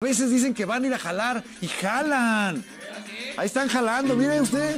A 0.00 0.04
veces 0.04 0.30
dicen 0.30 0.54
que 0.54 0.64
van 0.64 0.84
a 0.84 0.86
ir 0.86 0.94
a 0.94 0.98
jalar 0.98 1.42
y 1.60 1.66
jalan. 1.66 2.62
Ahí 3.36 3.46
están 3.46 3.66
jalando, 3.66 4.14
mire 4.14 4.40
usted. 4.40 4.76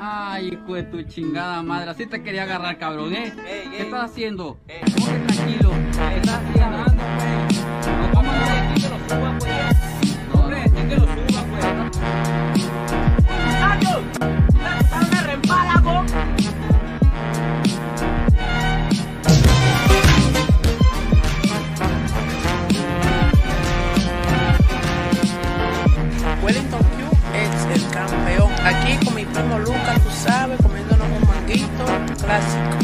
Ay, 0.00 0.54
hijo 0.54 0.74
de 0.74 0.84
tu 0.84 1.02
chingada 1.02 1.62
madre, 1.62 1.90
así 1.90 2.06
te 2.06 2.22
quería 2.22 2.44
agarrar, 2.44 2.78
cabrón, 2.78 3.12
¿eh? 3.12 3.30
¿Qué 3.70 3.82
estás 3.82 4.10
haciendo? 4.10 4.58
Ponte 4.96 5.34
tranquilo. 5.34 5.70
¿Qué 5.70 6.16
estás 6.16 6.40
haciendo? 6.48 6.81
Clásico. 32.32 32.78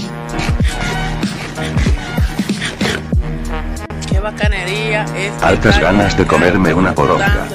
Qué 4.08 4.20
bacanería 4.20 5.04
es. 5.16 5.42
Altas 5.42 5.80
ganas 5.80 6.16
de 6.16 6.26
comerme 6.26 6.74
una 6.74 6.94
poronga. 6.94 7.48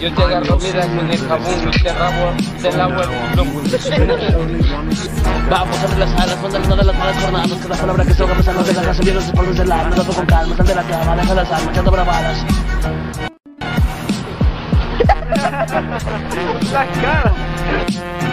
Yo 0.00 0.14
te 0.14 0.22
agarro 0.22 0.58
vida 0.58 0.82
con 0.82 1.10
el 1.10 1.18
jabón 1.18 1.70
y 1.72 1.82
te 1.82 1.92
rabo, 1.92 2.32
te 2.60 2.72
lavo 2.72 3.02
el 3.02 3.08
Vamos 5.48 5.78
a 5.78 5.98
las 5.98 6.20
alas, 6.20 6.42
mandando 6.42 6.76
de 6.76 6.84
las 6.84 6.98
malas 6.98 7.22
jornadas 7.22 7.52
Que 7.52 7.68
la 7.68 7.76
palabra 7.76 8.04
que 8.04 8.14
se 8.14 8.22
ahoga 8.22 8.34
pesando 8.34 8.62
de 8.64 8.72
la 8.74 8.82
casa 8.82 9.02
Viene 9.02 9.14
los 9.14 9.24
espaldos 9.24 9.56
del 9.56 9.72
alma, 9.72 9.94
trato 9.94 10.12
con 10.12 10.26
calma 10.26 10.56
Sal 10.56 10.66
de 10.66 10.74
la 10.74 10.82
cama, 10.82 11.16
deja 11.16 11.34
las 11.34 11.50
armas, 11.50 11.68
echando 11.70 11.90
bravadas 11.90 12.44
La 15.44 16.86
cara. 16.86 18.23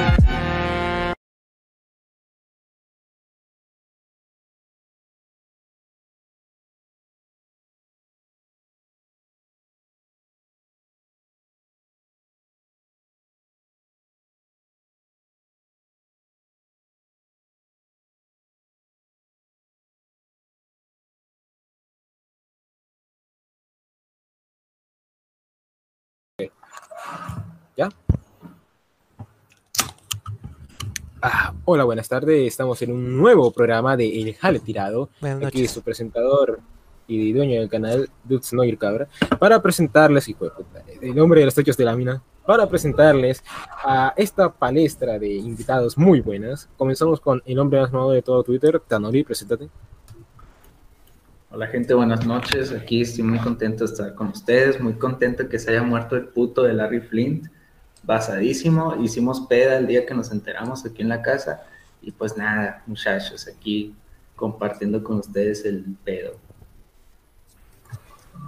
Ah, 31.23 31.53
hola, 31.65 31.83
buenas 31.83 32.09
tardes. 32.09 32.47
Estamos 32.47 32.81
en 32.81 32.91
un 32.91 33.15
nuevo 33.15 33.51
programa 33.51 33.95
de 33.95 34.21
El 34.21 34.33
Jale 34.33 34.59
Tirado. 34.59 35.11
Aquí 35.21 35.39
noches. 35.43 35.69
su 35.69 35.83
presentador 35.83 36.61
y 37.05 37.31
dueño 37.31 37.59
del 37.59 37.69
canal, 37.69 38.09
Dux 38.23 38.53
Noir 38.53 38.75
Cabra, 38.79 39.07
para 39.37 39.61
presentarles, 39.61 40.27
hijo 40.29 40.45
de 40.45 40.51
puta, 40.51 40.83
el 40.99 41.19
hombre 41.19 41.41
de 41.41 41.45
los 41.45 41.53
techos 41.53 41.77
de 41.77 41.85
la 41.85 41.95
mina, 41.95 42.23
para 42.43 42.67
presentarles 42.67 43.43
a 43.83 44.15
esta 44.17 44.51
palestra 44.51 45.19
de 45.19 45.31
invitados 45.31 45.95
muy 45.95 46.21
buenas. 46.21 46.69
Comenzamos 46.75 47.21
con 47.21 47.43
el 47.45 47.59
hombre 47.59 47.81
más 47.81 47.91
nuevo 47.91 48.11
de 48.11 48.23
todo 48.23 48.41
Twitter, 48.41 48.79
Tanori, 48.79 49.23
preséntate. 49.23 49.69
Hola 51.51 51.67
gente, 51.67 51.93
buenas 51.93 52.25
noches. 52.25 52.71
Aquí 52.71 53.01
estoy 53.01 53.25
muy 53.25 53.37
contento 53.37 53.85
de 53.85 53.91
estar 53.91 54.15
con 54.15 54.29
ustedes, 54.29 54.81
muy 54.81 54.93
contento 54.93 55.47
que 55.47 55.59
se 55.59 55.69
haya 55.69 55.83
muerto 55.83 56.15
el 56.15 56.29
puto 56.29 56.63
de 56.63 56.73
Larry 56.73 57.01
Flint. 57.01 57.45
Basadísimo, 58.03 58.95
hicimos 59.01 59.41
peda 59.41 59.77
el 59.77 59.87
día 59.87 60.05
que 60.05 60.13
nos 60.13 60.31
enteramos 60.31 60.85
aquí 60.85 61.01
en 61.01 61.09
la 61.09 61.21
casa 61.21 61.63
y 62.01 62.11
pues 62.11 62.35
nada, 62.35 62.81
muchachos, 62.87 63.47
aquí 63.47 63.93
compartiendo 64.35 65.03
con 65.03 65.17
ustedes 65.19 65.63
el 65.65 65.83
pedo. 66.03 66.35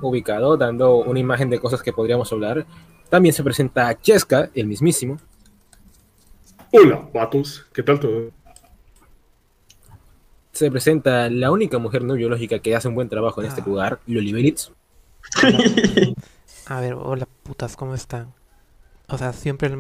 ubicado, 0.02 0.58
dando 0.58 0.96
una 0.98 1.20
imagen 1.20 1.50
de 1.52 1.60
cosas 1.60 1.82
que 1.84 1.94
podríamos 1.94 2.32
hablar. 2.34 2.66
También 3.10 3.32
se 3.34 3.44
presenta 3.44 3.94
Cheska, 4.02 4.50
el 4.56 4.66
mismísimo. 4.66 5.18
Hola, 6.72 7.08
vatos. 7.14 7.64
¿Qué 7.72 7.84
tal 7.84 8.00
todo? 8.00 8.32
Se 10.52 10.70
presenta 10.72 11.30
la 11.30 11.52
única 11.52 11.78
mujer 11.78 12.04
no 12.04 12.16
biológica 12.16 12.58
que 12.60 12.76
hace 12.76 12.88
un 12.88 12.96
buen 12.96 13.08
trabajo 13.08 13.42
en 13.42 13.48
este 13.48 13.62
Ah. 13.62 13.66
lugar, 13.68 14.00
Loli 14.08 14.34
Beritz. 14.34 14.72
A 16.66 16.82
ver, 16.82 16.94
hola 16.96 17.28
putas, 17.44 17.76
¿cómo 17.76 17.94
están? 17.94 18.34
O 19.14 19.18
sea, 19.20 19.32
siempre 19.32 19.72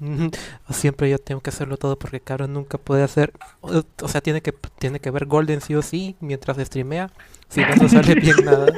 siempre 0.70 1.10
yo 1.10 1.18
tengo 1.18 1.40
que 1.40 1.50
hacerlo 1.50 1.76
todo 1.76 1.98
porque 1.98 2.20
cabrón 2.20 2.52
nunca 2.52 2.78
puede 2.78 3.02
hacer 3.02 3.32
o 3.60 3.82
o 4.00 4.08
sea, 4.08 4.20
tiene 4.20 4.40
que 4.40 4.52
tiene 4.78 5.00
que 5.00 5.10
ver 5.10 5.26
Golden 5.26 5.60
sí 5.60 5.74
o 5.74 5.82
sí 5.82 6.14
mientras 6.20 6.58
streamea. 6.58 7.10
Si 7.48 7.60
no 7.60 7.74
no 7.74 7.88
sale 7.88 8.14
bien 8.14 8.36
nada. 8.44 8.72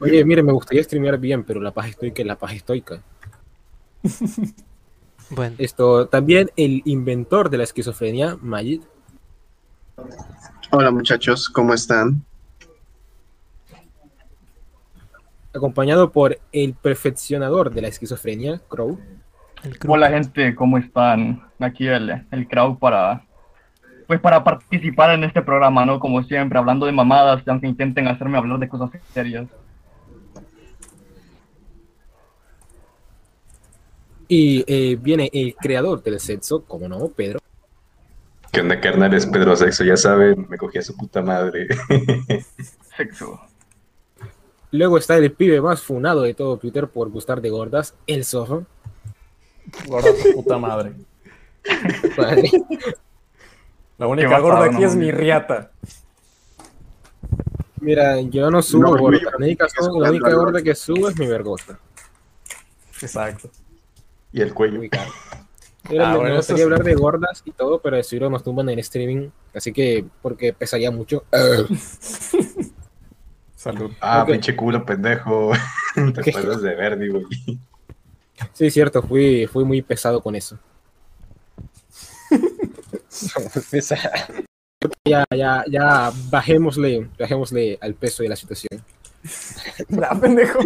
Oye, 0.00 0.24
mire, 0.24 0.42
me 0.42 0.52
gustaría 0.52 0.82
streamear 0.82 1.18
bien, 1.18 1.44
pero 1.44 1.60
la 1.60 1.72
paz 1.72 1.88
estoica 1.88 2.22
es 2.22 2.26
la 2.26 2.38
paz 2.38 2.54
estoica. 2.54 3.02
Bueno, 5.30 5.56
Esto, 5.58 6.08
también 6.08 6.50
el 6.56 6.80
inventor 6.86 7.50
de 7.50 7.58
la 7.58 7.64
esquizofrenia, 7.64 8.38
Majid. 8.40 8.80
Hola 10.70 10.90
muchachos, 10.90 11.50
¿cómo 11.50 11.74
están? 11.74 12.24
Acompañado 15.54 16.12
por 16.12 16.38
el 16.52 16.74
perfeccionador 16.74 17.72
de 17.72 17.82
la 17.82 17.88
esquizofrenia, 17.88 18.60
Crow. 18.68 18.98
el. 19.64 19.78
Hola 19.86 20.10
gente, 20.10 20.54
¿cómo 20.54 20.78
están? 20.78 21.42
Aquí 21.58 21.86
el, 21.86 22.26
el 22.30 22.48
crowd 22.48 22.78
para 22.78 23.24
pues 24.08 24.20
para 24.20 24.42
participar 24.42 25.10
en 25.10 25.24
este 25.24 25.42
programa, 25.42 25.84
¿no? 25.84 26.00
Como 26.00 26.22
siempre, 26.22 26.58
hablando 26.58 26.86
de 26.86 26.92
mamadas, 26.92 27.46
aunque 27.46 27.66
intenten 27.66 28.08
hacerme 28.08 28.38
hablar 28.38 28.58
de 28.58 28.68
cosas 28.68 28.90
serias. 29.12 29.46
Y 34.26 34.64
eh, 34.66 34.96
viene 35.00 35.28
el 35.32 35.54
creador 35.54 36.02
del 36.02 36.18
sexo, 36.20 36.64
como 36.64 36.88
no, 36.88 37.08
Pedro. 37.08 37.40
¿Qué 38.50 38.62
onda, 38.62 38.80
carnales? 38.80 39.26
Pedro 39.26 39.54
Sexo, 39.56 39.84
ya 39.84 39.96
saben, 39.96 40.46
me 40.48 40.56
cogí 40.56 40.78
a 40.78 40.82
su 40.82 40.96
puta 40.96 41.20
madre. 41.20 41.68
Sexo. 42.96 43.38
Luego 44.70 44.98
está 44.98 45.16
el 45.16 45.32
pibe 45.32 45.60
más 45.60 45.80
funado 45.82 46.22
de 46.22 46.34
todo 46.34 46.56
Twitter 46.58 46.88
por 46.88 47.08
gustar 47.10 47.40
de 47.40 47.50
gordas, 47.50 47.94
el 48.06 48.24
Sofo. 48.24 48.66
Gorda 49.86 50.10
tu 50.22 50.32
puta 50.42 50.58
madre. 50.58 50.92
Vale. 52.16 52.50
La 53.98 54.06
única 54.06 54.38
gorda 54.38 54.64
aquí 54.66 54.76
no 54.82 54.86
es 54.88 54.94
mi 54.94 55.10
riata. 55.10 55.70
Mira, 57.80 58.20
yo 58.20 58.50
no 58.50 58.60
subo 58.62 58.82
No, 58.82 58.96
gorda. 58.98 59.18
La 59.30 59.36
única, 59.46 59.66
la 60.00 60.10
única 60.10 60.32
gorda 60.34 60.62
que 60.62 60.74
subo 60.74 61.08
es 61.08 61.18
mi 61.18 61.26
vergüenza. 61.26 61.78
Exacto. 63.00 63.50
y 64.32 64.40
el 64.42 64.52
cuello. 64.52 64.78
ubicado. 64.80 65.10
Mira, 65.88 66.08
Ah, 66.08 66.10
me- 66.12 66.16
bueno, 66.18 66.30
me 66.32 66.36
gustaría 66.36 66.60
es- 66.62 66.64
hablar 66.64 66.84
de 66.84 66.94
gordas 66.94 67.42
y 67.46 67.52
todo, 67.52 67.80
pero 67.80 67.96
de 67.96 68.02
seguro 68.02 68.28
nos 68.28 68.42
tumban 68.42 68.68
en 68.68 68.78
streaming, 68.80 69.30
así 69.54 69.72
que 69.72 70.04
porque 70.20 70.52
pesaría 70.52 70.90
mucho. 70.90 71.24
Salud. 73.58 73.90
Ah, 74.00 74.24
pinche 74.24 74.54
culo, 74.54 74.86
pendejo. 74.86 75.50
Te 76.14 76.22
¿Qué? 76.22 76.30
pasas 76.30 76.62
de 76.62 76.76
verde, 76.76 77.08
güey. 77.08 77.26
Sí, 78.52 78.70
cierto, 78.70 79.02
fui, 79.02 79.48
fui 79.48 79.64
muy 79.64 79.82
pesado 79.82 80.22
con 80.22 80.36
eso. 80.36 80.56
ya, 85.04 85.24
ya, 85.34 85.64
ya, 85.68 86.12
bajémosle, 86.30 87.10
bajémosle 87.18 87.78
al 87.80 87.94
peso 87.94 88.22
de 88.22 88.28
la 88.28 88.36
situación. 88.36 88.80
Ah, 90.08 90.16
pendejo. 90.18 90.60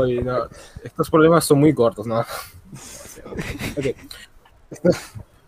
Ay, 0.00 0.22
no, 0.22 0.48
estos 0.84 1.10
problemas 1.10 1.44
son 1.44 1.58
muy 1.58 1.74
cortos, 1.74 2.06
¿no? 2.06 2.20
Ok. 2.20 3.96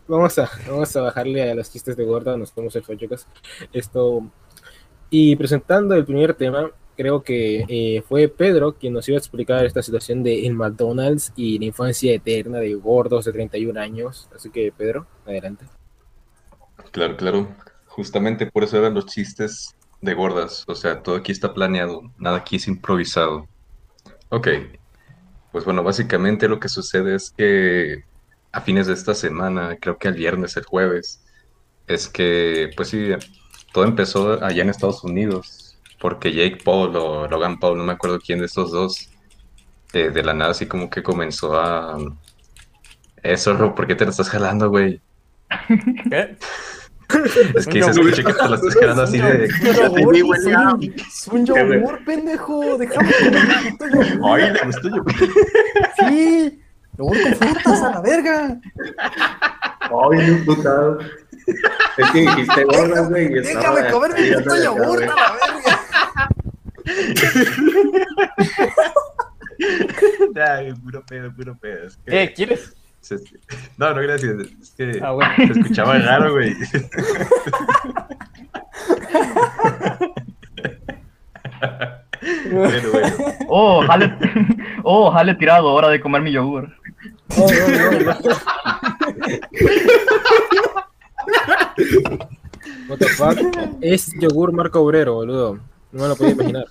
Vamos 0.09 0.37
a, 0.39 0.51
vamos 0.67 0.97
a 0.97 1.03
bajarle 1.03 1.53
a 1.53 1.55
los 1.55 1.71
chistes 1.71 1.97
de 1.97 2.05
gorda, 2.05 2.37
nos 2.37 2.51
podemos 2.51 2.73
ser 2.73 2.83
chicos. 2.99 3.29
Esto. 3.73 4.29
Y 5.17 5.37
presentando 5.37 5.95
el 5.95 6.05
primer 6.05 6.35
tema, 6.35 6.73
creo 6.97 7.23
que 7.23 7.65
eh, 7.69 8.03
fue 8.09 8.27
Pedro 8.27 8.75
quien 8.75 8.95
nos 8.95 9.09
iba 9.09 9.17
a 9.17 9.21
explicar 9.21 9.65
esta 9.65 9.81
situación 9.81 10.25
de 10.25 10.45
el 10.45 10.55
McDonald's 10.55 11.33
y 11.37 11.57
la 11.61 11.67
infancia 11.67 12.13
eterna 12.13 12.59
de 12.59 12.75
gordos 12.75 13.25
de 13.25 13.33
31 13.33 13.79
años. 13.79 14.29
Así 14.35 14.51
que, 14.51 14.73
Pedro, 14.77 15.07
adelante. 15.25 15.67
Claro, 16.91 17.17
claro. 17.17 17.55
Justamente 17.87 18.51
por 18.51 18.65
eso 18.65 18.77
eran 18.77 18.95
los 18.95 19.07
chistes 19.07 19.77
de 20.01 20.15
gordas. 20.15 20.65
O 20.67 20.75
sea, 20.75 21.01
todo 21.01 21.15
aquí 21.15 21.31
está 21.31 21.55
planeado. 21.55 22.11
Nada 22.19 22.39
aquí 22.39 22.57
es 22.57 22.67
improvisado. 22.67 23.47
Ok. 24.31 24.49
Pues 25.53 25.65
bueno, 25.65 25.85
básicamente 25.85 26.49
lo 26.49 26.59
que 26.59 26.69
sucede 26.69 27.15
es 27.15 27.31
que 27.31 28.03
a 28.51 28.61
fines 28.63 28.89
de 28.89 28.95
esta 28.95 29.15
semana, 29.15 29.77
creo 29.81 29.97
que 29.97 30.09
el 30.09 30.15
viernes, 30.15 30.57
el 30.57 30.65
jueves, 30.65 31.25
es 31.87 32.09
que, 32.09 32.71
pues 32.77 32.89
sí, 32.89 33.13
todo 33.75 33.85
empezó 33.85 34.43
allá 34.43 34.63
en 34.63 34.71
Estados 34.71 35.03
Unidos, 35.03 35.77
porque 35.99 36.33
Jake 36.33 36.63
Paul 36.65 36.95
o 36.95 37.27
Logan 37.27 37.59
Paul, 37.59 37.77
no 37.77 37.83
me 37.83 37.95
acuerdo 37.95 38.21
quién 38.21 38.39
de 38.39 38.47
estos 38.47 38.71
dos, 38.71 39.11
eh, 39.93 40.11
de 40.11 40.23
la 40.23 40.33
nada 40.33 40.53
así 40.53 40.67
como 40.67 40.89
que 40.89 41.03
comenzó 41.03 41.59
a... 41.59 41.99
Eso, 43.21 43.55
Ro, 43.55 43.75
¿por 43.75 43.89
qué 43.89 43.97
te 43.97 44.05
lo 44.05 44.13
estás 44.13 44.31
jalando, 44.31 44.71
güey? 44.71 45.01
¿Qué? 46.09 46.37
Es 47.55 47.67
que 47.67 47.83
se 47.83 47.91
escucha 47.91 48.23
que 48.23 48.33
te 48.33 48.49
lo 48.49 48.55
estás 48.55 48.75
jalando 48.77 49.03
así 49.03 49.19
de... 49.19 49.45
Es 49.45 51.29
un 51.29 51.45
yogur, 51.45 51.75
yogur, 51.75 52.05
pendejo. 52.05 52.79
Déjame 52.79 53.13
comer 53.13 53.93
yogur. 53.93 54.21
Ay, 54.25 54.53
le 54.53 54.61
gustó 54.65 54.89
yo. 54.89 55.05
Sí, 55.99 56.61
yogur 56.97 57.23
con 57.23 57.35
frutas 57.35 57.83
a 57.83 57.91
la 57.91 58.01
verga. 58.01 58.61
Ay, 59.81 60.31
un 60.31 60.45
putado. 60.45 60.99
Es 61.47 62.11
que 62.11 62.21
dijiste 62.21 62.65
gordas, 62.73 63.09
güey. 63.11 63.33
y 63.35 63.39
estaba 63.39 63.77
Déjame 63.81 63.91
comer 63.93 64.11
mi 64.21 64.33
puto 64.37 64.63
yogur 64.63 65.03
a 65.05 65.07
la 65.07 65.15
verga. 65.35 65.81
Ay, 70.59 70.73
puro 70.75 71.03
pedo, 71.07 71.33
puro 71.35 71.57
pedo. 71.59 71.87
Es 71.87 71.97
que- 71.99 72.23
Eh, 72.23 72.33
¿quieres? 72.35 72.75
No, 73.77 73.93
no, 73.95 74.01
gracias. 74.01 74.35
Es 74.63 74.71
que 74.77 75.01
Ah, 75.03 75.11
bueno. 75.13 75.33
se 75.37 75.45
escuchaba 75.61 75.99
raro, 75.99 76.33
güey. 76.33 76.55
Bueno, 82.51 82.89
bueno. 82.93 83.17
Oh, 83.49 83.83
jale, 83.87 84.17
oh, 84.83 85.11
jale 85.11 85.35
tirado, 85.35 85.73
hora 85.73 85.89
de 85.89 86.01
comer 86.01 86.23
mi 86.23 86.33
yogur. 86.33 86.73
What 92.89 92.99
the 92.99 93.09
fuck? 93.09 93.39
Es 93.81 94.13
yogur 94.21 94.53
marco 94.53 94.81
obrero, 94.81 95.15
boludo. 95.15 95.59
No 95.93 96.03
me 96.03 96.09
lo 96.09 96.17
podía 96.17 96.33
imaginar. 96.33 96.67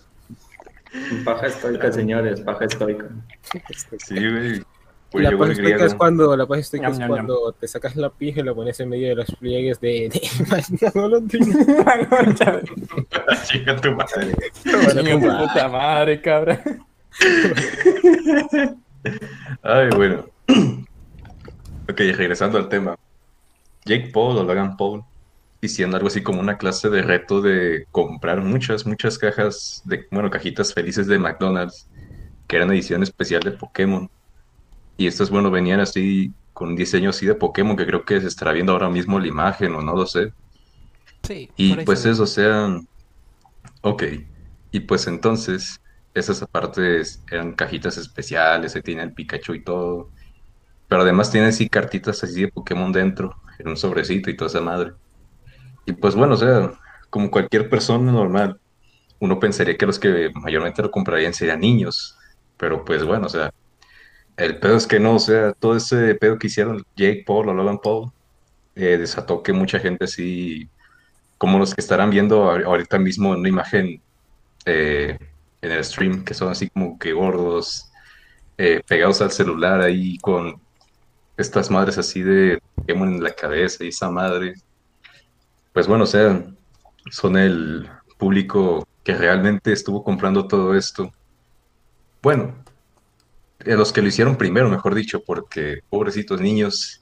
Paja 1.26 1.48
estoica, 1.48 1.92
señores, 1.92 2.42
paja 2.42 2.66
estoica. 2.66 3.10
Sí, 3.98 4.16
güey. 4.16 4.64
Y 5.16 5.20
la 5.20 5.38
paz 5.38 5.52
estoica 5.52 5.86
es 5.86 5.94
cuando, 5.96 6.36
la 6.36 6.48
paz 6.48 6.60
estoica 6.60 6.88
es 6.90 6.98
ñam, 6.98 7.10
cuando 7.10 7.52
te 7.54 7.68
sacas 7.68 7.96
la 7.96 8.10
pija 8.10 8.40
y 8.40 8.44
la 8.44 8.56
pones 8.56 8.80
en 8.80 8.90
medio 8.90 9.10
de 9.10 9.16
los 9.16 9.32
pliegues 9.36 9.80
de... 9.80 10.10
de... 10.10 10.22
no 10.96 11.08
lo. 11.08 11.22
Chica 13.46 13.76
tu 13.76 13.92
madre. 13.92 14.36
Tu 14.64 14.72
puta 15.20 15.68
madre, 15.68 16.22
cabra. 16.22 16.64
Ay, 19.62 19.90
bueno. 19.96 20.26
Ok, 21.90 22.00
regresando 22.16 22.58
al 22.58 22.70
tema. 22.70 22.98
Jake 23.86 24.12
Paul 24.14 24.38
o 24.38 24.44
Logan 24.44 24.78
Paul 24.78 25.04
hicieron 25.62 25.96
algo 25.96 26.08
así 26.08 26.22
como 26.22 26.40
una 26.40 26.58
clase 26.58 26.90
de 26.90 27.02
reto 27.02 27.42
de 27.42 27.86
comprar 27.92 28.42
muchas, 28.42 28.86
muchas 28.86 29.18
cajas 29.18 29.82
de, 29.86 30.06
bueno, 30.12 30.30
cajitas 30.30 30.74
felices 30.74 31.08
de 31.08 31.20
McDonald's, 31.20 31.88
que 32.48 32.58
eran 32.58 32.72
edición 32.72 33.04
especial 33.04 33.42
de 33.42 33.52
Pokémon. 33.52 34.10
Y 34.98 35.08
estas, 35.08 35.30
bueno, 35.30 35.50
venían 35.52 35.80
así 35.80 36.34
con 36.54 36.70
un 36.70 36.76
diseño 36.76 37.10
así 37.10 37.26
de 37.26 37.36
Pokémon 37.36 37.76
que 37.76 37.86
creo 37.86 38.06
que 38.06 38.22
se 38.22 38.28
estará 38.28 38.52
viendo 38.52 38.74
ahora 38.74 38.90
mismo 38.90 39.20
la 39.20 39.28
imagen 39.28 39.74
o 39.76 39.82
no 39.82 39.96
lo 39.96 40.06
sé. 40.06 40.34
Sí. 41.24 41.50
Y 41.56 41.76
pues 41.78 42.02
se 42.02 42.12
eso, 42.12 42.24
o 42.24 42.28
sea, 42.28 42.80
ok. 43.82 44.04
Y 44.72 44.82
pues 44.82 45.08
entonces, 45.08 45.80
esas 46.14 46.42
apartes 46.42 47.24
eran 47.32 47.54
cajitas 47.54 47.98
especiales, 47.98 48.76
ahí 48.76 48.82
tenía 48.82 49.04
el 49.04 49.14
Pikachu 49.14 49.54
y 49.54 49.64
todo. 49.64 50.10
Pero 50.88 51.04
además 51.04 51.32
tienen 51.32 51.50
así 51.50 51.70
cartitas 51.70 52.24
así 52.24 52.42
de 52.42 52.48
Pokémon 52.50 52.92
dentro, 52.92 53.36
un 53.68 53.78
sobrecito 53.78 54.30
y 54.30 54.36
toda 54.36 54.50
esa 54.50 54.62
madre. 54.62 54.94
Y 55.86 55.94
pues 55.94 56.16
bueno, 56.16 56.36
o 56.36 56.38
sea, 56.38 56.72
como 57.10 57.30
cualquier 57.30 57.70
persona 57.70 58.12
normal, 58.12 58.60
uno 59.20 59.40
pensaría 59.40 59.78
que 59.78 59.86
los 59.86 60.00
que 60.00 60.32
mayormente 60.36 60.82
lo 60.82 60.92
comprarían 60.92 61.34
serían 61.34 61.60
niños. 61.60 62.18
Pero 62.58 62.84
pues 62.86 63.04
bueno, 63.04 63.28
o 63.28 63.30
sea, 63.30 63.52
el 64.38 64.60
pedo 64.60 64.78
es 64.78 64.88
que 64.88 65.00
no, 65.00 65.16
o 65.16 65.20
sea, 65.20 65.54
todo 65.54 65.76
ese 65.76 66.16
pedo 66.16 66.38
que 66.40 66.48
hicieron 66.48 66.84
Jake 66.96 67.24
Paul 67.26 67.50
o 67.50 67.54
Logan 67.54 67.80
Paul 67.80 68.12
eh, 68.76 68.98
desató 68.98 69.44
que 69.44 69.54
mucha 69.54 69.80
gente 69.80 70.06
así 70.06 70.68
como 71.38 71.60
los 71.60 71.76
que 71.76 71.82
estarán 71.82 72.10
viendo 72.10 72.46
ahor- 72.46 72.66
ahorita 72.66 72.98
mismo 72.98 73.34
en 73.34 73.42
una 73.42 73.50
imagen 73.50 74.02
eh, 74.66 75.18
en 75.62 75.72
el 75.72 75.84
stream, 75.84 76.24
que 76.24 76.34
son 76.34 76.50
así 76.50 76.70
como 76.70 76.98
que 76.98 77.14
gordos, 77.14 77.92
eh, 78.58 78.82
pegados 78.88 79.22
al 79.22 79.32
celular 79.32 79.82
ahí 79.82 80.18
con 80.20 80.62
estas 81.38 81.70
madres 81.72 81.98
así 81.98 82.22
de 82.22 82.62
Pokémon 82.76 83.14
en 83.14 83.24
la 83.24 83.34
cabeza 83.34 83.84
y 83.84 83.90
esa 83.90 84.10
madre. 84.10 84.54
Pues 85.74 85.88
bueno, 85.88 86.04
o 86.04 86.08
sea, 86.08 86.44
son 87.12 87.38
el 87.38 87.90
público 88.18 88.88
que 89.04 89.16
realmente 89.16 89.74
estuvo 89.74 90.04
comprando 90.04 90.48
todo 90.48 90.76
esto. 90.76 91.12
Bueno, 92.22 92.56
eh, 93.60 93.76
los 93.76 93.92
que 93.92 94.02
lo 94.02 94.08
hicieron 94.08 94.38
primero, 94.38 94.70
mejor 94.70 94.96
dicho, 94.96 95.24
porque 95.26 95.80
pobrecitos 95.90 96.40
niños 96.40 97.02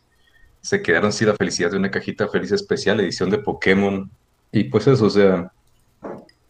se 0.61 0.81
quedaron 0.81 1.11
sin 1.11 1.27
la 1.27 1.35
felicidad 1.35 1.71
de 1.71 1.77
una 1.77 1.91
cajita 1.91 2.27
feliz 2.27 2.51
especial, 2.51 2.99
edición 2.99 3.29
de 3.29 3.39
Pokémon. 3.39 4.09
Y 4.51 4.65
pues 4.65 4.87
eso, 4.87 5.05
o 5.05 5.09
sea, 5.09 5.51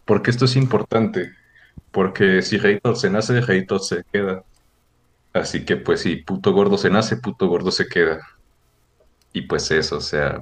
porque 0.04 0.30
esto 0.30 0.44
es 0.44 0.56
importante, 0.56 1.32
porque 1.90 2.42
si 2.42 2.58
Reitor 2.58 2.96
se 2.96 3.10
nace, 3.10 3.40
Reitor 3.40 3.80
se 3.80 4.04
queda. 4.12 4.42
Así 5.32 5.64
que 5.64 5.76
pues 5.76 6.00
si 6.00 6.16
puto 6.16 6.52
gordo 6.52 6.76
se 6.76 6.90
nace, 6.90 7.16
puto 7.16 7.48
gordo 7.48 7.70
se 7.70 7.86
queda. 7.86 8.20
Y 9.32 9.42
pues 9.42 9.70
eso, 9.70 9.96
o 9.96 10.00
sea, 10.00 10.40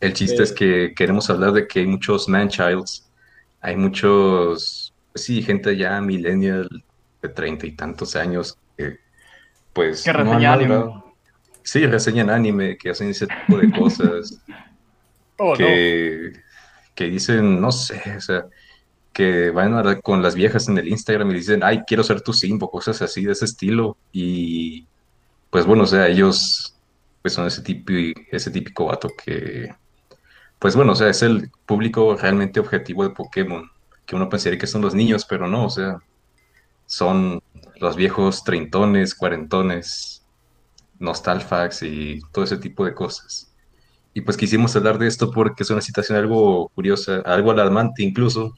el 0.00 0.12
chiste 0.12 0.42
es 0.42 0.52
que 0.52 0.92
queremos 0.94 1.28
hablar 1.28 1.52
de 1.52 1.66
que 1.66 1.80
hay 1.80 1.86
muchos 1.86 2.28
man-childs, 2.28 3.10
hay 3.60 3.76
muchos, 3.76 4.94
pues 5.12 5.24
sí, 5.24 5.42
gente 5.42 5.76
ya 5.76 6.00
millennial 6.00 6.68
de 7.20 7.28
treinta 7.28 7.66
y 7.66 7.72
tantos 7.72 8.14
años 8.16 8.56
que 8.76 8.98
pues 9.72 10.04
Que 10.04 10.12
no 10.12 10.20
han 10.20 10.26
reseña 10.26 10.52
anime. 10.52 11.02
Sí, 11.62 11.86
reseñan 11.86 12.30
anime, 12.30 12.76
que 12.78 12.90
hacen 12.90 13.08
ese 13.10 13.26
tipo 13.26 13.58
de 13.58 13.70
cosas 13.70 14.40
Oh, 15.42 15.52
no. 15.52 15.56
que, 15.56 16.32
que 16.94 17.04
dicen, 17.04 17.62
no 17.62 17.72
sé, 17.72 18.14
o 18.14 18.20
sea, 18.20 18.44
que 19.20 19.50
van 19.50 19.74
a- 19.74 20.00
con 20.00 20.22
las 20.22 20.34
viejas 20.34 20.68
en 20.68 20.78
el 20.78 20.88
Instagram 20.88 21.30
y 21.30 21.34
dicen, 21.34 21.62
ay, 21.62 21.82
quiero 21.86 22.02
ser 22.02 22.22
tu 22.22 22.32
simbo, 22.32 22.70
cosas 22.70 23.02
así 23.02 23.24
de 23.24 23.32
ese 23.32 23.44
estilo. 23.44 23.98
Y 24.12 24.86
pues 25.50 25.66
bueno, 25.66 25.84
o 25.84 25.86
sea, 25.86 26.08
ellos 26.08 26.74
pues 27.22 27.34
son 27.34 27.46
ese 27.46 27.62
tipo, 27.62 27.92
ese 28.32 28.50
típico 28.50 28.86
vato 28.86 29.10
que, 29.22 29.74
pues 30.58 30.74
bueno, 30.76 30.92
o 30.92 30.94
sea, 30.96 31.08
es 31.10 31.22
el 31.22 31.50
público 31.66 32.16
realmente 32.16 32.60
objetivo 32.60 33.02
de 33.04 33.10
Pokémon, 33.10 33.70
que 34.06 34.16
uno 34.16 34.28
pensaría 34.30 34.58
que 34.58 34.66
son 34.66 34.82
los 34.82 34.94
niños, 34.94 35.26
pero 35.28 35.46
no, 35.48 35.66
o 35.66 35.70
sea, 35.70 35.98
son 36.86 37.42
los 37.80 37.96
viejos 37.96 38.44
treintones, 38.44 39.14
cuarentones, 39.14 40.24
nostalfax 40.98 41.82
y 41.82 42.20
todo 42.32 42.44
ese 42.44 42.58
tipo 42.58 42.84
de 42.86 42.94
cosas. 42.94 43.52
Y 44.14 44.22
pues 44.22 44.36
quisimos 44.36 44.74
hablar 44.76 44.98
de 44.98 45.06
esto 45.08 45.30
porque 45.30 45.62
es 45.62 45.70
una 45.70 45.82
situación 45.82 46.18
algo 46.18 46.70
curiosa, 46.74 47.22
algo 47.26 47.50
alarmante 47.50 48.02
incluso, 48.02 48.54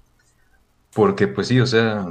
porque 0.95 1.29
pues 1.29 1.49
sí, 1.49 1.61
o 1.61 1.67
sea, 1.67 2.07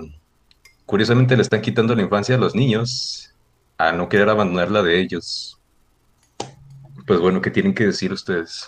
curiosamente 0.85 1.35
le 1.35 1.43
están 1.43 1.61
quitando 1.61 1.95
la 1.95 2.03
infancia 2.03 2.35
a 2.35 2.39
los 2.39 2.55
niños 2.55 3.33
a 3.77 3.91
no 3.93 4.09
querer 4.09 4.29
abandonarla 4.29 4.83
de 4.83 5.00
ellos. 5.01 5.59
Pues 7.05 7.19
bueno, 7.19 7.41
¿qué 7.41 7.51
tienen 7.51 7.75
que 7.75 7.85
decir 7.85 8.11
ustedes? 8.11 8.67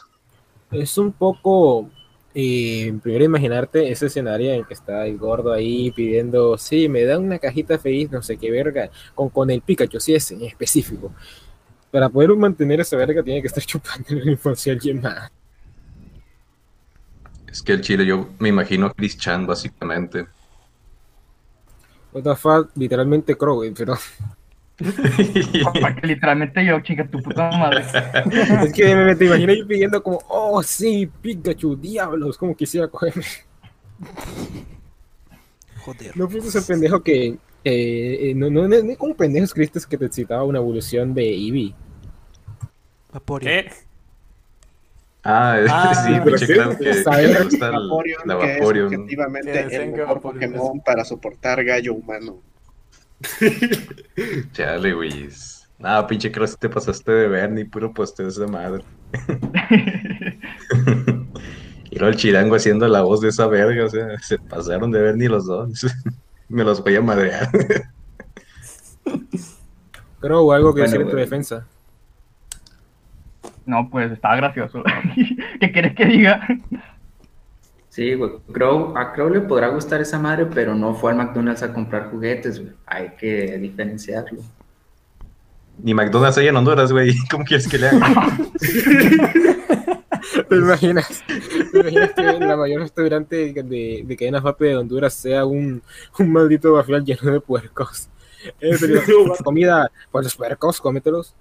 Es 0.72 0.98
un 0.98 1.14
poco. 1.14 1.92
eh, 2.34 2.98
primero 3.04 3.26
imaginarte 3.26 3.92
ese 3.92 4.08
escenario 4.08 4.52
en 4.54 4.66
que 4.66 4.74
está 4.74 5.06
el 5.06 5.18
gordo 5.20 5.54
ahí 5.54 5.92
pidiendo, 5.92 6.58
sí, 6.58 6.90
me 6.90 7.04
da 7.06 7.20
una 7.20 7.38
cajita 7.40 7.78
feliz, 7.78 8.10
no 8.12 8.24
sé 8.24 8.38
qué 8.40 8.50
verga, 8.52 8.90
con, 9.14 9.30
con 9.30 9.50
el 9.52 9.62
Pikachu, 9.62 10.00
sí, 10.00 10.16
ese 10.16 10.34
en 10.36 10.44
específico. 10.44 11.14
Para 11.92 12.10
poder 12.10 12.32
mantener 12.36 12.82
esa 12.82 12.98
verga 12.98 13.24
tiene 13.24 13.42
que 13.42 13.48
estar 13.48 13.64
chupando 13.68 14.10
la 14.16 14.32
infancia 14.32 14.74
a 14.74 14.76
alguien 14.76 15.02
más. 15.02 15.32
Es 17.54 17.62
que 17.62 17.74
el 17.74 17.82
chile 17.82 18.04
yo 18.04 18.30
me 18.40 18.50
imagino 18.50 18.88
a 18.88 18.94
Chris 18.96 19.16
Chan 19.16 19.46
básicamente. 19.46 20.26
What 22.12 22.24
the 22.24 22.36
fuck, 22.36 22.72
literalmente 22.76 23.38
Crow, 23.38 23.58
güey, 23.58 23.72
pero 23.72 23.96
Papá, 25.64 25.96
que 25.96 26.08
literalmente 26.08 26.66
yo, 26.66 26.80
chica, 26.82 27.08
tu 27.08 27.22
puta 27.22 27.52
madre. 27.52 27.84
es 28.66 28.74
que 28.74 28.96
me, 28.96 29.16
te 29.16 29.26
imagino 29.26 29.54
yo 29.54 29.68
pidiendo 29.68 30.02
como, 30.02 30.20
oh 30.30 30.64
sí, 30.64 31.08
Pikachu, 31.22 31.76
diablos, 31.76 32.40
como 32.40 32.56
quisiera 32.56 32.88
cogerme. 32.88 33.24
Joder. 35.86 36.18
No 36.18 36.28
fuiste 36.28 36.50
ese 36.50 36.64
pendejo 36.64 37.04
que, 37.04 37.28
eh, 37.28 37.38
eh, 37.64 38.34
no, 38.36 38.50
no, 38.50 38.68
no, 38.68 38.82
no 38.82 38.98
como 38.98 39.16
pendejo 39.16 39.46
escribiste 39.46 39.80
que 39.88 39.98
te 40.00 40.10
citaba 40.12 40.44
una 40.44 40.58
evolución 40.58 41.14
de 41.14 41.30
Eevee. 41.30 41.76
Vaporeon. 43.12 43.66
¿Qué? 43.66 43.93
Ah, 45.24 45.58
Ah, 45.70 45.94
sí, 45.96 46.12
pero 46.24 46.38
pinche 46.38 46.48
sí, 46.48 46.54
que, 46.54 47.04
que 47.04 47.28
le 47.28 47.44
gusta 47.44 47.66
el- 47.68 47.72
Vaporeon, 47.74 48.22
la 48.26 48.40
que 48.40 48.54
es 48.54 48.60
Vaporeon. 48.60 48.88
objetivamente 48.94 49.70
Sí, 49.70 49.76
el 49.76 49.92
mejor 49.92 50.08
Vaporeon 50.16 50.52
Pokémon 50.52 50.82
para 50.82 51.06
soportar 51.06 51.64
gallo 51.64 51.94
humano. 51.94 52.42
Chale, 54.52 54.94
güey. 54.94 55.30
No, 55.80 56.08
pinche 56.08 56.32
creo 56.32 56.46
que 56.48 56.54
te 56.60 56.70
pasaste 56.70 57.12
de 57.12 57.28
ver, 57.28 57.52
ni 57.52 57.64
puro 57.66 57.94
posteo 57.94 58.28
esa 58.28 58.48
madre. 58.48 58.84
y 61.90 62.00
luego 62.00 62.10
el 62.10 62.16
chirango 62.16 62.56
haciendo 62.56 62.88
la 62.88 63.02
voz 63.02 63.22
de 63.22 63.30
esa 63.30 63.48
verga, 63.48 63.86
o 63.86 63.90
sea, 63.90 64.18
se 64.20 64.38
pasaron 64.40 64.92
de 64.92 65.02
ver 65.02 65.18
ni 65.18 65.28
los 65.28 65.46
dos. 65.46 65.86
Me 66.50 66.64
los 66.64 66.84
voy 66.84 66.96
a 66.96 67.02
madrear. 67.02 67.50
Creo 70.20 70.52
algo 70.52 70.74
que 70.74 70.82
Bueno, 70.82 70.92
decir 70.92 71.02
en 71.02 71.10
tu 71.10 71.16
defensa. 71.18 71.68
No, 73.66 73.90
pues 73.90 74.12
está 74.12 74.36
gracioso. 74.36 74.84
¿Qué 75.60 75.72
quieres 75.72 75.96
que 75.96 76.06
diga? 76.06 76.46
Sí, 77.90 78.16
güey. 78.16 78.32
Crow, 78.52 78.98
a 78.98 79.14
Crow 79.14 79.30
le 79.30 79.42
podrá 79.42 79.68
gustar 79.68 80.02
esa 80.02 80.20
madre, 80.20 80.48
pero 80.48 80.74
no 80.76 80.96
fue 80.96 81.12
al 81.12 81.18
McDonald's 81.18 81.64
a 81.64 81.74
comprar 81.74 82.10
juguetes, 82.10 82.60
güey. 82.60 82.74
Hay 82.86 83.10
que 83.20 83.58
diferenciarlo. 83.60 84.42
Ni 85.78 85.94
McDonald's 85.94 86.38
hay 86.38 86.48
en 86.48 86.56
Honduras, 86.56 86.92
güey. 86.92 87.16
¿Cómo 87.32 87.46
quieres 87.46 87.68
que 87.68 87.78
le 87.78 87.88
haga? 87.88 88.38
¿Te 90.50 90.56
imaginas? 90.56 91.24
¿Te 91.72 91.80
imaginas 91.80 92.12
que 92.14 92.22
la 92.24 92.58
mayor 92.58 92.82
restaurante 92.82 93.54
de, 93.54 94.04
de 94.06 94.18
cadena 94.18 94.40
rápida 94.40 94.70
de 94.70 94.78
Honduras 94.78 95.14
sea 95.14 95.46
un, 95.46 95.84
un 96.18 96.32
maldito 96.32 96.74
bafral 96.74 97.04
lleno 97.04 97.32
de 97.32 97.42
puercos? 97.42 98.10
Eh, 98.60 98.76
pero, 98.80 99.34
comida, 99.44 99.92
pues 100.12 100.26
los 100.26 100.36
puercos, 100.36 100.82
cómetelos. 100.82 101.36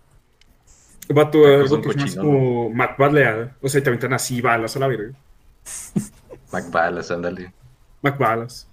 Vato, 1.14 1.42
Tacos 1.42 1.72
algo 1.72 1.76
un 1.76 1.82
que 1.82 1.88
es 1.88 1.96
más 1.96 2.04
cochino, 2.04 2.22
como 2.22 2.70
McBadlea. 2.70 3.56
O 3.60 3.68
sea, 3.68 3.80
y 3.80 3.82
te 3.82 3.90
aventan 3.90 4.12
así 4.12 4.40
balas 4.40 4.76
a 4.76 4.78
la 4.78 4.88
verga. 4.88 5.12
McBalas, 6.52 7.10
ándale. 7.10 7.52
McBalas. 8.02 8.68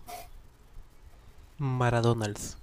Maradonalds. 1.57 2.57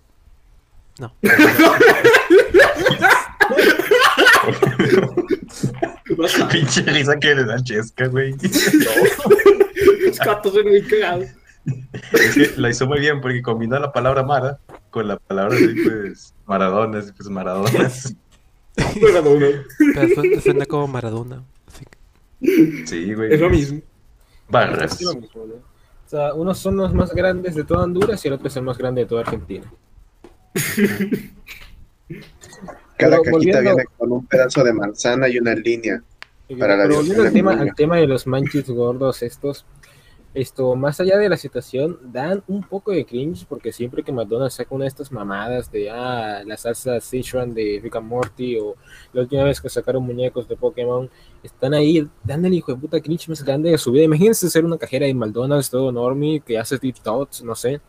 No. 0.99 1.13
Pinche 6.51 6.83
risa 6.83 7.19
que 7.19 7.35
le 7.35 7.45
da 7.45 7.63
Chesca, 7.63 8.07
güey. 8.09 8.35
Los 10.07 10.19
gatos 10.19 10.55
son 10.55 10.69
muy 10.69 10.83
cagados. 10.83 11.29
Es 12.13 12.35
que 12.35 12.53
la 12.57 12.71
hizo 12.71 12.87
muy 12.87 13.01
bien 13.01 13.21
porque 13.21 13.43
combinó 13.43 13.79
la 13.79 13.93
palabra 13.93 14.23
Mara 14.23 14.59
con 14.91 15.09
la 15.09 15.19
palabra 15.19 15.57
así, 15.57 15.75
pues, 15.85 16.35
Maradona, 16.47 17.01
así, 17.01 17.13
pues 17.13 17.29
Maradonas. 17.29 18.15
Maradona. 19.01 19.47
Pero 19.95 20.15
suena, 20.15 20.41
suena 20.43 20.67
como 20.67 20.87
Maradona. 20.89 21.45
así 21.67 21.85
que- 21.85 22.87
Sí, 22.87 23.15
güey. 23.15 23.33
Es 23.35 23.41
lo 23.41 23.49
mismo. 23.51 23.81
Barras. 24.49 24.93
Es 25.01 25.03
lo 25.03 25.15
mismo, 25.15 25.47
¿no? 25.47 25.55
O 25.55 26.09
sea, 26.09 26.35
unos 26.35 26.59
son 26.59 26.77
los 26.77 26.95
más 26.95 27.13
grandes 27.15 27.55
de 27.57 27.65
toda 27.65 27.83
Honduras 27.85 28.25
y 28.25 28.29
el 28.29 28.35
otro 28.35 28.47
es 28.49 28.57
el 28.57 28.63
más 28.63 28.79
grande 28.79 29.01
de 29.03 29.07
toda 29.09 29.23
Argentina. 29.23 29.65
Cada 32.99 33.19
Pero 33.19 33.23
cajita 33.23 33.31
volviendo- 33.31 33.61
viene 33.75 33.85
con 33.99 34.13
un 34.13 34.27
pedazo 34.27 34.65
de 34.65 34.73
manzana 34.73 35.29
y 35.29 35.39
una 35.39 35.55
línea. 35.55 36.03
Para 36.59 36.77
la 36.77 36.85
Pero 36.85 36.97
volviendo 36.97 37.25
al 37.25 37.33
tema, 37.33 37.53
al 37.53 37.75
tema 37.75 37.97
de 37.97 38.07
los 38.07 38.27
manchis 38.27 38.69
gordos 38.71 39.23
estos, 39.23 39.67
esto, 40.37 40.77
más 40.77 41.01
allá 41.01 41.17
de 41.17 41.31
la 41.31 41.39
situación, 41.39 41.99
dan 42.13 42.45
un 42.47 42.63
poco 42.63 42.93
de 42.93 43.07
cringe 43.07 43.47
porque 43.49 43.73
siempre 43.73 44.03
que 44.03 44.13
McDonald's 44.13 44.57
saca 44.57 44.75
una 44.75 44.85
de 44.85 44.89
estas 44.89 45.11
mamadas 45.11 45.73
de 45.73 45.89
ah, 45.91 46.43
la 46.45 46.59
salsa 46.59 47.01
Sichuan 47.01 47.55
de 47.55 47.81
Rick 47.83 47.97
and 47.97 48.07
Morty 48.07 48.59
o 48.59 48.75
la 49.15 49.23
última 49.23 49.45
vez 49.45 49.63
que 49.63 49.71
sacaron 49.71 50.05
muñecos 50.05 50.47
de 50.47 50.55
Pokémon, 50.55 51.09
están 51.43 51.73
ahí 51.73 52.07
dando 52.23 52.49
el 52.49 52.55
hijo 52.55 52.71
de 52.71 52.79
puta 52.79 53.01
cringe 53.01 53.31
más 53.31 53.43
grande 53.43 53.71
de 53.71 53.79
su 53.79 53.91
vida. 53.91 54.05
Imagínense 54.05 54.51
ser 54.51 54.67
una 54.67 54.77
cajera 54.77 55.07
de 55.07 55.15
McDonald's 55.15 55.71
todo 55.71 55.91
normie 55.91 56.41
que 56.41 56.59
hace 56.59 56.79
thoughts, 56.79 57.43
no 57.43 57.55
sé. 57.55 57.81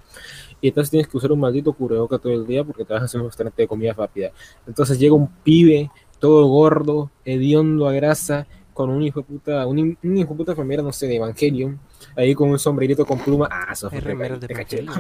Y 0.61 0.69
entonces 0.69 0.89
tienes 0.89 1.07
que 1.09 1.17
usar 1.17 1.33
un 1.33 1.41
maldito 1.41 1.73
cubrebocas 1.73 2.21
todo 2.21 2.31
el 2.31 2.47
día 2.47 2.63
porque 2.63 2.85
trabajas 2.85 3.13
en 3.13 3.21
un 3.21 3.27
restaurante 3.27 3.61
de 3.61 3.67
comida 3.67 3.91
rápida. 3.91 4.31
Entonces 4.65 4.97
llega 4.97 5.13
un 5.13 5.27
pibe 5.43 5.91
todo 6.19 6.47
gordo, 6.47 7.11
hediondo 7.25 7.87
a 7.87 7.93
grasa, 7.93 8.47
con 8.77 8.91
un 8.91 9.01
hijo 9.01 9.21
de 9.21 9.25
puta, 9.25 9.65
un, 9.65 9.97
un 10.03 10.17
hijo 10.17 10.29
de 10.29 10.37
puta 10.37 10.55
familiar, 10.55 10.85
no 10.85 10.93
sé, 10.93 11.07
de 11.07 11.15
Evangelion, 11.15 11.79
ahí 12.15 12.35
con 12.35 12.51
un 12.51 12.59
sombrerito 12.59 13.07
con 13.07 13.17
pluma. 13.17 13.49
Ah, 13.49 13.69
eso 13.73 13.89
fue 13.89 13.99
de 13.99 14.47
caché. 14.53 14.85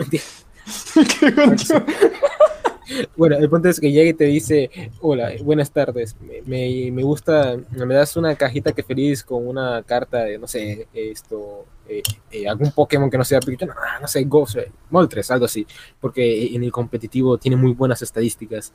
Bueno, 3.17 3.35
el 3.35 3.49
punto 3.49 3.67
es 3.67 3.79
que 3.79 3.91
llega 3.91 4.09
y 4.09 4.13
te 4.13 4.23
dice, 4.23 4.71
hola, 5.01 5.31
buenas 5.43 5.69
tardes, 5.71 6.15
me, 6.21 6.41
me, 6.43 6.89
me 6.91 7.03
gusta, 7.03 7.57
me 7.71 7.93
das 7.93 8.15
una 8.15 8.33
cajita 8.35 8.71
que 8.71 8.81
feliz 8.81 9.23
con 9.23 9.45
una 9.45 9.83
carta 9.83 10.23
de, 10.23 10.39
no 10.39 10.47
sé, 10.47 10.87
esto, 10.93 11.65
eh, 11.87 12.01
eh, 12.31 12.47
algún 12.47 12.71
Pokémon 12.71 13.09
que 13.09 13.17
no 13.17 13.25
sea 13.25 13.41
Pikachu, 13.41 13.73
no, 13.73 13.99
no 14.01 14.07
sé, 14.07 14.23
Ghost, 14.23 14.55
eh, 14.55 14.71
Moltres, 14.89 15.29
algo 15.31 15.45
así, 15.45 15.67
porque 15.99 16.55
en 16.55 16.63
el 16.63 16.71
competitivo 16.71 17.37
tiene 17.37 17.57
muy 17.57 17.73
buenas 17.73 18.01
estadísticas. 18.01 18.71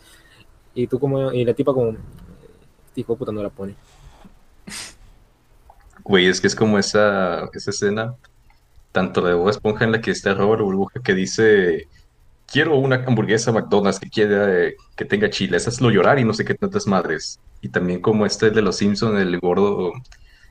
Y 0.74 0.86
tú 0.86 1.00
como, 1.00 1.32
y 1.32 1.44
la 1.44 1.54
tipa 1.54 1.72
como, 1.72 1.96
este 2.92 3.00
hijo 3.00 3.14
de 3.14 3.18
puta 3.18 3.32
no 3.32 3.42
la 3.42 3.48
pone. 3.48 3.74
Güey, 6.04 6.26
es 6.26 6.40
que 6.40 6.46
es 6.46 6.54
como 6.54 6.78
esa, 6.78 7.48
esa 7.52 7.70
escena, 7.70 8.14
tanto 8.92 9.22
de 9.22 9.34
Bob 9.34 9.48
Esponja 9.48 9.84
en 9.84 9.92
la 9.92 10.00
que 10.00 10.10
está 10.10 10.34
Robert 10.34 10.62
Burbuja 10.62 11.00
que 11.02 11.14
dice, 11.14 11.88
quiero 12.46 12.76
una 12.76 12.96
hamburguesa 13.06 13.52
McDonald's 13.52 13.98
que 13.98 14.10
quiera, 14.10 14.66
eh, 14.66 14.76
que 14.96 15.04
tenga 15.04 15.30
chile, 15.30 15.56
hazlo 15.56 15.90
llorar 15.90 16.18
y 16.18 16.24
no 16.24 16.34
sé 16.34 16.44
qué 16.44 16.54
tantas 16.54 16.86
madres. 16.86 17.40
Y 17.60 17.68
también 17.68 18.00
como 18.00 18.26
este 18.26 18.50
de 18.50 18.62
los 18.62 18.76
Simpson, 18.76 19.16
el 19.16 19.38
gordo 19.40 19.92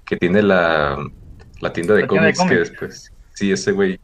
que 0.05 0.17
tiene 0.17 0.41
la, 0.41 0.97
la 1.59 1.73
tienda 1.73 1.93
de 1.93 2.01
La 2.01 2.07
cómics, 2.07 2.41
que 2.47 2.55
después, 2.55 3.11
sí, 3.33 3.51
ese 3.51 3.71
güey. 3.71 3.99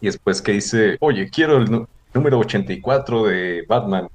Y 0.00 0.06
después 0.06 0.42
que 0.42 0.52
dice, 0.52 0.96
oye, 1.00 1.30
quiero 1.30 1.56
el 1.58 1.86
número 2.12 2.38
84 2.38 3.24
de 3.24 3.64
Batman, 3.66 4.08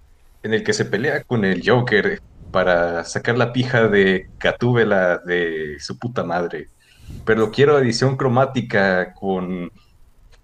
en 0.43 0.53
el 0.53 0.63
que 0.63 0.73
se 0.73 0.85
pelea 0.85 1.23
con 1.23 1.43
el 1.43 1.61
Joker 1.67 2.21
para 2.51 3.03
sacar 3.03 3.37
la 3.37 3.53
pija 3.53 3.87
de 3.87 4.27
Gatúbela 4.39 5.19
de 5.25 5.77
su 5.79 5.97
puta 5.99 6.23
madre. 6.23 6.69
Pero 7.25 7.51
quiero 7.51 7.79
edición 7.79 8.17
cromática 8.17 9.13
con, 9.13 9.71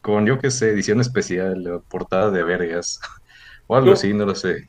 con 0.01 0.25
yo 0.25 0.39
qué 0.39 0.51
sé, 0.51 0.69
edición 0.69 0.99
especial, 1.01 1.81
portada 1.89 2.31
de 2.31 2.43
vergas, 2.43 2.99
o 3.67 3.75
algo 3.75 3.87
No. 3.87 3.93
así, 3.93 4.13
no 4.13 4.25
lo 4.25 4.35
sé. 4.35 4.67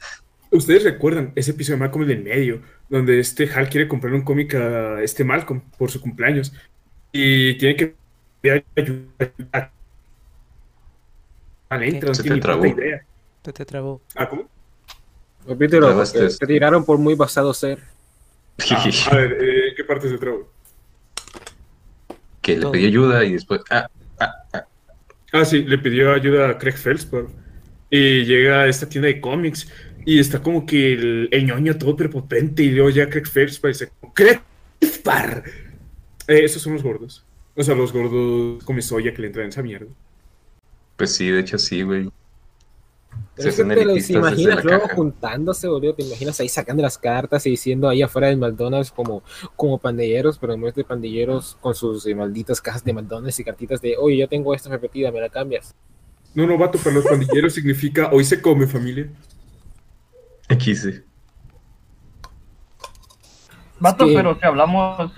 Ustedes 0.50 0.84
recuerdan 0.84 1.32
ese 1.34 1.50
episodio 1.50 1.76
de 1.76 1.80
Malcolm 1.80 2.04
en 2.04 2.10
el 2.18 2.22
medio, 2.24 2.62
donde 2.88 3.18
este 3.18 3.50
Hal 3.50 3.68
quiere 3.68 3.88
comprar 3.88 4.14
un 4.14 4.22
cómic 4.22 4.54
a 4.54 5.02
este 5.02 5.24
Malcolm 5.24 5.60
por 5.76 5.90
su 5.90 6.00
cumpleaños 6.00 6.52
y 7.12 7.58
tiene 7.58 7.76
que 7.76 7.94
pedir 8.40 8.64
ayuda. 8.76 9.72
Al 11.68 11.82
entra, 11.82 12.08
no 12.10 12.14
Se 12.14 12.22
te 12.22 12.36
trabó. 12.38 12.64
idea. 12.64 13.04
Se 13.44 13.52
te 13.52 13.64
trabó. 13.64 14.00
Ah, 14.14 14.28
¿cómo? 14.28 14.48
Repítelo, 15.46 16.02
esto. 16.02 16.26
te 16.28 16.46
tiraron 16.46 16.84
por 16.84 16.98
muy 16.98 17.14
basado 17.14 17.52
ser. 17.54 17.78
Ah, 18.70 18.84
a 19.10 19.16
ver, 19.16 19.38
eh, 19.40 19.74
¿qué 19.76 19.84
parte 19.84 20.08
se 20.08 20.18
trabó? 20.18 20.50
que 22.42 22.56
le 22.56 22.66
pedí 22.70 22.86
ayuda 22.86 23.24
y 23.24 23.32
después, 23.32 23.60
ah, 23.70 23.88
Ah, 25.32 25.44
sí, 25.44 25.62
le 25.62 25.78
pidió 25.78 26.12
ayuda 26.14 26.50
a 26.50 26.58
Craig 26.58 26.76
Felspar. 26.76 27.26
Y 27.90 28.24
llega 28.24 28.62
a 28.62 28.68
esta 28.68 28.88
tienda 28.88 29.08
de 29.08 29.20
cómics 29.20 29.68
y 30.04 30.18
está 30.18 30.40
como 30.40 30.64
que 30.64 30.92
el, 30.94 31.28
el 31.30 31.46
ñoño 31.46 31.76
todo 31.76 31.96
prepotente 31.96 32.62
y 32.62 32.70
luego 32.70 32.90
ya 32.90 33.08
Craig 33.08 33.26
Felspar 33.26 33.70
y 33.70 33.74
dice, 33.74 33.90
¡Craig 34.14 34.40
Felspar! 34.80 35.42
Eh, 36.28 36.44
esos 36.44 36.62
son 36.62 36.74
los 36.74 36.82
gordos. 36.82 37.24
O 37.54 37.62
sea, 37.62 37.74
los 37.74 37.92
gordos 37.92 38.62
come 38.64 38.80
soya 38.82 39.12
que 39.12 39.22
le 39.22 39.26
entran 39.28 39.44
en 39.44 39.48
esa 39.50 39.62
mierda. 39.62 39.88
pues 40.96 41.14
sí, 41.14 41.28
de 41.28 41.40
hecho 41.40 41.58
sí, 41.58 41.82
güey. 41.82 42.10
Pero 43.36 43.42
Se 43.42 43.48
es 43.50 43.56
que 43.56 43.62
hacen 43.62 43.74
te 43.78 43.84
los 43.84 44.10
imaginas 44.10 44.64
luego 44.64 44.82
caja. 44.84 44.94
juntándose, 44.94 45.68
boludo. 45.68 45.94
Te 45.94 46.02
imaginas 46.04 46.40
ahí 46.40 46.48
sacando 46.48 46.82
las 46.82 46.96
cartas 46.96 47.44
y 47.46 47.50
diciendo 47.50 47.86
ahí 47.88 48.00
afuera 48.00 48.28
del 48.28 48.38
McDonald's 48.38 48.90
como, 48.90 49.22
como 49.56 49.76
pandilleros, 49.78 50.38
pero 50.38 50.54
en 50.54 50.62
vez 50.62 50.74
de 50.74 50.84
pandilleros 50.84 51.56
con 51.60 51.74
sus 51.74 52.06
eh, 52.06 52.14
malditas 52.14 52.62
cajas 52.62 52.82
de 52.82 52.94
McDonald's 52.94 53.38
y 53.38 53.44
cartitas 53.44 53.82
de, 53.82 53.96
oye, 53.98 54.16
yo 54.16 54.26
tengo 54.28 54.54
esta 54.54 54.70
repetida, 54.70 55.12
me 55.12 55.20
la 55.20 55.28
cambias. 55.28 55.74
No, 56.34 56.46
no, 56.46 56.56
vato, 56.56 56.78
para 56.78 56.94
los 56.96 57.04
pandilleros 57.04 57.52
significa 57.52 58.08
hoy 58.10 58.24
se 58.24 58.40
come, 58.40 58.66
familia. 58.66 59.08
Aquí 60.48 60.74
sí. 60.74 61.02
Vato, 63.78 64.06
pero 64.06 64.38
si 64.38 64.46
hablamos, 64.46 65.12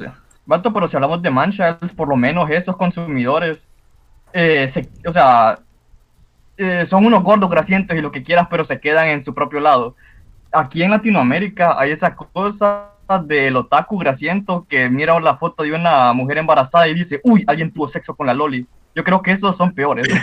vato, 0.44 0.72
pero 0.72 0.88
si 0.90 0.96
hablamos 0.96 1.22
de 1.22 1.30
Manshalls, 1.30 1.92
por 1.96 2.08
lo 2.08 2.16
menos 2.16 2.50
esos 2.50 2.76
consumidores, 2.76 3.58
eh, 4.32 4.70
se- 4.74 5.08
o 5.08 5.12
sea, 5.12 5.60
eh, 6.58 6.86
son 6.90 7.06
unos 7.06 7.22
gordos 7.22 7.48
grasientos 7.50 7.96
y 7.96 8.00
lo 8.00 8.12
que 8.12 8.22
quieras, 8.22 8.48
pero 8.50 8.66
se 8.66 8.78
quedan 8.80 9.08
en 9.08 9.24
su 9.24 9.32
propio 9.34 9.60
lado. 9.60 9.96
Aquí 10.52 10.82
en 10.82 10.90
Latinoamérica 10.90 11.78
hay 11.78 11.92
esa 11.92 12.14
cosa 12.14 12.90
del 13.24 13.56
otaku 13.56 13.96
grasiento 13.98 14.66
que 14.68 14.90
mira 14.90 15.18
la 15.20 15.36
foto 15.38 15.62
de 15.62 15.72
una 15.72 16.12
mujer 16.12 16.38
embarazada 16.38 16.86
y 16.88 16.94
dice, 16.94 17.20
uy, 17.24 17.44
alguien 17.46 17.72
tuvo 17.72 17.88
sexo 17.90 18.14
con 18.14 18.26
la 18.26 18.34
loli. 18.34 18.66
Yo 18.94 19.04
creo 19.04 19.22
que 19.22 19.32
esos 19.32 19.56
son 19.56 19.72
peores. 19.72 20.06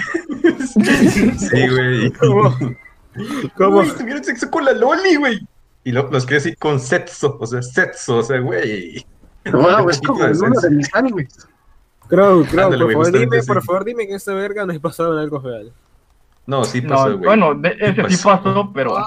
Sí, 0.65 1.67
güey. 1.67 2.11
¿Cómo? 3.57 3.79
Uy, 3.79 3.89
tuvieron 3.97 4.23
sexo 4.23 4.49
con 4.51 4.65
la 4.65 4.73
Loli, 4.73 5.15
güey. 5.15 5.39
Y 5.83 5.91
lo- 5.91 6.09
los 6.11 6.25
quiere 6.25 6.35
decir 6.43 6.57
con 6.57 6.79
sexo, 6.79 7.37
o 7.39 7.45
sea, 7.47 7.61
sexo, 7.61 8.17
o 8.17 8.23
sea, 8.23 8.39
güey. 8.39 9.05
Wow, 9.51 9.89
es 9.89 10.01
como 10.01 10.23
en 10.25 10.35
uno 10.37 10.59
de 10.59 10.69
mis 10.71 10.93
animes. 10.93 11.47
Crow, 12.07 12.45
Crow, 12.45 12.69
por 12.69 12.91
favor, 12.91 13.11
dime, 13.11 13.43
por 13.43 13.63
favor, 13.63 13.85
dime 13.85 14.07
que 14.07 14.15
esta 14.15 14.33
verga 14.33 14.65
no 14.65 14.73
es 14.73 14.81
basado 14.81 15.13
en 15.13 15.19
algo 15.19 15.39
real. 15.39 15.71
No, 16.47 16.63
sí 16.63 16.81
No, 16.81 16.89
pasó, 16.89 17.05
güey. 17.17 17.25
bueno, 17.25 17.55
de- 17.55 17.75
ese 17.79 17.95
sí 18.09 18.17
pasó. 18.23 18.43
pasó, 18.43 18.71
pero 18.73 18.95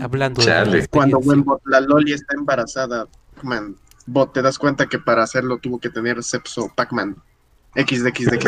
Hablando 0.00 0.40
Chale. 0.40 0.80
de 0.82 0.88
Cuando 0.88 1.18
Wembot, 1.18 1.60
la 1.66 1.80
Loli 1.80 2.12
está 2.14 2.34
embarazada, 2.34 3.06
Pac-Man, 3.34 3.76
bot, 4.06 4.32
te 4.32 4.40
das 4.42 4.58
cuenta 4.58 4.86
que 4.86 4.98
para 4.98 5.22
hacerlo 5.22 5.58
tuvo 5.58 5.78
que 5.78 5.90
tener 5.90 6.22
sepso 6.22 6.70
Pac-Man. 6.74 7.16
XDXDX. 7.76 8.46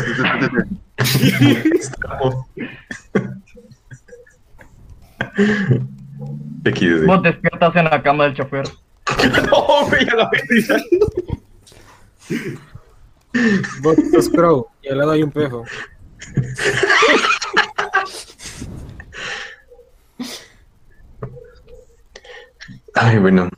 XD. 6.65 7.07
Vos 7.07 7.23
despiertas 7.23 7.77
en 7.77 7.85
la 7.85 8.03
cama 8.03 8.25
del 8.25 8.35
chofer. 8.35 8.65
No, 9.51 9.89
la 10.17 10.31
Votos 13.81 14.29
Crow. 14.29 14.67
Y 14.83 14.89
al 14.89 14.99
lado 14.99 15.13
hay 15.13 15.23
un 15.23 15.31
pejo. 15.31 15.65
Ay, 22.95 23.19
bueno. 23.19 23.49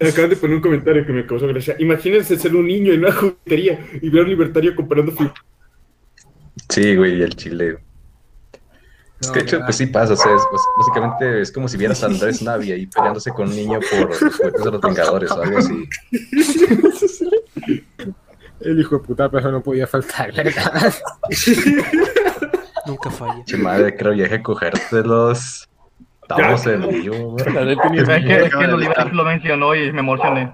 Acabas 0.00 0.30
de 0.30 0.36
poner 0.36 0.56
un 0.56 0.62
comentario 0.62 1.06
que 1.06 1.12
me 1.12 1.26
causó 1.26 1.46
gracia. 1.46 1.76
Imagínense 1.78 2.38
ser 2.38 2.54
un 2.54 2.66
niño 2.66 2.92
en 2.92 3.00
una 3.00 3.12
juguetería 3.12 3.78
y 4.00 4.08
ver 4.08 4.20
a 4.20 4.24
un 4.24 4.30
libertario 4.30 4.74
comparando 4.74 5.12
figuras. 5.12 5.34
Sí, 6.68 6.96
güey, 6.96 7.22
el 7.22 7.34
chile. 7.36 7.78
Es 9.20 9.30
que 9.30 9.38
de 9.40 9.44
hecho, 9.46 9.60
pues 9.64 9.76
sí 9.76 9.86
pasa, 9.86 10.12
o 10.12 10.16
sea, 10.16 10.34
es- 10.34 10.42
pues, 10.50 10.62
básicamente 10.78 11.40
es 11.40 11.50
como 11.50 11.68
si 11.68 11.76
vieras 11.78 12.02
a 12.02 12.06
Andrés 12.06 12.42
Navi 12.42 12.72
ahí 12.72 12.86
peleándose 12.86 13.30
con 13.30 13.48
un 13.48 13.56
niño 13.56 13.80
por 13.90 14.10
los 14.10 14.18
juguetes 14.36 14.62
de 14.64 14.70
los 14.70 14.80
Vengadores 14.80 15.30
o 15.30 15.42
algo 15.42 15.58
así. 15.58 15.88
El 18.60 18.80
hijo 18.80 18.98
de 18.98 19.04
puta 19.04 19.28
pejo 19.30 19.50
no 19.50 19.62
podía 19.62 19.86
faltar, 19.86 20.32
¿verdad? 20.34 20.94
Nunca 22.86 23.10
falla. 23.10 23.44
Che 23.44 23.56
madre, 23.56 23.96
creo 23.96 24.12
ya 24.12 24.28
que 24.28 24.42
cogértelos. 24.42 25.68
Estamos 26.22 26.66
en 26.66 26.88
vivo, 26.88 27.30
güey. 27.32 27.44
Es 28.00 28.08
que, 28.08 28.36
es 28.46 28.54
que 28.54 28.64
el 28.64 28.74
Oliver 28.74 29.14
lo 29.14 29.24
mencionó 29.24 29.74
y 29.74 29.92
me 29.92 30.00
emocioné. 30.00 30.52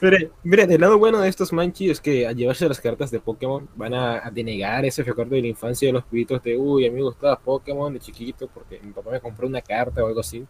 Mire, 0.00 0.30
mire, 0.42 0.66
del 0.66 0.80
lado 0.80 0.98
bueno 0.98 1.20
de 1.20 1.28
estos 1.28 1.52
manchi 1.52 1.90
es 1.90 2.00
que 2.00 2.26
al 2.26 2.36
llevarse 2.36 2.68
las 2.68 2.80
cartas 2.80 3.10
de 3.10 3.20
Pokémon 3.20 3.68
van 3.76 3.94
a, 3.94 4.26
a 4.26 4.30
denegar 4.30 4.84
ese 4.84 5.02
recuerdo 5.02 5.34
de 5.34 5.42
la 5.42 5.48
infancia 5.48 5.88
de 5.88 5.92
los 5.92 6.04
pibitos 6.04 6.42
de 6.42 6.56
uy, 6.56 6.86
a 6.86 6.90
mí 6.90 6.96
me 6.96 7.02
gustaba 7.02 7.38
Pokémon 7.38 7.92
de 7.92 8.00
chiquito 8.00 8.48
porque 8.52 8.80
mi 8.82 8.92
papá 8.92 9.10
me 9.10 9.20
compró 9.20 9.46
una 9.46 9.60
carta 9.60 10.02
o 10.02 10.06
algo 10.06 10.20
así. 10.20 10.44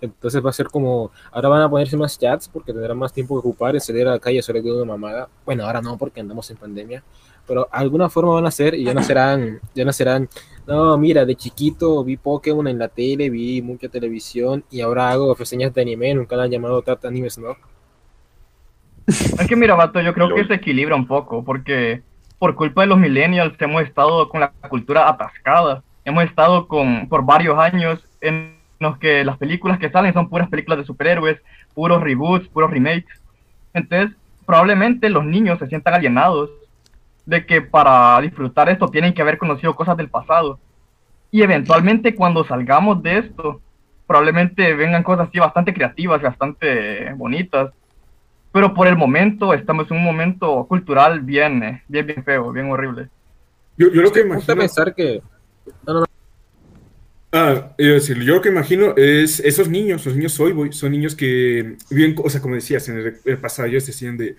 Entonces 0.00 0.44
va 0.44 0.50
a 0.50 0.52
ser 0.52 0.66
como, 0.66 1.10
ahora 1.30 1.48
van 1.48 1.62
a 1.62 1.70
ponerse 1.70 1.96
más 1.96 2.18
chats 2.18 2.48
porque 2.48 2.72
tendrán 2.72 2.98
más 2.98 3.12
tiempo 3.12 3.34
que 3.40 3.48
ocupar 3.48 3.74
en 3.74 3.80
salir 3.80 4.06
a 4.06 4.12
la 4.12 4.18
calle 4.18 4.42
solo 4.42 4.62
de 4.62 4.72
una 4.72 4.84
mamada. 4.84 5.28
Bueno, 5.44 5.64
ahora 5.64 5.80
no 5.80 5.96
porque 5.98 6.20
andamos 6.20 6.50
en 6.50 6.56
pandemia, 6.56 7.02
pero 7.46 7.68
alguna 7.70 8.08
forma 8.08 8.34
van 8.34 8.46
a 8.46 8.50
ser 8.50 8.74
y 8.74 8.84
ya 8.84 8.94
no 8.94 9.02
serán, 9.02 9.60
ya 9.74 9.84
no 9.84 9.92
serán, 9.92 10.28
no, 10.66 10.96
mira, 10.96 11.24
de 11.24 11.34
chiquito 11.34 12.04
vi 12.04 12.16
Pokémon 12.16 12.66
en 12.68 12.78
la 12.78 12.88
tele, 12.88 13.30
vi 13.30 13.62
mucha 13.62 13.88
televisión 13.88 14.64
y 14.70 14.80
ahora 14.80 15.10
hago 15.10 15.34
reseñas 15.34 15.74
de 15.74 15.82
anime 15.82 16.10
en 16.10 16.20
un 16.20 16.26
canal 16.26 16.50
llamado 16.50 16.82
Tata 16.82 17.08
Animes 17.08 17.38
No. 17.38 17.56
Es 19.06 19.46
que 19.48 19.56
mira, 19.56 19.74
vato, 19.74 20.00
yo 20.00 20.14
creo 20.14 20.34
que 20.34 20.44
se 20.44 20.54
equilibra 20.54 20.94
un 20.94 21.06
poco, 21.06 21.44
porque 21.44 22.02
por 22.38 22.54
culpa 22.54 22.82
de 22.82 22.88
los 22.88 22.98
millennials 22.98 23.54
hemos 23.60 23.82
estado 23.82 24.28
con 24.28 24.40
la 24.40 24.50
cultura 24.68 25.08
atascada. 25.08 25.82
Hemos 26.04 26.24
estado 26.24 26.66
con 26.66 27.08
por 27.08 27.24
varios 27.24 27.58
años 27.58 28.04
en 28.20 28.56
los 28.80 28.98
que 28.98 29.24
las 29.24 29.38
películas 29.38 29.78
que 29.78 29.90
salen 29.90 30.12
son 30.12 30.28
puras 30.28 30.48
películas 30.48 30.80
de 30.80 30.84
superhéroes, 30.84 31.40
puros 31.74 32.02
reboots, 32.02 32.48
puros 32.48 32.70
remakes. 32.70 33.20
Entonces, 33.74 34.16
probablemente 34.44 35.08
los 35.08 35.24
niños 35.24 35.58
se 35.58 35.68
sientan 35.68 35.94
alienados 35.94 36.50
de 37.26 37.46
que 37.46 37.62
para 37.62 38.20
disfrutar 38.20 38.68
esto 38.68 38.88
tienen 38.88 39.14
que 39.14 39.22
haber 39.22 39.38
conocido 39.38 39.74
cosas 39.74 39.96
del 39.96 40.08
pasado. 40.08 40.58
Y 41.30 41.42
eventualmente 41.42 42.14
cuando 42.14 42.44
salgamos 42.44 43.02
de 43.02 43.18
esto, 43.18 43.60
probablemente 44.06 44.74
vengan 44.74 45.02
cosas 45.02 45.28
así 45.28 45.38
bastante 45.38 45.72
creativas, 45.72 46.20
bastante 46.20 47.12
bonitas. 47.14 47.70
Pero 48.52 48.74
por 48.74 48.86
el 48.86 48.96
momento 48.96 49.54
estamos 49.54 49.90
en 49.90 49.96
un 49.98 50.04
momento 50.04 50.66
cultural 50.68 51.20
bien, 51.20 51.62
eh, 51.62 51.82
bien, 51.88 52.06
bien 52.06 52.24
feo, 52.24 52.52
bien 52.52 52.70
horrible. 52.70 53.08
Yo, 53.76 53.90
yo 53.92 54.02
lo 54.02 54.12
que 54.12 54.24
Me 54.28 54.36
gusta 54.36 54.54
imagino. 54.54 54.56
pensar 54.56 54.94
que 54.94 55.22
Ah, 57.34 57.74
iba 57.78 57.92
a 57.92 57.94
decir, 57.94 58.18
yo 58.20 58.34
lo 58.34 58.42
que 58.42 58.50
imagino 58.50 58.94
es 58.94 59.40
esos 59.40 59.66
niños, 59.68 60.04
los 60.04 60.14
niños 60.14 60.38
hoy, 60.38 60.52
boy, 60.52 60.70
son 60.72 60.92
niños 60.92 61.14
que 61.16 61.76
viven, 61.88 62.14
o 62.22 62.28
sea, 62.28 62.42
como 62.42 62.54
decías, 62.56 62.86
en 62.90 62.98
el, 62.98 63.16
el 63.24 63.38
pasado 63.38 63.68
ellos 63.68 63.86
decían 63.86 64.18
de, 64.18 64.36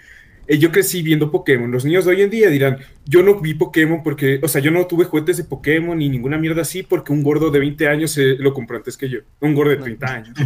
eh, 0.47 0.57
yo 0.57 0.71
crecí 0.71 1.01
viendo 1.01 1.31
Pokémon, 1.31 1.71
los 1.71 1.85
niños 1.85 2.05
de 2.05 2.11
hoy 2.11 2.21
en 2.21 2.29
día 2.29 2.49
dirán, 2.49 2.79
yo 3.05 3.23
no 3.23 3.39
vi 3.39 3.53
Pokémon 3.53 4.03
porque, 4.03 4.39
o 4.41 4.47
sea, 4.47 4.61
yo 4.61 4.71
no 4.71 4.85
tuve 4.87 5.05
juguetes 5.05 5.37
de 5.37 5.43
Pokémon 5.43 5.97
ni 5.97 6.09
ninguna 6.09 6.37
mierda 6.37 6.61
así 6.61 6.83
porque 6.83 7.13
un 7.13 7.23
gordo 7.23 7.49
de 7.49 7.59
20 7.59 7.87
años 7.87 8.11
se 8.11 8.35
lo 8.35 8.53
compró 8.53 8.77
antes 8.77 8.97
que 8.97 9.09
yo, 9.09 9.19
un 9.39 9.55
gordo 9.55 9.71
de 9.71 9.77
30 9.77 10.13
años. 10.13 10.37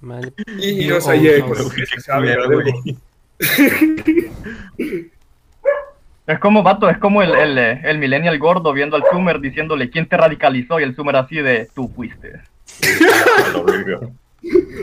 Mal. 0.00 0.32
Y, 0.60 0.90
o 0.90 1.00
sea. 1.00 1.14
Es 6.26 6.38
como, 6.38 6.62
vato, 6.62 6.88
es 6.88 6.96
como 6.96 7.20
el, 7.20 7.34
el, 7.34 7.58
eh, 7.58 7.80
el 7.84 7.98
millennial 7.98 8.38
gordo 8.38 8.72
viendo 8.72 8.96
al 8.96 9.04
Sumer 9.10 9.40
diciéndole 9.40 9.90
quién 9.90 10.08
te 10.08 10.16
radicalizó 10.16 10.80
y 10.80 10.82
el 10.82 10.96
Sumer 10.96 11.16
así 11.16 11.36
de 11.36 11.68
tú 11.74 11.88
fuiste. 11.88 12.40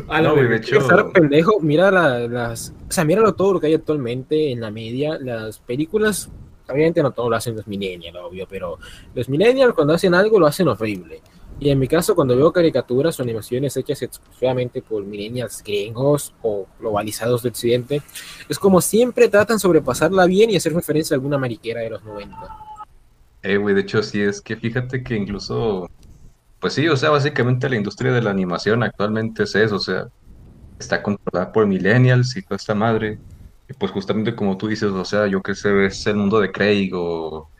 A 0.08 0.22
No, 0.22 0.36
de 0.36 0.56
hecho, 0.56 0.78
estar 0.80 1.12
pendejo, 1.12 1.60
mira 1.60 1.92
la- 1.92 2.28
las, 2.28 2.74
o 2.88 2.92
sea, 2.92 3.04
míralo 3.06 3.34
todo 3.34 3.54
lo 3.54 3.60
que 3.60 3.68
hay 3.68 3.74
actualmente 3.74 4.52
en 4.52 4.62
la 4.62 4.72
media, 4.72 5.18
las 5.20 5.60
películas, 5.60 6.30
obviamente 6.68 7.02
no 7.04 7.12
todo 7.12 7.30
lo 7.30 7.36
hacen 7.36 7.56
los 7.56 7.68
millennials, 7.68 8.18
obvio, 8.18 8.48
pero 8.50 8.78
los 9.14 9.30
millennials 9.30 9.74
cuando 9.74 9.94
hacen 9.94 10.14
algo 10.14 10.40
lo 10.40 10.48
hacen 10.48 10.68
horrible. 10.68 11.22
Y 11.60 11.70
en 11.70 11.78
mi 11.78 11.88
caso, 11.88 12.16
cuando 12.16 12.36
veo 12.36 12.52
caricaturas 12.52 13.20
o 13.20 13.24
animaciones 13.24 13.78
hechas 13.78 14.02
exclusivamente 14.02 14.82
por 14.82 15.04
millennials 15.04 15.62
gringos 15.64 16.34
o 16.42 16.66
globalizados 16.80 17.44
del 17.44 17.52
occidente, 17.52 18.02
es 18.50 18.58
como 18.58 18.82
siempre 18.82 19.28
tratan 19.28 19.60
sobrepasarla 19.60 20.26
bien 20.26 20.50
y 20.50 20.56
hacer 20.56 20.74
referencia 20.74 21.14
a 21.14 21.18
alguna 21.18 21.38
mariquera 21.38 21.82
de 21.82 21.92
los 21.92 22.04
90. 22.04 22.36
Eh, 23.44 23.58
güey, 23.58 23.76
de 23.76 23.82
hecho, 23.82 24.02
sí, 24.02 24.22
es 24.22 24.42
que 24.42 24.56
fíjate 24.56 25.04
que 25.04 25.16
incluso, 25.16 25.88
pues 26.62 26.74
sí, 26.76 26.88
o 26.90 26.98
sea, 26.98 27.12
básicamente 27.12 27.70
la 27.70 27.78
industria 27.78 28.14
de 28.14 28.24
la 28.24 28.32
animación 28.32 28.84
actualmente 28.84 29.44
es 29.44 29.56
eso, 29.56 29.78
o 29.78 29.80
sea, 29.80 30.06
está 30.80 31.04
controlada 31.04 31.52
por 31.54 31.68
millennials 31.68 32.36
y 32.38 32.44
toda 32.44 32.58
esta 32.58 32.76
madre. 32.76 33.22
Y 33.70 33.74
pues 33.76 33.92
justamente 33.94 34.36
como 34.36 34.58
tú 34.58 34.68
dices, 34.70 34.92
o 34.92 35.06
sea, 35.06 35.28
yo 35.28 35.42
que 35.42 35.56
sé, 35.56 35.86
es 35.88 36.06
el 36.08 36.18
mundo 36.18 36.40
de 36.42 36.52
Craig 36.52 36.92
o... 36.96 37.52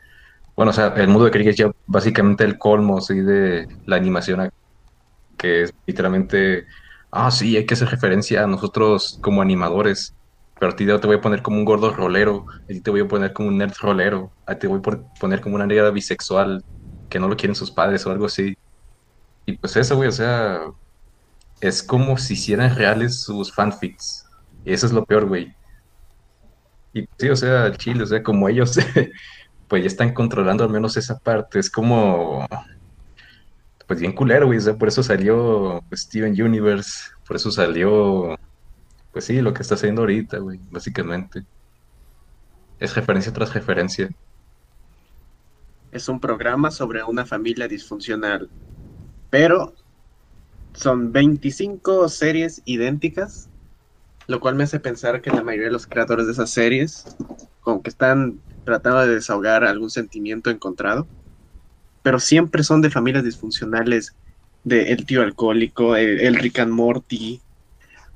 Bueno, 0.56 0.70
o 0.70 0.74
sea, 0.74 0.88
el 0.96 1.08
mundo 1.08 1.26
de 1.26 1.30
Craig 1.32 1.48
es 1.48 1.56
ya 1.58 1.70
básicamente 1.86 2.44
el 2.44 2.58
colmo, 2.58 3.00
sí, 3.02 3.20
de 3.22 3.66
la 3.86 3.96
animación, 3.96 4.40
ac- 4.40 4.50
que 5.38 5.62
es 5.64 5.70
literalmente, 5.86 6.66
ah, 7.10 7.30
sí, 7.30 7.56
hay 7.56 7.66
que 7.66 7.74
hacer 7.74 7.88
referencia 7.88 8.44
a 8.44 8.46
nosotros 8.46 9.18
como 9.22 9.42
animadores, 9.42 10.16
pero 10.58 10.72
a 10.72 10.76
ti 10.76 10.86
te 10.86 10.94
voy 11.06 11.16
a 11.16 11.20
poner 11.20 11.42
como 11.42 11.58
un 11.58 11.64
gordo 11.64 11.92
rolero, 11.92 12.46
a 12.48 12.72
ti 12.72 12.80
te 12.82 12.90
voy 12.90 13.00
a 13.02 13.08
poner 13.08 13.32
como 13.32 13.48
un 13.48 13.58
nerd 13.58 13.74
rolero, 13.80 14.34
a 14.46 14.54
ti 14.54 14.60
te 14.62 14.66
voy 14.68 14.78
a 14.78 14.82
pon- 14.82 15.10
poner 15.20 15.40
como 15.40 15.56
una 15.56 15.66
negra 15.66 15.90
bisexual 15.90 16.62
que 17.08 17.18
no 17.20 17.28
lo 17.28 17.36
quieren 17.36 17.54
sus 17.56 17.72
padres 17.72 18.06
o 18.06 18.10
algo 18.12 18.26
así. 18.26 18.54
Y 19.46 19.56
pues 19.56 19.76
eso, 19.76 19.96
güey, 19.96 20.08
o 20.08 20.12
sea, 20.12 20.60
es 21.60 21.82
como 21.82 22.18
si 22.18 22.34
hicieran 22.34 22.74
reales 22.74 23.20
sus 23.22 23.52
fanfics. 23.52 24.26
Y 24.64 24.72
eso 24.72 24.86
es 24.86 24.92
lo 24.92 25.04
peor, 25.04 25.26
güey. 25.26 25.54
Y 26.92 27.06
sí, 27.18 27.28
o 27.28 27.36
sea, 27.36 27.72
chile, 27.72 28.02
o 28.02 28.06
sea, 28.06 28.22
como 28.22 28.48
ellos, 28.48 28.78
pues 29.68 29.82
ya 29.82 29.86
están 29.86 30.12
controlando 30.12 30.64
al 30.64 30.70
menos 30.70 30.96
esa 30.96 31.18
parte. 31.18 31.58
Es 31.58 31.70
como, 31.70 32.46
pues 33.86 34.00
bien 34.00 34.12
culero, 34.12 34.46
güey. 34.46 34.58
O 34.58 34.60
sea, 34.60 34.76
por 34.76 34.88
eso 34.88 35.02
salió 35.02 35.82
pues, 35.88 36.02
Steven 36.02 36.40
Universe, 36.40 37.10
por 37.26 37.36
eso 37.36 37.50
salió, 37.50 38.36
pues 39.12 39.24
sí, 39.24 39.40
lo 39.40 39.54
que 39.54 39.62
está 39.62 39.74
haciendo 39.74 40.02
ahorita, 40.02 40.38
güey, 40.38 40.60
básicamente. 40.70 41.44
Es 42.78 42.94
referencia 42.94 43.32
tras 43.32 43.54
referencia. 43.54 44.08
Es 45.92 46.08
un 46.08 46.18
programa 46.18 46.70
sobre 46.70 47.04
una 47.04 47.24
familia 47.26 47.68
disfuncional, 47.68 48.50
pero 49.32 49.72
son 50.74 51.10
25 51.10 52.10
series 52.10 52.60
idénticas, 52.66 53.48
lo 54.26 54.40
cual 54.40 54.56
me 54.56 54.64
hace 54.64 54.78
pensar 54.78 55.22
que 55.22 55.30
la 55.30 55.42
mayoría 55.42 55.68
de 55.68 55.72
los 55.72 55.86
creadores 55.86 56.26
de 56.26 56.32
esas 56.32 56.50
series, 56.50 57.16
como 57.60 57.82
que 57.82 57.88
están 57.88 58.42
tratando 58.62 59.00
de 59.00 59.14
desahogar 59.14 59.64
algún 59.64 59.88
sentimiento 59.88 60.50
encontrado, 60.50 61.08
pero 62.02 62.20
siempre 62.20 62.62
son 62.62 62.82
de 62.82 62.90
familias 62.90 63.24
disfuncionales, 63.24 64.14
de 64.64 64.92
el 64.92 65.06
tío 65.06 65.22
alcohólico, 65.22 65.96
el, 65.96 66.20
el 66.20 66.34
Rick 66.36 66.58
and 66.58 66.72
Morty, 66.72 67.40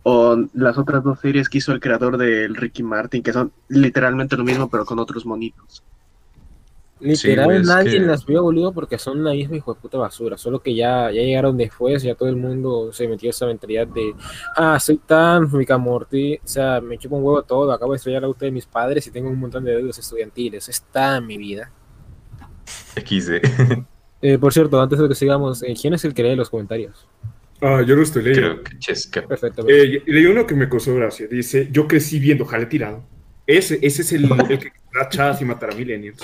o 0.03 0.37
las 0.53 0.77
otras 0.77 1.03
dos 1.03 1.19
series 1.21 1.49
que 1.49 1.59
hizo 1.59 1.73
el 1.73 1.81
creador 1.81 2.19
del 2.19 2.55
Ricky 2.57 2.83
Martin, 2.83 3.23
que 3.23 3.33
son 3.33 3.55
literalmente 3.69 4.37
lo 4.37 4.45
mismo, 4.45 4.69
pero 4.69 4.85
con 4.85 4.99
otros 4.99 5.25
monitos. 5.25 5.83
Literal, 6.99 7.45
güey, 7.45 7.61
es 7.61 7.67
nadie 7.67 7.93
que- 7.93 8.01
las 8.01 8.25
vio, 8.25 8.43
boludo, 8.43 8.73
porque 8.73 8.97
son 8.99 9.23
la 9.23 9.33
misma 9.33 9.57
hijo 9.57 9.75
de 9.75 9.81
puta 9.81 9.99
basura. 9.99 10.39
Solo 10.39 10.61
que 10.63 10.75
ya, 10.75 11.11
ya 11.11 11.21
llegaron 11.23 11.57
después, 11.57 12.03
ya 12.03 12.15
todo 12.15 12.29
el 12.31 12.37
mundo 12.37 12.91
se 12.93 13.07
metió 13.07 13.29
esa 13.29 13.45
mentalidad 13.47 13.87
de, 13.87 14.15
ah, 14.57 14.81
soy 14.81 14.97
tan 14.99 15.49
Morty, 15.79 16.37
o 16.37 16.47
sea, 16.47 16.81
me 16.81 16.97
chupo 16.97 17.17
un 17.17 17.25
huevo 17.25 17.43
todo, 17.43 17.71
acabo 17.71 17.93
de 17.93 17.97
estrellar 17.97 18.21
el 18.23 18.27
auto 18.27 18.45
de 18.47 18.51
mis 18.51 18.65
padres 18.67 19.07
y 19.07 19.11
tengo 19.11 19.29
un 19.29 19.39
montón 19.39 19.65
de 19.65 19.73
deudas 19.77 19.99
estudiantiles. 19.99 20.69
Está 20.69 21.19
en 21.19 21.27
mi 21.27 21.37
vida. 21.37 21.71
XD. 22.97 23.41
Eh, 24.23 24.39
por 24.39 24.53
cierto, 24.53 24.81
antes 24.81 24.99
de 24.99 25.09
que 25.09 25.15
sigamos, 25.15 25.63
eh, 25.63 25.75
¿quién 25.81 25.93
es 25.93 26.05
el 26.07 26.15
que 26.15 26.23
lee 26.23 26.35
los 26.35 26.49
comentarios? 26.49 27.07
Ah, 27.61 27.83
yo 27.87 27.95
lo 27.97 28.03
estoy 28.03 28.23
leyendo. 28.23 28.63
Creo 28.63 28.65
que 28.65 28.79
Chesca. 28.79 29.23
Perfecto. 29.27 29.65
Eh, 29.69 30.03
leí 30.07 30.27
uno 30.27 30.47
que 30.47 30.55
me 30.55 30.69
causó 30.69 30.95
gracia. 30.95 31.27
Dice, 31.27 31.69
yo 31.71 31.87
crecí 31.87 32.19
viendo 32.19 32.45
Jale 32.47 32.67
tirado. 32.67 33.05
Ese, 33.47 33.79
ese 33.83 34.03
es 34.03 34.13
el, 34.13 34.25
el 34.25 34.59
que 34.59 34.73
y 35.41 35.45
matar 35.45 35.71
a 35.71 35.75
millennials. 35.75 36.19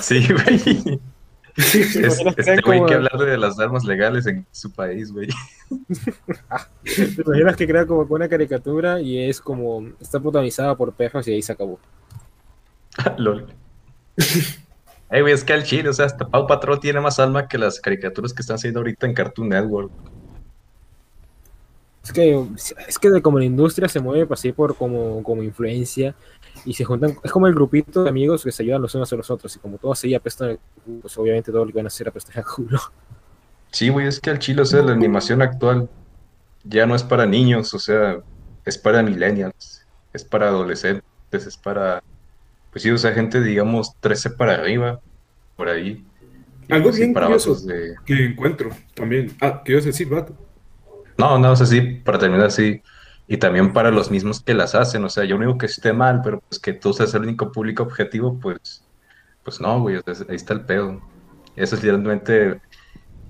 Sí, 0.00 0.26
güey. 0.32 1.00
Es, 1.56 1.84
este 1.84 2.60
güey 2.62 2.78
como- 2.78 2.86
que 2.86 2.94
hablar 2.94 3.18
de 3.18 3.36
las 3.36 3.58
armas 3.58 3.84
legales 3.84 4.26
en 4.26 4.46
su 4.50 4.70
país, 4.72 5.12
güey. 5.12 5.28
¿Te 6.84 7.22
imaginas 7.26 7.56
que 7.56 7.66
crea 7.66 7.86
como 7.86 8.02
una 8.02 8.28
caricatura 8.28 9.00
y 9.00 9.28
es 9.28 9.40
como, 9.40 9.88
está 10.00 10.20
protagonizada 10.20 10.76
por 10.76 10.92
perros 10.92 11.26
y 11.28 11.32
ahí 11.32 11.42
se 11.42 11.52
acabó? 11.52 11.78
LOL. 13.18 13.46
Ey, 15.10 15.22
güey, 15.22 15.34
es 15.34 15.44
que 15.44 15.52
al 15.52 15.64
chile, 15.64 15.88
o 15.88 15.92
sea, 15.92 16.06
hasta 16.06 16.28
Pau 16.28 16.46
Patrol 16.46 16.78
tiene 16.78 17.00
más 17.00 17.18
alma 17.18 17.48
que 17.48 17.58
las 17.58 17.80
caricaturas 17.80 18.32
que 18.32 18.42
están 18.42 18.56
haciendo 18.56 18.80
ahorita 18.80 19.06
en 19.06 19.14
Cartoon 19.14 19.48
Network. 19.48 19.90
Es 22.02 22.12
que, 22.12 22.46
es 22.88 22.98
que 22.98 23.10
de 23.10 23.20
como 23.20 23.38
la 23.38 23.44
industria 23.44 23.88
se 23.88 24.00
mueve 24.00 24.26
así 24.30 24.52
por 24.52 24.74
como, 24.74 25.22
como 25.22 25.42
influencia 25.42 26.14
y 26.64 26.72
se 26.72 26.84
juntan, 26.84 27.16
es 27.22 27.30
como 27.30 27.46
el 27.46 27.54
grupito 27.54 28.04
de 28.04 28.08
amigos 28.08 28.42
que 28.42 28.52
se 28.52 28.62
ayudan 28.62 28.82
los 28.82 28.94
unos 28.94 29.12
a 29.12 29.16
los 29.16 29.30
otros 29.30 29.54
y 29.54 29.58
como 29.58 29.76
todos 29.78 30.02
ahí 30.04 30.14
apestan, 30.14 30.58
pues 31.02 31.16
obviamente 31.18 31.52
todo 31.52 31.64
lo 31.64 31.70
que 31.70 31.76
van 31.76 31.86
a 31.86 31.88
hacer 31.88 32.08
apestar 32.08 32.38
el 32.38 32.44
culo. 32.44 32.78
Sí, 33.70 33.88
güey, 33.88 34.06
es 34.06 34.18
que 34.18 34.30
al 34.30 34.38
chile, 34.38 34.62
o 34.62 34.64
sea, 34.64 34.82
la 34.82 34.92
animación 34.92 35.42
actual 35.42 35.88
ya 36.64 36.86
no 36.86 36.94
es 36.94 37.02
para 37.02 37.26
niños, 37.26 37.72
o 37.74 37.78
sea, 37.78 38.18
es 38.64 38.78
para 38.78 39.02
millennials, 39.02 39.86
es 40.12 40.24
para 40.24 40.48
adolescentes, 40.48 41.04
es 41.32 41.56
para, 41.56 42.02
pues 42.72 42.82
sí, 42.82 42.90
o 42.90 42.98
sea, 42.98 43.12
gente, 43.12 43.40
digamos, 43.40 43.94
13 44.00 44.30
para 44.30 44.54
arriba, 44.54 45.00
por 45.56 45.68
ahí. 45.68 46.04
Algo 46.68 46.88
pues, 46.88 46.98
bien 46.98 47.12
para 47.12 47.26
curioso 47.26 47.54
de... 47.66 47.94
que 48.04 48.26
encuentro 48.26 48.70
también. 48.94 49.36
Ah, 49.40 49.62
¿qué 49.64 49.72
ibas 49.72 49.84
a 49.84 49.88
decir, 49.88 50.08
vato? 50.08 50.34
No, 51.20 51.38
no, 51.38 51.52
o 51.52 51.56
sea, 51.56 51.66
sí, 51.66 51.80
para 52.04 52.18
terminar 52.18 52.46
así. 52.46 52.80
Y 53.28 53.36
también 53.36 53.72
para 53.72 53.90
los 53.90 54.10
mismos 54.10 54.42
que 54.42 54.54
las 54.54 54.74
hacen, 54.74 55.04
o 55.04 55.08
sea, 55.08 55.24
yo 55.24 55.36
no 55.36 55.42
digo 55.46 55.58
que 55.58 55.66
esté 55.66 55.92
mal, 55.92 56.20
pero 56.24 56.40
pues 56.48 56.58
que 56.60 56.72
tú 56.72 56.92
seas 56.92 57.14
el 57.14 57.22
único 57.22 57.52
público 57.52 57.82
objetivo, 57.84 58.38
pues, 58.40 58.82
pues 59.44 59.60
no, 59.60 59.80
güey, 59.80 59.96
o 59.96 60.02
sea, 60.14 60.26
ahí 60.28 60.36
está 60.36 60.54
el 60.54 60.64
pedo. 60.64 61.00
Eso 61.54 61.76
es 61.76 61.82
literalmente 61.82 62.60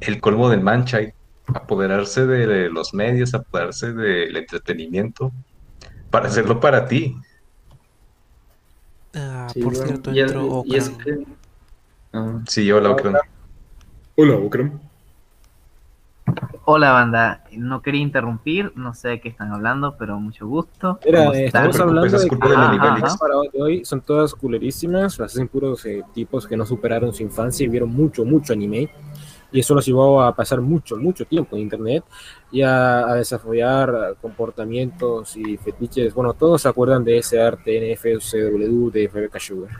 el 0.00 0.20
colmo 0.20 0.48
del 0.48 0.61
mancha, 0.62 1.03
y 1.03 1.11
apoderarse 1.46 2.26
de 2.26 2.70
los 2.70 2.94
medios, 2.94 3.35
apoderarse 3.35 3.92
del 3.92 4.37
entretenimiento, 4.37 5.33
para 6.11 6.29
hacerlo 6.29 6.61
para 6.61 6.87
ti. 6.87 7.16
Ah, 9.14 9.48
Sí, 9.53 9.61
por 9.62 9.72
bueno, 9.74 9.87
cierto, 9.87 10.12
y 10.14 10.20
es- 10.20 10.31
entró 10.31 10.62
y 10.64 10.76
es 10.76 10.88
que- 10.90 11.24
ah. 12.12 12.40
Sí, 12.46 12.64
yo 12.64 12.81
lo 12.81 12.96
creo. 12.96 13.20
Hola. 14.16 14.89
Hola 16.72 16.92
banda, 16.92 17.42
no 17.50 17.83
quería 17.83 18.00
interrumpir, 18.00 18.70
no 18.76 18.94
sé 18.94 19.09
de 19.09 19.20
qué 19.20 19.28
están 19.28 19.52
hablando, 19.52 19.96
pero 19.98 20.20
mucho 20.20 20.46
gusto. 20.46 21.00
Mira, 21.04 21.18
¿Cómo 21.24 21.35
eh, 21.35 21.46
estamos 21.46 21.80
hablando 21.80 22.02
de 22.16 22.28
que 22.28 22.37
Ajá, 22.40 22.96
las 23.00 23.02
ajá. 23.02 23.18
para 23.18 23.35
de 23.52 23.61
hoy 23.61 23.85
son 23.85 24.00
todas 24.02 24.33
culerísimas, 24.37 25.18
las 25.18 25.33
hacen 25.33 25.48
puros 25.48 25.85
eh, 25.87 26.04
tipos 26.14 26.46
que 26.46 26.56
no 26.56 26.64
superaron 26.64 27.12
su 27.12 27.24
infancia 27.24 27.64
y 27.64 27.68
vieron 27.68 27.88
mucho, 27.90 28.24
mucho 28.24 28.52
anime. 28.52 28.88
Y 29.50 29.59
eso 29.59 29.74
los 29.74 29.85
llevó 29.85 30.22
a 30.22 30.33
pasar 30.37 30.61
mucho, 30.61 30.96
mucho 30.96 31.24
tiempo 31.24 31.56
en 31.56 31.62
internet 31.62 32.04
y 32.52 32.62
a, 32.62 33.00
a 33.00 33.14
desarrollar 33.16 34.14
comportamientos 34.22 35.37
y 35.37 35.56
fetiches. 35.56 36.14
Bueno, 36.14 36.35
todos 36.35 36.62
se 36.62 36.68
acuerdan 36.68 37.02
de 37.02 37.18
ese 37.18 37.42
arte 37.42 37.92
NFCW 37.94 38.90
de 38.90 39.11
Rebecca 39.12 39.40
Sugar. 39.40 39.72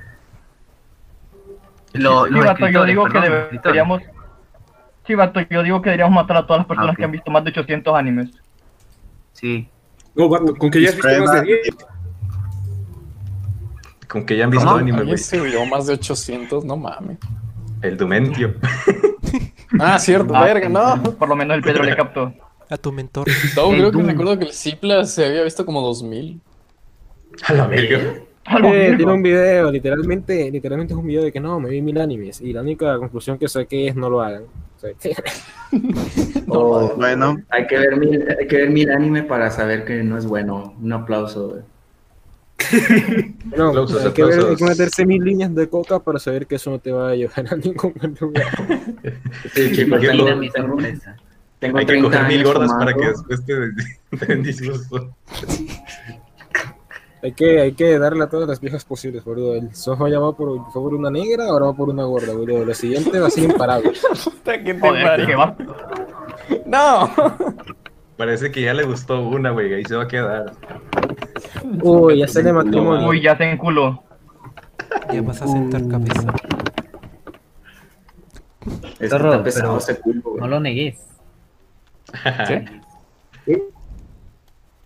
Lo- 1.93 2.25
Sí, 2.27 2.33
los 2.33 2.59
yo 2.73 2.85
digo 2.85 3.05
perdón, 3.05 3.23
que 3.23 3.61
deberíamos. 3.63 4.03
Sí, 5.07 5.15
vato, 5.15 5.41
yo 5.51 5.63
digo 5.63 5.81
que 5.83 5.91
deberíamos 5.91 6.15
matar 6.15 6.37
a 6.39 6.47
todas 6.47 6.61
las 6.61 6.67
personas 6.67 6.93
Ah, 6.93 6.97
que 6.97 7.05
han 7.05 7.11
visto 7.13 7.31
más 7.31 7.43
de 7.45 7.51
800 7.51 7.95
animes. 7.95 8.31
Sí. 9.33 9.69
No, 10.15 10.29
vato, 10.29 10.55
con 10.57 10.71
que 10.71 10.81
ya 10.83 10.91
has 10.91 10.95
visto 10.97 11.25
más 11.25 11.33
de 11.35 11.43
10. 11.43 11.61
Con 14.09 14.27
que 14.27 14.37
ya 14.37 14.45
han 14.45 14.51
visto 14.51 14.67
¿Cómo? 14.67 14.79
anime, 14.79 15.03
güey. 15.05 15.17
se 15.19 15.41
vio 15.41 15.65
más 15.67 15.87
de 15.87 15.95
800, 15.95 16.65
no 16.65 16.77
mames. 16.77 17.19
El 17.83 17.97
Dumentio. 17.97 18.55
Ah, 19.79 20.01
cierto, 20.01 20.35
Ah, 20.35 20.43
verga, 20.45 20.69
no. 20.69 21.01
Por 21.17 21.29
lo 21.29 21.37
menos 21.37 21.57
el 21.57 21.63
Pedro 21.63 21.85
le 21.85 21.95
captó. 21.95 22.35
A 22.69 22.77
tu 22.77 22.91
mentor. 22.91 23.29
No, 23.55 23.71
El 23.71 23.77
creo 23.79 23.91
que 23.93 23.97
Doom. 23.99 24.07
recuerdo 24.09 24.39
que 24.41 24.45
el 24.47 24.53
Cipla 24.53 25.05
se 25.05 25.25
había 25.27 25.45
visto 25.45 25.65
como 25.65 25.81
2000. 25.81 26.41
A 27.47 27.53
la 27.53 27.67
verga. 27.69 27.99
Eh, 28.65 28.95
tiene 28.97 29.13
un 29.13 29.23
video, 29.23 29.71
literalmente, 29.71 30.51
literalmente 30.51 30.93
es 30.93 30.99
un 30.99 31.07
video 31.07 31.23
de 31.23 31.31
que 31.31 31.39
no, 31.39 31.61
me 31.61 31.69
vi 31.71 31.81
mil 31.83 32.01
animes 32.01 32.41
y 32.41 32.53
la 32.53 32.63
única 32.63 32.99
conclusión 32.99 33.39
que 33.39 33.47
saqué 33.47 33.87
es 33.87 33.95
no 33.95 34.11
lo 34.11 34.21
hagan. 34.21 34.43
Oh, 36.49 36.93
bueno. 36.97 37.43
Hay 37.51 37.67
que, 37.67 37.79
ver 37.79 37.97
mil, 37.97 38.25
hay 38.39 38.47
que 38.47 38.57
ver 38.57 38.71
mil 38.71 38.91
anime 38.91 39.23
para 39.23 39.51
saber 39.51 39.85
que 39.85 40.03
no 40.03 40.19
es 40.19 40.27
bueno. 40.27 40.75
Un 40.81 40.93
aplauso. 40.93 41.49
güey. 41.49 41.63
No, 43.57 43.69
Aplausos, 43.71 44.05
hay, 44.05 44.13
que 44.13 44.23
ver- 44.25 44.45
hay 44.45 44.57
que 44.57 44.65
meterse 44.65 45.07
mil 45.07 45.25
líneas 45.25 45.55
de 45.55 45.69
coca 45.69 45.99
para 45.99 46.19
saber 46.19 46.47
que 46.47 46.57
eso 46.57 46.71
no 46.71 46.79
te 46.79 46.93
va 46.93 47.11
a 47.11 47.15
llevar 47.15 47.47
a 47.53 47.57
ningún 47.57 47.95
lugar. 48.21 48.47
Sí, 49.55 49.73
tengo, 49.75 49.99
tengo, 49.99 50.77
tengo 51.59 51.79
Hay 51.79 51.87
que 51.87 51.93
30 51.93 52.03
coger 52.03 52.27
mil 52.29 52.45
gordas 52.45 52.71
para 52.79 52.93
que 52.95 53.07
después 53.09 53.45
te, 53.45 53.55
te 54.19 54.27
den 54.27 54.43
disgusto. 54.43 55.15
Hay 57.23 57.33
que, 57.33 57.61
hay 57.61 57.73
que 57.73 57.99
darle 57.99 58.25
a 58.25 58.29
todas 58.29 58.49
las 58.49 58.61
viejas 58.61 58.85
posibles, 58.85 59.23
boludo. 59.25 59.55
El 59.55 59.75
Soho 59.75 60.09
ya 60.09 60.19
va 60.19 60.35
por, 60.35 60.71
fue 60.73 60.83
por 60.83 60.95
una 60.95 61.11
negra, 61.11 61.49
ahora 61.49 61.67
va 61.67 61.75
por 61.75 61.91
una 61.91 62.05
gorda, 62.05 62.33
boludo. 62.33 62.65
Lo 62.65 62.75
siguiente 62.75 63.21
va 63.21 63.27
a 63.27 63.31
ser 63.31 63.45
imparable. 63.45 63.93
Puta, 64.25 64.65
¿qué 64.65 64.75
te 64.75 64.81
Joder, 64.81 65.27
que 65.27 65.35
va. 65.35 65.57
No. 66.65 67.11
Parece 68.17 68.51
que 68.51 68.63
ya 68.63 68.73
le 68.73 68.85
gustó 68.85 69.21
una, 69.21 69.51
güey, 69.51 69.73
ahí 69.75 69.85
se 69.85 69.97
va 69.97 70.05
a 70.05 70.09
quedar. 70.09 70.53
Uy, 71.83 72.19
ya 72.19 72.29
sale 72.29 72.53
matrimonio. 72.53 73.09
Uy, 73.09 73.21
ya 73.21 73.37
se 73.37 73.51
enculó. 73.51 74.03
Ya 75.13 75.21
vas 75.23 75.43
a 75.43 75.47
sentar 75.47 75.87
cabeza. 75.89 76.35
Es 78.67 78.99
que 78.99 79.09
Zorro, 79.09 79.43
pero 79.43 79.79
ese 79.79 80.01
culo, 80.01 80.23
güey. 80.23 80.41
No 80.41 80.49
lo 80.49 80.61
negues. 80.61 80.99
¿Qué? 82.47 82.65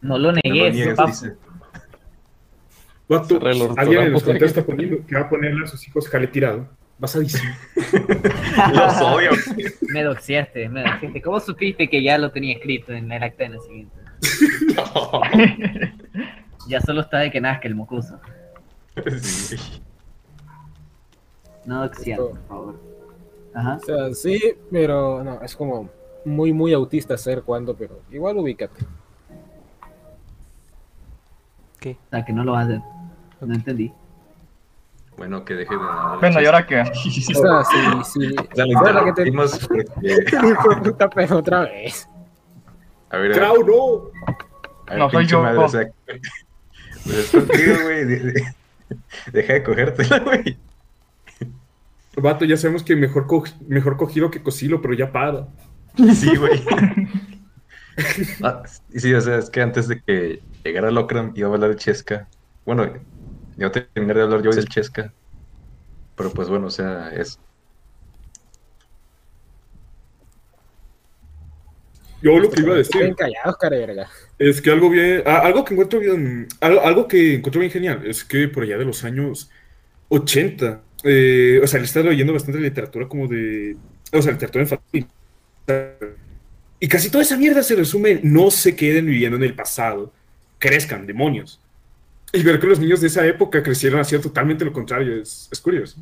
No 0.01 0.19
lo 0.19 0.19
No 0.19 0.19
lo 0.19 0.33
negues, 0.33 0.75
niegues, 0.75 0.97
dice. 1.07 1.44
Vato, 3.09 3.39
alguien 3.77 4.01
la 4.01 4.07
en 4.07 4.13
los 4.13 4.23
puta 4.23 4.39
comentarios 4.39 4.39
que- 4.39 4.47
está 4.47 4.65
poniendo 4.65 5.07
que 5.07 5.15
va 5.15 5.21
a 5.23 5.29
ponerle 5.29 5.65
a 5.65 5.67
sus 5.67 5.87
hijos 5.87 6.09
jale 6.09 6.27
tirado. 6.29 6.69
Basadísimo. 6.97 7.53
Los 8.73 9.01
odio. 9.01 9.31
Me 9.93 10.05
doxiaste, 10.05 10.69
me 10.69 10.83
doxiaste. 10.85 11.21
¿Cómo 11.23 11.41
supiste 11.41 11.89
que 11.91 12.01
ya 12.03 12.17
lo 12.19 12.31
tenía 12.31 12.55
escrito 12.55 12.93
en 12.93 13.11
el 13.11 13.21
acta 13.23 13.43
de 13.45 13.49
nacimiento? 13.51 13.97
Ya 16.69 16.81
solo 16.81 17.01
está 17.01 17.19
de 17.19 17.31
que 17.33 17.41
nazca 17.41 17.67
el 17.69 17.75
mocoso. 17.75 18.19
Sí. 19.21 19.57
No 21.67 21.83
doxiar, 21.83 22.19
por 22.19 22.39
favor. 22.47 22.81
Ajá. 23.55 23.75
O 23.77 23.81
sea, 23.85 24.15
sí, 24.15 24.41
pero 24.71 25.23
no, 25.25 25.43
es 25.43 25.57
como 25.57 25.91
muy, 26.25 26.53
muy 26.53 26.73
autista 26.73 27.17
ser 27.19 27.43
cuando, 27.43 27.75
pero 27.77 28.01
igual 28.13 28.37
ubícate. 28.39 28.85
¿Qué? 31.81 31.97
O 32.07 32.11
sea, 32.11 32.25
que 32.25 32.33
no 32.33 32.45
lo 32.45 32.53
vas 32.53 32.63
a 32.63 32.67
hacer. 32.69 32.81
No 33.47 33.55
entendí. 33.55 33.93
Bueno, 35.17 35.45
que 35.45 35.55
deje 35.55 35.73
de 35.75 35.81
nadar. 35.81 36.19
Bueno, 36.19 36.43
¿y 36.43 36.47
ahora 36.47 36.67
qué? 36.67 36.85
Sea, 36.95 37.65
sí, 37.65 38.21
sí. 38.29 38.37
Ya 38.57 38.67
lo 38.67 38.79
Ahora 38.79 39.05
que 39.05 39.13
te- 39.25 39.33
porque... 39.33 39.85
Puta, 40.91 41.09
pero 41.11 41.37
otra 41.39 41.61
vez. 41.63 42.09
A 43.11 43.19
ver, 43.19 43.33
¡Crau, 43.33 43.65
no! 43.65 44.11
a 44.87 44.91
ver, 44.91 44.99
No, 44.99 45.11
soy 45.11 45.27
yo. 45.27 45.43
madre, 45.43 45.59
o 45.59 45.69
sea, 45.69 45.87
pues 47.05 47.17
es 47.17 47.31
contigo, 47.31 47.75
güey. 47.85 48.05
de- 48.05 48.21
de- 48.21 48.55
Deja 49.33 49.53
de 49.55 49.63
cogértela, 49.63 50.19
güey. 50.21 50.59
Vato, 52.17 52.45
ya 52.45 52.57
sabemos 52.57 52.83
que 52.83 52.95
mejor, 52.97 53.27
co- 53.27 53.45
mejor 53.67 53.97
cogido 53.97 54.31
que 54.31 54.43
cocilo, 54.43 54.81
pero 54.83 54.95
ya 54.95 55.11
para. 55.11 55.47
Sí, 56.15 56.37
güey. 56.37 56.63
Ah, 58.43 58.63
sí, 58.95 59.15
o 59.15 59.21
sea, 59.21 59.39
es 59.39 59.51
que 59.51 59.63
antes 59.63 59.89
de 59.89 60.01
que 60.03 60.43
llegara 60.65 60.91
Locram 60.91 61.33
iba 61.35 61.49
a 61.49 61.53
hablar 61.55 61.71
de 61.71 61.77
Chesca. 61.77 62.29
Bueno, 62.67 62.89
a 63.63 63.71
terminar 63.71 64.17
de 64.17 64.23
hablar 64.23 64.43
yo 64.43 64.51
del 64.51 64.69
Chesca. 64.69 65.13
Pero 66.17 66.31
pues 66.31 66.49
bueno, 66.49 66.67
o 66.67 66.71
sea, 66.71 67.11
es... 67.15 67.39
Yo 72.23 72.39
lo 72.39 72.51
que 72.51 72.63
iba 72.63 72.73
a 72.73 72.79
decir 72.79 73.15
callados, 73.15 73.57
cara 73.59 73.77
de 73.77 73.87
verga. 73.87 74.09
es 74.39 74.63
que 74.63 74.71
algo 74.71 74.89
bien, 74.89 75.23
ah, 75.27 75.41
algo 75.45 75.63
que 75.63 75.75
encuentro 75.75 76.01
bien, 76.01 76.49
algo, 76.61 76.81
algo 76.81 77.07
que 77.07 77.35
encuentro 77.35 77.61
bien 77.61 77.71
genial 77.71 78.07
es 78.07 78.25
que 78.25 78.49
por 78.49 78.63
allá 78.63 78.79
de 78.79 78.87
los 78.87 79.05
años 79.05 79.51
80 80.09 80.81
eh, 81.05 81.61
o 81.63 81.67
sea, 81.67 81.79
le 81.79 81.85
estaba 81.85 82.09
leyendo 82.09 82.33
bastante 82.33 82.59
literatura 82.61 83.07
como 83.07 83.29
de, 83.29 83.77
o 84.11 84.23
sea, 84.23 84.33
literatura 84.33 84.65
infantil. 84.65 85.07
Y 86.81 86.89
casi 86.89 87.11
toda 87.11 87.23
esa 87.23 87.37
mierda 87.37 87.63
se 87.63 87.77
resume 87.77 88.21
no 88.23 88.51
se 88.51 88.75
queden 88.75 89.07
viviendo 89.07 89.37
en 89.37 89.45
el 89.45 89.55
pasado, 89.55 90.13
crezcan, 90.59 91.07
demonios. 91.07 91.61
Y 92.35 92.43
ver 92.43 92.59
que 92.61 92.67
los 92.67 92.81
niños 92.81 93.01
de 93.01 93.07
esa 93.07 93.25
época 93.27 93.63
crecieron 93.63 94.01
haciendo 94.01 94.29
totalmente 94.29 94.65
lo 94.65 94.73
contrario 94.73 95.17
es, 95.23 95.49
es 95.53 95.61
curioso. 95.61 96.01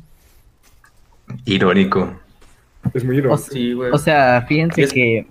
Irónico. 1.45 2.19
Es 2.93 3.03
muy 3.03 3.15
O, 3.15 3.19
irónico. 3.19 3.37
Sí, 3.37 3.73
güey. 3.73 3.91
o 3.91 3.97
sea, 3.97 4.43
fíjense 4.47 4.83
es- 4.83 4.93
que. 4.93 5.27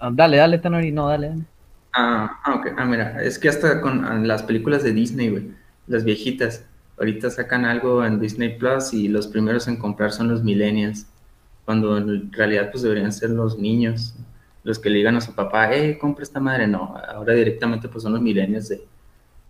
ah, 0.00 0.10
Dale, 0.12 0.36
dale, 0.36 0.58
Tanori, 0.58 0.90
no, 0.92 1.08
dale, 1.08 1.28
dale. 1.30 1.42
Ah, 1.92 2.40
ah, 2.44 2.54
ok. 2.54 2.68
Ah, 2.76 2.84
mira, 2.84 3.22
es 3.22 3.38
que 3.38 3.48
hasta 3.48 3.80
con 3.80 4.04
ah, 4.04 4.18
las 4.18 4.42
películas 4.42 4.82
de 4.82 4.92
Disney, 4.92 5.28
güey, 5.30 5.50
las 5.86 6.04
viejitas, 6.04 6.64
ahorita 6.98 7.30
sacan 7.30 7.64
algo 7.64 8.04
en 8.04 8.18
Disney 8.20 8.56
Plus 8.58 8.92
y 8.94 9.08
los 9.08 9.26
primeros 9.28 9.68
en 9.68 9.76
comprar 9.76 10.12
son 10.12 10.28
los 10.28 10.42
millennials, 10.42 11.06
cuando 11.64 11.96
en 11.98 12.32
realidad 12.32 12.70
pues 12.70 12.82
deberían 12.82 13.12
ser 13.12 13.30
los 13.30 13.58
niños, 13.58 14.14
los 14.64 14.78
que 14.78 14.90
le 14.90 14.98
digan 14.98 15.16
a 15.16 15.20
su 15.20 15.34
papá, 15.34 15.72
eh, 15.74 15.98
compra 15.98 16.22
esta 16.24 16.40
madre. 16.40 16.66
No, 16.66 16.96
ahora 17.08 17.34
directamente 17.34 17.88
pues 17.88 18.02
son 18.02 18.12
los 18.14 18.22
millennials 18.22 18.68
de 18.68 18.82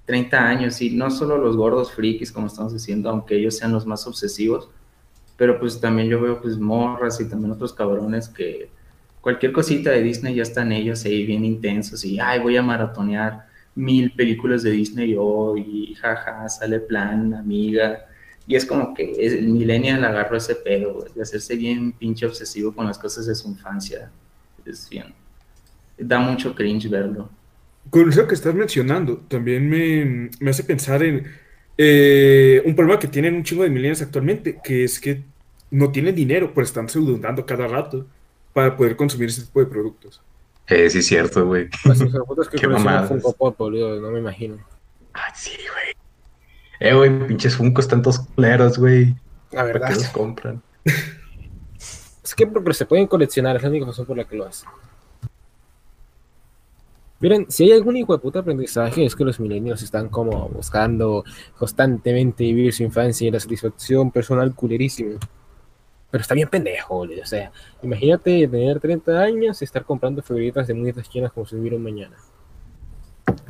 30 0.06 0.38
años 0.38 0.80
y 0.82 0.90
no 0.90 1.10
solo 1.10 1.38
los 1.38 1.56
gordos 1.56 1.92
frikis 1.92 2.30
como 2.32 2.46
estamos 2.46 2.72
diciendo, 2.72 3.10
aunque 3.10 3.36
ellos 3.36 3.56
sean 3.56 3.72
los 3.72 3.86
más 3.86 4.06
obsesivos, 4.06 4.68
pero 5.36 5.58
pues 5.58 5.80
también 5.80 6.08
yo 6.08 6.20
veo 6.20 6.40
pues 6.40 6.58
morras 6.58 7.20
y 7.20 7.28
también 7.28 7.52
otros 7.52 7.72
cabrones 7.72 8.28
que 8.28 8.70
cualquier 9.20 9.52
cosita 9.52 9.90
de 9.90 10.02
Disney 10.02 10.34
ya 10.34 10.42
están 10.42 10.72
ellos 10.72 11.04
ahí 11.04 11.24
bien 11.24 11.44
intensos 11.44 12.04
y 12.04 12.20
ay 12.20 12.40
voy 12.40 12.56
a 12.56 12.62
maratonear 12.62 13.46
mil 13.74 14.12
películas 14.12 14.62
de 14.62 14.70
Disney 14.70 15.16
hoy 15.18 15.60
y 15.62 15.94
jaja 15.94 16.48
sale 16.48 16.80
plan 16.80 17.34
amiga. 17.34 18.06
Y 18.46 18.56
es 18.56 18.66
como 18.66 18.92
que 18.94 19.12
el 19.12 19.48
millennial 19.48 20.04
agarró 20.04 20.36
ese 20.36 20.54
pedo 20.54 21.06
de 21.14 21.22
hacerse 21.22 21.56
bien 21.56 21.92
pinche 21.92 22.26
obsesivo 22.26 22.74
con 22.74 22.86
las 22.86 22.98
cosas 22.98 23.26
de 23.26 23.34
su 23.34 23.48
infancia. 23.48 24.10
Es 24.66 24.88
bien 24.88 25.14
da 25.98 26.18
mucho 26.18 26.54
cringe 26.54 26.88
verlo 26.88 27.28
Con 27.90 28.08
eso 28.08 28.26
que 28.26 28.34
estás 28.34 28.54
mencionando, 28.54 29.18
también 29.28 29.68
me, 29.68 30.30
me 30.40 30.50
hace 30.50 30.64
pensar 30.64 31.02
en 31.02 31.26
eh, 31.76 32.62
un 32.64 32.74
problema 32.74 32.98
que 32.98 33.08
tienen 33.08 33.34
un 33.34 33.42
chingo 33.42 33.62
de 33.62 33.70
millennials 33.70 34.02
actualmente, 34.02 34.58
que 34.62 34.84
es 34.84 35.00
que 35.00 35.22
no 35.70 35.90
tienen 35.90 36.14
dinero, 36.14 36.52
pero 36.54 36.64
están 36.64 36.88
seudando 36.88 37.44
cada 37.44 37.66
rato 37.66 38.06
para 38.52 38.76
poder 38.76 38.96
consumir 38.96 39.28
ese 39.28 39.42
tipo 39.42 39.60
de 39.60 39.66
productos. 39.66 40.22
Eh, 40.66 40.88
sí, 40.88 40.98
es 40.98 41.06
cierto, 41.06 41.46
güey. 41.46 41.68
Que 41.68 42.58
Qué 42.60 42.68
mamadas. 42.68 43.08
Funko 43.08 43.32
Pop, 43.32 43.58
boludo, 43.58 44.00
no 44.00 44.10
me 44.10 44.20
imagino. 44.20 44.58
Eh, 46.80 46.94
güey, 46.94 47.26
pinches 47.26 47.56
Funkos 47.56 47.88
tantos 47.88 48.20
culeros, 48.20 48.78
güey. 48.78 49.14
La 49.50 49.64
verdad. 49.64 49.80
¿Para 49.80 49.94
qué 49.94 50.00
los 50.00 50.08
compran? 50.10 50.62
Es 52.24 52.34
que 52.34 52.46
porque 52.46 52.72
se 52.72 52.86
pueden 52.86 53.06
coleccionar, 53.06 53.56
es 53.56 53.62
la 53.62 53.68
única 53.68 53.84
razón 53.84 54.06
por 54.06 54.16
la 54.16 54.24
que 54.24 54.34
lo 54.34 54.46
hacen. 54.46 54.66
Miren, 57.24 57.46
si 57.48 57.64
hay 57.64 57.72
algún 57.72 57.96
hijo 57.96 58.12
de 58.12 58.18
puta 58.18 58.40
aprendizaje 58.40 59.02
es 59.02 59.16
que 59.16 59.24
los 59.24 59.40
milenios 59.40 59.80
están 59.80 60.10
como 60.10 60.46
buscando 60.50 61.24
constantemente 61.56 62.44
vivir 62.44 62.70
su 62.74 62.82
infancia 62.82 63.26
y 63.26 63.30
la 63.30 63.40
satisfacción 63.40 64.10
personal 64.10 64.54
culerísima. 64.54 65.18
Pero 66.10 66.20
está 66.20 66.34
bien 66.34 66.50
pendejo, 66.50 66.96
boludo. 66.96 67.22
O 67.22 67.26
sea, 67.26 67.50
imagínate 67.82 68.46
tener 68.46 68.78
30 68.78 69.22
años 69.22 69.62
y 69.62 69.64
estar 69.64 69.86
comprando 69.86 70.20
figuritas 70.20 70.66
de 70.66 70.74
muñecas 70.74 71.08
chinas 71.08 71.32
como 71.32 71.46
si 71.46 71.56
hubiera 71.56 71.78
un 71.78 71.84
mañana. 71.84 72.14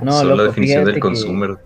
No, 0.00 0.12
Son 0.20 0.36
la 0.36 0.44
definición 0.44 0.84
del 0.84 0.94
que- 0.94 1.00
consumer. 1.00 1.56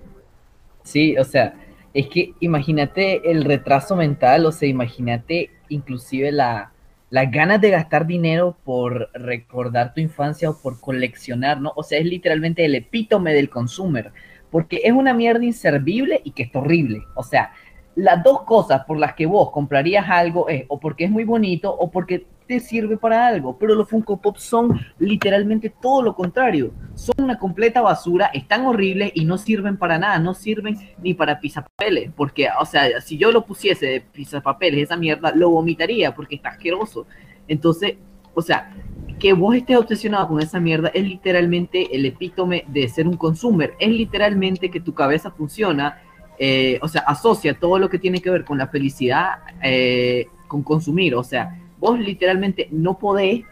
Sí, 0.84 1.14
o 1.18 1.24
sea, 1.24 1.62
es 1.92 2.06
que 2.08 2.32
imagínate 2.40 3.30
el 3.30 3.44
retraso 3.44 3.94
mental, 3.96 4.46
o 4.46 4.52
sea, 4.52 4.66
imagínate 4.66 5.50
inclusive 5.68 6.32
la, 6.32 6.72
las 7.10 7.30
ganas 7.30 7.60
de 7.60 7.70
gastar 7.70 8.06
dinero 8.06 8.56
por 8.64 9.10
recordar 9.14 9.94
tu 9.94 10.00
infancia 10.00 10.50
o 10.50 10.58
por 10.58 10.80
coleccionar, 10.80 11.60
¿no? 11.60 11.72
O 11.76 11.82
sea, 11.82 11.98
es 11.98 12.06
literalmente 12.06 12.64
el 12.64 12.74
epítome 12.74 13.32
del 13.32 13.48
consumer, 13.48 14.12
porque 14.50 14.82
es 14.84 14.92
una 14.92 15.14
mierda 15.14 15.44
inservible 15.44 16.20
y 16.24 16.32
que 16.32 16.44
es 16.44 16.54
horrible. 16.54 17.02
O 17.14 17.22
sea, 17.22 17.52
las 17.94 18.22
dos 18.22 18.42
cosas 18.42 18.84
por 18.84 18.98
las 18.98 19.14
que 19.14 19.26
vos 19.26 19.50
comprarías 19.50 20.08
algo 20.08 20.48
es 20.48 20.64
o 20.68 20.78
porque 20.78 21.04
es 21.04 21.10
muy 21.10 21.24
bonito 21.24 21.74
o 21.74 21.90
porque 21.90 22.26
te 22.48 22.58
sirve 22.60 22.96
para 22.96 23.26
algo, 23.26 23.58
pero 23.58 23.74
los 23.74 23.88
Funko 23.88 24.16
Pop 24.16 24.38
son 24.38 24.80
literalmente 24.98 25.70
todo 25.70 26.02
lo 26.02 26.16
contrario. 26.16 26.72
Son 26.94 27.14
una 27.18 27.38
completa 27.38 27.82
basura, 27.82 28.26
están 28.32 28.64
horribles 28.66 29.12
y 29.14 29.26
no 29.26 29.36
sirven 29.36 29.76
para 29.76 29.98
nada, 29.98 30.18
no 30.18 30.32
sirven 30.32 30.76
ni 31.02 31.12
para 31.12 31.38
pisapapeles, 31.38 32.10
porque, 32.16 32.48
o 32.58 32.64
sea, 32.64 33.00
si 33.02 33.18
yo 33.18 33.30
lo 33.30 33.44
pusiese 33.44 33.86
de 33.86 34.00
pisapapeles, 34.00 34.84
esa 34.84 34.96
mierda, 34.96 35.30
lo 35.34 35.50
vomitaría 35.50 36.14
porque 36.14 36.36
está 36.36 36.48
asqueroso. 36.48 37.06
Entonces, 37.46 37.96
o 38.34 38.40
sea, 38.40 38.72
que 39.18 39.34
vos 39.34 39.54
estés 39.54 39.76
obsesionado 39.76 40.28
con 40.28 40.40
esa 40.40 40.58
mierda 40.58 40.88
es 40.94 41.04
literalmente 41.04 41.94
el 41.94 42.06
epítome 42.06 42.64
de 42.68 42.88
ser 42.88 43.06
un 43.06 43.16
consumer, 43.16 43.74
es 43.78 43.90
literalmente 43.90 44.70
que 44.70 44.80
tu 44.80 44.94
cabeza 44.94 45.30
funciona, 45.30 46.00
eh, 46.38 46.78
o 46.80 46.88
sea, 46.88 47.02
asocia 47.02 47.58
todo 47.58 47.78
lo 47.78 47.90
que 47.90 47.98
tiene 47.98 48.22
que 48.22 48.30
ver 48.30 48.44
con 48.44 48.56
la 48.56 48.68
felicidad 48.68 49.40
eh, 49.62 50.28
con 50.46 50.62
consumir, 50.62 51.14
o 51.14 51.22
sea, 51.22 51.60
vos 51.78 51.98
literalmente 51.98 52.68
no 52.70 52.98
podés 52.98 53.44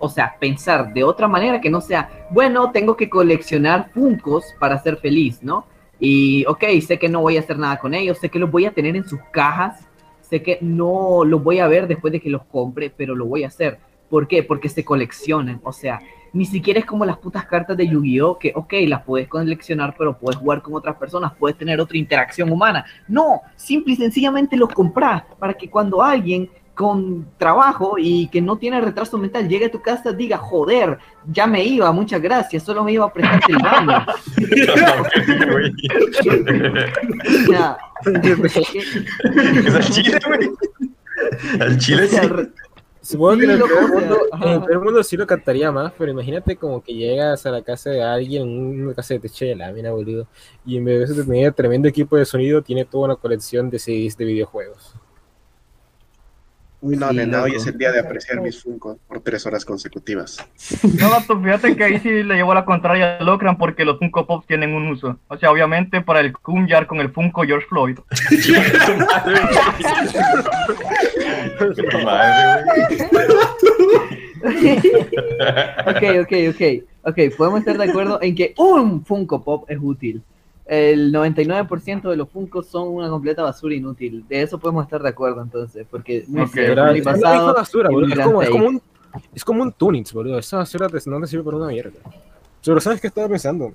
o 0.00 0.08
sea, 0.08 0.36
pensar 0.40 0.92
de 0.92 1.04
otra 1.04 1.28
manera 1.28 1.60
que 1.60 1.70
no 1.70 1.80
sea, 1.80 2.26
bueno, 2.30 2.72
tengo 2.72 2.96
que 2.96 3.08
coleccionar 3.08 3.90
Funcos 3.92 4.44
para 4.58 4.82
ser 4.82 4.96
feliz, 4.96 5.42
¿no? 5.42 5.66
Y, 6.00 6.44
ok, 6.46 6.64
sé 6.84 6.98
que 6.98 7.10
no 7.10 7.20
voy 7.20 7.36
a 7.36 7.40
hacer 7.40 7.58
nada 7.58 7.78
con 7.78 7.92
ellos, 7.92 8.18
sé 8.18 8.30
que 8.30 8.38
los 8.38 8.50
voy 8.50 8.64
a 8.64 8.72
tener 8.72 8.96
en 8.96 9.06
sus 9.06 9.20
cajas, 9.30 9.86
sé 10.22 10.42
que 10.42 10.58
no 10.62 11.24
los 11.24 11.44
voy 11.44 11.58
a 11.58 11.68
ver 11.68 11.86
después 11.86 12.12
de 12.12 12.20
que 12.20 12.30
los 12.30 12.44
compre, 12.44 12.90
pero 12.90 13.14
lo 13.14 13.26
voy 13.26 13.44
a 13.44 13.48
hacer. 13.48 13.78
¿Por 14.08 14.26
qué? 14.26 14.42
Porque 14.42 14.70
se 14.70 14.84
coleccionan, 14.84 15.60
o 15.62 15.72
sea, 15.72 16.00
ni 16.32 16.46
siquiera 16.46 16.80
es 16.80 16.86
como 16.86 17.04
las 17.04 17.18
putas 17.18 17.44
cartas 17.44 17.76
de 17.76 17.86
Yu-Gi-Oh! 17.86 18.38
que, 18.38 18.52
ok, 18.54 18.72
las 18.86 19.02
puedes 19.02 19.28
coleccionar, 19.28 19.94
pero 19.98 20.16
puedes 20.16 20.38
jugar 20.38 20.62
con 20.62 20.74
otras 20.74 20.96
personas, 20.96 21.32
puedes 21.38 21.58
tener 21.58 21.80
otra 21.80 21.98
interacción 21.98 22.50
humana. 22.50 22.86
No, 23.06 23.42
simple 23.56 23.92
y 23.92 23.96
sencillamente 23.96 24.56
los 24.56 24.70
compras 24.70 25.24
para 25.38 25.52
que 25.54 25.68
cuando 25.68 26.02
alguien 26.02 26.48
con 26.80 27.28
trabajo 27.36 27.96
y 27.98 28.28
que 28.28 28.40
no 28.40 28.56
tiene 28.56 28.80
retraso 28.80 29.18
mental 29.18 29.46
llegue 29.46 29.66
a 29.66 29.70
tu 29.70 29.82
casa 29.82 30.14
diga, 30.14 30.38
joder, 30.38 30.96
ya 31.30 31.46
me 31.46 31.62
iba, 31.62 31.92
muchas 31.92 32.22
gracias, 32.22 32.62
solo 32.62 32.82
me 32.82 32.92
iba 32.92 33.04
a 33.04 33.12
prestarte 33.12 33.52
el 33.52 33.58
baño. 33.58 34.06
Es 39.66 39.74
al 39.74 39.84
chile, 39.90 40.18
güey. 40.26 40.50
Al 41.60 41.76
chile 41.76 42.08
sí. 42.08 42.16
Supongo 43.02 43.36
que 43.36 43.44
en 43.44 43.50
el, 43.50 43.60
primer 43.60 43.88
mundo, 43.90 44.18
en 44.32 44.48
el 44.48 44.62
primer 44.62 44.82
mundo 44.82 45.02
sí 45.02 45.18
lo 45.18 45.26
cantaría 45.26 45.70
más, 45.70 45.92
pero 45.98 46.12
imagínate 46.12 46.56
como 46.56 46.82
que 46.82 46.94
llegas 46.94 47.44
a 47.44 47.50
la 47.50 47.60
casa 47.60 47.90
de 47.90 48.02
alguien, 48.02 48.48
una 48.48 48.94
casa 48.94 49.12
de 49.12 49.20
techo 49.20 49.44
de 49.44 49.54
lámina, 49.54 49.90
boludo, 49.90 50.26
y 50.64 50.78
en 50.78 50.86
vez 50.86 51.14
de 51.14 51.24
tener 51.24 51.52
tremendo 51.52 51.88
equipo 51.88 52.16
de 52.16 52.24
sonido, 52.24 52.62
tiene 52.62 52.86
toda 52.86 53.04
una 53.04 53.16
colección 53.16 53.68
de 53.68 53.78
CDs 53.78 54.16
de 54.16 54.24
videojuegos. 54.24 54.96
Uy, 56.82 56.96
no, 56.96 57.10
Sí, 57.10 57.16
nena, 57.16 57.42
hoy 57.42 57.56
es 57.56 57.66
el 57.66 57.76
día 57.76 57.92
de 57.92 58.00
apreciar 58.00 58.40
mis 58.40 58.62
Funko 58.62 58.98
por 59.06 59.20
tres 59.20 59.44
horas 59.46 59.64
consecutivas. 59.64 60.38
No, 60.98 61.10
vato, 61.10 61.40
fíjate 61.40 61.76
que 61.76 61.84
ahí 61.84 62.00
sí 62.00 62.22
le 62.22 62.36
llevó 62.36 62.54
la 62.54 62.64
contraria 62.64 63.18
a 63.18 63.22
Locran 63.22 63.58
porque 63.58 63.84
los 63.84 63.98
Funko 63.98 64.26
Pops 64.26 64.46
tienen 64.46 64.74
un 64.74 64.88
uso. 64.88 65.18
O 65.28 65.36
sea, 65.36 65.50
obviamente 65.50 66.00
para 66.00 66.20
el 66.20 66.32
Kumyar 66.32 66.86
con 66.86 67.00
el 67.00 67.10
Funko 67.10 67.42
George 67.42 67.66
Floyd. 67.68 67.98
ok, 74.40 76.02
ok, 76.22 76.32
ok. 76.50 76.62
Ok, 77.02 77.18
podemos 77.36 77.60
estar 77.60 77.78
de 77.78 77.84
acuerdo 77.84 78.18
en 78.20 78.34
que 78.34 78.52
un 78.58 79.04
Funko 79.04 79.42
Pop 79.42 79.64
es 79.68 79.78
útil. 79.80 80.22
El 80.72 81.12
99% 81.12 82.10
de 82.10 82.16
los 82.16 82.28
Funkos 82.30 82.68
son 82.68 82.86
una 82.90 83.08
completa 83.08 83.42
basura 83.42 83.74
inútil. 83.74 84.24
De 84.28 84.40
eso 84.40 84.56
podemos 84.60 84.84
estar 84.84 85.02
de 85.02 85.08
acuerdo 85.08 85.42
entonces, 85.42 85.84
porque 85.90 86.22
muy 86.28 86.42
Ok, 86.42 86.50
cierto, 86.52 86.74
pero 86.76 86.90
el 86.90 86.96
es 86.98 87.04
basura, 87.04 87.88
como, 88.22 88.42
es 88.42 88.50
como 88.50 88.66
un, 88.68 88.82
es 89.34 89.44
como 89.44 89.62
un 89.64 89.72
Tunix, 89.72 90.12
boludo. 90.12 90.38
Esa 90.38 90.58
basura 90.58 90.88
te- 90.88 91.10
no 91.10 91.20
te 91.20 91.26
sirve 91.26 91.42
para 91.42 91.56
una 91.56 91.66
mierda. 91.66 91.98
Pero 92.64 92.80
¿sabes 92.80 93.00
qué 93.00 93.08
estaba 93.08 93.28
pensando? 93.28 93.72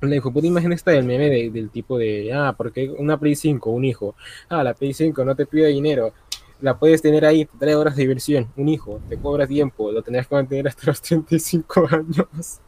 La 0.00 0.16
hijo 0.16 0.32
puta 0.32 0.48
imagen 0.48 0.72
esta 0.72 0.90
del 0.90 1.04
meme 1.04 1.30
de- 1.30 1.50
del 1.50 1.70
tipo 1.70 1.96
de, 1.96 2.32
ah, 2.34 2.52
porque 2.58 2.90
una 2.98 3.16
Play 3.20 3.36
5, 3.36 3.70
un 3.70 3.84
hijo. 3.84 4.16
Ah, 4.48 4.64
la 4.64 4.74
Play 4.74 4.94
5 4.94 5.24
no 5.24 5.36
te 5.36 5.46
pide 5.46 5.68
dinero. 5.68 6.12
La 6.60 6.76
puedes 6.76 7.02
tener 7.02 7.24
ahí, 7.24 7.44
te 7.44 7.56
trae 7.56 7.76
horas 7.76 7.94
de 7.94 8.02
diversión. 8.02 8.48
Un 8.56 8.68
hijo, 8.68 8.98
te 9.08 9.16
cobra 9.16 9.46
tiempo, 9.46 9.92
lo 9.92 10.02
tendrás 10.02 10.26
que 10.26 10.34
mantener 10.34 10.66
hasta 10.66 10.86
los 10.88 11.00
35 11.02 11.86
años. 11.88 12.58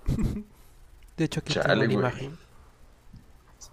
De 1.17 1.25
hecho, 1.25 1.41
aquí 1.41 1.55
Chale, 1.55 1.69
tengo 1.87 1.87
la 1.87 1.93
imagen. 1.93 2.48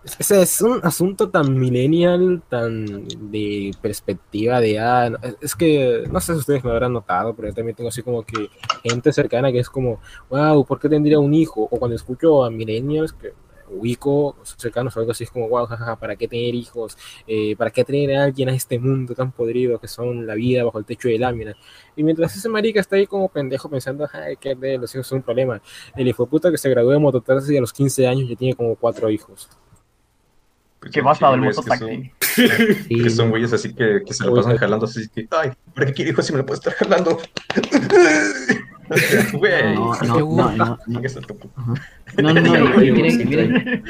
Ese 0.06 0.40
es 0.44 0.62
un 0.62 0.80
asunto 0.84 1.30
tan 1.32 1.58
millennial, 1.58 2.44
tan 2.48 3.08
de 3.32 3.72
perspectiva 3.82 4.62
de, 4.62 4.78
ah, 4.80 5.10
es- 5.42 5.56
que, 5.56 6.04
no 6.12 6.20
sé 6.22 6.34
si 6.34 6.40
ustedes 6.40 6.64
me 6.64 6.70
habrán 6.72 6.94
notado, 6.94 7.36
pero 7.36 7.48
yo 7.48 7.56
también 7.56 7.76
tengo 7.76 7.90
así 7.90 8.04
como 8.04 8.24
que 8.24 8.50
gente 8.84 9.12
cercana 9.12 9.52
que 9.52 9.60
es 9.60 9.70
como, 9.70 10.00
wow, 10.30 10.64
¿por 10.66 10.80
qué 10.80 10.90
tendría 10.90 11.18
un 11.20 11.34
hijo? 11.34 11.64
O 11.72 11.80
cuando 11.80 11.96
escucho 11.96 12.44
a 12.44 12.52
millennials, 12.52 13.14
que 13.14 13.34
ubico 13.68 14.36
cercanos 14.44 14.96
o 14.96 15.00
algo 15.00 15.12
así, 15.12 15.24
es 15.24 15.32
como, 15.32 15.50
wow, 15.50 15.66
jajaja, 15.66 15.96
¿para 15.98 16.16
qué 16.16 16.28
tener 16.28 16.54
hijos? 16.54 16.96
Eh, 17.26 17.56
¿Para 17.56 17.72
qué 17.72 17.84
tener 17.84 18.16
a 18.16 18.26
alguien 18.26 18.50
a 18.50 18.54
este 18.54 18.78
mundo 18.78 19.16
tan 19.16 19.32
podrido 19.32 19.80
que 19.80 19.88
son 19.88 20.28
la 20.28 20.36
vida 20.36 20.64
bajo 20.64 20.78
el 20.78 20.86
techo 20.86 21.08
de 21.08 21.18
lámina? 21.18 21.56
Y 21.96 22.04
mientras 22.04 22.36
ese 22.36 22.48
marica 22.48 22.80
está 22.80 22.96
ahí 22.98 23.08
como 23.08 23.28
pendejo 23.30 23.70
pensando, 23.70 24.08
ay, 24.14 24.38
que 24.38 24.54
los 24.78 24.94
hijos 24.94 25.08
son 25.08 25.18
un 25.20 25.24
problema, 25.24 25.60
el 25.96 26.08
hijo 26.08 26.28
puta 26.28 26.52
que 26.52 26.60
se 26.60 26.70
graduó 26.70 26.92
de 26.92 27.00
mototaxi 27.00 27.58
a 27.58 27.62
los 27.62 27.74
15 27.74 28.06
años 28.08 28.30
ya 28.30 28.36
tiene 28.36 28.54
como 28.56 28.76
cuatro 28.76 29.10
hijos. 29.10 29.50
¿Qué 30.92 31.02
basado 31.02 31.34
el 31.36 31.40
güey, 31.42 31.52
es 31.52 31.58
que 31.58 31.78
son- 31.78 32.88
Que 32.88 33.10
son 33.10 33.30
güeyes 33.32 33.54
así 33.54 33.74
que, 33.74 34.02
que 34.06 34.14
se 34.14 34.26
lo 34.26 34.36
pasan 34.36 34.58
jalando 34.58 34.86
así 34.86 35.08
que, 35.10 35.28
ay, 35.32 35.52
¿para 35.74 35.88
qué 35.88 35.94
quiere 35.94 36.12
hijo 36.12 36.22
si 36.22 36.32
me 36.34 36.40
lo 36.40 36.46
puedo 36.46 36.60
estar 36.60 36.74
jalando? 36.74 37.18
Güey. 39.34 39.76
No, 39.76 39.96
no, 40.06 40.20
no, 40.56 40.56
no, 40.56 40.56
no. 40.56 40.78
Miren, 42.18 42.94
miren, 42.94 43.84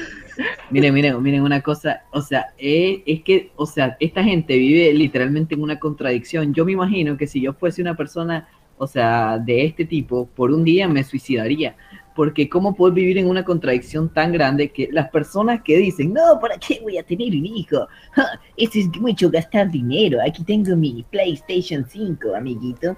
miren, 0.71 0.93
miren, 0.93 1.21
miren 1.23 1.41
una 1.41 1.62
cosa, 1.62 2.03
o 2.12 2.21
sea, 2.21 2.47
eh, 2.58 3.03
es 3.05 3.21
que, 3.23 3.51
o 3.58 3.65
sea, 3.65 3.97
esta 3.99 4.23
gente 4.23 4.58
vive 4.58 4.93
literalmente 4.93 5.55
en 5.55 5.62
una 5.62 5.79
contradicción. 5.79 6.53
Yo 6.53 6.63
me 6.65 6.71
imagino 6.73 7.17
que 7.17 7.27
si 7.27 7.41
yo 7.41 7.53
fuese 7.53 7.81
una 7.81 7.95
persona, 7.95 8.47
o 8.77 8.88
sea, 8.88 9.38
de 9.38 9.65
este 9.65 9.84
tipo, 9.86 10.27
por 10.27 10.51
un 10.51 10.63
día 10.63 10.88
me 10.88 11.03
suicidaría. 11.03 11.75
Porque 12.15 12.49
cómo 12.49 12.73
puedes 12.73 12.95
vivir 12.95 13.17
en 13.17 13.28
una 13.28 13.43
contradicción 13.43 14.10
tan 14.10 14.32
grande 14.32 14.69
que 14.69 14.88
las 14.91 15.10
personas 15.10 15.62
que 15.62 15.78
dicen, 15.78 16.13
no, 16.13 16.39
¿para 16.39 16.58
qué 16.58 16.80
voy 16.82 16.97
a 16.97 17.04
tener 17.04 17.28
un 17.30 17.45
hijo? 17.45 17.88
Ja, 18.13 18.23
Eso 18.56 18.80
es 18.80 18.99
mucho 18.99 19.30
gastar 19.30 19.69
dinero. 19.69 20.19
Aquí 20.25 20.43
tengo 20.43 20.75
mi 20.75 21.06
PlayStation 21.12 21.86
5, 21.86 22.34
amiguito. 22.34 22.95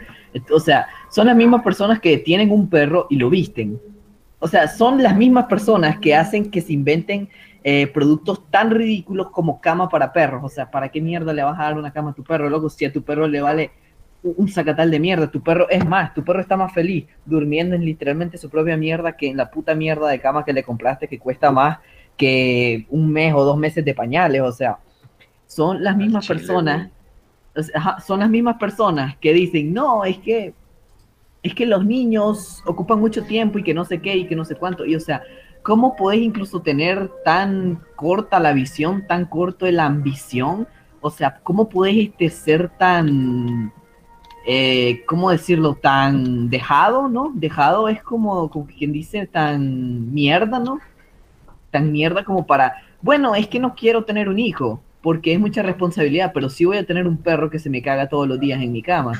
O 0.51 0.60
sea, 0.60 0.88
son 1.10 1.27
las 1.27 1.36
mismas 1.36 1.63
personas 1.63 1.99
que 1.99 2.17
tienen 2.19 2.51
un 2.51 2.69
perro 2.69 3.08
y 3.10 3.15
lo 3.15 3.30
visten. 3.30 3.82
O 4.39 4.47
sea, 4.47 4.67
son 4.67 5.01
las 5.01 5.17
mismas 5.17 5.45
personas 5.45 5.97
que 5.99 6.13
hacen 6.13 6.51
que 6.51 6.62
se 6.62 6.73
inventen 6.73 7.27
eh, 7.63 7.88
productos 7.88 8.49
tan 8.51 8.69
ridículos 8.69 9.32
como 9.32 9.60
cama 9.60 9.89
para 9.89 10.13
perros. 10.13 10.41
O 10.43 10.49
sea, 10.49 10.69
¿para 10.69 10.89
qué 10.89 11.01
mierda 11.01 11.34
le 11.34 11.43
vas 11.43 11.60
a 11.60 11.63
dar 11.63 11.77
una 11.77 11.91
cama 11.91 12.12
a 12.12 12.13
tu 12.13 12.23
perro, 12.23 12.49
loco? 12.49 12.69
Si 12.69 12.86
a 12.86 12.93
tu 12.93 13.01
perro 13.01 13.27
le 13.27 13.41
vale 13.41 13.71
un 14.23 14.47
sacatal 14.49 14.91
de 14.91 14.99
mierda, 14.99 15.32
tu 15.32 15.41
perro 15.41 15.69
es 15.69 15.86
más, 15.86 16.13
tu 16.13 16.23
perro 16.23 16.41
está 16.41 16.58
más 16.58 16.73
feliz 16.73 17.06
durmiendo 17.25 17.75
en 17.75 17.86
literalmente 17.86 18.38
su 18.38 18.49
propia 18.49 18.75
mierda 18.75 19.15
que 19.15 19.27
en 19.30 19.38
la 19.38 19.49
puta 19.49 19.75
mierda 19.75 20.10
de 20.10 20.19
cama 20.19 20.43
que 20.43 20.53
le 20.53 20.63
compraste 20.63 21.08
que 21.08 21.19
cuesta 21.19 21.51
más 21.51 21.80
que 22.17 22.86
un 22.89 23.12
mes 23.12 23.34
o 23.34 23.43
dos 23.43 23.58
meses 23.58 23.86
de 23.86 23.93
pañales. 23.93 24.41
O 24.41 24.51
sea, 24.51 24.80
son 25.45 25.84
las 25.84 25.95
mismas 25.95 26.27
personas, 26.27 26.89
o 27.56 27.62
sea, 27.62 27.80
ajá, 27.80 27.99
son 27.99 28.19
las 28.19 28.30
mismas 28.30 28.58
personas 28.58 29.15
que 29.17 29.34
dicen, 29.34 29.73
no, 29.73 30.03
es 30.03 30.17
que 30.17 30.53
es 31.43 31.53
que 31.53 31.65
los 31.65 31.86
niños 31.86 32.62
ocupan 32.65 32.99
mucho 32.99 33.23
tiempo 33.23 33.60
y 33.60 33.63
que 33.63 33.73
no 33.73 33.86
sé 33.86 34.01
qué 34.01 34.17
y 34.17 34.27
que 34.27 34.36
no 34.36 34.43
sé 34.43 34.56
cuánto. 34.56 34.86
Y 34.86 34.95
o 34.95 34.99
sea, 34.99 35.21
¿cómo 35.63 35.95
podés 35.95 36.19
incluso 36.19 36.62
tener 36.62 37.10
tan 37.23 37.80
corta 37.95 38.39
la 38.39 38.51
visión, 38.51 39.06
tan 39.08 39.25
corto 39.25 39.69
la 39.71 39.86
ambición? 39.86 40.67
O 40.99 41.10
sea, 41.10 41.39
¿cómo 41.43 41.69
podés 41.69 41.95
este, 41.97 42.30
ser 42.30 42.69
tan, 42.77 43.71
eh, 44.47 45.03
¿cómo 45.05 45.29
decirlo? 45.31 45.75
Tan 45.75 46.49
dejado, 46.49 47.10
¿no? 47.10 47.31
Dejado 47.36 47.89
es 47.89 48.01
como, 48.03 48.49
como 48.49 48.65
quien 48.67 48.93
dice, 48.93 49.27
tan 49.27 50.13
mierda, 50.13 50.60
¿no? 50.60 50.79
Tan 51.71 51.91
mierda 51.91 52.23
como 52.23 52.47
para, 52.47 52.75
bueno, 53.01 53.36
es 53.36 53.47
que 53.47 53.60
no 53.60 53.75
quiero 53.75 54.05
tener 54.05 54.29
un 54.29 54.39
hijo, 54.39 54.81
porque 55.01 55.33
es 55.33 55.39
mucha 55.39 55.62
responsabilidad, 55.63 56.31
pero 56.33 56.49
sí 56.49 56.65
voy 56.65 56.77
a 56.77 56.86
tener 56.86 57.07
un 57.07 57.17
perro 57.17 57.49
que 57.49 57.60
se 57.60 57.69
me 57.69 57.81
caga 57.81 58.10
todos 58.10 58.27
los 58.27 58.39
días 58.39 58.62
en 58.62 58.71
mi 58.71 58.81
cama. 58.81 59.19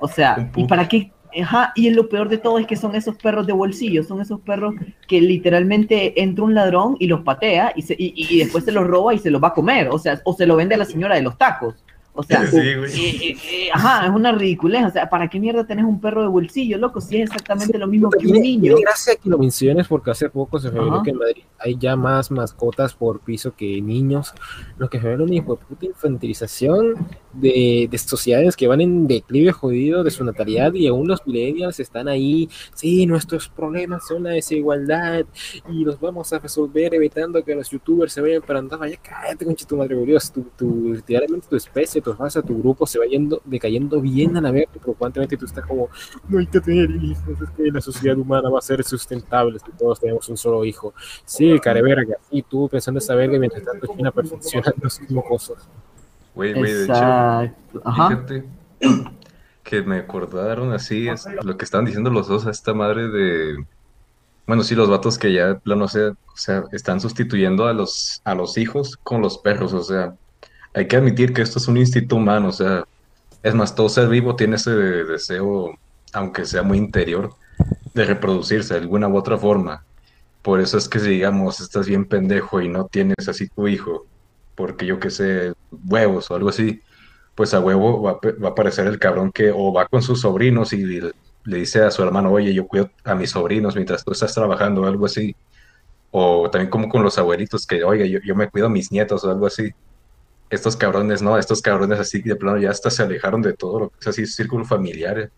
O 0.00 0.08
sea, 0.08 0.50
¿y 0.56 0.64
para 0.64 0.88
qué? 0.88 1.12
Ajá, 1.42 1.72
y 1.74 1.90
lo 1.90 2.08
peor 2.08 2.28
de 2.28 2.38
todo 2.38 2.58
es 2.60 2.66
que 2.66 2.76
son 2.76 2.94
esos 2.94 3.16
perros 3.16 3.46
de 3.46 3.52
bolsillo, 3.52 4.04
son 4.04 4.20
esos 4.20 4.40
perros 4.40 4.74
que 5.08 5.20
literalmente 5.20 6.22
entra 6.22 6.44
un 6.44 6.54
ladrón 6.54 6.96
y 7.00 7.08
los 7.08 7.22
patea 7.22 7.72
y, 7.74 7.82
se- 7.82 7.96
y, 7.98 8.14
y 8.16 8.38
después 8.38 8.64
se 8.64 8.72
los 8.72 8.86
roba 8.86 9.14
y 9.14 9.18
se 9.18 9.30
los 9.32 9.42
va 9.42 9.48
a 9.48 9.54
comer, 9.54 9.88
o 9.90 9.98
sea, 9.98 10.20
o 10.24 10.32
se 10.34 10.46
lo 10.46 10.56
vende 10.56 10.76
a 10.76 10.78
la 10.78 10.84
señora 10.84 11.16
de 11.16 11.22
los 11.22 11.36
tacos. 11.36 11.83
O 12.16 12.22
sea, 12.22 12.46
Sí, 12.46 12.56
güey. 12.76 12.92
eh, 12.92 13.16
eh, 13.22 13.36
eh, 13.50 13.68
ajá, 13.72 14.06
es 14.06 14.12
una 14.12 14.30
ridiculez, 14.30 14.84
o 14.86 14.90
sea, 14.90 15.10
¿para 15.10 15.28
qué 15.28 15.40
mierda 15.40 15.66
tenés 15.66 15.84
un 15.84 16.00
perro 16.00 16.22
de 16.22 16.28
bolsillo, 16.28 16.78
loco? 16.78 17.00
Si 17.00 17.16
es 17.16 17.24
exactamente 17.28 17.76
lo 17.76 17.88
mismo 17.88 18.08
que 18.08 18.26
un 18.28 18.40
niño. 18.40 18.62
tiene 18.76 18.80
gracia 18.82 19.16
que 19.16 19.28
lo 19.28 19.36
menciones 19.36 19.88
porque 19.88 20.12
hace 20.12 20.30
poco 20.30 20.60
se 20.60 20.70
reveló 20.70 21.02
que 21.02 21.10
en 21.10 21.18
Madrid 21.18 21.42
hay 21.58 21.76
ya 21.76 21.96
más 21.96 22.30
mascotas 22.30 22.94
por 22.94 23.18
piso 23.20 23.54
que 23.56 23.82
niños, 23.82 24.32
lo 24.78 24.88
que 24.88 25.00
revela 25.00 25.24
una 25.24 25.34
hijo 25.34 25.56
de 25.56 25.64
puta 25.64 25.86
infantilización 25.86 26.94
de, 27.32 27.88
de 27.90 27.98
sociedades 27.98 28.54
que 28.54 28.68
van 28.68 28.80
en 28.80 29.08
declive 29.08 29.50
jodido 29.50 30.04
de 30.04 30.10
su 30.12 30.24
natalidad 30.24 30.72
y 30.74 30.86
aún 30.86 31.08
los 31.08 31.26
millennials 31.26 31.80
están 31.80 32.06
ahí, 32.06 32.48
sí, 32.74 33.06
nuestros 33.06 33.48
problemas 33.48 34.06
son 34.06 34.22
la 34.22 34.30
desigualdad 34.30 35.24
y 35.68 35.84
los 35.84 35.98
vamos 35.98 36.32
a 36.32 36.38
resolver 36.38 36.94
evitando 36.94 37.44
que 37.44 37.56
los 37.56 37.70
youtubers 37.70 38.12
se 38.12 38.20
vayan 38.20 38.42
para 38.42 38.60
andar, 38.60 38.78
vaya, 38.78 38.98
cállate 39.02 39.44
con 39.44 39.56
tu 39.56 39.76
madre, 39.76 39.96
Dios, 40.04 40.30
tu, 40.30 40.42
tu, 40.56 40.92
literalmente 40.94 41.48
tu 41.48 41.56
especie, 41.56 42.03
tu 42.04 42.12
raza, 42.12 42.42
tu 42.42 42.56
grupo 42.56 42.86
se 42.86 43.00
va 43.00 43.06
yendo, 43.06 43.42
decayendo 43.44 44.00
bien 44.00 44.36
a 44.36 44.40
la 44.40 44.52
verga, 44.52 44.70
pero 44.72 44.84
constantemente 44.84 45.36
tú 45.36 45.46
estás 45.46 45.66
como, 45.66 45.88
no 46.28 46.38
hay 46.38 46.46
que 46.46 46.60
tener 46.60 46.88
hijos, 46.90 47.40
es 47.42 47.50
que 47.50 47.62
la 47.72 47.80
sociedad 47.80 48.16
humana 48.16 48.48
va 48.48 48.58
a 48.60 48.62
ser 48.62 48.84
sustentable 48.84 49.58
si 49.58 49.72
todos 49.72 49.98
tenemos 49.98 50.28
un 50.28 50.36
solo 50.36 50.64
hijo. 50.64 50.94
Sí, 51.24 51.58
care 51.58 51.82
verga, 51.82 52.16
y 52.30 52.42
tú 52.42 52.68
pensando 52.68 52.98
esa 52.98 53.16
verga 53.16 53.38
mientras 53.38 53.64
tanto 53.64 53.88
China 53.96 54.12
perfecciona 54.12 54.72
las 54.82 55.00
mismas 55.00 55.24
cosas. 55.28 55.68
Güey, 56.34 56.54
güey, 56.54 56.72
de 56.72 56.84
hecho, 56.84 56.92
Exacto, 56.92 57.82
ajá. 57.84 58.08
fíjate 58.08 58.44
que 59.64 59.82
me 59.82 59.98
acordaron 59.98 60.72
así, 60.72 61.08
es 61.08 61.26
lo 61.42 61.56
que 61.56 61.64
estaban 61.64 61.86
diciendo 61.86 62.10
los 62.10 62.28
dos 62.28 62.46
a 62.46 62.50
esta 62.50 62.74
madre 62.74 63.08
de, 63.08 63.64
bueno, 64.46 64.62
sí, 64.62 64.74
los 64.74 64.90
vatos 64.90 65.18
que 65.18 65.32
ya, 65.32 65.46
de 65.48 65.54
plano, 65.54 65.86
o 65.86 65.88
sea, 65.88 66.10
o 66.10 66.36
sea, 66.36 66.64
están 66.72 67.00
sustituyendo 67.00 67.66
a 67.66 67.72
los, 67.72 68.20
a 68.24 68.34
los 68.34 68.58
hijos 68.58 68.98
con 69.02 69.22
los 69.22 69.38
perros, 69.38 69.72
o 69.72 69.82
sea, 69.82 70.16
hay 70.74 70.88
que 70.88 70.96
admitir 70.96 71.32
que 71.32 71.42
esto 71.42 71.58
es 71.58 71.68
un 71.68 71.76
instinto 71.76 72.16
humano, 72.16 72.48
o 72.48 72.52
sea, 72.52 72.84
es 73.42 73.54
más, 73.54 73.74
todo 73.74 73.88
ser 73.88 74.08
vivo 74.08 74.36
tiene 74.36 74.56
ese 74.56 74.70
deseo, 74.72 75.78
aunque 76.12 76.44
sea 76.44 76.62
muy 76.62 76.78
interior, 76.78 77.30
de 77.94 78.04
reproducirse 78.04 78.74
de 78.74 78.80
alguna 78.80 79.08
u 79.08 79.16
otra 79.16 79.38
forma. 79.38 79.84
Por 80.42 80.60
eso 80.60 80.76
es 80.76 80.88
que 80.88 80.98
si 80.98 81.10
digamos, 81.10 81.60
estás 81.60 81.86
bien 81.86 82.06
pendejo 82.06 82.60
y 82.60 82.68
no 82.68 82.86
tienes 82.86 83.28
así 83.28 83.48
tu 83.48 83.68
hijo, 83.68 84.06
porque 84.54 84.86
yo 84.86 84.98
que 84.98 85.10
sé, 85.10 85.54
huevos 85.88 86.30
o 86.30 86.34
algo 86.34 86.48
así, 86.48 86.80
pues 87.34 87.54
a 87.54 87.60
huevo 87.60 88.02
va, 88.02 88.12
a 88.12 88.48
aparecer 88.48 88.86
el 88.86 88.98
cabrón 88.98 89.32
que 89.32 89.50
o 89.52 89.72
va 89.72 89.86
con 89.86 90.02
sus 90.02 90.20
sobrinos 90.20 90.72
y 90.72 90.84
le, 90.84 91.12
le 91.44 91.56
dice 91.58 91.82
a 91.82 91.90
su 91.90 92.02
hermano, 92.02 92.32
oye, 92.32 92.52
yo 92.54 92.66
cuido 92.66 92.90
a 93.04 93.14
mis 93.14 93.30
sobrinos 93.30 93.74
mientras 93.74 94.04
tú 94.04 94.12
estás 94.12 94.34
trabajando 94.34 94.82
o 94.82 94.86
algo 94.86 95.06
así. 95.06 95.36
O 96.10 96.48
también 96.50 96.70
como 96.70 96.88
con 96.88 97.02
los 97.02 97.18
abuelitos 97.18 97.66
que, 97.66 97.82
oiga, 97.84 98.06
yo, 98.06 98.20
yo 98.24 98.34
me 98.36 98.48
cuido 98.48 98.68
a 98.68 98.70
mis 98.70 98.92
nietos 98.92 99.24
o 99.24 99.30
algo 99.30 99.46
así. 99.46 99.72
Estos 100.54 100.76
cabrones, 100.76 101.22
no, 101.22 101.36
estos 101.36 101.60
cabrones 101.60 101.98
así 101.98 102.22
de 102.22 102.36
plano 102.36 102.58
ya 102.58 102.70
hasta 102.70 102.90
se 102.90 103.02
alejaron 103.02 103.42
de 103.42 103.52
todo 103.52 103.80
lo 103.80 103.88
que 103.90 103.96
es 104.00 104.06
así 104.08 104.26
círculo 104.26 104.64
familiar. 104.64 105.30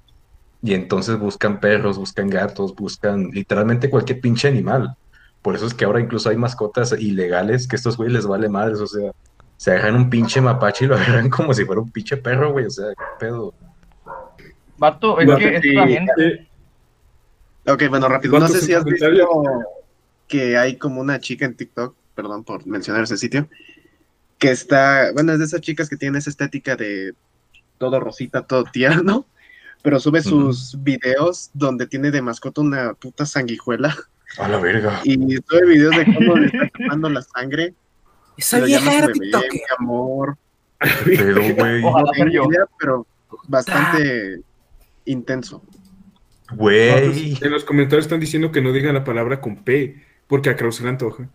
Y 0.62 0.74
entonces 0.74 1.18
buscan 1.18 1.60
perros, 1.60 1.98
buscan 1.98 2.28
gatos, 2.28 2.74
buscan 2.74 3.30
literalmente 3.30 3.90
cualquier 3.90 4.20
pinche 4.20 4.48
animal. 4.48 4.96
Por 5.42 5.54
eso 5.54 5.66
es 5.66 5.74
que 5.74 5.84
ahora 5.84 6.00
incluso 6.00 6.28
hay 6.28 6.36
mascotas 6.36 6.92
ilegales 6.92 7.68
que 7.68 7.76
a 7.76 7.78
estos 7.78 7.96
güeyes 7.96 8.14
les 8.14 8.26
vale 8.26 8.48
madres, 8.48 8.80
o 8.80 8.86
sea, 8.86 9.12
se 9.56 9.70
agarran 9.70 9.96
un 9.96 10.10
pinche 10.10 10.40
mapache 10.40 10.84
y 10.84 10.88
lo 10.88 10.96
agarran 10.96 11.30
como 11.30 11.54
si 11.54 11.64
fuera 11.64 11.80
un 11.80 11.90
pinche 11.90 12.16
perro, 12.16 12.52
güey, 12.52 12.66
o 12.66 12.70
sea, 12.70 12.88
qué 12.88 13.04
pedo. 13.18 13.54
Vato, 14.78 15.20
es 15.20 15.28
que. 15.36 16.46
Ok, 17.68 17.82
bueno, 17.88 18.08
rápido. 18.08 18.38
No 18.38 18.48
sé 18.48 18.60
si 18.60 18.74
has 18.74 18.84
visto 18.84 19.06
que 20.28 20.56
hay 20.56 20.76
como 20.76 21.00
una 21.00 21.20
chica 21.20 21.44
en 21.44 21.54
TikTok, 21.54 21.94
perdón 22.14 22.42
por 22.42 22.66
mencionar 22.66 23.04
ese 23.04 23.16
sitio, 23.16 23.48
que 24.38 24.50
está, 24.50 25.12
bueno, 25.12 25.32
es 25.32 25.38
de 25.38 25.44
esas 25.46 25.60
chicas 25.60 25.88
que 25.88 25.96
tienen 25.96 26.18
esa 26.18 26.30
estética 26.30 26.76
de 26.76 27.14
todo 27.78 28.00
rosita, 28.00 28.46
todo 28.46 28.64
tierno, 28.64 29.26
pero 29.82 30.00
sube 30.00 30.22
sus 30.22 30.76
videos 30.82 31.50
donde 31.54 31.86
tiene 31.86 32.10
de 32.10 32.22
mascota 32.22 32.60
una 32.60 32.94
puta 32.94 33.24
sanguijuela 33.26 33.94
A 34.38 34.48
la 34.48 34.58
verga. 34.58 35.00
y 35.04 35.14
sube 35.14 35.66
videos 35.66 35.96
de 35.96 36.04
cómo 36.06 36.36
le 36.36 36.46
está 36.46 36.68
tomando 36.76 37.08
la 37.10 37.22
sangre. 37.22 37.74
Esa 38.36 38.60
vieja 38.60 38.98
era 38.98 39.08
mi 39.08 39.30
amor. 39.78 40.36
Pero, 41.04 41.40
güey, 41.54 41.82
pero 42.78 43.06
bastante 43.48 44.40
intenso. 45.06 45.62
güey. 46.52 47.38
En 47.40 47.50
los 47.50 47.64
comentarios 47.64 48.04
están 48.04 48.20
diciendo 48.20 48.52
que 48.52 48.60
no 48.60 48.72
digan 48.72 48.94
la 48.94 49.04
palabra 49.04 49.40
con 49.40 49.56
P, 49.64 50.02
porque 50.26 50.50
a 50.50 50.56
Kraus 50.56 50.76
se 50.76 50.82
le 50.82 50.90
antoja. 50.90 51.28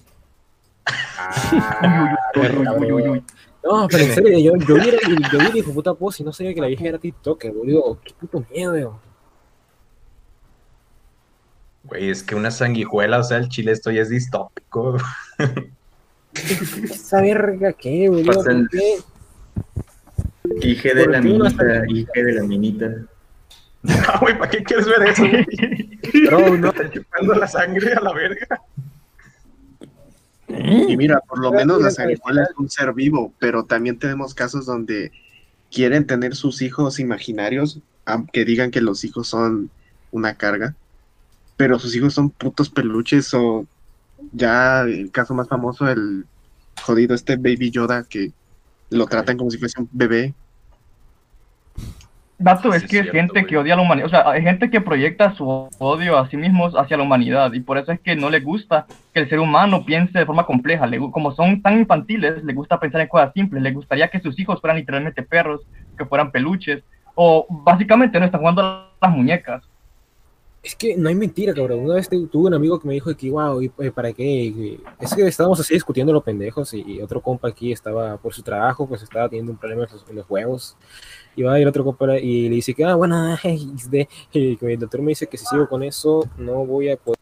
Ah, 1.23 2.15
No, 2.33 3.87
pero 3.87 4.03
en 4.03 4.13
serio, 4.15 4.39
yo, 4.39 4.65
yo 4.65 4.75
vi, 4.75 4.91
yo 5.31 5.39
vi 5.39 5.61
de 5.61 5.63
puta 5.63 5.93
post 5.93 6.19
y 6.19 6.23
no 6.23 6.33
sabía 6.33 6.53
que 6.53 6.61
la 6.61 6.67
vieja 6.67 6.85
era 6.85 6.97
TikToker, 6.97 7.51
boludo. 7.51 7.99
Qué 8.03 8.13
puto 8.19 8.43
miedo, 8.49 8.73
weón. 8.73 8.95
Güey, 11.83 12.09
es 12.09 12.23
que 12.23 12.35
una 12.35 12.51
sanguijuela, 12.51 13.19
o 13.19 13.23
sea, 13.23 13.37
el 13.37 13.49
chile 13.49 13.71
esto 13.71 13.91
ya 13.91 14.01
es 14.01 14.09
distópico. 14.09 14.97
Esa 16.83 17.21
verga, 17.21 17.73
¿qué, 17.73 18.09
boludo? 18.09 18.33
Pasa 18.33 18.51
el- 18.51 18.67
¿Por 18.67 18.79
qué? 18.79 18.97
Hije 20.67 20.93
de 20.93 21.03
¿Por 21.03 21.11
la 21.11 21.21
minita, 21.21 21.83
hije 21.87 22.23
de 22.23 22.33
la 22.33 22.43
minita. 22.43 22.87
No, 23.83 23.93
güey, 24.21 24.37
¿para 24.37 24.49
qué 24.51 24.63
quieres 24.63 24.85
ver 24.85 25.03
eso? 25.09 25.23
Bro, 26.27 26.57
no. 26.57 26.69
Están 26.69 26.91
chupando 26.91 27.33
la 27.35 27.47
sangre 27.47 27.93
a 27.93 28.01
la 28.01 28.13
verga. 28.13 28.61
Y 30.87 30.97
mira, 30.97 31.19
por 31.21 31.39
lo 31.39 31.51
menos 31.51 31.77
Mira, 31.77 31.89
la 31.89 31.95
sanguijuela 31.95 32.43
es 32.43 32.49
un 32.57 32.69
ser 32.69 32.93
vivo, 32.93 33.33
pero 33.39 33.63
también 33.63 33.97
tenemos 33.97 34.33
casos 34.33 34.65
donde 34.65 35.11
quieren 35.71 36.05
tener 36.05 36.35
sus 36.35 36.61
hijos 36.61 36.99
imaginarios, 36.99 37.79
aunque 38.05 38.45
digan 38.45 38.71
que 38.71 38.81
los 38.81 39.03
hijos 39.03 39.27
son 39.27 39.69
una 40.11 40.35
carga, 40.35 40.75
pero 41.57 41.79
sus 41.79 41.95
hijos 41.95 42.13
son 42.13 42.29
putos 42.29 42.69
peluches 42.69 43.33
o 43.33 43.65
ya 44.33 44.81
el 44.81 45.11
caso 45.11 45.33
más 45.33 45.47
famoso, 45.47 45.87
el 45.89 46.25
jodido 46.81 47.15
este 47.15 47.35
Baby 47.37 47.71
Yoda 47.71 48.03
que 48.03 48.31
lo 48.89 49.07
tratan 49.07 49.37
como 49.37 49.49
si 49.51 49.57
fuese 49.57 49.79
un 49.79 49.89
bebé. 49.91 50.33
Dato 52.43 52.73
es 52.73 52.83
que 52.87 52.99
es 52.99 53.11
gente 53.11 53.45
que 53.45 53.57
odia 53.57 53.73
a 53.73 53.77
la 53.77 53.83
humanidad, 53.83 54.07
o 54.07 54.09
sea, 54.09 54.29
hay 54.29 54.41
gente 54.41 54.69
que 54.69 54.81
proyecta 54.81 55.33
su 55.35 55.69
odio 55.79 56.17
a 56.17 56.27
sí 56.29 56.37
mismos 56.37 56.73
hacia 56.75 56.97
la 56.97 57.03
humanidad 57.03 57.53
y 57.53 57.59
por 57.59 57.77
eso 57.77 57.91
es 57.91 57.99
que 57.99 58.15
no 58.15 58.29
les 58.29 58.43
gusta 58.43 58.85
que 59.13 59.19
el 59.21 59.29
ser 59.29 59.39
humano 59.39 59.85
piense 59.85 60.17
de 60.19 60.25
forma 60.25 60.45
compleja, 60.45 60.87
le 60.87 60.99
como 61.11 61.33
son 61.35 61.61
tan 61.61 61.77
infantiles, 61.79 62.43
les 62.43 62.55
gusta 62.55 62.79
pensar 62.79 63.01
en 63.01 63.07
cosas 63.07 63.31
simples, 63.33 63.61
les 63.61 63.73
gustaría 63.73 64.07
que 64.09 64.19
sus 64.19 64.37
hijos 64.39 64.59
fueran 64.59 64.77
literalmente 64.77 65.23
perros, 65.23 65.61
que 65.97 66.05
fueran 66.05 66.31
peluches, 66.31 66.83
o 67.15 67.45
básicamente 67.49 68.19
no 68.19 68.25
están 68.25 68.39
jugando 68.41 68.61
a 68.63 68.89
las 69.01 69.11
muñecas. 69.11 69.63
Es 70.63 70.75
que 70.75 70.95
no 70.95 71.09
hay 71.09 71.15
mentira, 71.15 71.55
cabrón. 71.55 71.79
Una 71.79 71.95
vez 71.95 72.07
tu- 72.07 72.27
tuve 72.27 72.47
un 72.47 72.53
amigo 72.53 72.79
que 72.79 72.87
me 72.87 72.93
dijo 72.93 73.15
que, 73.17 73.31
wow, 73.31 73.61
¿y 73.63 73.71
eh, 73.79 73.89
para 73.89 74.13
qué? 74.13 74.77
Es 74.99 75.15
que 75.15 75.25
estábamos 75.25 75.59
así 75.59 75.73
discutiendo 75.73 76.13
los 76.13 76.23
pendejos 76.23 76.71
y, 76.75 76.83
y 76.85 77.01
otro 77.01 77.19
compa 77.19 77.47
aquí 77.47 77.71
estaba 77.71 78.17
por 78.17 78.31
su 78.31 78.43
trabajo, 78.43 78.87
pues 78.87 79.01
estaba 79.01 79.27
teniendo 79.27 79.51
un 79.51 79.57
problema 79.57 79.85
en 79.85 79.89
los, 79.91 80.05
en 80.07 80.15
los 80.17 80.29
huevos. 80.29 80.77
Y 81.35 81.43
va 81.43 81.53
a 81.53 81.59
ir 81.59 81.67
otro 81.67 81.83
compa 81.83 82.17
y 82.19 82.49
le 82.49 82.55
dice 82.55 82.73
que, 82.73 82.83
ah, 82.83 82.95
bueno, 82.95 83.37
que 83.91 84.57
el 84.61 84.79
doctor 84.79 85.01
me 85.01 85.09
dice 85.09 85.27
que 85.27 85.37
si 85.37 85.45
sigo 85.45 85.67
con 85.67 85.83
eso, 85.83 86.27
no 86.37 86.65
voy 86.65 86.89
a 86.89 86.97
poder. 86.97 87.20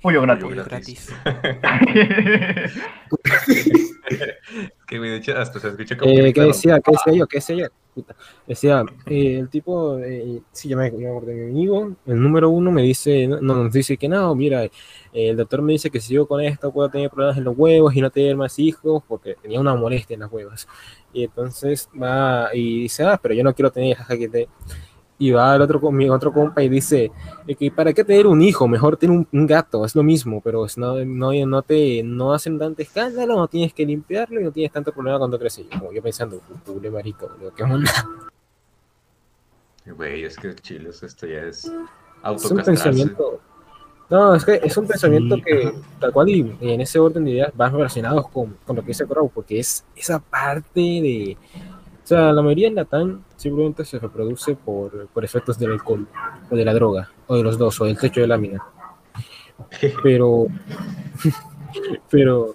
Pollo 0.00 0.22
gratis. 0.22 0.44
Pollo 0.44 0.64
gratis. 0.64 1.12
que 4.86 5.16
hecho 5.16 5.36
hasta 5.36 5.60
se 5.60 5.68
escucha 5.68 5.96
como 5.96 6.10
Eh, 6.10 6.32
¿Qué 6.32 6.40
decía? 6.42 6.80
¿Qué 6.80 6.92
decía 6.92 7.12
yo? 7.14 7.26
¿Qué 7.26 7.38
decía 7.38 7.56
yo? 7.56 7.66
Puta. 7.94 8.14
Decía, 8.46 8.84
eh, 9.06 9.38
el 9.40 9.48
tipo, 9.48 9.98
eh, 9.98 10.40
sí, 10.52 10.68
ya 10.68 10.76
me, 10.76 10.90
me 10.90 11.08
acordé 11.08 11.34
de 11.34 11.46
mi 11.46 11.50
amigo, 11.50 11.96
el 12.06 12.22
número 12.22 12.48
uno 12.48 12.70
me 12.70 12.82
dice, 12.82 13.26
no, 13.26 13.40
no, 13.40 13.64
nos 13.64 13.72
dice 13.72 13.96
que 13.96 14.08
no, 14.08 14.34
mira, 14.36 14.64
eh, 14.64 14.70
el 15.12 15.36
doctor 15.36 15.62
me 15.62 15.72
dice 15.72 15.90
que 15.90 16.00
si 16.00 16.08
sigo 16.08 16.28
con 16.28 16.40
esto 16.40 16.72
puedo 16.72 16.88
tener 16.88 17.10
problemas 17.10 17.38
en 17.38 17.44
los 17.44 17.58
huevos 17.58 17.96
y 17.96 18.00
no 18.00 18.10
tener 18.10 18.36
más 18.36 18.58
hijos 18.58 19.02
porque 19.08 19.34
tenía 19.42 19.58
una 19.58 19.74
molestia 19.74 20.14
en 20.14 20.20
las 20.20 20.32
huevas. 20.32 20.68
Y 21.12 21.24
entonces 21.24 21.88
va 22.00 22.50
y 22.54 22.82
dice, 22.82 23.02
ah, 23.02 23.18
pero 23.20 23.34
yo 23.34 23.42
no 23.42 23.54
quiero 23.54 23.72
tener 23.72 23.96
jaja, 23.96 24.16
que 24.16 24.28
te... 24.28 24.48
Y 25.18 25.32
va 25.32 25.56
el 25.56 25.62
otro, 25.62 25.80
con 25.80 25.96
mi 25.96 26.08
otro 26.08 26.32
compa 26.32 26.62
y 26.62 26.68
dice, 26.68 27.10
eh, 27.46 27.54
que 27.56 27.70
¿para 27.72 27.92
qué 27.92 28.04
tener 28.04 28.26
un 28.26 28.40
hijo? 28.40 28.68
Mejor 28.68 28.96
tener 28.96 29.16
un, 29.16 29.26
un 29.32 29.46
gato, 29.46 29.84
es 29.84 29.96
lo 29.96 30.04
mismo, 30.04 30.40
pero 30.40 30.66
no, 30.76 31.04
no, 31.04 31.46
no 31.46 31.62
te 31.62 32.02
no 32.04 32.32
hacen 32.32 32.58
tanto 32.58 32.82
escándalo, 32.82 33.36
no 33.36 33.48
tienes 33.48 33.74
que 33.74 33.84
limpiarlo 33.84 34.40
y 34.40 34.44
no 34.44 34.52
tienes 34.52 34.72
tanto 34.72 34.92
problema 34.92 35.18
cuando 35.18 35.38
crece. 35.38 35.62
Y 35.62 35.76
Como 35.76 35.92
yo 35.92 36.02
pensando, 36.02 36.40
pule 36.64 36.90
marica, 36.90 37.26
boludo, 37.26 37.52
qué 37.52 37.64
onda. 37.64 37.90
Güey, 39.96 40.24
es 40.24 40.36
que 40.36 40.54
chiles, 40.54 41.02
esto 41.02 41.26
ya 41.26 41.42
es 41.44 41.64
Es 41.64 42.50
un 42.50 42.62
pensamiento. 42.62 43.40
No, 44.10 44.34
es 44.34 44.44
que 44.44 44.60
es 44.62 44.76
un 44.76 44.86
pensamiento 44.86 45.36
que, 45.44 45.70
tal 46.00 46.12
cual, 46.12 46.30
y 46.30 46.56
en 46.60 46.80
ese 46.80 46.98
orden 46.98 47.24
de 47.24 47.32
ideas 47.32 47.52
van 47.54 47.72
relacionados 47.72 48.28
con, 48.28 48.56
con 48.66 48.76
lo 48.76 48.82
que 48.82 48.88
dice 48.88 49.06
Crow, 49.06 49.30
porque 49.34 49.60
es 49.60 49.84
esa 49.94 50.18
parte 50.18 50.80
de. 50.80 51.36
O 52.08 52.14
sea, 52.16 52.32
la 52.32 52.40
mayoría 52.40 52.68
en 52.68 52.74
Latam 52.74 53.22
simplemente 53.36 53.84
se 53.84 53.98
reproduce 53.98 54.54
por, 54.54 55.08
por 55.08 55.22
efectos 55.26 55.58
del 55.58 55.72
alcohol, 55.72 56.06
o 56.50 56.56
de 56.56 56.64
la 56.64 56.72
droga, 56.72 57.10
o 57.26 57.36
de 57.36 57.42
los 57.42 57.58
dos, 57.58 57.78
o 57.82 57.84
del 57.84 57.98
techo 57.98 58.22
de 58.22 58.26
lámina. 58.26 58.62
Pero. 60.02 60.46
pero. 62.10 62.54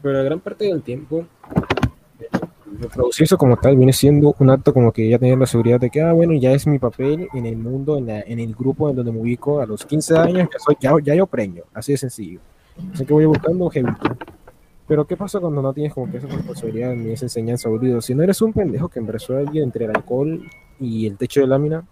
Pero 0.00 0.18
la 0.18 0.22
gran 0.24 0.40
parte 0.40 0.64
del 0.64 0.80
tiempo, 0.82 1.26
reproducirse 2.80 3.36
como 3.36 3.56
tal 3.58 3.76
viene 3.76 3.92
siendo 3.92 4.34
un 4.38 4.48
acto 4.50 4.72
como 4.72 4.90
que 4.90 5.06
ya 5.08 5.18
tener 5.18 5.36
la 5.38 5.46
seguridad 5.46 5.78
de 5.80 5.90
que, 5.90 6.00
ah, 6.00 6.12
bueno, 6.14 6.32
ya 6.34 6.52
es 6.52 6.66
mi 6.66 6.78
papel 6.78 7.28
en 7.34 7.44
el 7.44 7.56
mundo, 7.56 7.98
en, 7.98 8.06
la- 8.06 8.20
en 8.22 8.38
el 8.38 8.54
grupo 8.54 8.88
en 8.88 8.96
donde 8.96 9.12
me 9.12 9.20
ubico 9.20 9.60
a 9.60 9.66
los 9.66 9.84
15 9.84 10.16
años, 10.16 10.48
ya, 10.50 10.58
soy, 10.58 10.76
ya, 10.80 10.92
ya 11.02 11.14
yo 11.14 11.26
premio, 11.26 11.64
así 11.74 11.92
de 11.92 11.98
sencillo. 11.98 12.40
Así 12.94 13.04
que 13.04 13.12
voy 13.12 13.26
buscando 13.26 13.68
jevito. 13.68 14.16
Pero 14.86 15.06
¿qué 15.06 15.16
pasa 15.16 15.40
cuando 15.40 15.62
no 15.62 15.72
tienes 15.72 15.94
como 15.94 16.10
que 16.10 16.18
esa 16.18 16.26
responsabilidad 16.28 16.94
ni 16.94 17.12
esa 17.12 17.24
enseñanza, 17.26 17.68
boludo? 17.68 18.00
Si 18.02 18.14
no 18.14 18.22
eres 18.22 18.40
un 18.42 18.52
pendejo 18.52 18.88
que 18.88 18.98
embarazó 18.98 19.34
a 19.36 19.38
alguien 19.40 19.64
entre 19.64 19.86
el 19.86 19.90
alcohol 19.96 20.42
y 20.78 21.06
el 21.06 21.16
techo 21.16 21.40
de 21.40 21.46
lámina, 21.46 21.86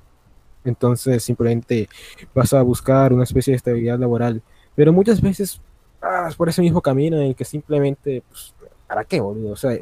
entonces 0.64 1.22
simplemente 1.24 1.88
vas 2.34 2.52
a 2.52 2.62
buscar 2.62 3.12
una 3.12 3.24
especie 3.24 3.52
de 3.52 3.56
estabilidad 3.56 3.98
laboral. 3.98 4.42
Pero 4.74 4.92
muchas 4.92 5.20
veces 5.20 5.60
vas 6.00 6.36
por 6.36 6.48
ese 6.48 6.62
mismo 6.62 6.80
camino 6.82 7.16
en 7.18 7.24
el 7.28 7.34
que 7.36 7.44
simplemente, 7.44 8.22
pues, 8.28 8.54
¿para 8.88 9.04
qué, 9.04 9.20
boludo? 9.20 9.52
O 9.52 9.56
sea, 9.56 9.78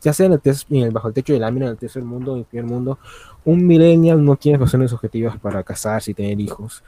ya 0.00 0.12
sea 0.12 0.26
en 0.26 0.32
el, 0.32 0.40
tes- 0.40 0.66
en 0.70 0.82
el- 0.84 0.90
bajo 0.90 1.08
el 1.08 1.14
techo 1.14 1.32
de 1.32 1.38
lámina, 1.40 1.66
en 1.66 1.72
el 1.72 1.78
tercer 1.78 2.02
mundo, 2.02 2.32
en 2.34 2.40
el 2.40 2.44
primer 2.44 2.66
mundo, 2.66 2.98
un 3.44 3.66
millennial 3.66 4.24
no 4.24 4.36
tiene 4.36 4.58
razones 4.58 4.92
objetivas 4.92 5.38
para 5.38 5.62
casarse 5.62 6.10
y 6.12 6.14
tener 6.14 6.40
hijos. 6.40 6.82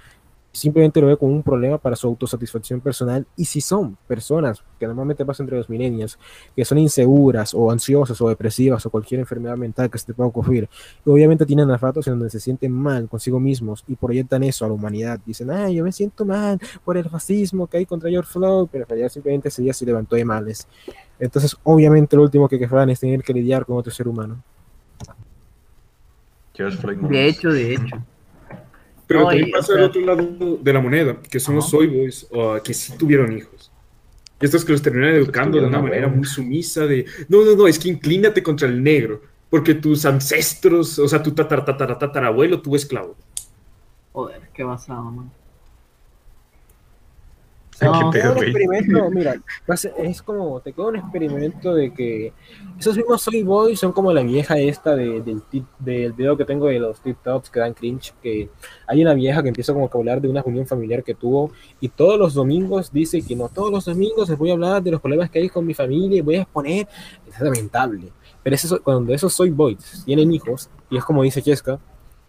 Simplemente 0.54 1.00
lo 1.00 1.08
ve 1.08 1.16
como 1.16 1.32
un 1.32 1.42
problema 1.42 1.78
para 1.78 1.96
su 1.96 2.06
autosatisfacción 2.06 2.80
personal. 2.80 3.26
Y 3.36 3.44
si 3.44 3.60
son 3.60 3.98
personas 4.06 4.62
que 4.78 4.86
normalmente 4.86 5.26
pasa 5.26 5.42
entre 5.42 5.58
los 5.58 5.68
millennials, 5.68 6.16
que 6.54 6.64
son 6.64 6.78
inseguras 6.78 7.54
o 7.54 7.72
ansiosas 7.72 8.20
o 8.20 8.28
depresivas 8.28 8.86
o 8.86 8.90
cualquier 8.90 9.18
enfermedad 9.18 9.56
mental 9.56 9.90
que 9.90 9.98
se 9.98 10.06
te 10.06 10.14
pueda 10.14 10.28
ocurrir, 10.28 10.68
y 11.04 11.10
obviamente 11.10 11.44
tienen 11.44 11.68
ratos 11.76 12.06
en 12.06 12.12
donde 12.12 12.30
se 12.30 12.38
sienten 12.38 12.70
mal 12.70 13.08
consigo 13.08 13.40
mismos 13.40 13.82
y 13.88 13.96
proyectan 13.96 14.44
eso 14.44 14.64
a 14.64 14.68
la 14.68 14.74
humanidad. 14.74 15.18
Dicen, 15.26 15.50
ah, 15.50 15.68
yo 15.68 15.82
me 15.82 15.90
siento 15.90 16.24
mal 16.24 16.60
por 16.84 16.96
el 16.96 17.04
racismo 17.04 17.66
que 17.66 17.78
hay 17.78 17.86
contra 17.86 18.08
George 18.08 18.30
Floyd, 18.30 18.68
pero 18.70 18.84
en 18.84 18.88
realidad 18.88 19.08
simplemente 19.08 19.48
ese 19.48 19.60
día 19.60 19.72
se 19.72 19.84
levantó 19.84 20.14
de 20.14 20.24
males. 20.24 20.68
Entonces, 21.18 21.56
obviamente, 21.64 22.14
lo 22.14 22.22
último 22.22 22.48
que 22.48 22.60
querrán 22.60 22.90
es 22.90 23.00
tener 23.00 23.24
que 23.24 23.32
lidiar 23.32 23.66
con 23.66 23.76
otro 23.76 23.92
ser 23.92 24.06
humano. 24.06 24.40
George 26.54 26.78
Floyd 26.78 26.98
De 26.98 27.26
hecho, 27.26 27.50
de 27.50 27.74
hecho. 27.74 27.96
Pero 29.06 29.20
No, 29.20 29.26
también 29.28 29.48
y, 29.48 29.52
pasa 29.52 29.72
o 29.72 29.74
el 29.76 29.78
sea- 29.80 29.86
otro 29.88 30.00
lado 30.02 30.58
de 30.62 30.72
la 30.72 30.80
moneda, 30.80 31.18
que 31.30 31.38
son 31.40 31.56
los 31.56 31.68
soy 31.68 31.86
boys, 31.88 32.26
o 32.30 32.56
que 32.62 32.72
sí 32.74 32.94
tuvieron 32.96 33.36
hijos. 33.36 33.70
Y 34.40 34.44
estos 34.46 34.64
que 34.64 34.72
los 34.72 34.82
terminan 34.82 35.10
educando 35.14 35.60
de 35.60 35.66
una 35.66 35.80
manera 35.80 36.08
muy 36.08 36.24
sumisa 36.26 36.86
de, 36.86 37.06
no, 37.28 37.44
no, 37.44 37.54
no, 37.54 37.66
es 37.66 37.78
que 37.78 37.88
inclínate 37.88 38.42
contra 38.42 38.66
el 38.68 38.82
negro, 38.82 39.20
porque 39.50 39.74
tus 39.74 40.04
ancestros, 40.06 40.98
o 40.98 41.06
sea, 41.08 41.22
tu 41.22 41.32
tatar, 41.32 41.64
tatar, 41.64 41.98
tatarabuelo 41.98 42.60
tuvo 42.60 42.76
esclavo. 42.76 43.14
Joder, 44.12 44.40
qué 44.52 44.64
basado, 44.64 45.04
man. 45.04 45.30
No, 47.82 48.10
pedo, 48.10 48.32
un 48.32 48.38
experimento, 48.44 49.10
mira, 49.10 49.34
es 49.98 50.22
como, 50.22 50.60
te 50.60 50.72
queda 50.72 50.86
un 50.86 50.96
experimento 50.96 51.74
de 51.74 51.92
que 51.92 52.32
esos 52.78 52.96
mismos 52.96 53.22
Soy 53.22 53.42
Boys 53.42 53.80
son 53.80 53.92
como 53.92 54.12
la 54.12 54.22
vieja 54.22 54.58
esta 54.58 54.94
de- 54.94 55.20
del, 55.22 55.42
tip- 55.42 55.66
del 55.80 56.12
video 56.12 56.36
que 56.36 56.44
tengo 56.44 56.66
de 56.66 56.78
los 56.78 57.00
TikToks 57.00 57.50
que 57.50 57.60
dan 57.60 57.74
cringe, 57.74 58.14
que 58.22 58.48
hay 58.86 59.02
una 59.02 59.14
vieja 59.14 59.42
que 59.42 59.48
empieza 59.48 59.72
como 59.72 59.90
que 59.90 59.98
a 59.98 60.00
hablar 60.00 60.20
de 60.20 60.28
una 60.28 60.42
reunión 60.42 60.66
familiar 60.66 61.02
que 61.02 61.14
tuvo 61.14 61.50
y 61.80 61.88
todos 61.88 62.18
los 62.18 62.34
domingos 62.34 62.92
dice 62.92 63.22
que 63.22 63.34
no, 63.34 63.48
todos 63.48 63.70
los 63.72 63.84
domingos 63.84 64.28
les 64.28 64.38
voy 64.38 64.50
a 64.50 64.52
hablar 64.52 64.82
de 64.82 64.92
los 64.92 65.00
problemas 65.00 65.28
que 65.30 65.40
hay 65.40 65.48
con 65.48 65.66
mi 65.66 65.74
familia 65.74 66.18
y 66.18 66.20
voy 66.20 66.36
a 66.36 66.42
exponer, 66.42 66.86
es 67.28 67.40
lamentable, 67.40 68.12
pero 68.42 68.54
eso, 68.54 68.80
cuando 68.82 69.12
esos 69.12 69.32
Soy 69.32 69.50
Boys 69.50 70.02
tienen 70.04 70.32
hijos, 70.32 70.70
y 70.90 70.96
es 70.96 71.04
como 71.04 71.22
dice 71.24 71.42
Cheska, 71.42 71.78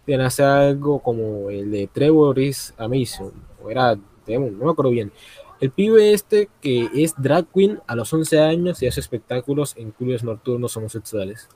te 0.04 0.16
nace 0.16 0.42
algo 0.42 0.98
como 1.00 1.50
el 1.50 1.70
de 1.70 1.88
Trevor 1.92 2.38
is 2.38 2.74
Amazing, 2.78 3.32
o 3.62 3.70
era, 3.70 3.96
digamos, 4.26 4.52
no 4.52 4.64
me 4.64 4.70
acuerdo 4.70 4.90
bien. 4.90 5.12
El 5.60 5.70
pibe 5.70 6.12
este 6.12 6.48
que 6.60 6.90
es 6.94 7.14
drag 7.16 7.46
queen 7.52 7.80
a 7.86 7.94
los 7.96 8.12
11 8.12 8.40
años 8.40 8.82
y 8.82 8.86
hace 8.86 9.00
espectáculos 9.00 9.74
en 9.76 9.90
clubes 9.90 10.22
nocturnos 10.22 10.76
homosexuales. 10.76 11.48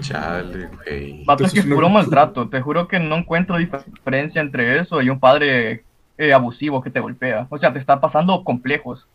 Chale, 0.00 0.68
güey. 0.84 1.24
Vato, 1.24 1.44
es 1.44 1.52
que 1.52 1.60
es 1.60 1.66
puro 1.66 1.88
maltrato. 1.88 2.48
Te 2.48 2.60
juro 2.60 2.88
que 2.88 2.98
no 2.98 3.16
encuentro 3.16 3.56
diferencia 3.56 4.40
entre 4.40 4.80
eso 4.80 5.00
y 5.00 5.08
un 5.08 5.20
padre 5.20 5.84
eh, 6.18 6.32
abusivo 6.32 6.82
que 6.82 6.90
te 6.90 7.00
golpea. 7.00 7.46
O 7.48 7.58
sea, 7.58 7.72
te 7.72 7.78
está 7.78 8.00
pasando 8.00 8.42
complejos. 8.44 9.06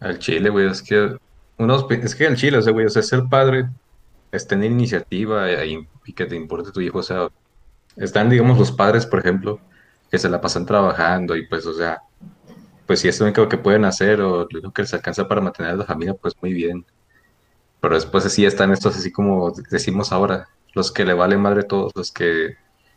Al 0.00 0.18
chile, 0.18 0.48
güey, 0.50 0.68
es 0.68 0.82
que 0.82 1.16
unos, 1.58 1.86
es 1.90 2.14
que 2.14 2.26
al 2.26 2.36
chile, 2.36 2.58
o 2.58 2.62
sea, 2.62 2.72
güey, 2.72 2.86
o 2.86 2.90
sea, 2.90 3.02
ser 3.02 3.24
padre 3.28 3.68
es 4.32 4.46
tener 4.48 4.70
iniciativa 4.70 5.52
y, 5.64 5.86
y 6.06 6.12
que 6.12 6.24
te 6.24 6.34
importe 6.34 6.72
tu 6.72 6.80
hijo, 6.80 6.98
o 6.98 7.02
sea, 7.02 7.28
están, 7.96 8.30
digamos, 8.30 8.58
los 8.58 8.72
padres, 8.72 9.06
por 9.06 9.20
ejemplo, 9.20 9.60
que 10.12 10.18
se 10.18 10.28
la 10.28 10.42
pasan 10.42 10.66
trabajando 10.66 11.34
y 11.36 11.46
pues, 11.46 11.64
o 11.64 11.72
sea, 11.72 12.02
pues 12.86 13.00
si 13.00 13.08
es 13.08 13.18
lo 13.18 13.24
único 13.24 13.48
que 13.48 13.56
pueden 13.56 13.86
hacer 13.86 14.20
o 14.20 14.42
lo 14.42 14.58
único 14.58 14.70
que 14.70 14.82
les 14.82 14.92
alcanza 14.92 15.26
para 15.26 15.40
mantener 15.40 15.72
a 15.72 15.76
la 15.76 15.84
familia, 15.86 16.12
pues 16.12 16.34
muy 16.42 16.52
bien. 16.52 16.84
Pero 17.80 17.94
después 17.94 18.26
así 18.26 18.44
están 18.44 18.72
estos, 18.72 18.94
así 18.94 19.10
como 19.10 19.52
decimos 19.70 20.12
ahora, 20.12 20.48
los 20.74 20.92
que 20.92 21.06
le 21.06 21.14
vale 21.14 21.38
madre 21.38 21.62
todos, 21.62 21.92
los 21.94 22.12
que 22.12 22.56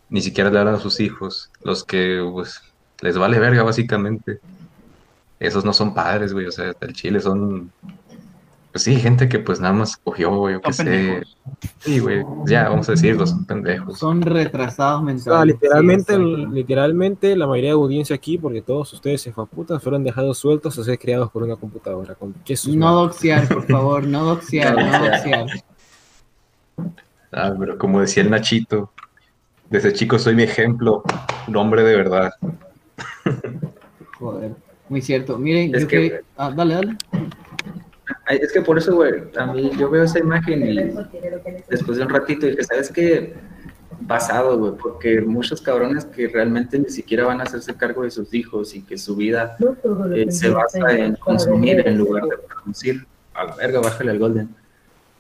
ni 0.10 0.22
siquiera 0.22 0.50
le 0.52 0.60
hablan 0.60 0.76
a 0.76 0.80
sus 0.80 1.00
hijos, 1.00 1.52
los 1.64 1.86
que, 1.86 2.22
pues, 2.34 2.62
les 3.00 3.18
vale 3.18 3.40
verga, 3.40 3.64
básicamente. 3.64 4.42
Esos 5.40 5.64
no 5.64 5.72
son 5.72 5.94
padres, 5.94 6.34
güey, 6.34 6.48
o 6.48 6.52
sea, 6.52 6.74
el 6.82 6.94
chile 6.94 7.22
son 7.22 7.72
Pues 8.76 8.84
sí, 8.84 8.98
gente 8.98 9.30
que 9.30 9.40
pues 9.40 9.62
nada 9.62 9.74
más 9.74 9.96
cogió, 9.96 10.36
güey, 10.36 10.56
yo 10.56 10.62
qué 10.62 10.74
sé. 10.74 10.84
pendejos. 10.84 11.38
Sí, 11.80 12.00
güey, 12.00 12.26
ya, 12.46 12.68
vamos 12.68 12.90
a 12.90 12.92
decirlo, 12.92 13.26
son 13.26 13.46
pendejos. 13.46 13.98
Son 13.98 14.22
retrasados 14.22 15.00
O 15.00 15.04
mentales. 15.06 15.56
literalmente, 15.56 16.14
Sí, 16.18 16.46
literalmente 16.52 17.38
la 17.38 17.48
mayoría 17.48 17.70
de 17.70 17.76
audiencia 17.76 18.18
aquí, 18.18 18.38
porque 18.38 18.62
todos 18.62 18.92
ustedes 18.92 19.32
putas 19.50 19.82
fueron 19.82 20.04
dejados 20.04 20.38
sueltos 20.40 20.78
a 20.78 20.84
ser 20.84 21.00
criados 21.00 21.32
por 21.32 21.44
una 21.44 21.56
computadora. 21.56 22.16
Con 22.16 22.36
No 22.74 22.94
doxear, 22.96 23.48
por 23.48 23.66
favor, 23.66 24.06
no 24.06 24.26
doxear, 24.26 24.76
no 24.86 25.06
doxear. 25.06 25.46
Ah, 27.32 27.54
pero 27.58 27.78
como 27.78 28.02
decía 28.02 28.24
el 28.24 28.30
Nachito, 28.30 28.92
desde 29.70 29.94
chico 29.94 30.20
soy 30.20 30.36
mi 30.36 30.44
ejemplo, 30.44 31.02
un 31.48 31.56
hombre 31.56 31.82
de 31.84 31.96
verdad. 31.96 32.34
Joder, 34.20 34.52
muy 34.90 35.02
cierto. 35.02 35.38
Miren, 35.38 35.74
Es 35.74 35.84
yo 35.84 35.88
que- 35.88 36.10
que... 36.10 36.22
Ah, 36.36 36.52
dale, 36.54 36.74
dale. 36.74 36.98
Es 38.30 38.52
que 38.52 38.62
por 38.62 38.78
eso, 38.78 38.96
güey, 38.96 39.14
a 39.38 39.46
mí 39.48 39.72
yo 39.78 39.90
veo 39.90 40.04
esa 40.04 40.20
imagen 40.20 40.68
y 40.68 40.76
después 41.70 41.98
de 41.98 42.04
un 42.04 42.10
ratito 42.10 42.46
dije, 42.46 42.64
¿sabes 42.64 42.92
qué? 42.92 43.34
Basado, 44.02 44.58
güey, 44.60 44.74
porque 44.82 45.22
muchos 45.22 45.62
cabrones 45.62 46.06
que 46.06 46.28
realmente 46.28 46.78
ni 46.78 46.90
siquiera 46.90 47.26
van 47.26 47.40
a 47.40 47.44
hacerse 47.44 47.74
cargo 47.76 48.04
de 48.04 48.12
sus 48.12 48.34
hijos 48.34 48.76
y 48.76 48.82
que 48.84 48.98
su 48.98 49.16
vida 49.16 49.56
eh, 50.14 50.32
se 50.32 50.50
basa 50.50 50.92
en 50.92 51.16
consumir 51.16 51.88
en 51.88 51.98
lugar 51.98 52.24
de 52.26 52.38
producir. 52.38 53.06
A 53.34 53.46
la 53.46 53.56
verga, 53.56 53.80
bájale 53.80 54.12
al 54.12 54.20
Golden. 54.20 54.50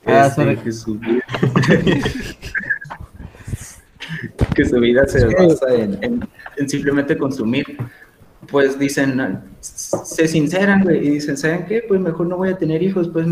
Ah, 0.05 0.27
Este, 0.27 0.57
que 0.57 0.71
su 0.71 0.99
vida, 0.99 1.23
que 4.55 4.65
su 4.65 4.79
vida 4.79 5.07
se 5.07 5.25
basa 5.25 5.73
en, 5.73 6.03
en- 6.03 6.29
en 6.57 6.69
simplemente 6.69 7.17
consumir. 7.17 7.77
Pues 8.47 8.77
dicen, 8.77 9.41
se 10.03 10.27
sinceran, 10.27 10.83
güey, 10.83 11.05
y 11.05 11.09
dicen, 11.11 11.37
¿saben 11.37 11.65
qué? 11.65 11.83
Pues 11.87 11.99
mejor 11.99 12.27
no 12.27 12.37
voy 12.37 12.49
a 12.49 12.57
tener 12.57 12.81
hijos. 12.83 13.09
Pues, 13.09 13.27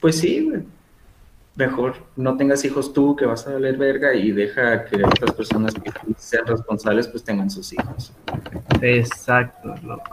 pues 0.00 0.18
sí, 0.18 0.48
güey. 0.48 0.62
Mejor 1.56 1.94
no 2.14 2.36
tengas 2.36 2.64
hijos 2.64 2.92
tú, 2.92 3.16
que 3.16 3.26
vas 3.26 3.46
a 3.46 3.54
valer 3.54 3.76
verga, 3.76 4.14
y 4.14 4.30
deja 4.30 4.84
que 4.84 5.04
otras 5.04 5.32
personas 5.32 5.74
que 5.74 5.90
sean 6.16 6.46
responsables, 6.46 7.08
pues 7.08 7.24
tengan 7.24 7.50
sus 7.50 7.72
hijos. 7.72 8.12
Exacto, 8.80 9.74
loco. 9.82 10.04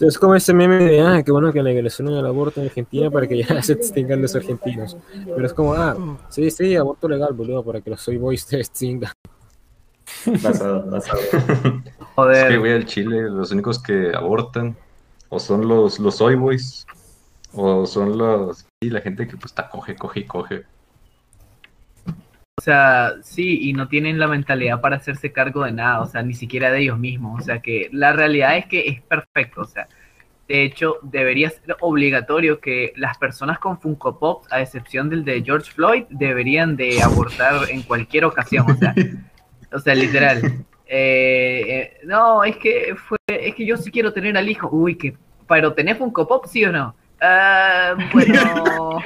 Es 0.00 0.18
como 0.18 0.34
ese 0.34 0.54
meme 0.54 0.76
de, 0.84 1.00
ah, 1.00 1.22
qué 1.22 1.32
bueno 1.32 1.52
que 1.52 1.62
legalizaron 1.62 2.14
el 2.14 2.26
aborto 2.26 2.60
en 2.60 2.66
Argentina 2.66 3.10
para 3.10 3.26
que 3.26 3.42
ya 3.42 3.62
se 3.62 3.74
extingan 3.74 4.22
los 4.22 4.34
argentinos. 4.34 4.96
Pero 5.12 5.46
es 5.46 5.52
como, 5.52 5.74
ah, 5.74 5.96
sí, 6.28 6.50
sí, 6.50 6.76
aborto 6.76 7.08
legal, 7.08 7.32
boludo, 7.32 7.62
para 7.62 7.80
que 7.80 7.90
los 7.90 8.00
soy 8.00 8.16
boys 8.16 8.42
se 8.42 8.58
extingan. 8.58 9.12
Basado, 10.42 10.90
basado. 10.90 11.20
Es 12.32 12.44
que, 12.44 12.58
güey, 12.58 12.72
al 12.72 12.86
Chile, 12.86 13.22
los 13.30 13.50
únicos 13.52 13.82
que 13.82 14.12
abortan 14.14 14.76
o 15.32 15.40
son 15.40 15.66
los, 15.66 15.98
los 15.98 16.18
soy 16.18 16.34
boys 16.34 16.86
o 17.54 17.86
son 17.86 18.18
los... 18.18 18.66
Y 18.82 18.90
la 18.90 19.00
gente 19.00 19.26
que 19.26 19.38
pues 19.38 19.46
está 19.46 19.70
coge, 19.70 19.96
coge 19.96 20.20
y 20.20 20.24
coge. 20.24 20.64
O 22.58 22.60
sea, 22.62 23.14
sí, 23.22 23.70
y 23.70 23.72
no 23.72 23.88
tienen 23.88 24.18
la 24.18 24.28
mentalidad 24.28 24.82
para 24.82 24.96
hacerse 24.96 25.32
cargo 25.32 25.64
de 25.64 25.72
nada, 25.72 26.02
o 26.02 26.06
sea, 26.06 26.22
ni 26.22 26.34
siquiera 26.34 26.70
de 26.70 26.80
ellos 26.80 26.98
mismos. 26.98 27.40
O 27.40 27.44
sea, 27.44 27.60
que 27.60 27.88
la 27.92 28.12
realidad 28.12 28.58
es 28.58 28.66
que 28.66 28.86
es 28.88 29.00
perfecto, 29.00 29.62
o 29.62 29.64
sea, 29.64 29.88
de 30.48 30.64
hecho, 30.64 30.98
debería 31.00 31.48
ser 31.48 31.76
obligatorio 31.80 32.60
que 32.60 32.92
las 32.96 33.16
personas 33.16 33.58
con 33.58 33.80
Funko 33.80 34.18
Pop, 34.18 34.44
a 34.50 34.60
excepción 34.60 35.08
del 35.08 35.24
de 35.24 35.42
George 35.42 35.72
Floyd, 35.72 36.04
deberían 36.10 36.76
de 36.76 37.02
abortar 37.02 37.70
en 37.70 37.80
cualquier 37.82 38.26
ocasión, 38.26 38.70
o 38.70 38.74
sea, 38.76 38.94
o 39.72 39.78
sea, 39.78 39.94
literal. 39.94 40.66
Eh, 40.94 41.64
eh, 41.68 42.00
no, 42.04 42.44
es 42.44 42.58
que 42.58 42.94
fue, 42.96 43.16
es 43.26 43.54
que 43.54 43.64
yo 43.64 43.78
sí 43.78 43.90
quiero 43.90 44.12
tener 44.12 44.36
al 44.36 44.46
hijo. 44.50 44.68
Uy, 44.70 44.96
que, 44.96 45.16
pero 45.48 45.72
¿tenés 45.72 45.96
Funko 45.96 46.28
Pop, 46.28 46.44
sí 46.46 46.62
o 46.66 46.70
no? 46.72 46.94
Ah, 47.18 47.94
bueno, 48.12 48.98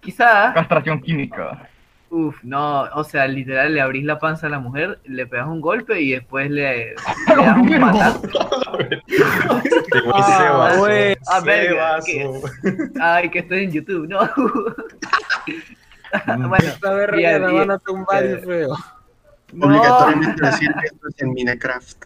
quizá. 0.00 0.54
Castración 0.54 1.02
química. 1.02 1.68
Uf, 2.10 2.42
no, 2.42 2.84
o 2.94 3.04
sea, 3.04 3.28
literal 3.28 3.74
le 3.74 3.82
abrís 3.82 4.04
la 4.06 4.18
panza 4.18 4.46
a 4.46 4.50
la 4.50 4.58
mujer, 4.58 5.00
le 5.04 5.26
pegas 5.26 5.48
un 5.48 5.60
golpe 5.60 6.00
y 6.00 6.12
después 6.12 6.50
le, 6.50 6.94
le 6.94 7.36
das 7.36 7.58
un 7.58 7.68
patazo. 7.80 8.20
Ah, 10.14 10.76
güey, 10.78 11.14
ah, 11.26 11.40
verga, 11.40 11.98
que- 12.06 12.30
Ay, 13.02 13.28
que 13.28 13.40
estoy 13.40 13.64
en 13.64 13.72
YouTube, 13.72 14.08
no. 14.08 14.20
bueno, 16.48 16.56
Esta 16.56 16.90
verga 16.94 17.20
y- 17.20 17.38
la 17.40 17.52
y- 17.52 17.54
van 17.54 17.70
a 17.72 17.78
tumbar 17.78 18.24
y 18.24 18.28
eh, 18.28 18.38
feo. 18.38 18.70
No. 19.52 19.66
Obligatoriamente 19.66 20.46
decir 20.46 20.68
que 20.80 20.86
esto 20.86 21.08
es 21.08 21.22
en 21.22 21.32
Minecraft. 21.32 22.04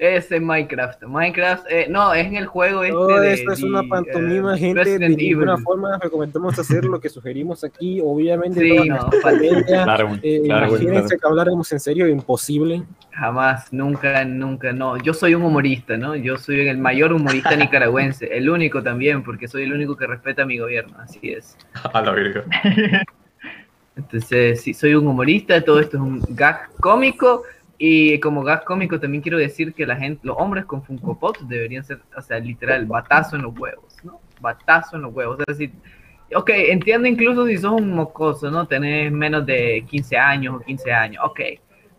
Es 0.00 0.32
en 0.32 0.46
Minecraft. 0.46 1.02
Minecraft, 1.02 1.66
eh, 1.68 1.86
no, 1.90 2.14
es 2.14 2.26
en 2.26 2.36
el 2.36 2.46
juego 2.46 2.84
este 2.84 2.94
Todo 2.94 3.20
de, 3.20 3.34
esto 3.34 3.52
es 3.52 3.62
una 3.62 3.82
de, 3.82 3.88
pantomima, 3.88 4.54
eh, 4.54 4.58
gente. 4.58 4.98
De 4.98 5.08
ninguna 5.10 5.52
Evil. 5.52 5.62
forma 5.62 5.98
recomendamos 5.98 6.58
hacer 6.58 6.86
lo 6.86 6.98
que 6.98 7.10
sugerimos 7.10 7.64
aquí. 7.64 8.00
Obviamente, 8.04 8.60
Sí, 8.60 8.88
no, 8.88 9.10
comedia, 9.20 9.62
Claro, 9.84 10.18
eh, 10.22 10.40
claro, 10.42 10.68
imagínense 10.68 11.02
claro. 11.02 11.20
que 11.20 11.26
habláramos 11.26 11.70
en 11.72 11.80
serio, 11.80 12.08
imposible. 12.08 12.82
Jamás, 13.10 13.70
nunca, 13.74 14.24
nunca, 14.24 14.72
no. 14.72 14.96
Yo 14.96 15.12
soy 15.12 15.34
un 15.34 15.42
humorista, 15.42 15.98
¿no? 15.98 16.16
Yo 16.16 16.38
soy 16.38 16.66
el 16.66 16.78
mayor 16.78 17.12
humorista 17.12 17.54
nicaragüense, 17.54 18.34
el 18.34 18.48
único 18.48 18.82
también, 18.82 19.22
porque 19.22 19.48
soy 19.48 19.64
el 19.64 19.74
único 19.74 19.98
que 19.98 20.06
respeta 20.06 20.44
a 20.44 20.46
mi 20.46 20.56
gobierno, 20.56 20.96
así 20.98 21.20
es. 21.24 21.58
A 21.92 22.00
la 22.00 22.12
verga. 22.12 22.44
Entonces, 24.00 24.62
sí, 24.62 24.74
soy 24.74 24.94
un 24.94 25.06
humorista, 25.06 25.62
todo 25.62 25.80
esto 25.80 25.96
es 25.96 26.02
un 26.02 26.22
gag 26.30 26.70
cómico, 26.80 27.42
y 27.78 28.18
como 28.20 28.42
gag 28.42 28.64
cómico 28.64 28.98
también 29.00 29.22
quiero 29.22 29.38
decir 29.38 29.72
que 29.72 29.86
la 29.86 29.96
gente, 29.96 30.20
los 30.26 30.36
hombres 30.38 30.64
con 30.64 30.82
Funko 30.82 31.18
Pops 31.18 31.48
deberían 31.48 31.84
ser, 31.84 32.00
o 32.16 32.20
sea, 32.20 32.38
literal, 32.38 32.86
batazo 32.86 33.36
en 33.36 33.42
los 33.42 33.58
huevos, 33.58 33.96
¿no? 34.02 34.20
Batazo 34.40 34.96
en 34.96 35.02
los 35.02 35.14
huevos. 35.14 35.38
Es 35.40 35.58
decir, 35.58 35.72
ok, 36.34 36.50
entiendo 36.50 37.08
incluso 37.08 37.46
si 37.46 37.56
sos 37.56 37.80
un 37.80 37.92
mocoso, 37.92 38.50
¿no? 38.50 38.66
Tenés 38.66 39.10
menos 39.12 39.46
de 39.46 39.84
15 39.88 40.16
años 40.16 40.56
o 40.56 40.60
15 40.60 40.92
años, 40.92 41.24
ok. 41.24 41.40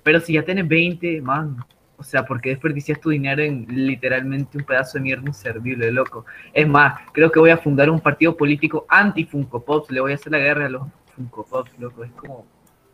Pero 0.04 0.20
si 0.20 0.34
ya 0.34 0.44
tenés 0.44 0.68
20, 0.68 1.22
man, 1.22 1.58
o 1.98 2.04
sea, 2.04 2.26
¿por 2.26 2.42
qué 2.42 2.50
desperdicias 2.50 3.00
tu 3.00 3.10
dinero 3.10 3.42
en 3.42 3.66
literalmente 3.70 4.58
un 4.58 4.64
pedazo 4.64 4.98
de 4.98 5.04
mierda 5.04 5.28
inservible, 5.28 5.92
loco? 5.92 6.26
Es 6.54 6.68
más, 6.68 7.00
creo 7.12 7.32
que 7.32 7.40
voy 7.40 7.52
a 7.52 7.58
fundar 7.58 7.90
un 7.90 8.00
partido 8.00 8.36
político 8.38 8.86
anti-Funko 8.88 9.64
Pops, 9.64 9.92
le 9.92 10.02
voy 10.02 10.12
a 10.12 10.16
hacer 10.16 10.32
la 10.32 10.40
guerra 10.40 10.66
a 10.66 10.70
los 10.70 10.84
Funko 11.16 11.46
Pops, 11.46 11.72
loco, 11.80 12.04
es 12.04 12.12
como... 12.14 12.46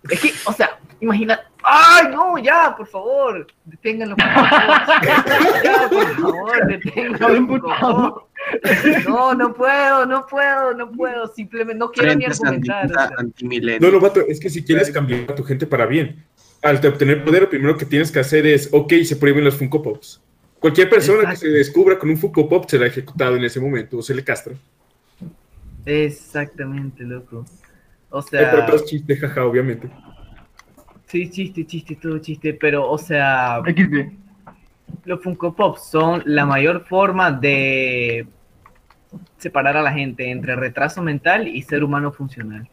Es 0.10 0.22
que, 0.22 0.32
o 0.46 0.54
sea, 0.54 0.80
imagina... 1.02 1.40
¡Ay, 1.64 2.08
no, 2.12 2.38
ya, 2.38 2.74
por 2.78 2.88
favor! 2.88 3.48
Detengan 3.66 4.10
los 4.10 4.18
Funko 4.18 4.40
Pops. 4.50 5.64
Ya, 5.64 5.90
por 5.90 7.18
favor, 7.18 7.62
Pops. 7.62 9.08
No, 9.08 9.34
no 9.34 9.54
puedo, 9.54 10.06
no 10.06 10.26
puedo, 10.26 10.74
no 10.74 10.92
puedo, 10.92 11.28
simplemente 11.34 11.76
no 11.80 11.92
quiero 11.92 12.16
ni 12.16 12.26
argumentar. 12.26 12.86
o 12.86 12.90
sea. 12.90 13.10
antimilenio. 13.18 13.80
No, 13.82 13.92
no, 13.92 14.00
vato, 14.00 14.22
es 14.22 14.40
que 14.40 14.50
si 14.50 14.64
quieres 14.64 14.92
cambiar 14.92 15.30
a 15.32 15.36
tu 15.36 15.44
gente 15.44 15.68
para 15.68 15.86
bien, 15.86 16.24
al 16.62 16.80
te- 16.80 16.88
obtener 16.88 17.24
poder, 17.26 17.44
lo 17.44 17.50
primero 17.50 17.78
que 17.78 17.86
tienes 17.86 18.12
que 18.12 18.20
hacer 18.20 18.46
es, 18.48 18.70
ok, 18.72 18.94
se 19.04 19.16
prohíben 19.18 19.44
los 19.44 19.56
Funko 19.58 19.82
Pops. 19.82 20.22
Cualquier 20.60 20.90
persona 20.90 21.20
Exacto. 21.24 21.40
que 21.42 21.46
se 21.48 21.52
descubra 21.54 22.00
con 22.00 22.10
un 22.10 22.18
Funko 22.18 22.48
Pop 22.50 22.66
será 22.68 22.88
ejecutado 22.88 23.36
en 23.36 23.44
ese 23.44 23.60
momento 23.60 23.98
o 23.98 24.02
se 24.02 24.16
le 24.16 24.24
castra. 24.24 24.56
Exactamente, 25.86 27.04
loco. 27.04 27.46
O 28.10 28.22
Eh, 28.38 28.48
pero 28.50 28.52
sea, 28.52 28.66
todo 28.66 28.76
es 28.78 28.86
chiste, 28.86 29.16
jaja, 29.18 29.46
obviamente. 29.46 29.90
sí, 31.06 31.30
chiste, 31.30 31.66
chiste, 31.66 31.96
todo 31.96 32.20
chiste, 32.20 32.54
pero, 32.54 32.90
o 32.90 32.98
sea, 32.98 33.62
los 35.06 35.22
Funko 35.22 35.56
Pop 35.56 35.78
son 35.78 36.22
la 36.26 36.46
mayor 36.46 36.86
forma 36.86 37.32
de 37.32 38.28
separar 39.38 39.78
a 39.78 39.82
la 39.82 39.92
gente 39.92 40.30
entre 40.30 40.56
retraso 40.56 41.02
mental 41.02 41.48
y 41.48 41.62
ser 41.62 41.84
humano 41.84 42.12
funcional. 42.12 42.70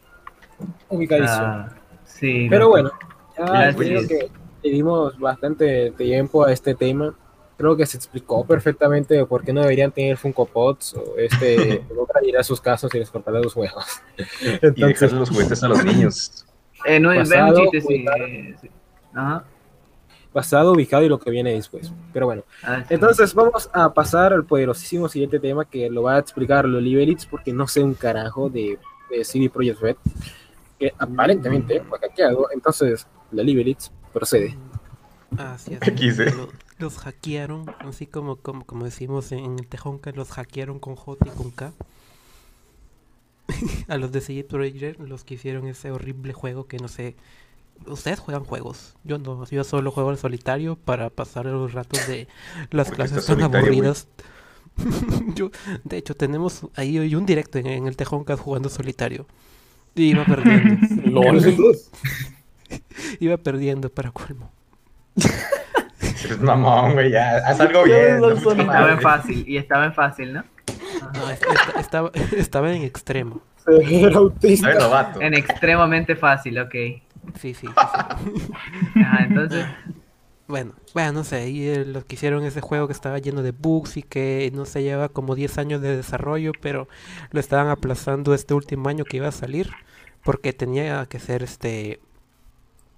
Ubicadísimo. 0.89 1.45
Ah, 1.45 1.69
sí. 2.05 2.47
Pero 2.49 2.69
bueno, 2.69 2.91
ya 3.37 3.73
creo 3.75 4.07
que 4.07 4.29
le 4.63 4.69
dimos 4.69 5.17
bastante 5.19 5.91
tiempo 5.91 6.45
a 6.45 6.51
este 6.51 6.75
tema. 6.75 7.13
Creo 7.57 7.77
que 7.77 7.85
se 7.85 7.95
explicó 7.97 8.45
perfectamente 8.45 9.13
de 9.13 9.25
por 9.25 9.43
qué 9.43 9.53
no 9.53 9.61
deberían 9.61 9.91
tener 9.91 10.17
Funko 10.17 10.45
Pops 10.45 10.93
o 10.95 11.15
este 11.17 11.83
otra 11.99 12.21
irá 12.25 12.41
a 12.41 12.43
sus 12.43 12.59
casos 12.59 12.93
y 12.93 12.99
les 12.99 13.09
cortará 13.09 13.39
los 13.39 13.55
huevos. 13.55 13.85
Y 14.75 14.81
dejarle 14.85 15.19
los 15.19 15.29
juguetes 15.29 15.63
a 15.63 15.67
los 15.69 15.83
niños. 15.83 16.45
Eh, 16.85 16.99
no, 16.99 17.09
un 17.11 17.17
Pasado, 17.17 17.61
chiste, 17.71 17.81
sí. 17.81 18.05
eh. 18.19 18.55
Ajá. 19.13 19.45
Pasado, 20.33 20.73
ubicado 20.73 21.03
y 21.03 21.07
lo 21.07 21.17
que 21.17 21.31
viene 21.31 21.53
después. 21.53 21.93
Pero 22.11 22.25
bueno, 22.25 22.43
Ah, 22.61 22.83
sí. 22.85 22.93
entonces 22.93 23.33
vamos 23.33 23.69
a 23.71 23.93
pasar 23.93 24.33
al 24.33 24.43
poderosísimo 24.43 25.07
siguiente 25.07 25.39
tema 25.39 25.63
que 25.63 25.89
lo 25.89 26.03
va 26.03 26.15
a 26.17 26.19
explicar 26.19 26.65
los 26.65 26.83
Liberits 26.83 27.25
porque 27.25 27.53
no 27.53 27.67
sé 27.69 27.81
un 27.81 27.93
carajo 27.93 28.49
de, 28.49 28.77
de 29.09 29.23
CD 29.23 29.49
Projekt 29.49 29.79
Red 29.79 29.95
que 30.77 30.93
aparentemente 30.99 31.81
fue 31.87 31.97
hackeado. 31.99 32.49
Entonces, 32.53 33.07
la 33.31 33.43
Liberits 33.43 33.93
procede. 34.11 34.57
Así 35.37 35.73
es. 35.79 35.79
Los 36.77 36.97
hackearon, 36.97 37.73
así 37.79 38.05
como, 38.05 38.35
como, 38.35 38.65
como 38.65 38.85
decimos 38.85 39.31
en 39.31 39.59
el 39.59 39.67
Tejonca, 39.67 40.11
los 40.11 40.29
hackearon 40.31 40.79
con 40.79 40.95
J 40.95 41.27
y 41.27 41.37
con 41.37 41.51
K. 41.51 41.73
a 43.87 43.97
los 43.97 44.11
de 44.11 44.21
CD 44.21 44.43
Projekt, 44.43 44.99
los 44.99 45.23
que 45.23 45.35
hicieron 45.35 45.67
ese 45.67 45.91
horrible 45.91 46.33
juego 46.33 46.67
que 46.67 46.77
no 46.77 46.87
sé. 46.87 47.15
Ustedes 47.87 48.19
juegan 48.19 48.45
juegos. 48.45 48.95
Yo 49.03 49.17
no, 49.17 49.45
yo 49.45 49.63
solo 49.63 49.91
juego 49.91 50.09
al 50.09 50.17
solitario 50.17 50.77
para 50.77 51.09
pasar 51.09 51.45
los 51.45 51.73
ratos 51.73 52.07
de 52.07 52.27
las 52.71 52.87
Porque 52.87 53.03
clases 53.03 53.25
tan 53.25 53.41
aburridas. 53.41 54.07
Yo, 55.35 55.51
de 55.85 55.97
hecho, 55.97 56.15
tenemos 56.15 56.67
ahí 56.75 56.99
hoy 56.99 57.15
un 57.15 57.25
directo 57.25 57.57
en, 57.59 57.67
en 57.67 57.87
el 57.87 57.95
Tejoncast 57.95 58.41
jugando 58.41 58.69
solitario. 58.69 59.25
Y 59.93 60.11
iba 60.11 60.25
perdiendo. 60.25 61.23
Iba 63.19 63.37
perdiendo 63.37 63.89
para 63.89 64.11
colmo. 64.11 64.51
Eres 66.23 66.39
mamón, 66.41 66.93
güey, 66.93 67.11
ya. 67.11 67.37
Haz 67.45 67.59
algo 67.59 67.83
bien. 67.83 68.19
no 68.19 68.29
Estaba 68.31 68.91
en 68.91 69.01
fácil, 69.01 69.43
y 69.47 69.57
estaba 69.57 69.85
en 69.85 69.93
fácil, 69.93 70.33
¿no? 70.33 70.43
No, 71.13 71.29
es- 71.29 71.41
esta- 71.41 71.79
estaba, 71.79 72.11
estaba 72.37 72.73
en 72.73 72.83
extremo. 72.83 73.41
Era 73.67 74.17
autista. 74.17 75.13
En 75.19 75.33
extremadamente 75.33 76.15
fácil, 76.15 76.59
ok. 76.59 76.71
Sí, 76.71 77.01
sí, 77.35 77.53
sí, 77.53 77.67
sí. 77.67 77.73
Ajá, 79.01 79.23
entonces, 79.23 79.65
Bueno, 80.47 80.73
bueno, 80.93 81.11
no 81.13 81.23
sé, 81.23 81.49
y 81.49 81.67
eh, 81.67 81.83
los 81.85 82.05
que 82.05 82.13
hicieron 82.15 82.43
ese 82.45 82.61
juego 82.61 82.85
que 82.85 82.93
estaba 82.93 83.17
lleno 83.17 83.41
de 83.41 83.51
bugs 83.51 83.97
y 83.97 84.03
que 84.03 84.51
no 84.53 84.65
se 84.65 84.83
lleva 84.83 85.09
como 85.09 85.33
10 85.33 85.57
años 85.57 85.81
de 85.81 85.95
desarrollo, 85.97 86.51
pero 86.61 86.87
lo 87.31 87.39
estaban 87.39 87.67
aplazando 87.69 88.35
este 88.35 88.53
último 88.53 88.87
año 88.89 89.03
que 89.05 89.17
iba 89.17 89.27
a 89.27 89.31
salir, 89.31 89.71
porque 90.23 90.53
tenía 90.53 91.03
que 91.07 91.17
ser 91.19 91.41
este, 91.41 91.99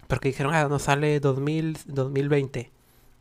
porque 0.09 0.27
dijeron, 0.29 0.53
ah, 0.53 0.67
no 0.69 0.77
sale 0.79 1.21
2000, 1.21 1.77
2020, 1.85 2.69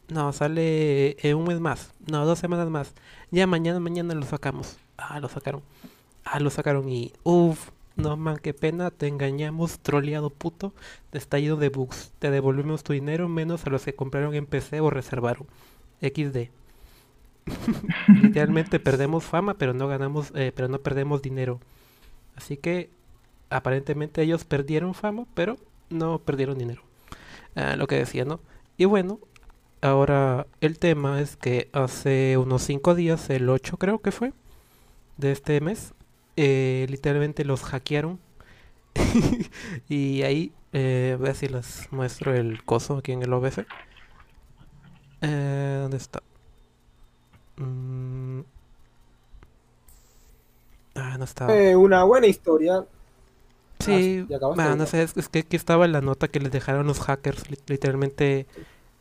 no, 0.09 0.33
sale 0.33 1.17
en 1.27 1.37
un 1.37 1.45
mes 1.45 1.61
más, 1.61 1.93
no, 2.11 2.25
dos 2.25 2.39
semanas 2.39 2.69
más, 2.69 2.95
ya 3.31 3.47
mañana, 3.47 3.81
mañana 3.81 4.15
lo 4.15 4.25
sacamos, 4.25 4.79
ah, 4.97 5.21
lo 5.21 5.29
sacaron, 5.29 5.63
ah, 6.25 6.41
lo 6.41 6.51
sacaron 6.51 6.89
y, 6.89 7.13
uff, 7.25 7.71
no 7.97 8.17
man, 8.17 8.37
qué 8.37 8.53
pena, 8.53 8.91
te 8.91 9.09
engañamos, 9.09 9.79
troleado 9.79 10.29
puto, 10.31 10.75
está 11.13 11.39
lleno 11.39 11.57
de 11.57 11.71
bugs. 11.71 12.13
Te 12.19 12.31
devolvemos 12.31 12.85
tu 12.85 12.93
dinero 12.93 13.27
menos 13.29 13.67
a 13.67 13.71
los 13.71 13.85
que 13.85 13.95
compraron 13.95 14.35
en 14.35 14.45
PC 14.47 14.81
o 14.81 14.91
reservaron. 14.91 15.47
XD. 16.03 16.51
Literalmente 18.23 18.81
perdemos 18.81 19.25
fama, 19.25 19.55
pero 19.55 19.73
no 19.73 19.89
ganamos, 19.89 20.31
eh, 20.35 20.53
pero 20.55 20.69
no 20.69 20.79
perdemos 20.81 21.23
dinero. 21.23 21.59
Así 22.37 22.59
que 22.59 22.91
aparentemente 23.49 24.23
ellos 24.23 24.45
perdieron 24.45 24.93
fama, 24.93 25.25
pero 25.35 25.57
no 25.89 26.19
perdieron 26.19 26.59
dinero. 26.59 26.83
Ah, 27.55 27.77
lo 27.77 27.87
que 27.87 27.97
decía, 27.97 28.27
¿no? 28.27 28.41
Y 28.77 28.85
bueno, 28.85 29.21
ahora 29.83 30.47
el 30.61 30.79
tema 30.79 31.21
es 31.21 31.37
que 31.37 31.69
hace 31.73 32.37
unos 32.39 32.63
5 32.63 32.95
días, 32.95 33.31
el 33.31 33.49
8 33.49 33.77
creo 33.79 34.01
que 34.01 34.13
fue, 34.13 34.33
de 35.19 35.33
este 35.33 35.61
mes, 35.63 35.95
eh, 36.37 36.87
literalmente 36.91 37.45
los 37.45 37.63
hackearon. 37.65 38.21
y 39.89 40.23
ahí, 40.23 40.55
eh, 40.73 41.17
voy 41.19 41.27
a 41.29 41.31
ver 41.33 41.37
si 41.37 41.49
les 41.49 41.89
muestro 41.93 42.35
el 42.35 42.65
coso 42.65 42.99
aquí 42.99 43.13
en 43.13 43.23
el 43.23 43.33
OBS. 43.33 43.67
Eh, 45.21 45.79
¿Dónde 45.83 45.97
está? 45.97 46.23
Mm. 47.59 48.41
Ah, 50.95 51.17
no 51.19 51.25
estaba. 51.25 51.61
Eh, 51.61 51.75
una 51.77 52.05
buena 52.05 52.27
historia. 52.29 52.87
Sí, 53.81 54.27
Ah, 54.57 54.75
ah, 54.75 54.77
¿no? 54.77 54.87
sé, 54.87 55.03
es, 55.03 55.17
es 55.17 55.29
que 55.29 55.41
aquí 55.41 55.57
estaba 55.57 55.87
la 55.87 56.01
nota 56.01 56.29
que 56.29 56.41
les 56.41 56.51
dejaron 56.53 56.87
los 56.87 57.01
hackers. 57.01 57.51
li- 57.51 57.59
Literalmente 57.67 58.47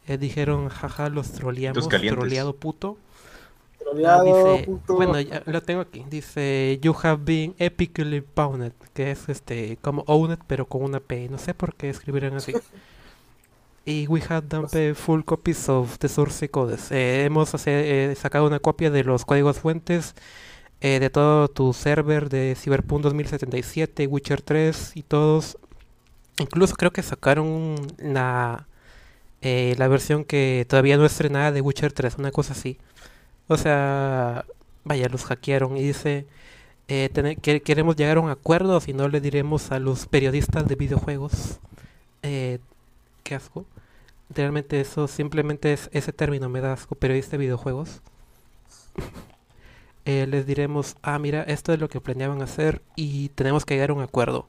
eh, 0.07 0.17
dijeron, 0.17 0.69
jaja, 0.69 1.09
los 1.09 1.31
troleamos, 1.31 1.87
calientes. 1.87 2.19
troleado 2.19 2.55
puto. 2.55 2.97
Ah, 2.97 3.77
Troleado, 3.79 4.23
dice, 4.53 4.63
puto. 4.65 4.95
bueno, 4.95 5.19
ya 5.21 5.43
lo 5.45 5.61
tengo 5.61 5.81
aquí. 5.81 6.03
Dice, 6.09 6.79
you 6.81 6.95
have 7.03 7.23
been 7.23 7.53
epically 7.59 8.21
pwned, 8.21 8.73
que 8.93 9.11
es 9.11 9.29
este 9.29 9.77
como 9.81 10.03
owned 10.07 10.39
pero 10.47 10.65
con 10.67 10.81
una 10.83 10.99
P. 10.99 11.29
No 11.29 11.37
sé 11.37 11.53
por 11.53 11.75
qué 11.75 11.89
escribieron 11.89 12.35
así. 12.35 12.53
y 13.85 14.07
we 14.07 14.21
have 14.29 14.47
dumped 14.47 14.95
full 14.95 15.21
copies 15.23 15.69
of 15.69 15.99
the 15.99 16.07
source 16.09 16.49
codes. 16.49 16.91
Eh, 16.91 17.25
hemos 17.25 17.53
hace- 17.53 18.11
eh, 18.11 18.15
sacado 18.15 18.47
una 18.47 18.59
copia 18.59 18.89
de 18.89 19.03
los 19.03 19.23
códigos 19.25 19.59
fuentes 19.59 20.15
eh, 20.81 20.99
de 20.99 21.09
todo 21.11 21.47
tu 21.47 21.71
server 21.73 22.29
de 22.29 22.55
Cyberpunk 22.59 23.03
2077, 23.03 24.07
Witcher 24.07 24.41
3 24.41 24.93
y 24.95 25.03
todos. 25.03 25.57
Incluso 26.39 26.75
creo 26.75 26.91
que 26.91 27.03
sacaron 27.03 27.75
la, 27.97 28.67
eh, 29.45 29.75
la 29.79 29.87
versión 29.89 30.25
que 30.25 30.65
todavía 30.69 30.97
no 30.97 31.05
estrenada 31.05 31.53
de 31.53 31.61
Witcher 31.61 31.93
3, 31.93 32.17
una 32.19 32.31
cosa 32.31 32.53
así. 32.53 32.79
O 33.47 33.57
sea, 33.57 34.45
vaya, 34.85 35.09
los 35.09 35.25
hackearon 35.25 35.77
y 35.77 35.83
dice, 35.83 36.27
eh, 36.89 37.09
que- 37.41 37.61
queremos 37.63 37.95
llegar 37.97 38.17
a 38.17 38.21
un 38.21 38.29
acuerdo, 38.31 38.81
si 38.81 38.93
no 38.93 39.09
le 39.09 39.21
diremos 39.21 39.71
a 39.71 39.79
los 39.79 40.07
periodistas 40.07 40.67
de 40.67 40.75
videojuegos. 40.75 41.59
Eh, 42.23 42.59
qué 43.23 43.35
asco. 43.35 43.65
Realmente 44.29 44.81
eso, 44.81 45.07
simplemente 45.07 45.73
es 45.73 45.89
ese 45.93 46.13
término 46.13 46.49
me 46.49 46.61
da 46.61 46.73
asco, 46.73 46.95
periodista 46.95 47.33
de 47.33 47.39
videojuegos. 47.39 48.01
Eh, 50.05 50.27
les 50.27 50.45
diremos, 50.45 50.95
ah, 51.01 51.17
mira, 51.19 51.43
esto 51.43 51.73
es 51.73 51.79
lo 51.79 51.89
que 51.89 51.99
planeaban 52.01 52.41
hacer 52.41 52.81
y 52.95 53.29
tenemos 53.29 53.65
que 53.65 53.73
llegar 53.73 53.89
a 53.89 53.93
un 53.93 54.03
acuerdo. 54.03 54.47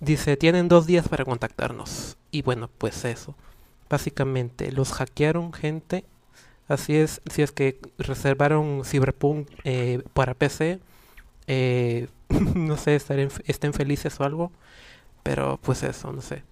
Dice, 0.00 0.36
tienen 0.36 0.68
dos 0.68 0.86
días 0.86 1.08
para 1.08 1.24
contactarnos. 1.24 2.18
Y 2.32 2.42
bueno, 2.42 2.70
pues 2.78 3.04
eso. 3.04 3.34
Básicamente, 3.92 4.72
los 4.72 4.90
hackearon 4.94 5.52
gente. 5.52 6.06
Así 6.66 6.96
es, 6.96 7.20
si 7.30 7.42
es 7.42 7.52
que 7.52 7.78
reservaron 7.98 8.86
Cyberpunk 8.86 9.50
eh, 9.64 10.02
para 10.14 10.32
PC. 10.32 10.80
eh, 11.46 12.08
no 12.54 12.78
sé, 12.78 12.94
estaren, 12.96 13.28
estén 13.44 13.74
felices 13.74 14.18
o 14.18 14.24
algo. 14.24 14.50
Pero 15.22 15.60
pues 15.62 15.82
eso, 15.82 16.10
no 16.10 16.22
sé. 16.22 16.42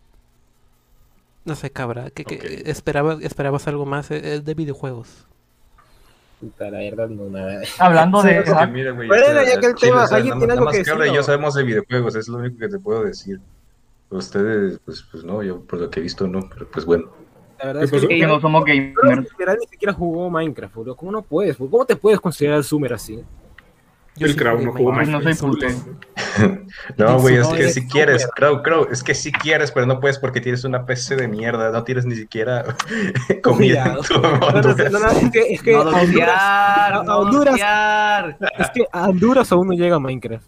No 1.46 1.54
sé, 1.56 1.70
cabra. 1.70 2.10
¿qué, 2.10 2.24
qué- 2.26 2.64
esperabas, 2.66 3.22
¿Esperabas 3.22 3.66
algo 3.68 3.86
más 3.86 4.10
eh, 4.10 4.20
eh, 4.34 4.40
de 4.40 4.52
videojuegos? 4.54 5.26
Puta, 6.40 6.70
la 6.70 6.78
verdad, 6.80 7.08
no, 7.08 7.30
nada. 7.30 7.62
Hablando 7.78 8.22
de 8.22 8.36
Es 8.40 8.44
que 8.44 8.50
hack- 8.50 8.70
mira, 8.70 8.90
güey, 8.90 9.08
Bueno, 9.08 9.24
ya 9.42 9.58
que 9.58 9.66
el 9.66 9.74
chile, 9.76 9.92
tema, 9.92 10.04
o 10.04 10.06
sea, 10.06 10.16
¿alguien 10.18 10.34
nada- 10.34 10.40
tiene 10.40 10.46
nada 10.48 10.52
algo 10.60 10.64
más 10.66 10.76
que 10.76 10.84
Cabra 10.84 11.06
y 11.08 11.14
yo 11.14 11.22
sabemos 11.22 11.54
de 11.54 11.62
videojuegos, 11.62 12.14
es 12.16 12.28
lo 12.28 12.36
único 12.36 12.58
que 12.58 12.68
te 12.68 12.78
puedo 12.78 13.02
decir. 13.02 13.40
Ustedes, 14.10 14.78
pues, 14.84 15.02
pues 15.10 15.24
no, 15.24 15.42
yo 15.42 15.60
por 15.62 15.80
lo 15.80 15.88
que 15.88 16.00
he 16.00 16.02
visto 16.02 16.28
no, 16.28 16.46
pero 16.50 16.68
pues 16.70 16.84
bueno. 16.84 17.10
La 17.60 17.66
verdad 17.66 17.80
¿Qué 17.90 17.96
es 17.96 18.02
que 18.02 18.08
que 18.08 18.26
no 18.26 18.40
somos 18.40 18.64
gamers. 18.64 19.22
Literal 19.30 19.58
ni 19.60 19.66
siquiera 19.66 19.92
jugó 19.92 20.30
Minecraft, 20.30 20.74
boludo. 20.74 20.96
¿Cómo 20.96 21.12
no 21.12 21.22
puedes? 21.22 21.58
boludo? 21.58 21.70
¿Cómo 21.72 21.84
te 21.84 21.96
puedes 21.96 22.18
considerar 22.20 22.64
Zoomer 22.64 22.94
así? 22.94 23.22
Yo 24.16 24.26
El 24.26 24.32
sí 24.32 24.38
Crow 24.38 24.60
no 24.60 24.72
jugó 24.72 24.92
Minecraft, 24.92 25.24
no 25.24 25.34
soy 25.34 25.50
puto. 25.50 25.66
No, 26.96 27.18
güey, 27.20 27.36
es 27.36 27.48
no, 27.48 27.56
que 27.56 27.68
si 27.68 27.86
quieres. 27.86 28.26
Crow, 28.36 28.62
Crow, 28.62 28.86
es 28.90 29.02
que 29.02 29.14
si 29.14 29.32
quieres, 29.32 29.72
pero 29.72 29.86
no 29.86 29.98
puedes 30.00 30.18
porque 30.18 30.40
tienes 30.40 30.64
una 30.64 30.86
PC 30.86 31.16
de 31.16 31.26
mierda, 31.28 31.70
no 31.72 31.82
tienes 31.84 32.06
ni 32.06 32.14
siquiera 32.14 32.64
comida 33.42 33.84
en 33.86 33.94
Cuidado. 33.94 34.02
tu 34.02 34.14
No, 34.20 34.36
no, 34.38 34.46
Honduras. 34.46 34.92
no, 34.92 34.98
no, 35.00 35.10
es 35.10 35.30
que, 35.30 35.40
es 35.54 35.62
que 35.62 35.72
no 35.72 35.80
a 35.80 36.00
Honduras, 36.02 37.60
a 37.62 38.36
no 38.38 38.46
es 38.58 38.70
que 38.70 38.86
a 38.92 39.08
Honduras 39.08 39.52
aún 39.52 39.66
no 39.68 39.72
llega 39.74 39.98
Minecraft. 39.98 40.46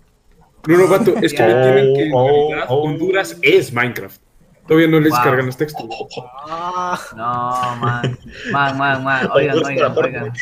No, 0.68 0.78
no, 0.78 0.86
vato, 0.88 1.14
es 1.20 1.32
que 1.34 1.42
no 1.46 1.62
tienen 1.62 1.94
que 1.94 2.02
en 2.06 2.12
Oh, 2.14 2.26
realidad 2.48 2.66
oh. 2.68 2.82
Honduras 2.84 3.36
es 3.42 3.72
Minecraft. 3.72 4.20
Todavía 4.66 4.88
no 4.88 5.00
les 5.00 5.10
Wow. 5.12 5.22
cargan 5.24 5.46
los 5.46 5.56
textos. 5.56 5.84
No, 7.16 7.76
man. 7.80 8.18
Man, 8.52 8.78
man, 8.78 9.04
man. 9.04 9.28
Oigan, 9.34 9.58
oigan, 9.64 9.92
oigan. 9.96 10.32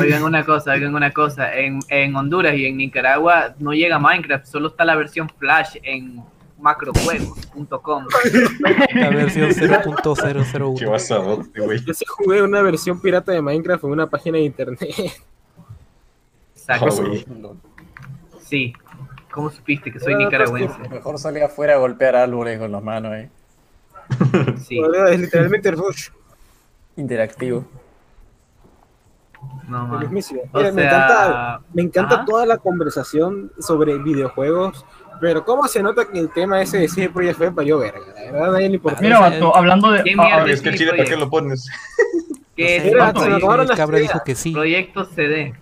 Oigan 0.00 0.22
una 0.24 0.44
cosa, 0.44 0.72
oigan 0.72 0.94
una 0.94 1.12
cosa. 1.12 1.54
En, 1.54 1.78
en 1.88 2.14
Honduras 2.16 2.54
y 2.54 2.66
en 2.66 2.76
Nicaragua 2.76 3.54
no 3.58 3.72
llega 3.72 3.98
Minecraft, 3.98 4.46
solo 4.46 4.68
está 4.68 4.84
la 4.84 4.96
versión 4.96 5.28
Flash 5.38 5.76
en 5.82 6.22
macrojuegos.com. 6.58 8.06
La 8.94 9.10
versión 9.10 9.48
Qué 9.54 9.68
0.001. 9.68 10.90
basadote, 10.90 11.60
güey. 11.60 11.84
yo 11.84 11.94
sí 11.94 12.04
jugué 12.08 12.42
una 12.42 12.62
versión 12.62 13.00
pirata 13.00 13.30
de 13.30 13.40
Minecraft 13.40 13.84
en 13.84 13.90
una 13.90 14.08
página 14.08 14.38
de 14.38 14.44
internet. 14.44 14.80
Exacto. 16.56 16.88
Oh. 17.44 17.56
Sí. 18.40 18.72
¿Cómo 19.30 19.50
supiste 19.50 19.92
que 19.92 20.00
soy 20.00 20.14
pues, 20.14 20.24
nicaragüense? 20.24 20.88
Mejor 20.88 21.18
salir 21.18 21.42
afuera 21.42 21.74
a 21.74 21.78
golpear 21.78 22.16
árboles 22.16 22.58
con 22.58 22.72
las 22.72 22.82
manos, 22.82 23.14
eh. 23.14 23.30
Sí. 24.66 24.80
Es 25.10 25.20
literalmente 25.20 25.70
Rush. 25.70 26.08
Interactivo. 26.96 27.64
No, 29.68 29.86
man. 29.86 30.04
O 30.04 30.10
me 30.10 30.22
sea, 30.22 30.42
encanta, 30.70 31.60
me 31.72 31.82
encanta 31.82 32.14
ajá. 32.16 32.24
toda 32.24 32.46
la 32.46 32.56
conversación 32.56 33.52
sobre 33.60 33.98
videojuegos, 33.98 34.84
pero 35.20 35.44
cómo 35.44 35.68
se 35.68 35.82
nota 35.82 36.08
que 36.08 36.18
el 36.18 36.30
tema 36.30 36.60
ese 36.62 36.78
de 36.78 36.88
CD 36.88 37.10
Projekt 37.10 37.36
fue 37.36 37.52
para 37.52 37.66
yo 37.66 37.78
verga. 37.78 38.00
La 38.14 38.32
verdad, 38.32 38.52
nadie 38.52 38.68
le 38.70 38.74
importa. 38.76 39.00
Mira, 39.00 39.20
vato, 39.20 39.54
hablando 39.54 39.92
de. 39.92 40.02
¿Qué 40.02 40.14
ah, 40.18 40.42
ah, 40.42 40.44
Es 40.48 40.62
que 40.62 40.74
chile, 40.74 40.92
¿para 40.92 41.04
qué 41.04 41.16
lo 41.16 41.28
pones? 41.28 41.68
¿Qué 42.56 42.78
No 42.78 42.90
sé, 42.90 42.96
vato? 42.96 43.62
el 43.62 43.76
cabra 43.76 43.98
dijo 43.98 44.20
que 44.24 44.34
sí. 44.34 44.52
Proyecto 44.52 45.04
CD. 45.04 45.54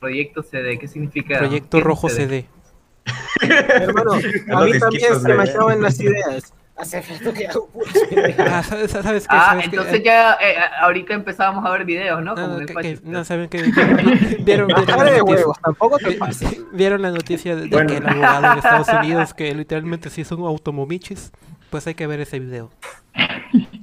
Proyecto 0.00 0.42
CD, 0.42 0.78
¿qué 0.78 0.88
significa? 0.88 1.38
Proyecto 1.38 1.70
¿Qué 1.70 1.78
es 1.78 1.84
un 1.84 1.88
Rojo 1.88 2.08
CD. 2.08 2.46
Hermano, 3.42 4.12
a 4.56 4.64
mí 4.64 4.78
también 4.78 5.20
se 5.20 5.28
me 5.28 5.44
de- 5.44 5.50
acaban 5.50 5.82
las 5.82 6.00
ideas. 6.00 6.52
Hace 6.74 7.02
rato 7.02 7.32
que 7.34 7.46
hago. 7.46 7.68
Ah, 8.38 8.62
¿sabes, 8.62 8.90
sabes 8.90 9.22
qué? 9.28 9.36
Ah, 9.36 9.50
¿Sabes 9.50 9.68
qué? 9.68 9.76
entonces 9.76 10.02
ya 10.02 10.32
eh, 10.40 10.54
ahorita 10.80 11.12
empezábamos 11.14 11.64
a 11.66 11.70
ver 11.70 11.84
videos, 11.84 12.22
¿no? 12.22 12.34
No, 12.34 12.42
Como 12.46 12.58
que- 12.66 12.74
que- 12.74 12.98
no, 13.04 13.24
¿saben 13.24 13.48
qué? 13.50 13.62
Vieron, 14.42 14.66
vieron, 14.68 14.68
Cara 14.86 15.04
la 15.04 15.10
de 15.12 15.18
noticia- 15.18 15.22
huevos, 15.24 15.58
tampoco 15.62 15.98
te 15.98 16.18
vieron 16.72 17.02
la 17.02 17.10
noticia 17.10 17.54
de, 17.54 17.62
de 17.62 17.68
Bueno. 17.68 17.88
que 17.90 17.96
el 17.98 18.08
abogado 18.08 18.52
en 18.52 18.58
Estados 18.58 18.88
Unidos 18.88 19.34
que 19.34 19.54
literalmente 19.54 20.08
se 20.10 20.22
hizo 20.22 20.36
un 20.36 20.46
automomichis. 20.46 21.30
Pues 21.72 21.86
hay 21.86 21.94
que 21.94 22.06
ver 22.06 22.20
ese 22.20 22.38
video. 22.38 22.68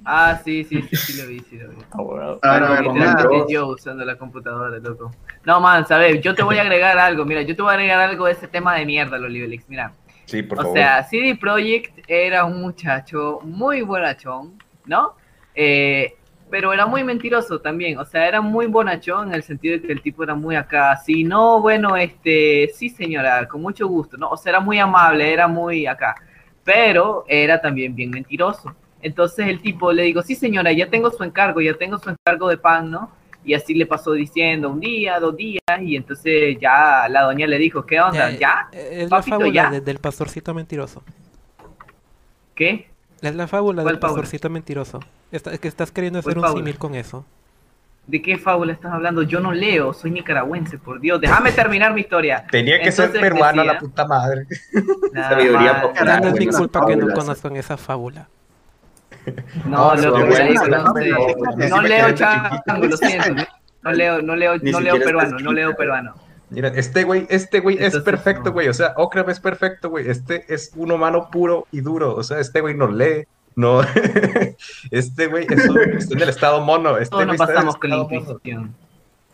Ah, 0.05 0.39
sí, 0.45 0.63
sí, 0.63 0.79
sí, 0.83 0.95
sí 0.95 1.19
lo 1.19 1.27
vi, 1.27 1.39
sí 1.39 1.57
lo 1.57 1.69
vi. 1.69 1.77
Yo 3.51 3.67
usando 3.69 4.05
la 4.05 4.15
computadora, 4.15 4.77
loco. 4.77 5.11
No, 5.43 5.59
man, 5.59 5.87
sabes, 5.87 6.21
yo 6.21 6.35
te 6.35 6.43
voy 6.43 6.59
a 6.59 6.61
agregar 6.61 6.99
algo, 6.99 7.25
mira, 7.25 7.41
yo 7.41 7.55
te 7.55 7.63
voy 7.63 7.71
a 7.71 7.73
agregar 7.73 7.99
algo 7.99 8.27
de 8.27 8.33
ese 8.33 8.47
tema 8.47 8.75
de 8.75 8.85
mierda, 8.85 9.17
los 9.17 9.31
Libelix, 9.31 9.67
mira. 9.67 9.91
Sí, 10.25 10.43
por 10.43 10.59
o 10.59 10.61
favor. 10.61 10.77
sea, 10.77 11.03
CD 11.03 11.35
Projekt 11.35 12.05
era 12.07 12.45
un 12.45 12.61
muchacho 12.61 13.39
muy 13.41 13.81
bonachón, 13.81 14.61
¿no? 14.85 15.15
Eh, 15.55 16.13
pero 16.51 16.71
era 16.73 16.85
muy 16.85 17.03
mentiroso 17.03 17.59
también, 17.59 17.97
o 17.97 18.05
sea, 18.05 18.27
era 18.27 18.39
muy 18.39 18.67
bonachón 18.67 19.29
en 19.29 19.33
el 19.33 19.41
sentido 19.41 19.79
de 19.79 19.87
que 19.87 19.93
el 19.93 20.01
tipo 20.03 20.23
era 20.23 20.35
muy 20.35 20.55
acá, 20.55 20.95
sí, 20.97 21.23
no, 21.23 21.59
bueno, 21.59 21.95
este, 21.97 22.69
sí 22.71 22.89
señora, 22.89 23.47
con 23.47 23.63
mucho 23.63 23.87
gusto, 23.87 24.15
¿no? 24.15 24.29
O 24.29 24.37
sea, 24.37 24.51
era 24.51 24.59
muy 24.59 24.77
amable, 24.77 25.33
era 25.33 25.47
muy 25.47 25.87
acá, 25.87 26.15
pero 26.69 27.25
era 27.27 27.59
también 27.59 27.95
bien 27.95 28.11
mentiroso. 28.11 28.75
Entonces 29.01 29.47
el 29.47 29.59
tipo 29.59 29.91
le 29.91 30.03
digo, 30.03 30.21
sí 30.21 30.35
señora, 30.35 30.71
ya 30.71 30.87
tengo 30.87 31.09
su 31.09 31.23
encargo, 31.23 31.61
ya 31.61 31.73
tengo 31.73 31.97
su 31.97 32.11
encargo 32.11 32.47
de 32.47 32.57
pan, 32.59 32.91
¿no? 32.91 33.09
Y 33.43 33.55
así 33.55 33.73
le 33.73 33.87
pasó 33.87 34.11
diciendo 34.11 34.69
un 34.69 34.79
día, 34.79 35.19
dos 35.19 35.35
días, 35.35 35.63
y 35.81 35.95
entonces 35.95 36.57
ya 36.61 37.07
la 37.09 37.23
doña 37.23 37.47
le 37.47 37.57
dijo, 37.57 37.87
¿qué 37.87 37.99
onda? 37.99 38.29
¿Ya? 38.37 38.67
Es 38.71 39.09
la 39.09 39.23
fábula 39.23 39.49
ya. 39.51 39.71
de- 39.71 39.81
del 39.81 39.97
pastorcito 39.97 40.53
mentiroso. 40.53 41.01
¿Qué? 42.53 42.87
Es 43.21 43.33
la 43.33 43.47
fábula 43.47 43.81
¿Cuál 43.81 43.95
del 43.95 44.01
fábula? 44.01 44.21
pastorcito 44.21 44.49
mentiroso. 44.51 44.99
Está- 45.31 45.57
que 45.57 45.67
estás 45.67 45.91
queriendo 45.91 46.21
¿Cuál 46.21 46.37
hacer 46.37 46.51
un 46.51 46.57
símil 46.57 46.77
con 46.77 46.93
eso. 46.93 47.25
¿De 48.09 48.23
qué 48.23 48.39
fábula 48.39 48.73
estás 48.73 48.91
hablando? 48.91 49.21
Yo 49.21 49.39
no 49.39 49.51
leo, 49.51 49.93
soy 49.93 50.09
nicaragüense, 50.09 50.79
por 50.79 50.99
Dios. 50.99 51.21
Déjame 51.21 51.51
terminar 51.51 51.93
mi 51.93 52.01
historia. 52.01 52.43
Tenía 52.49 52.81
que 52.81 52.91
ser 52.91 53.11
peruano 53.11 53.61
decía- 53.61 53.73
la 53.73 53.79
puta 53.79 54.07
madre. 54.07 54.47
Sabiduría 55.13 55.81
popular. 55.83 56.21
No 56.23 56.27
es 56.29 56.39
mi 56.39 56.47
culpa 56.47 56.87
que 56.87 56.95
no 56.95 57.13
conozcan 57.13 57.55
esa 57.55 57.77
fábula. 57.77 58.27
No, 59.65 59.95
No, 59.95 60.01
loco, 60.01 60.19
no, 61.69 61.81
leo 61.83 62.11
chango, 62.13 62.85
lo 62.87 62.97
siento. 62.97 63.43
No 63.83 63.91
leo, 63.91 64.21
no 64.23 64.35
leo, 64.35 64.57
no 64.57 64.79
leo 64.79 64.99
peruano, 64.99 65.37
no 65.37 65.53
leo 65.53 65.75
peruano. 65.75 66.15
Mira, 66.49 66.69
este 66.69 67.03
güey, 67.03 67.27
este 67.29 67.59
güey 67.59 67.77
es 67.79 67.95
perfecto, 67.99 68.45
no. 68.45 68.53
güey. 68.53 68.69
O 68.69 68.73
sea, 68.73 68.93
Okram 68.97 69.29
es 69.29 69.39
perfecto, 69.39 69.91
güey. 69.91 70.09
Este 70.09 70.51
es 70.51 70.71
un 70.75 70.91
humano 70.91 71.29
puro 71.31 71.67
y 71.71 71.81
duro. 71.81 72.15
O 72.15 72.23
sea, 72.23 72.39
este 72.39 72.59
güey 72.61 72.73
no 72.73 72.87
lee. 72.87 73.27
No, 73.55 73.81
este 74.91 75.27
güey 75.27 75.45
es 75.49 75.69
un- 75.69 75.79
está 75.79 76.13
en 76.15 76.21
el 76.21 76.29
estado 76.29 76.61
mono. 76.61 76.97
Este 76.97 77.15
en 77.21 77.29
el 77.29 77.37
pasamos 77.37 77.75
con 77.77 77.89
la. 77.89 77.97
Inquisición. 77.97 78.73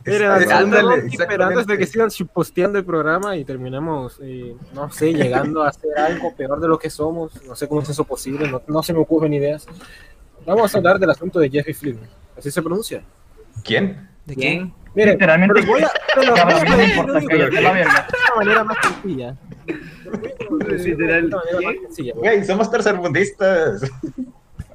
Mira, 0.06 0.38
esperando 0.38 1.60
hasta 1.60 1.78
que 1.78 1.88
sigan 1.88 2.10
posteando 2.32 2.78
el 2.78 2.86
programa 2.86 3.36
y 3.38 3.44
terminamos, 3.44 4.20
eh, 4.22 4.56
no 4.74 4.92
sé, 4.92 5.14
llegando 5.14 5.64
a 5.64 5.70
hacer 5.70 5.98
algo 5.98 6.32
peor 6.36 6.60
de 6.60 6.68
lo 6.68 6.78
que 6.78 6.92
somos. 6.92 7.44
No 7.44 7.56
sé 7.56 7.68
cómo 7.68 7.82
es 7.82 7.90
eso 7.90 8.04
posible, 8.04 8.48
no, 8.48 8.62
no 8.68 8.84
se 8.84 8.94
me 8.94 9.00
ocurren 9.00 9.34
ideas. 9.34 9.66
Vamos 10.46 10.74
a 10.74 10.78
hablar 10.78 11.00
del 11.00 11.10
asunto 11.10 11.40
de 11.40 11.50
Jeffrey 11.50 11.74
Flynn. 11.74 12.00
¿Así 12.38 12.52
se 12.52 12.62
pronuncia? 12.62 13.02
¿Quién? 13.64 14.08
¿De 14.26 14.36
¿Quién? 14.36 14.74
Mire, 14.96 15.12
Literalmente, 15.12 15.54
pero 15.56 15.68
voy 15.68 15.84
a, 15.84 15.92
pero 16.16 16.34
cabrón, 16.34 16.64
no 16.70 16.78
me 16.78 16.86
importa, 16.86 17.14
la 17.62 17.72
verga. 17.72 18.08
de 18.08 18.18
una 18.26 18.36
manera 18.38 18.64
más 18.64 18.78
sencilla. 18.82 19.36
Literal, 20.86 21.22
De 21.30 21.36
una 21.36 21.38
manera 21.38 21.62
más 21.72 21.76
sencilla. 21.88 22.14
Güey, 22.16 22.44
somos 22.46 22.72
tercermundistas. 22.72 23.84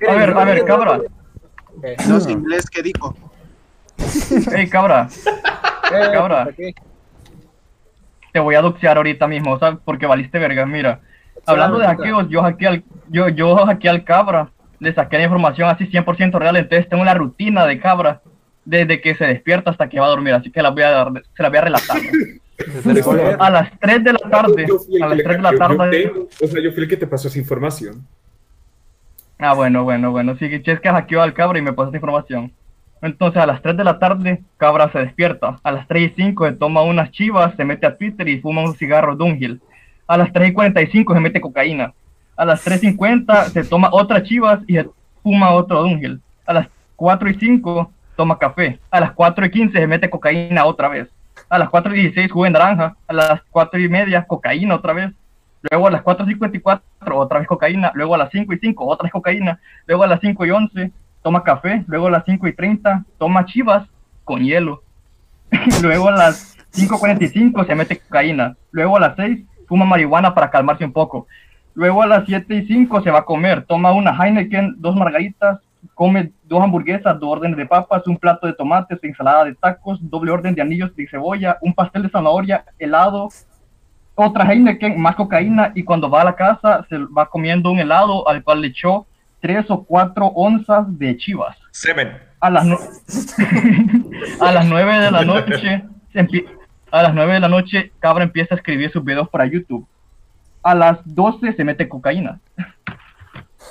A 0.08 0.14
ver, 0.14 0.30
a 0.30 0.44
ver, 0.44 0.64
cabra. 0.64 1.00
No 2.08 2.20
sé 2.20 2.32
inglés, 2.32 2.68
¿qué 2.68 2.82
dijo? 2.82 3.14
Ey, 4.54 4.68
cabra. 4.68 5.08
Eh, 5.92 6.10
Cabra. 6.12 6.48
Te 8.32 8.38
voy 8.40 8.54
a 8.54 8.60
doxear 8.60 8.96
ahorita 8.96 9.26
mismo, 9.26 9.58
¿sabes? 9.58 9.80
Porque 9.84 10.06
valiste 10.06 10.38
verga, 10.38 10.64
mira. 10.66 11.00
Hablando 11.46 11.78
de 11.78 11.86
hackeos, 11.86 12.28
yo 12.28 12.42
hackeé 12.42 12.68
al, 12.68 12.84
yo, 13.08 13.28
yo 13.28 13.56
hackeé 13.66 13.90
al 13.90 14.04
cabra. 14.04 14.50
Le 14.78 14.94
saqué 14.94 15.18
la 15.18 15.24
información 15.24 15.68
así 15.68 15.86
100% 15.90 16.38
real. 16.38 16.56
Entonces 16.56 16.88
tengo 16.88 17.02
una 17.02 17.14
rutina 17.14 17.66
de 17.66 17.80
cabra. 17.80 18.20
Desde 18.70 19.00
que 19.00 19.16
se 19.16 19.24
despierta 19.26 19.70
hasta 19.72 19.88
que 19.88 19.98
va 19.98 20.06
a 20.06 20.10
dormir. 20.10 20.32
Así 20.34 20.50
que 20.50 20.62
la 20.62 20.70
voy 20.70 20.82
a 20.84 20.90
dar, 20.90 21.08
se 21.36 21.42
la 21.42 21.48
voy 21.48 21.58
a 21.58 21.60
relatar. 21.62 21.96
¿no? 22.00 23.40
A 23.44 23.50
las 23.50 23.70
3 23.80 24.04
de 24.04 24.12
la 24.12 24.18
tarde. 24.30 24.66
Yo 24.68 24.78
A 25.04 25.08
las 25.08 25.16
le 25.16 25.24
3 25.24 25.36
de 25.38 25.42
la 25.42 25.50
yo 25.52 25.58
tarde. 25.58 25.90
tengo- 25.90 26.28
o 26.42 26.46
sea, 26.46 26.62
yo 26.62 26.70
fui 26.72 26.82
el 26.84 26.88
que 26.88 26.96
te 26.96 27.06
pasó 27.06 27.26
esa 27.28 27.38
información. 27.38 28.06
Ah, 29.38 29.54
bueno, 29.54 29.82
bueno, 29.84 30.10
bueno. 30.12 30.36
Sí, 30.38 30.48
que 30.62 30.76
hackeó 30.78 31.22
al 31.22 31.32
cabra 31.34 31.58
y 31.58 31.62
me 31.62 31.72
pasó 31.72 31.88
esta 31.88 31.96
información. 31.96 32.52
Entonces, 33.02 33.42
a 33.42 33.46
las 33.46 33.62
3 33.62 33.76
de 33.76 33.84
la 33.84 33.98
tarde, 33.98 34.42
cabra 34.58 34.92
se 34.92 34.98
despierta. 35.00 35.58
A 35.62 35.72
las 35.72 35.88
3 35.88 36.12
y 36.12 36.14
5 36.14 36.46
se 36.46 36.52
toma 36.52 36.82
unas 36.82 37.10
chivas, 37.10 37.54
se 37.56 37.64
mete 37.64 37.86
a 37.86 37.96
Twitter 37.96 38.28
y 38.28 38.40
fuma 38.40 38.62
un 38.62 38.74
cigarro 38.76 39.16
Dunhill. 39.16 39.60
A 40.06 40.16
las 40.18 40.32
3 40.32 40.50
y 40.50 40.52
45 40.52 41.14
se 41.14 41.20
mete 41.20 41.40
cocaína. 41.40 41.92
A 42.36 42.44
las 42.44 42.62
3.50 42.64 43.46
se 43.48 43.64
toma 43.64 43.88
otras 43.92 44.22
chivas 44.24 44.60
y 44.66 44.74
se 44.74 44.86
fuma 45.22 45.50
otro 45.52 45.82
Dunhill. 45.82 46.20
A 46.46 46.52
las 46.52 46.68
4 46.96 47.30
y 47.30 47.34
5 47.34 47.90
toma 48.20 48.38
café. 48.38 48.78
A 48.90 49.00
las 49.00 49.12
4 49.12 49.46
y 49.46 49.50
15 49.50 49.78
se 49.78 49.86
mete 49.86 50.10
cocaína 50.10 50.66
otra 50.66 50.88
vez. 50.88 51.08
A 51.48 51.58
las 51.58 51.70
4 51.70 51.94
y 51.94 52.00
16 52.02 52.30
jugo 52.30 52.44
de 52.44 52.50
naranja. 52.50 52.94
A 53.08 53.14
las 53.14 53.40
4 53.50 53.80
y 53.80 53.88
media 53.88 54.26
cocaína 54.26 54.74
otra 54.74 54.92
vez. 54.92 55.10
Luego 55.62 55.86
a 55.86 55.90
las 55.90 56.02
4.54 56.02 56.82
otra 57.14 57.38
vez 57.38 57.48
cocaína. 57.48 57.92
Luego 57.94 58.14
a 58.14 58.18
las 58.18 58.30
5 58.30 58.52
y 58.52 58.58
5 58.58 58.84
otra 58.84 59.04
vez 59.04 59.12
cocaína. 59.12 59.58
Luego 59.86 60.02
a 60.02 60.06
las 60.06 60.20
5 60.20 60.44
y 60.44 60.50
11 60.50 60.92
toma 61.22 61.42
café. 61.42 61.82
Luego 61.86 62.08
a 62.08 62.10
las 62.10 62.26
5 62.26 62.46
y 62.46 62.52
30 62.52 63.06
toma 63.16 63.46
chivas 63.46 63.88
con 64.24 64.42
hielo. 64.42 64.82
Luego 65.82 66.08
a 66.08 66.12
las 66.12 66.58
5.45 66.74 67.66
se 67.66 67.74
mete 67.74 68.00
cocaína. 68.00 68.54
Luego 68.70 68.98
a 68.98 69.00
las 69.00 69.16
6 69.16 69.46
fuma 69.66 69.86
marihuana 69.86 70.34
para 70.34 70.50
calmarse 70.50 70.84
un 70.84 70.92
poco. 70.92 71.26
Luego 71.72 72.02
a 72.02 72.06
las 72.06 72.26
7 72.26 72.54
y 72.54 72.66
5 72.66 73.00
se 73.00 73.10
va 73.10 73.20
a 73.20 73.24
comer. 73.24 73.64
Toma 73.64 73.92
una 73.92 74.14
Heineken, 74.14 74.74
dos 74.76 74.94
margaritas, 74.94 75.60
come 75.94 76.32
dos 76.44 76.62
hamburguesas, 76.62 77.18
dos 77.18 77.30
órdenes 77.30 77.56
de 77.56 77.66
papas, 77.66 78.06
un 78.06 78.16
plato 78.16 78.46
de 78.46 78.52
tomates, 78.52 78.98
ensalada 79.02 79.44
de 79.44 79.54
tacos, 79.54 79.98
doble 80.02 80.30
orden 80.32 80.54
de 80.54 80.62
anillos 80.62 80.94
de 80.96 81.06
cebolla, 81.08 81.58
un 81.62 81.72
pastel 81.74 82.02
de 82.02 82.10
zanahoria, 82.10 82.64
helado, 82.78 83.28
otra 84.14 84.44
Heineken, 84.52 85.00
más 85.00 85.14
cocaína 85.16 85.72
y 85.74 85.82
cuando 85.82 86.10
va 86.10 86.22
a 86.22 86.24
la 86.24 86.36
casa 86.36 86.84
se 86.88 86.98
va 86.98 87.28
comiendo 87.28 87.70
un 87.70 87.78
helado 87.78 88.28
al 88.28 88.42
cual 88.42 88.60
le 88.60 88.68
echó 88.68 89.06
tres 89.40 89.64
o 89.70 89.82
cuatro 89.84 90.26
onzas 90.26 90.84
de 90.98 91.16
chivas. 91.16 91.56
Semen. 91.70 92.18
A 92.40 92.50
las, 92.50 92.66
a 94.40 94.52
las 94.52 94.66
9 94.66 94.98
de 95.00 95.10
la 95.10 95.24
noche, 95.24 95.84
se 96.12 96.20
empie- 96.20 96.46
a 96.90 97.02
las 97.02 97.14
9 97.14 97.34
de 97.34 97.40
la 97.40 97.48
noche, 97.48 97.92
Cabra 98.00 98.24
empieza 98.24 98.54
a 98.54 98.58
escribir 98.58 98.90
sus 98.90 99.04
videos 99.04 99.28
para 99.28 99.46
YouTube. 99.46 99.86
A 100.62 100.74
las 100.74 100.98
12 101.04 101.52
se 101.54 101.64
mete 101.64 101.88
cocaína. 101.88 102.40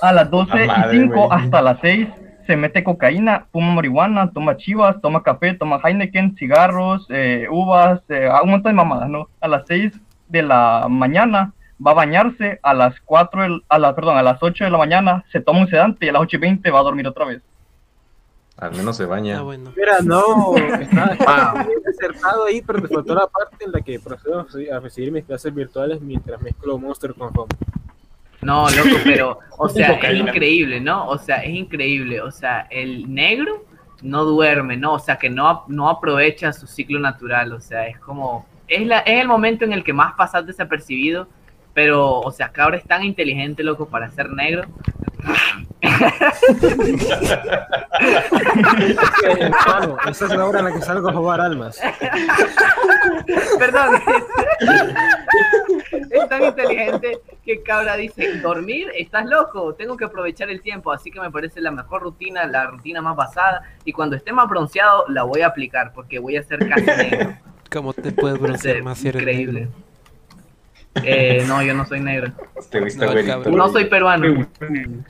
A 0.01 0.11
las 0.13 0.29
12 0.29 0.65
La 0.65 0.77
madre, 0.77 0.97
y 0.97 0.99
5 1.01 1.13
güey. 1.15 1.27
hasta 1.31 1.61
las 1.61 1.79
6 1.81 2.07
se 2.47 2.55
mete 2.55 2.83
cocaína, 2.83 3.45
fuma 3.51 3.73
marihuana, 3.73 4.31
toma 4.31 4.57
chivas, 4.57 4.99
toma 5.01 5.21
café, 5.21 5.53
toma 5.53 5.79
Heineken, 5.83 6.35
cigarros, 6.35 7.05
eh, 7.09 7.47
uvas, 7.51 8.01
eh, 8.09 8.27
un 8.43 8.49
montón 8.51 8.71
de 8.71 8.75
mamadas, 8.75 9.09
¿no? 9.09 9.27
A 9.39 9.47
las 9.47 9.63
6 9.67 9.93
de 10.29 10.41
la 10.41 10.87
mañana 10.89 11.53
va 11.85 11.91
a 11.91 11.95
bañarse, 11.95 12.59
a 12.63 12.73
las 12.73 12.99
4, 13.05 13.43
del- 13.43 13.63
a 13.69 13.77
la, 13.77 13.93
perdón, 13.95 14.17
a 14.17 14.23
las 14.23 14.41
8 14.41 14.63
de 14.63 14.69
la 14.71 14.77
mañana 14.79 15.23
se 15.31 15.41
toma 15.41 15.59
un 15.61 15.67
sedante 15.69 16.05
y 16.05 16.09
a 16.09 16.13
las 16.13 16.21
8 16.23 16.37
y 16.37 16.39
20 16.39 16.71
va 16.71 16.79
a 16.79 16.83
dormir 16.83 17.07
otra 17.07 17.25
vez. 17.25 17.41
Al 18.57 18.71
menos 18.75 18.97
se 18.97 19.05
baña. 19.05 19.37
Ah, 19.39 19.41
bueno. 19.43 19.71
Mira, 19.77 19.99
no, 20.03 20.55
está, 20.81 21.53
bien 21.65 21.79
acertado 21.87 22.45
ahí, 22.45 22.61
pero 22.61 22.81
te 22.81 22.93
faltó 22.93 23.15
la 23.15 23.27
parte 23.27 23.63
en 23.63 23.71
la 23.71 23.79
que 23.79 23.99
procedo 23.99 24.45
a 24.73 24.79
recibir 24.79 25.11
mis 25.13 25.23
clases 25.23 25.53
virtuales 25.53 26.01
mientras 26.01 26.41
mezclo 26.41 26.77
Monster 26.77 27.13
con 27.13 27.29
Home. 27.37 27.47
No, 28.41 28.69
loco, 28.69 28.97
pero, 29.03 29.39
o 29.57 29.69
sea, 29.69 29.93
es 29.93 30.19
increíble, 30.19 30.79
¿no? 30.79 31.07
O 31.07 31.17
sea, 31.17 31.37
es 31.37 31.53
increíble. 31.53 32.21
O 32.21 32.31
sea, 32.31 32.67
el 32.69 33.13
negro 33.13 33.65
no 34.01 34.23
duerme, 34.23 34.77
¿no? 34.77 34.93
O 34.93 34.99
sea, 34.99 35.17
que 35.17 35.29
no, 35.29 35.65
no 35.67 35.89
aprovecha 35.89 36.53
su 36.53 36.67
ciclo 36.67 36.99
natural. 36.99 37.53
O 37.53 37.61
sea, 37.61 37.87
es 37.87 37.99
como. 37.99 38.47
Es, 38.67 38.85
la, 38.85 38.99
es 38.99 39.21
el 39.21 39.27
momento 39.27 39.65
en 39.65 39.73
el 39.73 39.83
que 39.83 39.93
más 39.93 40.13
pasas 40.13 40.45
desapercibido. 40.45 41.27
Pero, 41.73 42.19
o 42.19 42.31
sea, 42.31 42.51
cabra 42.51 42.77
es 42.77 42.83
tan 42.83 43.03
inteligente, 43.03 43.63
loco, 43.63 43.87
para 43.87 44.09
ser 44.09 44.31
negro. 44.31 44.63
Esa 50.09 50.25
es 50.25 50.31
la 50.31 50.45
hora 50.45 50.59
en 50.59 50.65
la 50.65 50.73
que 50.73 50.81
salgo 50.81 51.09
a 51.09 51.13
jugar 51.13 51.41
almas. 51.41 51.79
Perdón. 53.59 54.01
es 56.11 56.29
tan 56.29 56.43
inteligente 56.43 57.19
que 57.49 57.63
cabra 57.63 57.95
dice, 57.97 58.37
dormir, 58.41 58.91
estás 58.95 59.25
loco, 59.25 59.73
tengo 59.73 59.97
que 59.97 60.05
aprovechar 60.05 60.51
el 60.51 60.61
tiempo, 60.61 60.91
así 60.91 61.09
que 61.09 61.19
me 61.19 61.31
parece 61.31 61.61
la 61.61 61.71
mejor 61.71 62.03
rutina, 62.03 62.45
la 62.45 62.67
rutina 62.67 63.01
más 63.01 63.15
basada, 63.15 63.63
y 63.83 63.91
cuando 63.91 64.15
esté 64.15 64.31
más 64.31 64.47
bronceado 64.47 65.05
la 65.07 65.23
voy 65.23 65.41
a 65.41 65.47
aplicar, 65.47 65.91
porque 65.93 66.19
voy 66.19 66.37
a 66.37 66.43
ser 66.43 66.59
casi 66.69 66.85
negro. 66.85 67.35
¿Cómo 67.71 67.93
te 67.93 68.11
puedes 68.11 68.39
broncear 68.39 68.83
más 68.83 68.99
si 68.99 69.07
eres 69.07 69.21
Increíble. 69.23 69.67
Eh, 71.03 71.43
no, 71.47 71.63
yo 71.63 71.73
no 71.73 71.85
soy 71.87 72.01
negro. 72.01 72.31
Te 72.69 72.79
viste 72.81 73.03
No, 73.03 73.11
güerito. 73.13 73.49
No 73.49 73.69
soy 73.69 73.85
peruano. 73.85 74.47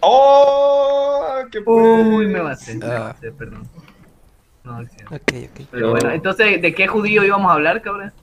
¡Oh! 0.02 1.40
¡Qué 1.52 1.60
Uy, 1.66 2.28
me 2.28 2.42
maté, 2.42 2.76
me 2.76 2.86
Ah. 2.86 3.14
maté, 3.14 3.32
perdón. 3.34 3.68
No, 4.64 4.82
es 4.82 4.92
cierto. 4.92 5.16
Ok, 5.16 5.34
ok. 5.52 5.68
Pero 5.72 5.90
bueno, 5.92 6.12
entonces, 6.12 6.62
¿de 6.62 6.74
qué 6.74 6.88
judío 6.88 7.24
íbamos 7.26 7.50
a 7.52 7.56
hablar, 7.56 7.82
cabrón? 7.82 8.14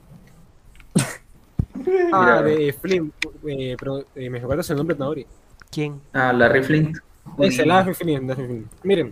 Ah, 2.11 2.41
de 2.41 2.73
Flynn, 2.73 3.11
eh, 3.47 3.75
pero 3.79 4.05
eh, 4.15 4.29
me 4.29 4.39
recuerdas 4.39 4.69
el 4.69 4.77
nombre 4.77 4.95
de 4.95 4.99
Naori. 4.99 5.25
¿Quién? 5.71 6.01
Ah, 6.13 6.33
Larry 6.33 6.63
Flint. 6.63 6.97
Es 7.39 7.59
el 7.59 7.67
Laugh 7.67 7.93
Flynn, 7.93 8.27
Laugh 8.27 8.37
Flynn. 8.37 8.69
Miren, 8.83 9.09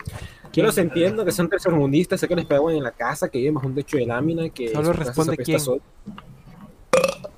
yo 0.54 0.64
los 0.64 0.78
entiendo 0.78 1.26
que 1.26 1.32
son 1.32 1.50
tercermundistas, 1.50 2.20
sé 2.20 2.28
que 2.28 2.36
les 2.36 2.46
pegaban 2.46 2.76
en 2.76 2.84
la 2.84 2.92
casa, 2.92 3.30
que 3.30 3.40
viven 3.40 3.56
bajo 3.56 3.68
un 3.68 3.76
techo 3.76 3.98
de 3.98 4.06
lámina, 4.06 4.50
que 4.50 4.70
Solo 4.70 4.94
responde 4.94 5.38
quién. 5.38 5.60
sol. 5.60 5.82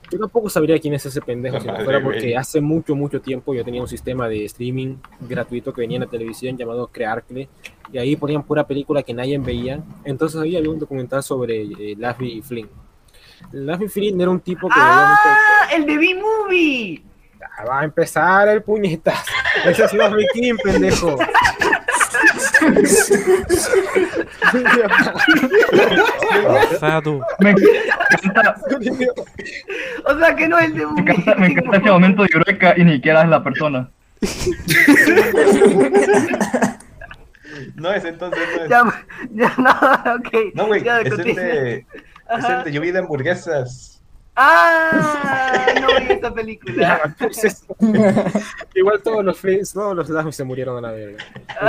Yo 0.09 0.19
tampoco 0.19 0.49
sabría 0.49 0.79
quién 0.79 0.93
es 0.93 1.05
ese 1.05 1.19
pendejo, 1.19 1.59
si 1.59 1.67
no 1.67 1.75
fuera 1.83 2.01
porque 2.01 2.37
hace 2.37 2.61
mucho, 2.61 2.95
mucho 2.95 3.19
tiempo 3.19 3.53
yo 3.53 3.65
tenía 3.65 3.81
un 3.81 3.89
sistema 3.89 4.29
de 4.29 4.45
streaming 4.45 4.95
gratuito 5.19 5.73
que 5.73 5.81
venía 5.81 5.97
en 5.97 6.03
la 6.03 6.09
televisión 6.09 6.55
llamado 6.55 6.87
Crearcle, 6.87 7.49
y 7.91 7.97
ahí 7.97 8.15
ponían 8.15 8.43
pura 8.43 8.65
película 8.65 9.03
que 9.03 9.13
nadie 9.13 9.37
veía. 9.37 9.83
Entonces 10.05 10.39
ahí 10.39 10.55
había 10.55 10.69
un 10.69 10.79
documental 10.79 11.23
sobre 11.23 11.63
eh, 11.63 11.95
Laffy 11.97 12.37
y 12.37 12.41
Flynn. 12.41 12.69
Laffy 13.51 13.87
Flynn 13.87 14.21
era 14.21 14.29
un 14.29 14.39
tipo 14.39 14.67
que 14.67 14.75
¡Ah! 14.77 15.67
¡El 15.73 15.85
de 15.85 15.97
B-Movie! 15.97 17.03
Va 17.67 17.81
a 17.81 17.83
empezar 17.85 18.47
el 18.49 18.61
puñetazo. 18.61 19.31
Ese 19.65 19.85
es 19.85 19.93
Laffy 19.93 20.27
King, 20.33 20.55
pendejo. 20.63 21.17
Me 27.39 27.51
encanta, 27.51 28.55
O 30.05 30.19
sea 30.19 30.35
que 30.35 30.47
no 30.47 30.59
es 30.59 30.65
el 30.65 30.73
de 30.75 30.85
me 30.87 31.01
encanta, 31.01 31.35
me 31.35 31.47
encanta 31.47 31.77
ese 31.77 31.89
momento 31.89 32.23
de 32.23 32.29
Eureka 32.33 32.73
y 32.77 32.83
ni 32.83 32.93
siquiera 32.95 33.23
es 33.23 33.29
la 33.29 33.43
persona. 33.43 33.89
No 37.75 37.91
es 37.91 38.03
entonces, 38.05 38.41
no 38.55 38.63
es. 38.63 38.69
Ya, 38.69 39.05
ya, 39.31 39.53
no, 39.57 40.15
ok. 40.15 40.53
No, 40.53 40.67
güey, 40.67 40.81
es 40.87 41.11
el 41.11 41.17
de. 41.35 41.85
Es 42.37 42.45
el 42.49 42.63
de 42.65 42.71
Lluvia 42.71 42.93
de 42.93 42.99
hamburguesas. 42.99 43.93
¡Ah! 44.39 45.65
No 45.81 45.87
vi 45.87 46.13
esta 46.13 46.31
película. 46.33 47.15
Igual 48.75 49.01
todos 49.01 49.23
los 49.25 49.39
Flynns, 49.39 49.73
todos 49.73 49.95
los 49.95 50.09
Laffy 50.09 50.31
se 50.31 50.43
murieron 50.43 50.77
a 50.77 50.81
la 50.81 50.91
verga. 50.91 51.23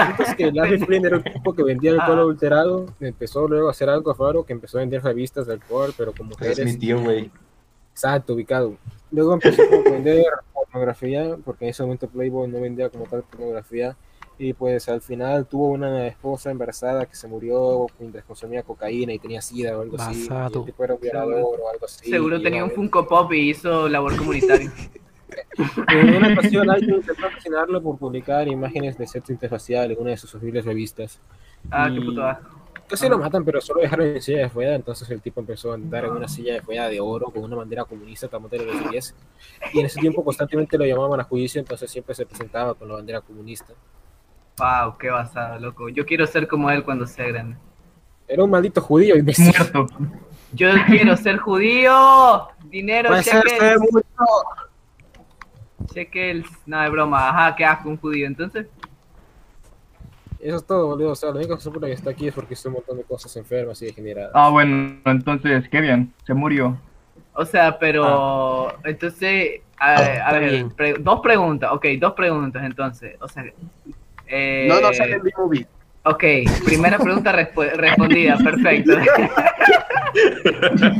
Punto 0.09 0.23
es 0.23 0.35
que 0.35 0.53
Laffy 0.53 0.79
Flynn 0.79 1.07
era 1.07 1.17
un 1.17 1.23
tipo 1.25 1.55
que 1.55 1.63
vendía 1.63 1.93
alcohol 1.93 2.19
Ah. 2.19 2.21
adulterado, 2.23 2.87
empezó 3.01 3.49
luego 3.49 3.69
a 3.69 3.71
hacer 3.71 3.89
algo 3.89 4.13
raro, 4.13 4.45
que 4.45 4.53
empezó 4.53 4.79
a 4.79 4.81
vender 4.81 5.03
revistas 5.03 5.47
de 5.47 5.55
alcohol, 5.55 5.95
pero 5.97 6.13
con 6.13 6.27
Ese 6.27 6.35
mujeres. 6.35 6.59
es 6.59 6.65
mi 6.67 6.77
tío, 6.79 7.01
güey. 7.01 7.31
Exacto, 7.93 8.35
ubicado. 8.35 8.77
Luego 9.11 9.33
empezó 9.35 9.63
a 9.63 9.91
vender 9.91 10.25
pornografía, 10.53 11.37
porque 11.45 11.65
en 11.65 11.71
ese 11.71 11.83
momento 11.83 12.07
Playboy 12.09 12.49
no 12.49 12.61
vendía 12.61 12.91
como 12.91 13.05
tal 13.07 13.23
pornografía. 13.23 13.97
Y 14.39 14.53
pues 14.53 14.89
al 14.89 15.01
final 15.01 15.47
tuvo 15.47 15.69
una 15.69 16.07
esposa 16.07 16.51
embarazada 16.51 17.07
que 17.07 17.17
se 17.17 17.27
murió 17.27 17.87
mientras 17.99 18.25
consumía 18.25 18.63
cocaína 18.63 19.13
y 19.13 19.19
tenía 19.19 19.43
sida 19.43 19.77
o 19.77 19.83
algo 19.83 20.01
así. 20.01 20.29
Basado. 20.29 20.65
tipo 20.65 20.85
era 20.85 20.95
un 20.95 21.01
violador 21.01 21.61
o 21.61 21.69
algo 21.69 21.87
así. 21.87 22.09
Seguro 22.09 22.41
tenía 22.41 22.65
un 22.65 22.71
Funko 22.71 23.07
Pop 23.07 23.33
y 23.33 23.51
hizo 23.51 23.89
labor 23.89 24.17
comunitaria. 24.17 24.73
En 25.89 26.15
una 26.15 26.33
ocasión 26.33 26.71
alguien 26.71 26.97
intentó 26.97 27.27
asesinarlo 27.27 27.83
por 27.83 27.99
publicar 27.99 28.49
imágenes 28.49 28.97
de 28.97 29.07
sexo 29.07 29.33
interfacial 29.33 29.91
en 29.91 30.01
una 30.01 30.11
de 30.11 30.17
sus 30.17 30.35
horribles 30.35 30.65
revistas. 30.65 31.21
Ah, 31.71 31.89
qué 31.93 32.01
Y 32.01 32.05
puto 32.05 32.25
asco. 32.25 32.59
Casi 32.89 33.07
lo 33.07 33.19
matan, 33.19 33.45
pero 33.45 33.61
solo 33.61 33.83
dejaron 33.83 34.07
en 34.07 34.23
silla 34.23 34.39
de 34.39 34.49
rueda. 34.49 34.75
Entonces 34.75 35.11
el 35.11 35.21
tipo 35.21 35.41
empezó 35.41 35.73
a 35.73 35.75
andar 35.75 36.07
en 36.07 36.13
una 36.13 36.27
silla 36.27 36.55
de 36.55 36.61
rueda 36.61 36.89
de 36.89 37.01
oro 37.01 37.27
con 37.27 37.45
una 37.45 37.57
bandera 37.57 37.85
comunista 37.85 38.29
tamote 38.29 38.57
de 38.57 38.65
los 38.65 38.91
pies. 38.91 39.15
Y 39.75 39.81
en 39.81 39.87
ese 39.87 40.01
tiempo 40.01 40.25
constantemente 40.25 40.79
lo 40.79 40.87
llamaban 40.87 41.21
a 41.21 41.25
juicio, 41.25 41.61
entonces 41.61 41.91
siempre 41.91 42.15
se 42.15 42.25
presentaba 42.25 42.75
con 42.75 42.89
la 42.89 42.95
bandera 42.95 43.21
comunista. 43.21 43.75
Wow, 44.59 44.97
qué 44.99 45.09
basado, 45.11 45.59
loco. 45.59 45.89
Yo 45.89 46.05
quiero 46.05 46.27
ser 46.27 46.47
como 46.49 46.71
él 46.71 46.83
cuando 46.85 47.07
sea 47.07 47.27
grande. 47.29 47.57
Era 48.27 48.45
un 48.45 48.51
maldito 48.51 48.81
judío 48.81 49.17
y 49.17 49.23
Muerto. 49.23 49.87
Yo 50.53 50.69
quiero 50.87 51.17
ser 51.17 51.39
judío. 51.39 52.49
Dinero, 52.65 53.09
Puede 53.11 53.23
ser, 53.23 53.43
cheques. 53.43 53.79
Cheques. 55.93 56.47
No, 56.67 56.83
es 56.85 56.91
broma. 56.91 57.29
Ajá, 57.29 57.57
qué 57.57 57.65
asco 57.65 57.89
un 57.89 57.97
judío. 57.97 58.27
Entonces, 58.27 58.67
Eso 60.41 60.57
es 60.57 60.67
todo, 60.67 60.87
boludo. 60.89 61.13
O 61.13 61.15
sea, 61.17 61.31
la 61.31 61.37
única 61.37 61.55
razón 61.55 61.73
por 61.73 61.83
la 61.83 61.89
que 61.89 61.95
está 61.95 62.11
aquí 62.11 62.29
es 62.29 62.35
porque 62.35 62.55
hizo 62.55 62.69
un 62.69 62.75
montón 62.77 62.97
de 62.99 63.05
cosas 63.05 63.35
enfermas 63.37 63.81
y 63.83 63.87
degeneradas. 63.87 64.33
Ah, 64.35 64.51
bueno, 64.51 64.99
entonces, 65.05 65.69
qué 65.69 65.81
bien, 65.81 66.13
se 66.27 66.35
murió. 66.35 66.79
o 67.33 67.45
sea, 67.45 67.79
pero. 67.79 68.73
Entonces, 68.85 69.63
a, 69.79 70.33
ver, 70.33 70.67
pre- 70.77 70.95
dos 70.99 71.21
preguntas. 71.21 71.71
Ok, 71.73 71.87
dos 71.99 72.13
preguntas 72.13 72.63
entonces. 72.65 73.17
O 73.21 73.29
sea. 73.29 73.45
Eh, 74.29 74.67
No, 74.69 74.81
no 74.81 74.93
sale 74.93 75.15
en 75.17 75.23
B-Movie. 75.23 75.67
Ok, 76.05 76.25
primera 76.65 76.99
pregunta 76.99 77.33
respondida, 77.33 78.39
perfecto. 78.39 78.93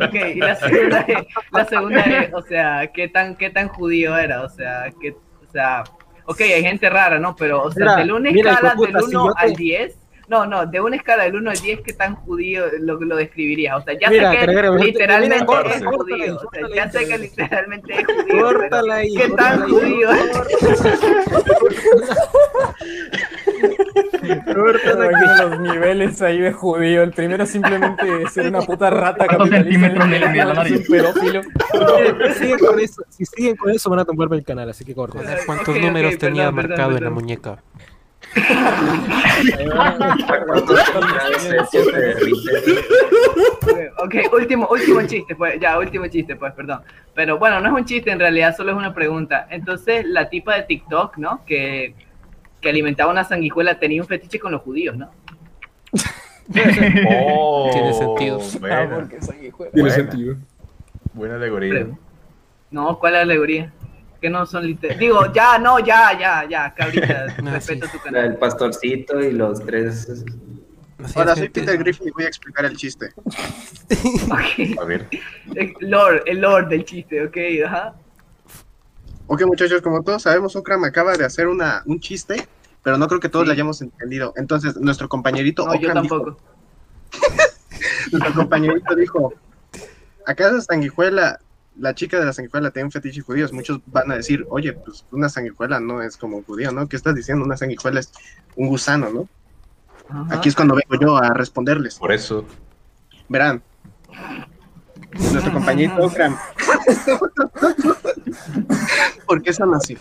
ok, 0.05 0.15
y 0.35 0.39
la 0.39 0.55
segunda, 0.57 1.01
es, 1.01 1.17
la 1.53 1.65
segunda 1.65 2.01
es, 2.03 2.35
o 2.35 2.43
sea, 2.43 2.87
¿qué 2.93 3.09
tan, 3.09 3.37
qué 3.37 3.51
tan 3.51 3.69
judío 3.69 4.17
era? 4.17 4.43
O 4.43 4.49
sea, 4.49 4.91
que, 5.01 5.13
o 5.13 5.53
sea, 5.53 5.85
ok, 6.27 6.41
hay 6.43 6.63
gente 6.63 6.91
rara, 6.91 7.19
¿no? 7.19 7.35
Pero, 7.37 7.63
o 7.63 7.71
sea, 7.71 7.85
Mira, 7.97 8.05
de 8.05 8.13
una 8.13 8.31
mira, 8.31 8.51
del 8.61 8.73
puta, 8.77 8.99
1 8.99 9.07
si 9.07 9.13
yo 9.13 9.33
te- 9.33 9.47
al 9.47 9.53
10, 9.55 9.99
no, 10.29 10.47
no, 10.47 10.67
de 10.67 10.81
una 10.81 10.97
escala 10.97 11.25
del 11.25 11.37
1 11.37 11.51
al 11.51 11.59
10, 11.59 11.81
¿qué 11.83 11.93
tan 11.95 12.15
judío 12.17 12.65
lo, 12.81 13.01
lo 13.01 13.17
describirías? 13.17 13.77
O 13.79 13.83
sea, 13.83 13.99
ya 13.99 14.11
Mira, 14.11 14.31
sé 14.33 14.39
que 14.39 14.47
mira, 14.47 14.71
literalmente 14.73 15.35
mira, 15.35 15.37
es 15.37 15.45
córtale, 15.45 15.87
judío, 15.97 16.17
o 16.37 16.39
sea, 16.41 16.49
córtale 16.51 16.75
ya 16.77 16.83
ahí, 16.85 16.91
sé 16.91 16.99
que 16.99 17.07
pero- 17.07 17.23
literalmente 17.23 17.93
es 17.95 18.05
judío, 18.07 18.25
pero 18.29 18.43
Córtala 18.59 18.95
ahí, 18.95 19.15
¿qué 19.17 19.29
tan 19.31 19.61
córtala 19.61 19.65
ahí. 19.65 19.71
judío 19.71 20.09
Imagino 24.23 25.49
los 25.49 25.61
niveles 25.61 26.23
ahí 26.23 26.41
de 26.41 26.53
judío. 26.53 27.03
El 27.03 27.13
primero 27.13 27.47
simplemente 27.47 28.23
es 28.23 28.33
ser 28.33 28.49
una 28.49 28.61
puta 28.61 28.91
rata 28.91 29.27
¿Cuántos 29.27 29.49
capitalista. 29.51 29.87
centímetros 29.89 30.09
mide 30.09 30.45
la 30.45 30.55
nariz? 30.55 30.77
Un 30.79 30.85
pedófilo. 30.97 31.43
Si 32.29 32.39
siguen 32.39 32.59
con 32.59 32.81
eso, 32.81 33.03
si 33.09 33.25
siguen 33.25 33.57
con 33.57 33.71
eso 33.71 33.91
van 33.91 33.99
a 34.01 34.05
tumbarme 34.05 34.37
el 34.37 34.45
canal, 34.45 34.69
así 34.71 34.85
que. 34.85 34.95
Joder, 34.95 35.39
¿Cuántos 35.47 35.69
ok, 35.69 35.77
ok, 35.77 35.83
números 35.83 36.13
perdón, 36.17 36.19
tenía 36.35 36.45
perdón, 36.53 36.55
marcado 36.57 36.89
en 36.89 36.95
la 36.95 36.99
perdón. 37.01 37.15
muñeca? 37.15 37.63
Ok, 43.99 44.15
último, 44.33 44.69
último 44.71 45.03
chiste, 45.07 45.35
pues, 45.35 45.61
ya, 45.61 45.79
último 45.79 46.07
chiste, 46.07 46.37
pues, 46.37 46.53
perdón. 46.55 46.81
Pero 47.15 47.39
bueno, 47.39 47.61
no 47.61 47.67
es 47.67 47.73
un 47.73 47.85
chiste, 47.85 48.11
en 48.11 48.21
realidad 48.21 48.57
solo 48.57 48.73
es 48.73 48.77
una 48.77 48.95
pregunta. 48.95 49.47
Entonces, 49.51 50.05
la 50.07 50.29
tipa 50.29 50.55
de 50.57 50.63
TikTok, 50.63 51.17
¿no? 51.19 51.45
Que, 51.45 51.95
que 52.61 52.69
alimentaba 52.69 53.11
una 53.11 53.25
sanguijuela 53.25 53.79
tenía 53.79 54.01
un 54.03 54.09
fetiche 54.09 54.39
con 54.39 54.53
los 54.53 54.63
judíos, 54.63 54.97
¿no? 54.97 55.11
Oh, 57.11 57.69
Tiene 57.71 57.93
sentido. 57.93 58.41
Ah, 58.41 58.87
Buena, 58.87 59.09
sanguijuela. 59.21 59.73
Tiene 59.73 59.91
Buena. 59.91 59.95
sentido. 60.11 60.37
buena 61.13 61.35
alegoría. 61.35 61.87
No, 62.71 62.99
¿cuál 62.99 63.13
es 63.13 63.17
la 63.19 63.23
alegoría? 63.25 63.73
Que 64.21 64.29
no 64.31 64.45
son 64.47 64.67
literales. 64.67 64.99
Digo, 64.99 65.33
ya, 65.33 65.59
no, 65.59 65.79
ya, 65.79 66.19
ya, 66.19 66.45
ya, 66.49 66.75
cabrita, 66.75 67.27
No, 67.43 67.53
respeto 67.53 67.87
sí. 67.87 67.93
tu 67.93 67.99
canal. 68.03 68.23
del 68.31 68.37
pastorcito 68.37 69.21
y 69.21 69.33
los 69.33 69.65
tres. 69.65 70.09
Así 70.99 71.21
es, 71.21 71.39
soy. 71.39 71.49
Peter 71.49 71.79
Griffin 71.79 72.09
y 72.09 72.11
voy 72.11 72.25
a 72.25 72.27
explicar 72.29 72.65
el 72.65 72.77
chiste. 72.77 73.13
A 74.81 74.85
ver. 74.85 75.07
el 75.55 75.75
lord, 75.81 76.23
el 76.27 76.41
lord 76.41 76.69
del 76.69 76.85
chiste, 76.85 77.25
ok, 77.25 77.37
ajá. 77.67 77.95
Ok, 79.29 79.43
muchachos, 79.47 79.83
como 79.83 80.03
todos 80.03 80.23
sabemos, 80.23 80.57
Okram 80.57 80.83
acaba 80.85 81.13
de 81.17 81.25
hacer 81.25 81.47
una, 81.47 81.83
un 81.87 82.01
chiste, 82.01 82.49
pero 82.83 82.97
no 82.99 83.07
creo 83.07 83.21
que 83.21 83.29
todos 83.29 83.45
Sí. 83.45 83.49
lo 83.49 83.53
hayamos 83.53 83.81
entendido. 83.83 84.33
Entonces, 84.37 84.77
nuestro 84.79 85.09
compañerito 85.09 85.65
No, 85.67 85.75
yo 85.75 85.81
dijo- 85.81 85.93
tampoco. 85.95 86.37
nuestro 88.13 88.35
compañerito 88.35 88.95
dijo, 88.97 89.35
¿acaso 90.27 90.61
sanguijuela, 90.63 91.39
la 91.79 91.95
chica 91.95 92.19
de 92.19 92.27
la 92.27 92.33
sanguijuela 92.33 92.71
tiene 92.71 92.87
un 92.87 92.93
fetiche 92.93 93.21
judíos? 93.21 93.53
Muchos 93.53 93.81
van 93.87 94.11
a 94.11 94.17
decir, 94.17 94.47
oye, 94.51 94.73
pues 94.73 95.05
una 95.11 95.29
sanguijuela 95.29 95.81
no 95.81 96.03
es 96.03 96.17
como 96.17 96.39
un 96.39 96.45
judío, 96.45 96.73
¿no? 96.73 96.89
¿Qué 96.89 96.97
estás 96.97 97.15
diciendo? 97.15 97.45
Una 97.45 97.57
sanguijuela 97.57 98.01
es 98.01 98.13
un 98.57 98.69
gusano, 98.69 99.11
¿no? 99.11 99.29
Ajá. 100.09 100.37
Aquí 100.37 100.49
es 100.49 100.55
cuando 100.55 100.75
vengo 100.75 101.01
yo 101.01 101.17
a 101.17 101.35
responderles. 101.35 101.99
Por 101.99 102.13
eso. 102.13 102.45
Verán. 103.29 103.63
Nuestro 105.13 105.53
compañito 105.53 106.03
Okram. 106.03 106.37
¿Por 109.27 109.43
qué 109.43 109.53
son 109.53 109.75
así? 109.75 109.97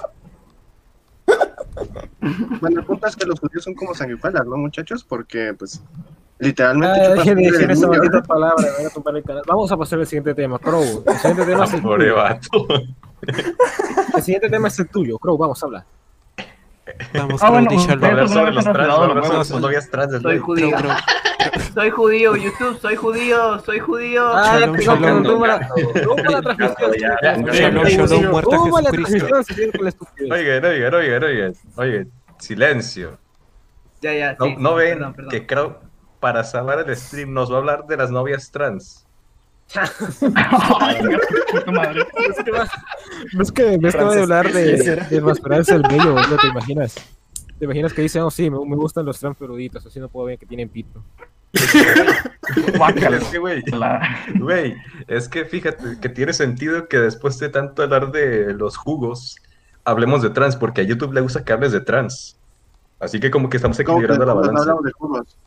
Bueno, 2.60 2.80
el 2.80 2.86
punto 2.86 3.08
es 3.08 3.16
que 3.16 3.26
los 3.26 3.40
judíos 3.40 3.64
son 3.64 3.76
como 3.76 3.94
sanguijuelas, 3.94 4.46
¿no, 4.46 4.58
muchachos? 4.58 5.04
Porque, 5.04 5.54
pues, 5.54 5.82
literalmente. 6.40 7.00
Ah, 7.02 7.04
chupan 7.18 7.36
dejen 7.36 7.68
de 7.68 7.74
esa 7.74 7.88
maldita 7.88 8.22
palabra, 8.24 8.64
me 8.64 8.72
van 8.78 8.86
a 8.86 8.90
tumbar 8.90 9.16
el 9.18 9.24
canal. 9.24 9.44
Vamos 9.48 9.72
a 9.72 9.78
pasar 9.78 10.00
al 10.00 10.06
siguiente 10.08 10.34
tema, 10.36 10.60
Crow. 10.60 11.04
El 11.06 11.16
siguiente 11.18 11.46
tema 11.46 11.64
es 11.66 11.74
el 11.74 11.82
tuyo. 11.82 12.16
vato. 12.16 12.68
El 14.16 14.22
siguiente 14.24 14.50
tema 14.50 14.68
es 14.68 14.80
el 14.80 14.88
tuyo, 14.90 15.18
Crow, 15.20 15.38
vamos, 15.38 15.64
habla. 15.64 15.86
Vamos, 17.14 17.42
Ah, 17.44 17.48
Crow, 17.48 17.66
bueno. 17.66 18.06
Hablar 18.06 18.30
sobre 18.30 18.52
los 18.52 18.64
trans, 18.64 18.90
hablar 18.90 19.26
sobre 19.26 19.46
sus 19.46 19.60
novias 19.62 19.90
trans. 19.90 20.22
Soy 20.22 20.38
judío. 20.40 20.70
Crow, 20.70 20.82
Crow. 20.82 20.96
Soy 21.74 21.90
judío, 21.92 22.36
YouTube, 22.36 22.78
soy 22.82 22.96
judío, 22.96 23.60
soy 23.60 23.80
judío. 23.80 24.28
Ah, 24.36 24.60
ya, 24.60 24.74
shalom. 24.82 25.24
tumba 25.24 25.48
la- 25.48 25.60
transmisión. 25.60 26.04
Tumba 28.44 28.82
la 28.82 28.92
transmisión. 28.92 29.30
Oigan, 30.32 30.66
oigan, 30.66 30.94
oigan, 30.94 31.24
oigan. 31.24 31.54
Oigan, 31.78 32.12
silencio. 32.40 33.18
Ya, 34.02 34.14
ya, 34.14 34.36
No, 34.40 34.46
sí, 34.46 34.56
no 34.60 34.76
ven 34.76 34.98
perdón, 34.98 35.14
perdón. 35.14 35.32
que 35.32 35.46
Crow, 35.48 35.76
para 36.20 36.44
salvar 36.44 36.80
el 36.88 36.96
stream, 36.96 37.34
nos 37.34 37.52
va 37.52 37.56
a 37.56 37.60
hablar 37.60 37.86
de 37.88 37.98
las 37.98 38.12
novias 38.12 38.52
trans. 38.52 39.06
No 39.76 39.82
es 39.84 39.92
que, 40.20 40.22
no 43.36 43.42
es 43.44 43.52
que, 43.52 43.78
no 43.78 43.88
es 43.90 43.96
que 43.96 44.04
voy 44.04 44.18
a 44.18 44.22
hablar 44.22 44.52
de, 44.52 44.96
de 45.10 45.22
Masperarse 45.22 45.76
el 45.76 45.84
bello, 45.84 46.16
¿no 46.16 46.38
te 46.38 46.48
imaginas? 46.48 46.96
¿Te 47.60 47.66
imaginas 47.66 47.92
que 47.94 48.02
dicen, 48.02 48.22
oh 48.22 48.32
sí, 48.32 48.50
me, 48.50 48.58
me 48.66 48.76
gustan 48.76 49.06
los 49.06 49.20
trans 49.20 49.36
peluditos, 49.38 49.86
así 49.86 50.00
no 50.00 50.08
puedo 50.10 50.28
ver 50.28 50.38
que 50.40 50.46
tienen 50.46 50.70
pito? 50.70 51.04
Es 53.18 53.24
que, 53.26 53.38
güey, 53.40 53.64
güey, 54.40 54.76
es 55.08 55.28
que 55.28 55.44
fíjate 55.46 56.00
que 56.00 56.08
tiene 56.10 56.32
sentido 56.34 56.88
que 56.88 56.98
después 57.00 57.38
de 57.40 57.50
tanto 57.50 57.84
hablar 57.84 58.12
de 58.12 58.54
los 58.54 58.78
jugos, 58.78 59.36
hablemos 59.84 60.22
de 60.22 60.30
trans, 60.30 60.56
porque 60.56 60.82
a 60.82 60.84
YouTube 60.86 61.14
le 61.14 61.22
gusta 61.22 61.44
que 61.44 61.52
hables 61.52 61.74
de 61.74 61.82
trans. 61.82 62.38
Así 63.00 63.20
que 63.20 63.30
como 63.32 63.50
que 63.50 63.58
estamos 63.58 63.78
equilibrando 63.80 64.26
la 64.26 64.34
No 64.34 64.40
balanza. 64.40 64.62
hablamos 64.62 64.84
de 64.84 64.92
jugos. 64.94 65.38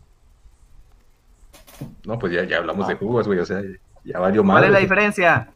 No, 2.04 2.18
pues 2.18 2.32
ya, 2.32 2.44
ya 2.44 2.58
hablamos 2.58 2.88
de 2.88 2.94
jugos, 2.94 3.26
güey, 3.26 3.38
o 3.38 3.46
sea, 3.46 3.62
ya 4.04 4.18
valió 4.18 4.42
mal. 4.42 4.56
¿Cuál 4.56 4.64
es 4.64 4.72
la 4.72 4.78
diferencia? 4.78 5.50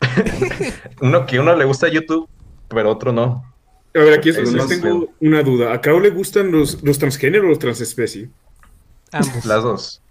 Uno 1.00 1.26
que 1.26 1.40
uno 1.40 1.56
le 1.56 1.64
gusta 1.64 1.88
YouTube, 1.88 2.28
pero 2.68 2.90
otro 2.90 3.12
no. 3.12 3.54
A 3.94 3.98
ver, 3.98 4.18
aquí 4.18 4.30
es 4.30 4.52
donde 4.52 4.76
tengo 4.76 5.08
una 5.20 5.42
duda. 5.42 5.72
¿A 5.72 5.80
Cao 5.80 6.00
le 6.00 6.10
gustan 6.10 6.50
los, 6.50 6.82
los 6.82 6.98
transgéneros 6.98 7.46
o 7.46 7.48
los 7.50 7.58
transespecie? 7.58 8.28
Ambos. 9.12 9.44
Las 9.44 9.62
dos. 9.62 10.02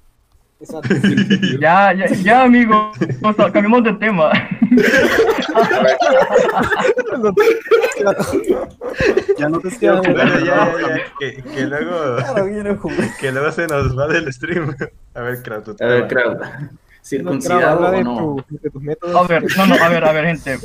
Ya, 1.60 1.94
ya, 1.94 2.08
ya, 2.08 2.44
amigo. 2.44 2.92
O 3.22 3.34
sea, 3.34 3.52
cambiemos 3.52 3.84
de 3.84 3.94
tema. 3.94 4.32
Ya 9.38 9.50
no 9.50 9.60
te 9.60 9.70
quiero 9.70 10.02
ya, 10.04 10.10
jugar. 10.12 10.44
ya, 10.44 10.46
ya, 10.46 11.04
que, 11.20 11.42
que 11.44 11.66
luego, 11.66 12.16
Claro, 12.18 12.46
quiero 12.48 12.78
jugar. 12.78 13.08
que 13.20 13.32
luego 13.32 13.52
se 13.52 13.68
nos 13.68 13.98
va 13.98 14.08
del 14.08 14.32
stream. 14.32 14.76
A 15.14 15.22
ver, 15.22 15.42
Kraut. 15.44 15.82
A 15.82 15.86
ver. 15.86 16.08
Kraut. 16.08 16.40
¿Circuncidado 17.02 17.92
de, 17.92 17.98
o 18.00 18.04
no? 18.04 18.16
tu- 18.48 18.58
de 18.62 18.70
tus 18.70 18.82
métodos. 18.82 19.16
A 19.16 19.28
ver, 19.28 19.44
no, 19.58 19.68
no, 19.68 19.76
a 19.76 19.90
ver, 19.90 20.06
a 20.06 20.12
ver, 20.12 20.26
gente. 20.38 20.58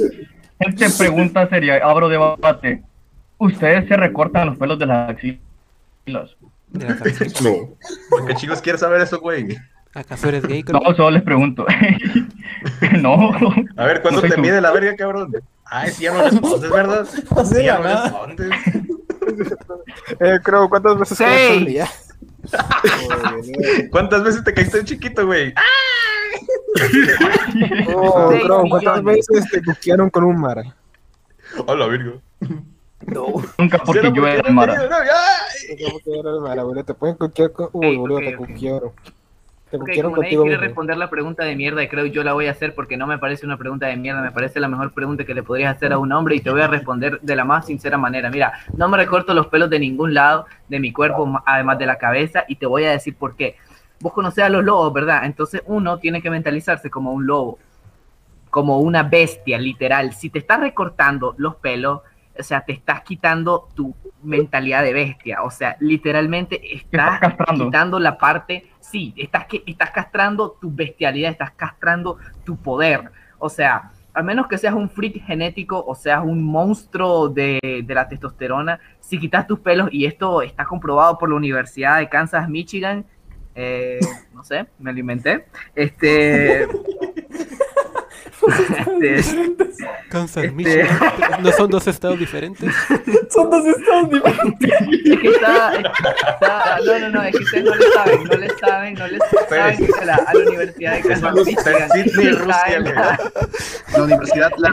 Gente, 0.60 0.86
pregunta 0.96 1.48
seria, 1.48 1.76
abro 1.84 2.08
debate. 2.08 2.82
¿Ustedes 3.38 3.88
se 3.88 3.96
recortan 3.96 4.48
los 4.48 4.58
pelos 4.58 4.78
de 4.78 4.86
las 4.86 5.10
axilas? 5.10 5.38
De 6.68 6.84
las 6.88 7.00
axilas. 7.02 7.42
No. 7.42 7.70
¿Por 8.10 8.26
qué 8.26 8.34
chicos 8.34 8.60
quieres 8.60 8.80
saber 8.80 9.00
eso, 9.00 9.20
güey? 9.20 9.56
¿Acaso 9.94 10.28
eres 10.28 10.46
gay? 10.46 10.62
No, 10.64 10.80
solo 10.94 11.10
les 11.12 11.22
pregunto. 11.22 11.66
no. 13.00 13.30
A 13.76 13.84
ver, 13.86 14.02
¿cuándo 14.02 14.20
No 14.22 14.28
te 14.28 14.34
tú. 14.34 14.40
mide 14.40 14.60
la 14.60 14.70
verga, 14.70 14.94
cabrón? 14.96 15.32
Ay, 15.64 15.90
sí, 15.90 16.04
ya 16.04 16.12
no 16.12 16.22
respondes, 16.22 16.70
¿verdad? 16.70 17.06
No 17.36 17.44
sé 17.44 17.54
Sí, 17.56 17.64
ya 17.64 17.78
no 17.78 17.82
respondes. 17.84 18.50
Eh, 20.20 20.38
creo, 20.42 20.68
¿cuántas 20.70 20.98
veces 20.98 21.18
día? 21.66 21.86
Joder, 22.50 23.90
¿Cuántas 23.90 24.22
veces 24.24 24.42
te 24.42 24.54
caíste 24.54 24.78
de 24.78 24.84
chiquito, 24.84 25.26
güey? 25.26 25.52
Oh, 27.94 28.30
Crow, 28.42 28.68
¿cuántas 28.68 29.02
veces 29.04 29.46
te 29.50 29.62
cuquearon 29.62 30.08
con 30.10 30.24
un 30.24 30.40
mar? 30.40 30.62
Hola, 31.66 31.86
Virgo. 31.88 32.20
Nunca 33.58 33.78
porque 33.78 34.00
¿Será 34.00 34.08
yo 34.14 34.22
porque 34.22 34.34
era 34.38 34.48
no 34.48 34.54
Mara. 34.54 34.74
tenía 34.74 34.88
novia? 34.98 35.12
Ay. 35.70 35.84
¿Cómo 35.84 35.98
que 36.00 36.18
era 36.18 36.30
el 36.30 36.40
mar, 36.40 36.58
abuelo? 36.58 36.84
Te 36.84 36.94
pueden 36.94 37.16
cuquear 37.16 37.52
con... 37.52 37.68
Uy, 37.72 37.96
boludo, 37.96 38.18
te 38.20 38.36
cuquearon. 38.36 38.92
Te 39.70 39.76
Ok, 39.76 39.82
cuquearon 39.82 40.12
como 40.12 40.22
nadie 40.22 40.36
contigo 40.36 40.42
quiere 40.44 40.56
responder 40.56 40.96
la 40.96 41.10
pregunta 41.10 41.44
de 41.44 41.54
mierda, 41.54 41.82
y 41.82 41.88
creo 41.88 42.06
yo 42.06 42.24
la 42.24 42.32
voy 42.32 42.46
a 42.46 42.52
hacer 42.52 42.74
porque 42.74 42.96
no 42.96 43.06
me 43.06 43.18
parece 43.18 43.44
una 43.44 43.58
pregunta 43.58 43.86
de 43.86 43.96
mierda, 43.96 44.22
me 44.22 44.32
parece 44.32 44.60
la 44.60 44.68
mejor 44.68 44.92
pregunta 44.92 45.24
que 45.24 45.34
le 45.34 45.42
podrías 45.42 45.76
hacer 45.76 45.92
a 45.92 45.98
un 45.98 46.10
hombre 46.12 46.36
y 46.36 46.40
te 46.40 46.50
voy 46.50 46.62
a 46.62 46.68
responder 46.68 47.20
de 47.20 47.36
la 47.36 47.44
más 47.44 47.66
sincera 47.66 47.98
manera. 47.98 48.30
Mira, 48.30 48.52
no 48.76 48.88
me 48.88 48.96
recorto 48.96 49.34
los 49.34 49.48
pelos 49.48 49.68
de 49.68 49.78
ningún 49.78 50.14
lado 50.14 50.46
de 50.68 50.80
mi 50.80 50.90
cuerpo, 50.90 51.42
además 51.44 51.78
de 51.78 51.86
la 51.86 51.98
cabeza, 51.98 52.44
y 52.48 52.56
te 52.56 52.64
voy 52.64 52.84
a 52.84 52.92
decir 52.92 53.14
por 53.16 53.36
qué. 53.36 53.56
Vos 54.00 54.12
conocés 54.12 54.44
a 54.44 54.48
los 54.48 54.64
lobos, 54.64 54.92
¿verdad? 54.92 55.24
Entonces 55.24 55.62
uno 55.66 55.98
tiene 55.98 56.22
que 56.22 56.30
mentalizarse 56.30 56.88
como 56.88 57.12
un 57.12 57.26
lobo, 57.26 57.58
como 58.48 58.78
una 58.78 59.02
bestia, 59.02 59.58
literal. 59.58 60.14
Si 60.14 60.30
te 60.30 60.38
estás 60.38 60.60
recortando 60.60 61.34
los 61.36 61.56
pelos, 61.56 62.00
o 62.38 62.42
sea, 62.42 62.62
te 62.62 62.72
estás 62.72 63.02
quitando 63.02 63.68
tu 63.74 63.94
mentalidad 64.28 64.82
de 64.82 64.92
bestia. 64.92 65.42
O 65.42 65.50
sea, 65.50 65.76
literalmente 65.80 66.60
estás 66.74 67.20
quitando 67.56 67.98
la 67.98 68.18
parte, 68.18 68.66
sí, 68.78 69.14
estás, 69.16 69.46
que, 69.46 69.62
estás 69.66 69.90
castrando 69.90 70.56
tu 70.60 70.70
bestialidad, 70.72 71.32
estás 71.32 71.52
castrando 71.52 72.18
tu 72.44 72.56
poder. 72.56 73.10
O 73.38 73.48
sea, 73.48 73.90
al 74.14 74.24
menos 74.24 74.46
que 74.46 74.58
seas 74.58 74.74
un 74.74 74.90
freak 74.90 75.24
genético 75.24 75.84
o 75.84 75.94
seas 75.94 76.22
un 76.24 76.42
monstruo 76.42 77.28
de, 77.28 77.58
de 77.84 77.94
la 77.94 78.08
testosterona, 78.08 78.78
si 79.00 79.18
quitas 79.18 79.46
tus 79.46 79.60
pelos, 79.60 79.88
y 79.92 80.06
esto 80.06 80.42
está 80.42 80.64
comprobado 80.64 81.18
por 81.18 81.28
la 81.28 81.36
Universidad 81.36 81.98
de 81.98 82.08
Kansas, 82.08 82.48
Michigan, 82.48 83.04
eh, 83.54 83.98
no 84.34 84.44
sé, 84.44 84.66
me 84.78 84.92
lo 84.92 84.98
inventé, 85.00 85.46
este... 85.74 86.68
este 89.02 89.74
Kansas, 90.08 90.44
Este- 90.44 90.54
Michigan. 90.56 90.88
¿No 91.42 91.52
son 91.52 91.70
dos 91.70 91.86
estados 91.86 92.18
diferentes? 92.18 92.72
Son 93.30 93.50
dos 93.50 93.66
estados 93.66 94.10
diferentes. 94.10 94.70
Es 95.04 95.20
que 95.20 95.28
está, 95.28 95.74
está- 95.76 96.78
no, 96.84 96.98
no, 96.98 97.08
no, 97.10 97.22
es 97.24 97.36
que 97.36 97.42
ustedes 97.44 97.64
no 97.64 97.74
le 97.74 97.92
saben, 97.92 98.24
no 98.24 98.36
le 98.36 98.48
saben, 98.58 98.94
no 98.94 99.06
le 99.08 99.18
saben 99.48 99.86
que 99.86 99.92
a 100.00 100.04
la, 100.04 100.14
a 100.14 100.34
la 100.34 100.40
Universidad 100.40 100.94
de 100.94 101.00
Kansas 101.02 101.34
Michigan 101.34 101.90
Sydney, 101.92 102.30
Rusia, 102.32 102.80
la, 102.80 103.18
La 103.96 104.02
Universidad 104.02 104.50
La 104.58 104.70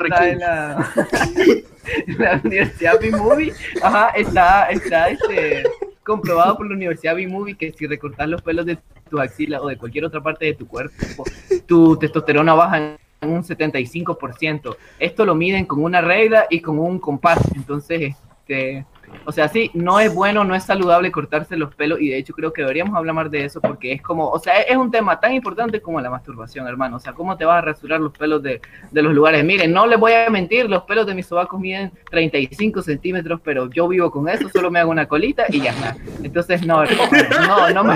la, 2.18 2.42
Universidad 2.44 3.00
B-Movie, 3.00 3.54
ajá, 3.82 4.10
está, 4.16 4.70
está 4.70 5.10
este, 5.10 5.64
comprobado 6.04 6.58
por 6.58 6.68
la 6.68 6.76
Universidad 6.76 7.16
B-Movie 7.16 7.56
que 7.56 7.72
si 7.74 7.88
recortas 7.88 8.28
los 8.28 8.42
pelos 8.42 8.66
de 8.66 8.78
tu 9.10 9.20
axila 9.20 9.62
o 9.62 9.68
de 9.68 9.78
cualquier 9.78 10.06
otra 10.06 10.22
parte 10.22 10.46
de 10.46 10.54
tu 10.56 10.68
cuerpo, 10.68 11.24
tu 11.68 11.98
testosterona 11.98 12.54
baja 12.56 12.78
en 12.78 12.98
un 13.22 13.44
75%. 13.44 14.76
Esto 15.00 15.26
lo 15.26 15.36
miden 15.36 15.66
con 15.66 15.84
una 15.84 16.02
regla 16.02 16.48
y 16.50 16.62
con 16.62 16.80
un 16.80 17.00
compás. 17.00 17.40
Entonces, 17.56 18.16
este, 18.48 18.86
o 19.26 19.32
sea, 19.32 19.48
sí, 19.48 19.72
no 19.74 20.00
es 20.00 20.14
bueno, 20.14 20.44
no 20.44 20.56
es 20.56 20.64
saludable 20.64 21.12
cortarse 21.12 21.58
los 21.58 21.74
pelos 21.74 22.00
y 22.00 22.10
de 22.10 22.18
hecho 22.18 22.34
creo 22.34 22.54
que 22.54 22.62
deberíamos 22.62 22.96
hablar 22.96 23.16
más 23.16 23.32
de 23.32 23.46
eso 23.46 23.60
porque 23.62 23.94
es 23.94 24.02
como, 24.02 24.30
o 24.30 24.40
sea, 24.40 24.62
es 24.62 24.78
un 24.78 24.92
tema 24.92 25.20
tan 25.20 25.34
importante 25.34 25.82
como 25.82 26.00
la 26.02 26.10
masturbación, 26.10 26.68
hermano. 26.68 26.98
O 26.98 27.00
sea, 27.00 27.14
¿cómo 27.14 27.36
te 27.36 27.46
vas 27.46 27.58
a 27.58 27.62
rasurar 27.62 28.00
los 28.00 28.12
pelos 28.12 28.44
de, 28.44 28.62
de 28.92 29.02
los 29.02 29.14
lugares? 29.14 29.44
Miren, 29.44 29.72
no 29.72 29.88
les 29.88 30.00
voy 30.00 30.14
a 30.14 30.30
mentir, 30.30 30.70
los 30.70 30.84
pelos 30.84 31.08
de 31.08 31.16
mis 31.16 31.26
sobacos 31.26 31.60
miden 31.60 31.92
35 32.12 32.82
centímetros, 32.82 33.42
pero 33.44 33.70
yo 33.70 33.88
vivo 33.88 34.12
con 34.12 34.30
eso, 34.30 34.48
solo 34.50 34.70
me 34.70 34.80
hago 34.80 34.92
una 34.92 35.08
colita 35.08 35.46
y 35.50 35.62
ya 35.62 35.72
está. 35.72 35.96
Entonces, 36.24 36.66
no, 36.66 36.84
no, 36.86 37.70
no 37.72 37.84
me, 37.84 37.96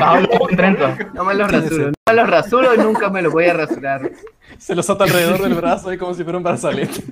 no 1.13 1.23
me 1.25 1.35
los 1.35 1.51
rasuro. 1.51 1.85
No 1.87 2.13
me 2.13 2.13
los 2.13 2.29
rasuro 2.29 2.75
y 2.75 2.77
nunca 2.77 3.09
me 3.09 3.21
los 3.21 3.31
voy 3.31 3.45
a 3.45 3.53
rasurar. 3.53 4.11
Se 4.57 4.73
los 4.75 4.89
ata 4.89 5.03
alrededor 5.03 5.41
del 5.41 5.53
brazo 5.53 5.89
ahí 5.89 5.97
como 5.97 6.13
si 6.13 6.23
fuera 6.23 6.37
un 6.37 6.43
brazalete. 6.43 7.03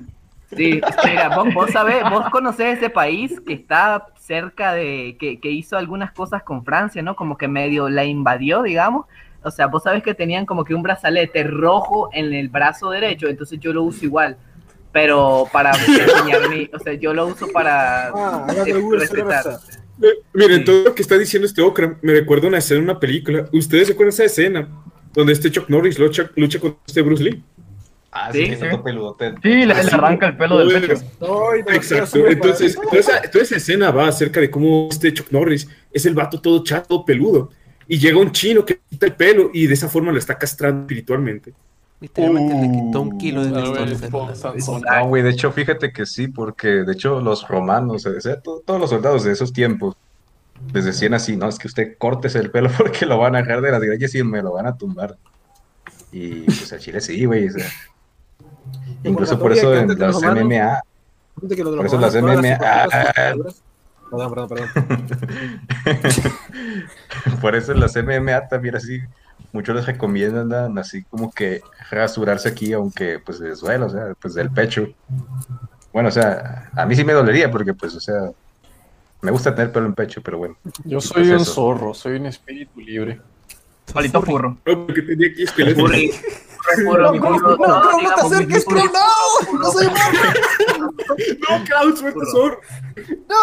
Sí, 0.56 0.80
es 0.86 0.96
que 0.96 1.10
mira, 1.10 1.36
vos, 1.36 1.52
vos 1.52 1.70
sabés, 1.70 2.02
vos 2.10 2.30
conocés 2.30 2.78
ese 2.78 2.88
país 2.90 3.40
que 3.46 3.52
está 3.52 4.06
cerca 4.18 4.72
de, 4.72 5.16
que, 5.20 5.40
que 5.40 5.50
hizo 5.50 5.76
algunas 5.76 6.12
cosas 6.12 6.42
con 6.42 6.64
Francia, 6.64 7.02
¿no? 7.02 7.16
Como 7.16 7.36
que 7.36 7.48
medio 7.48 7.88
la 7.88 8.04
invadió, 8.04 8.62
digamos. 8.62 9.06
O 9.42 9.50
sea, 9.50 9.66
vos 9.66 9.82
sabés 9.82 10.02
que 10.02 10.14
tenían 10.14 10.46
como 10.46 10.64
que 10.64 10.74
un 10.74 10.82
brazalete 10.82 11.44
rojo 11.44 12.08
en 12.12 12.32
el 12.32 12.48
brazo 12.48 12.90
derecho, 12.90 13.28
entonces 13.28 13.60
yo 13.60 13.72
lo 13.72 13.82
uso 13.82 14.04
igual. 14.04 14.36
Pero 14.90 15.46
para 15.52 15.70
enseñar 15.70 16.48
mi, 16.48 16.68
o 16.72 16.78
sea, 16.78 16.94
yo 16.94 17.12
lo 17.12 17.26
uso 17.26 17.46
para 17.52 18.08
Ah, 18.08 18.46
respetar. 18.92 19.44
Miren, 20.32 20.64
todo 20.64 20.84
lo 20.84 20.94
que 20.94 21.02
está 21.02 21.18
diciendo 21.18 21.46
este 21.46 21.60
Okra 21.60 21.96
me 22.02 22.12
recuerda 22.12 22.48
una 22.48 22.58
escena 22.58 22.78
en 22.78 22.84
una 22.84 22.98
película. 23.00 23.48
¿Ustedes 23.52 23.88
se 23.88 23.92
acuerdan 23.92 24.16
de 24.16 24.24
esa 24.24 24.24
escena? 24.24 24.68
Donde 25.12 25.32
este 25.32 25.50
Chuck 25.50 25.68
Norris 25.68 25.98
lucha, 25.98 26.30
lucha 26.36 26.58
con 26.58 26.76
este 26.86 27.02
Bruce 27.02 27.22
Lee. 27.22 27.42
Ah, 28.10 28.30
Sí, 28.32 28.46
sí, 28.46 28.64
peludote. 28.82 29.34
Sí, 29.42 29.48
le, 29.48 29.66
le 29.66 29.74
arranca 29.74 30.26
el 30.28 30.36
pelo 30.36 30.58
del 30.58 30.80
pecho. 30.80 31.02
Ay, 31.20 31.60
Exacto. 31.76 32.26
Entonces, 32.26 32.74
toda 32.76 32.98
esa, 32.98 33.22
toda 33.30 33.44
esa 33.44 33.56
escena 33.56 33.90
va 33.90 34.08
acerca 34.08 34.40
de 34.40 34.50
cómo 34.50 34.88
este 34.90 35.12
Chuck 35.12 35.30
Norris 35.30 35.68
es 35.92 36.06
el 36.06 36.14
vato 36.14 36.40
todo 36.40 36.64
chato, 36.64 37.04
peludo. 37.04 37.50
Y 37.86 37.98
llega 37.98 38.18
un 38.18 38.32
chino 38.32 38.64
que 38.64 38.80
quita 38.88 39.06
el 39.06 39.14
pelo 39.14 39.50
y 39.52 39.66
de 39.66 39.74
esa 39.74 39.88
forma 39.88 40.10
lo 40.12 40.18
está 40.18 40.36
castrando 40.38 40.82
espiritualmente. 40.82 41.52
Literalmente 42.00 42.54
le 42.54 42.70
quitó 42.72 43.00
un 43.00 43.18
kilo 43.18 43.44
de 43.44 43.48
A 43.48 43.52
ver, 43.70 43.88
testosterona. 43.88 44.32
esposa, 44.32 44.34
Sansón. 44.52 44.82
No, 44.82 45.06
güey, 45.08 45.22
de 45.22 45.30
hecho, 45.30 45.50
fíjate 45.52 45.92
que 45.92 46.06
sí, 46.06 46.28
porque 46.28 46.68
de 46.68 46.92
hecho 46.92 47.20
los 47.20 47.46
romanos, 47.48 48.06
o 48.06 48.20
sea, 48.20 48.40
to- 48.40 48.62
todos 48.64 48.80
los 48.80 48.90
soldados 48.90 49.24
de 49.24 49.32
esos 49.32 49.52
tiempos, 49.52 49.96
les 50.72 50.84
decían 50.84 51.14
así, 51.14 51.36
no, 51.36 51.48
es 51.48 51.58
que 51.58 51.66
usted 51.68 51.96
córtese 51.98 52.38
el 52.38 52.50
pelo 52.50 52.70
porque 52.78 53.04
lo 53.04 53.18
van 53.18 53.34
a 53.36 53.38
dejar 53.42 53.60
de 53.60 53.70
las 53.70 53.80
greñas 53.82 54.14
y 54.14 54.22
me 54.22 54.42
lo 54.42 54.52
van 54.52 54.66
a 54.66 54.76
tumbar. 54.76 55.16
Y 56.12 56.42
pues 56.42 56.72
al 56.72 56.78
chile 56.78 57.00
sí, 57.00 57.24
güey, 57.24 57.48
o 57.48 57.52
sea, 57.52 57.66
incluso 59.04 59.38
por 59.38 59.52
eso 59.52 59.74
en 59.74 59.98
las 59.98 60.16
MMA, 60.22 60.80
por 61.34 61.58
los 61.58 61.86
eso 61.86 61.98
las 61.98 62.14
MMA, 62.14 62.58
Perdón, 64.10 64.30
perdón, 64.34 64.48
perdón. 64.48 65.08
por 67.40 67.54
eso 67.54 67.72
en 67.72 67.80
las 67.80 67.94
MMA 67.96 68.48
también 68.48 68.76
así, 68.76 69.00
muchos 69.52 69.76
les 69.76 69.86
recomiendan 69.86 70.78
así 70.78 71.04
como 71.04 71.30
que 71.30 71.60
rasurarse 71.90 72.48
aquí, 72.48 72.72
aunque 72.72 73.18
pues 73.18 73.40
les 73.40 73.60
duela, 73.60 73.86
o 73.86 73.90
sea, 73.90 74.14
pues 74.20 74.34
del 74.34 74.50
pecho. 74.50 74.88
Bueno, 75.92 76.08
o 76.08 76.12
sea, 76.12 76.70
a 76.74 76.86
mí 76.86 76.94
sí 76.96 77.04
me 77.04 77.12
dolería 77.12 77.50
porque 77.50 77.74
pues, 77.74 77.94
o 77.94 78.00
sea, 78.00 78.30
me 79.20 79.30
gusta 79.30 79.54
tener 79.54 79.72
pelo 79.72 79.86
en 79.86 79.94
pecho, 79.94 80.22
pero 80.22 80.38
bueno. 80.38 80.56
Yo 80.84 80.98
Y 80.98 81.02
soy 81.02 81.22
pues 81.24 81.28
un 81.34 81.42
eso. 81.42 81.52
zorro, 81.52 81.94
soy 81.94 82.16
un 82.16 82.26
espíritu 82.26 82.80
libre. 82.80 83.20
Palito 83.92 84.22
furro. 84.22 84.58
Lo 84.64 84.86
que 84.86 85.02
tenía 85.02 85.28
aquí 85.28 85.42
es 85.42 85.52
que 85.52 85.64
No, 86.78 86.90
puro, 86.90 87.12
no, 87.12 87.20
no, 87.20 87.38
no, 87.38 87.56
no, 87.56 88.02
no 88.02 88.14
te 88.14 88.20
acerques, 88.20 88.64
Crow, 88.64 88.84
no, 88.84 89.58
no 89.58 89.70
soy 89.70 89.86
humano. 89.88 90.92
No, 91.48 91.64
Klaus, 91.64 91.98
suelta 91.98 92.20
zorro. 92.32 92.60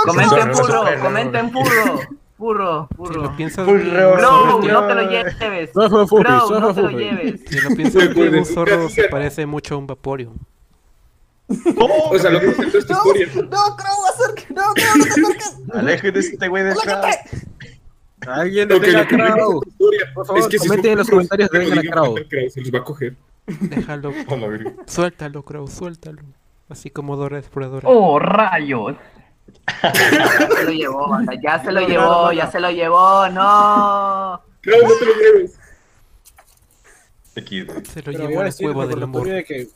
Comenten 0.05 0.51
puro, 0.51 0.83
comenten 1.01 1.51
puro. 1.51 1.99
Puro, 2.37 2.87
puro. 2.97 3.13
Si 3.13 3.19
lo 3.19 3.35
piensas 3.37 3.65
Puro, 3.65 3.79
bien, 3.79 3.95
Crow, 3.95 4.19
zorro. 4.19 4.59
no 4.61 4.87
te 4.87 4.95
lo 4.95 5.09
lleves. 5.09 5.75
No 5.75 5.89
Crow, 6.07 6.51
no 6.51 6.59
no 6.59 6.73
te 6.73 6.81
lo 6.81 6.89
lleves. 6.89 7.41
si 7.47 7.59
lo 7.61 7.69
piensas 7.75 8.13
bien, 8.13 8.35
un 8.35 8.45
zorro 8.45 8.89
se 8.89 9.03
parece 9.05 9.45
mucho 9.45 9.75
a 9.75 9.77
un 9.77 9.87
vaporio. 9.87 10.33
O 11.47 12.17
sea, 12.19 12.31
lo 12.31 12.39
que 12.41 12.47
historia. 12.47 13.27
No, 13.35 13.75
Crow, 13.77 14.05
acerque. 14.13 14.53
No, 14.53 14.73
Crow, 14.73 14.97
no 14.97 15.03
te 15.05 15.09
acerques. 15.11 15.55
Alejen 15.73 16.13
de 16.13 16.19
este 16.19 16.47
güey 16.47 16.63
del 16.63 16.75
crowd. 16.75 17.03
Alguien 18.27 18.69
Lo 18.69 18.79
que 18.81 18.91
favor, 18.91 20.39
es 20.39 20.47
que 20.47 20.59
si 20.59 20.67
comenten 20.67 20.91
en 20.93 20.97
los 20.99 21.09
comentarios 21.09 21.49
no 21.51 21.59
detengan 21.59 21.97
a 21.97 22.49
Se 22.49 22.61
los 22.61 22.71
va 22.73 22.79
a 22.79 22.83
coger. 22.83 23.15
Déjalo. 23.45 24.11
Suéltalo, 24.87 25.43
Crow, 25.43 25.67
suéltalo. 25.67 26.21
Así 26.69 26.89
como 26.89 27.15
Dora 27.15 27.37
Exploradora. 27.39 27.87
Oh, 27.89 28.19
rayos. 28.19 28.95
Ya 29.83 30.47
se 30.57 30.63
lo 30.65 30.71
llevó, 30.71 31.09
banda, 31.09 31.33
ya 31.41 31.63
se 31.63 31.71
lo 31.71 31.87
llevó, 31.87 32.31
ya 32.31 32.51
se 32.51 32.59
lo 32.59 32.71
llevó, 32.71 33.29
no. 33.29 34.41
Crow, 34.61 34.81
no 34.81 34.93
te 34.99 35.05
lo 35.05 35.13
lleves. 35.15 35.59
Aquí. 37.37 37.65
Se 37.83 37.99
lo 38.01 38.05
Pero 38.05 38.11
llevó 38.11 38.31
iba 38.31 38.41
a 38.41 38.43
la 38.43 38.49
decir, 38.49 38.65
cueva 38.71 38.87
del 38.87 39.03
amor. 39.03 39.27
de 39.27 39.43
que 39.43 39.67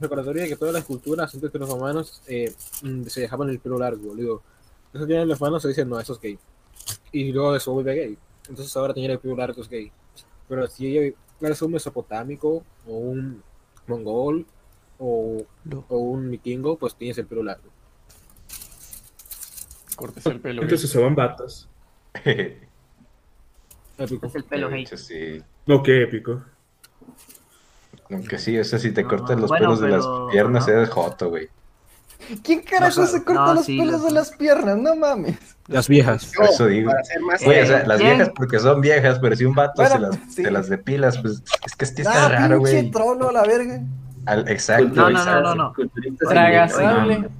recordatorio 0.00 0.42
de 0.42 0.48
que 0.48 0.56
todas 0.56 0.74
las 0.74 0.84
culturas 0.84 1.32
antes 1.34 1.50
que 1.50 1.58
los 1.58 1.68
romanos 1.68 2.22
eh, 2.26 2.52
mm, 2.82 3.04
se 3.04 3.20
dejaban 3.20 3.48
el 3.50 3.60
pelo 3.60 3.78
largo. 3.78 4.14
Digo, 4.14 4.42
eso 4.92 5.06
tienen 5.06 5.28
los 5.28 5.38
romanos 5.38 5.62
se 5.62 5.68
dicen 5.68 5.88
no, 5.88 6.00
eso 6.00 6.14
es 6.14 6.20
gay. 6.20 6.38
Y 7.12 7.32
luego 7.32 7.54
eso 7.56 7.72
vuelve 7.72 7.94
gay. 7.94 8.18
Entonces 8.48 8.76
ahora 8.76 8.94
tener 8.94 9.10
el 9.10 9.18
pelo 9.18 9.36
largo 9.36 9.60
es 9.62 9.68
gay. 9.68 9.92
Pero 10.48 10.66
si 10.66 11.14
eres 11.40 11.62
un 11.62 11.72
mesopotámico 11.72 12.64
o 12.86 12.92
un 12.96 13.42
mongol 13.86 14.46
o, 14.98 15.42
No. 15.64 15.84
o 15.88 15.98
un 15.98 16.30
vikingo, 16.30 16.76
pues 16.76 16.94
tienes 16.94 17.18
el 17.18 17.26
pelo 17.26 17.42
largo. 17.42 17.70
Cortes 19.96 20.24
el 20.26 20.40
pelo. 20.40 20.62
Entonces 20.62 20.88
usaban 20.90 21.14
batas. 21.14 21.68
Épico. 23.98 24.26
Es 24.26 24.34
el 24.34 24.44
pelo 24.44 24.70
sí. 24.96 25.42
No, 25.66 25.82
qué 25.82 26.02
épico. 26.02 26.42
Aunque 28.10 28.38
sí, 28.38 28.58
o 28.58 28.64
sea, 28.64 28.78
si 28.78 28.92
te 28.92 29.02
No, 29.02 29.08
cortas 29.08 29.38
los 29.38 29.48
bueno, 29.48 29.66
pelos 29.68 29.80
de 29.80 29.88
las 29.88 30.06
piernas, 30.30 30.68
eres 30.68 30.90
joto, 30.90 31.30
güey. 31.30 31.48
¿Quién 32.42 32.60
carajo 32.62 33.00
No, 33.02 33.06
se 33.06 33.24
corta 33.24 33.46
no, 33.46 33.54
los 33.54 33.64
sí, 33.66 33.78
pelos 33.78 34.00
lo- 34.00 34.06
de 34.08 34.12
las 34.12 34.30
piernas? 34.32 34.76
No 34.78 34.94
mames. 34.96 35.36
Las 35.68 35.88
viejas. 35.88 36.32
Eso 36.42 36.66
digo. 36.66 36.90
Para 36.90 37.04
ser 37.04 37.20
más 37.20 37.44
Güey, 37.44 37.60
o 37.62 37.66
sea, 37.66 37.86
las 37.86 38.00
viejas 38.00 38.30
porque 38.34 38.58
son 38.58 38.80
viejas, 38.80 39.18
pero 39.20 39.36
si 39.36 39.44
un 39.44 39.54
vato 39.54 39.84
se, 39.86 39.98
las, 39.98 40.14
sí. 40.28 40.42
se 40.42 40.50
las 40.50 40.68
depilas, 40.68 41.18
pues 41.18 41.42
es 41.64 41.76
que 41.76 41.86
sí 41.86 41.94
está 42.02 42.26
Ah, 42.26 42.28
raro, 42.28 42.56
pinche 42.58 42.72
güey. 42.80 42.90
trono 42.90 43.28
a 43.28 43.32
la 43.32 43.42
verga. 43.42 43.80
Al- 44.26 44.48
Exacto. 44.48 44.88
No, 44.94 45.10
no, 45.10 45.24
no, 45.24 45.40
no, 45.40 45.54
no. 45.54 45.72
Culturistas 45.74 46.28
Tragasable. 46.28 47.14
ingleses. 47.14 47.36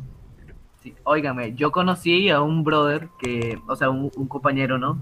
Sí, 0.82 0.94
óigame, 1.04 1.54
yo 1.54 1.70
conocí 1.70 2.28
a 2.30 2.40
un 2.40 2.64
brother 2.64 3.08
que, 3.20 3.58
o 3.68 3.76
sea, 3.76 3.88
un, 3.90 4.10
un 4.16 4.26
compañero, 4.28 4.78
¿no? 4.78 4.98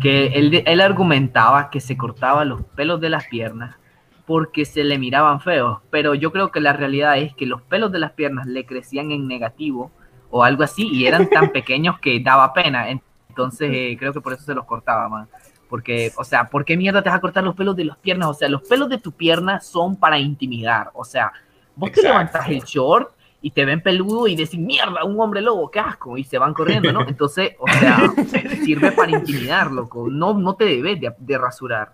Que 0.00 0.26
él, 0.28 0.62
él 0.66 0.80
argumentaba 0.80 1.70
que 1.70 1.80
se 1.80 1.96
cortaba 1.96 2.44
los 2.44 2.62
pelos 2.74 3.00
de 3.00 3.08
las 3.10 3.26
piernas 3.26 3.76
porque 4.26 4.64
se 4.64 4.82
le 4.82 4.98
miraban 4.98 5.40
feos, 5.40 5.78
pero 5.90 6.14
yo 6.14 6.32
creo 6.32 6.50
que 6.50 6.60
la 6.60 6.72
realidad 6.72 7.16
es 7.18 7.34
que 7.34 7.46
los 7.46 7.62
pelos 7.62 7.92
de 7.92 8.00
las 8.00 8.12
piernas 8.12 8.46
le 8.46 8.66
crecían 8.66 9.12
en 9.12 9.28
negativo 9.28 9.92
o 10.30 10.42
algo 10.42 10.64
así 10.64 10.88
y 10.88 11.06
eran 11.06 11.30
tan 11.30 11.50
pequeños 11.52 11.98
que 12.00 12.20
daba 12.20 12.52
pena, 12.52 12.90
entonces 13.28 13.70
eh, 13.72 13.96
creo 13.98 14.12
que 14.12 14.20
por 14.20 14.32
eso 14.32 14.42
se 14.42 14.54
los 14.54 14.64
cortaba, 14.64 15.08
man. 15.08 15.28
Porque, 15.68 16.12
o 16.16 16.24
sea, 16.24 16.48
¿por 16.48 16.64
qué 16.64 16.76
mierda 16.76 17.02
te 17.02 17.08
vas 17.08 17.18
a 17.18 17.20
cortar 17.20 17.42
los 17.42 17.56
pelos 17.56 17.74
de 17.74 17.84
las 17.84 17.96
piernas? 17.98 18.28
O 18.28 18.34
sea, 18.34 18.48
los 18.48 18.62
pelos 18.62 18.88
de 18.88 18.98
tu 18.98 19.12
pierna 19.12 19.60
son 19.60 19.96
para 19.96 20.18
intimidar, 20.18 20.90
o 20.94 21.04
sea, 21.04 21.32
vos 21.74 21.90
te 21.92 22.00
Exacto. 22.00 22.18
levantas 22.18 22.48
el 22.48 22.62
short 22.62 23.10
y 23.40 23.50
te 23.50 23.64
ven 23.64 23.80
peludo 23.80 24.26
y 24.26 24.34
decís, 24.34 24.58
mierda, 24.58 25.04
un 25.04 25.20
hombre 25.20 25.40
lobo, 25.40 25.70
qué 25.70 25.78
asco, 25.78 26.18
y 26.18 26.24
se 26.24 26.38
van 26.38 26.52
corriendo, 26.52 26.92
¿no? 26.92 27.02
Entonces, 27.08 27.52
o 27.60 27.68
sea, 27.68 28.12
sirve 28.64 28.90
para 28.90 29.12
intimidar, 29.12 29.70
loco, 29.70 30.08
no, 30.10 30.34
no 30.34 30.54
te 30.54 30.64
debes 30.64 31.00
de, 31.00 31.14
de 31.16 31.38
rasurar. 31.38 31.92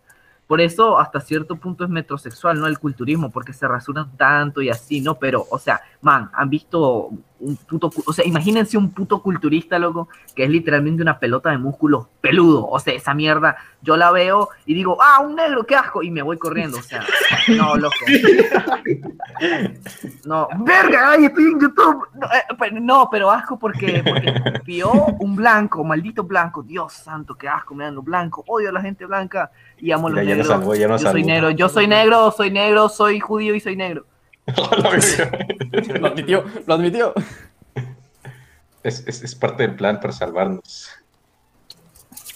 Por 0.52 0.60
eso, 0.60 0.98
hasta 0.98 1.18
cierto 1.18 1.56
punto 1.56 1.82
es 1.82 1.88
metrosexual, 1.88 2.60
¿no? 2.60 2.66
El 2.66 2.78
culturismo, 2.78 3.30
porque 3.30 3.54
se 3.54 3.66
rasuran 3.66 4.14
tanto 4.18 4.60
y 4.60 4.68
así, 4.68 5.00
¿no? 5.00 5.14
Pero, 5.18 5.46
o 5.50 5.58
sea, 5.58 5.80
man, 6.02 6.30
han 6.34 6.50
visto 6.50 7.08
un 7.42 7.56
puto, 7.56 7.90
o 8.06 8.12
sea, 8.12 8.24
imagínense 8.24 8.78
un 8.78 8.90
puto 8.90 9.20
culturista, 9.20 9.78
loco, 9.78 10.08
que 10.34 10.44
es 10.44 10.50
literalmente 10.50 11.02
una 11.02 11.18
pelota 11.18 11.50
de 11.50 11.58
músculos 11.58 12.06
peludo, 12.20 12.66
o 12.66 12.78
sea, 12.78 12.94
esa 12.94 13.14
mierda, 13.14 13.56
yo 13.82 13.96
la 13.96 14.12
veo 14.12 14.48
y 14.64 14.74
digo, 14.74 14.96
ah, 15.02 15.20
un 15.20 15.34
negro, 15.34 15.64
qué 15.64 15.74
asco, 15.74 16.02
y 16.02 16.10
me 16.10 16.22
voy 16.22 16.38
corriendo, 16.38 16.78
o 16.78 16.82
sea, 16.82 17.04
no, 17.48 17.76
loco. 17.76 17.96
No, 20.24 20.48
verga, 20.60 21.12
ay, 21.12 21.24
estoy 21.24 21.44
en 21.44 21.60
YouTube. 21.60 22.06
No, 22.14 22.26
eh, 22.26 22.54
pero, 22.58 22.80
no, 22.80 23.08
pero 23.10 23.30
asco 23.30 23.58
porque, 23.58 24.02
porque 24.06 24.60
vio 24.64 24.92
un 25.18 25.34
blanco, 25.34 25.82
maldito 25.84 26.22
blanco. 26.22 26.62
Dios 26.62 26.92
santo, 26.92 27.34
qué 27.34 27.48
asco 27.48 27.74
me 27.74 27.84
dan 27.84 27.96
los 27.96 28.04
blancos. 28.04 28.44
Odio 28.46 28.68
a 28.68 28.72
la 28.72 28.80
gente 28.80 29.04
blanca 29.04 29.50
y 29.78 29.90
amo 29.90 30.08
a 30.08 30.10
los 30.10 30.20
ya 30.20 30.36
negros. 30.36 30.78
ya 30.78 30.88
yo 30.88 30.98
soy 30.98 31.24
negro, 31.24 31.50
yo 31.50 31.68
soy 31.68 31.86
negro, 31.86 32.30
soy 32.30 32.50
negro, 32.50 32.88
soy 32.88 33.20
judío 33.20 33.54
y 33.54 33.60
soy 33.60 33.76
negro. 33.76 34.06
Lo 34.46 36.06
admitió, 36.08 36.44
lo 36.66 36.74
admitió. 36.74 37.14
Es, 38.82 39.04
es, 39.06 39.22
es 39.22 39.34
parte 39.34 39.62
del 39.62 39.76
plan 39.76 40.00
para 40.00 40.12
salvarnos. 40.12 40.88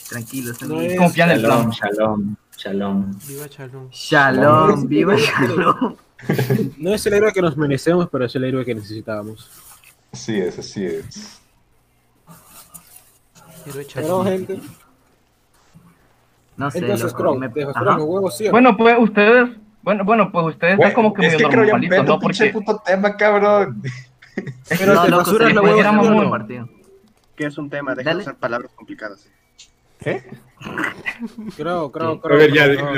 Tranquilo, 0.09 0.53
No 0.69 0.81
es 0.81 0.97
Confía 0.97 1.25
en 1.25 1.31
el 1.33 1.43
Shalom, 1.43 1.63
plan. 1.63 1.71
shalom, 1.73 2.37
shalom. 2.57 3.19
Viva 3.27 3.49
Chalón. 3.49 3.89
Shalom, 3.91 4.87
viva 4.89 5.17
Shalom. 5.17 5.97
No 6.79 6.95
es 6.95 7.05
el 7.07 7.13
héroe 7.15 7.33
que 7.33 7.43
nos 7.43 7.57
merecemos, 7.57 8.09
pero 8.11 8.25
es 8.25 8.35
el 8.37 8.45
héroe 8.45 8.65
que 8.65 8.75
necesitábamos. 8.75 9.51
Así 10.13 10.39
es, 10.41 10.59
así 10.59 10.85
es. 10.87 11.41
Héroe 13.67 13.87
Pero 13.93 14.25
gente, 14.25 14.61
No 16.57 16.71
sé, 16.71 16.79
entonces, 16.79 17.13
Crow, 17.13 17.37
me- 17.37 17.49
¿te 17.51 17.65
ajá. 17.65 17.73
rasuran 17.73 17.99
los 17.99 18.07
huevos, 18.09 18.37
sí? 18.39 18.49
Bueno, 18.49 18.77
pues 18.77 18.97
ustedes, 18.99 19.57
bueno, 19.87 20.05
bueno, 20.05 20.33
pues 20.33 20.47
ustedes 20.47 20.75
están 20.75 20.93
como 20.95 21.15
que 21.15 21.25
es 21.25 21.35
medio 21.35 21.49
que 21.49 21.57
normalitos, 21.59 22.05
¿no? 22.05 22.15
un 22.15 22.21
Porque 22.21 22.47
puto 22.47 22.83
tema, 22.85 23.17
cabrón. 23.17 23.81
No, 23.85 24.65
te 24.75 24.85
loco, 24.85 25.05
le 25.05 25.11
los 25.11 25.31
puede 25.31 25.61
huevos, 25.61 25.79
ir 25.79 25.87
a 25.87 25.91
¿sí 25.91 25.97
o 25.97 26.03
mamón 26.03 26.17
no? 26.17 26.23
el 26.25 26.31
partido. 26.31 26.69
que 27.37 27.47
es 27.47 27.57
un 27.57 27.71
tema, 27.71 27.95
deja 27.95 28.13
de 28.13 28.17
usar 28.17 28.35
palabras 28.35 28.73
complicadas. 28.75 29.29
Creo, 30.01 30.23
creo, 31.57 31.93
creo. 31.93 32.21
A 32.25 32.37
ver, 32.37 32.53
ya, 32.53 32.67
no. 32.67 32.91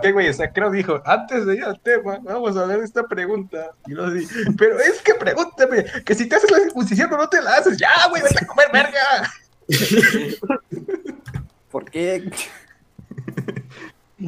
¿Qué 0.00 0.12
güey? 0.12 0.28
O 0.28 0.32
sea, 0.32 0.52
creo 0.52 0.70
dijo, 0.70 1.02
antes 1.04 1.44
de 1.44 1.56
ir 1.56 1.64
al 1.64 1.80
tema, 1.80 2.20
vamos 2.22 2.56
a 2.56 2.68
de 2.68 2.84
esta 2.84 3.02
pregunta. 3.02 3.72
Y 3.88 3.94
luego 3.94 4.12
di, 4.12 4.24
pero 4.56 4.78
es 4.78 5.02
que 5.02 5.14
pregúntame, 5.14 5.84
que 6.04 6.14
si 6.14 6.28
te 6.28 6.36
haces 6.36 6.52
la 6.52 6.58
circuncisión 6.58 7.12
o 7.12 7.16
no 7.16 7.28
te 7.28 7.42
la 7.42 7.56
haces, 7.56 7.76
ya, 7.76 7.90
güey, 8.10 8.22
vete 8.22 8.44
a 8.44 8.46
comer 8.46 8.68
verga. 8.72 9.28
¿Por 11.72 11.90
qué? 11.90 12.30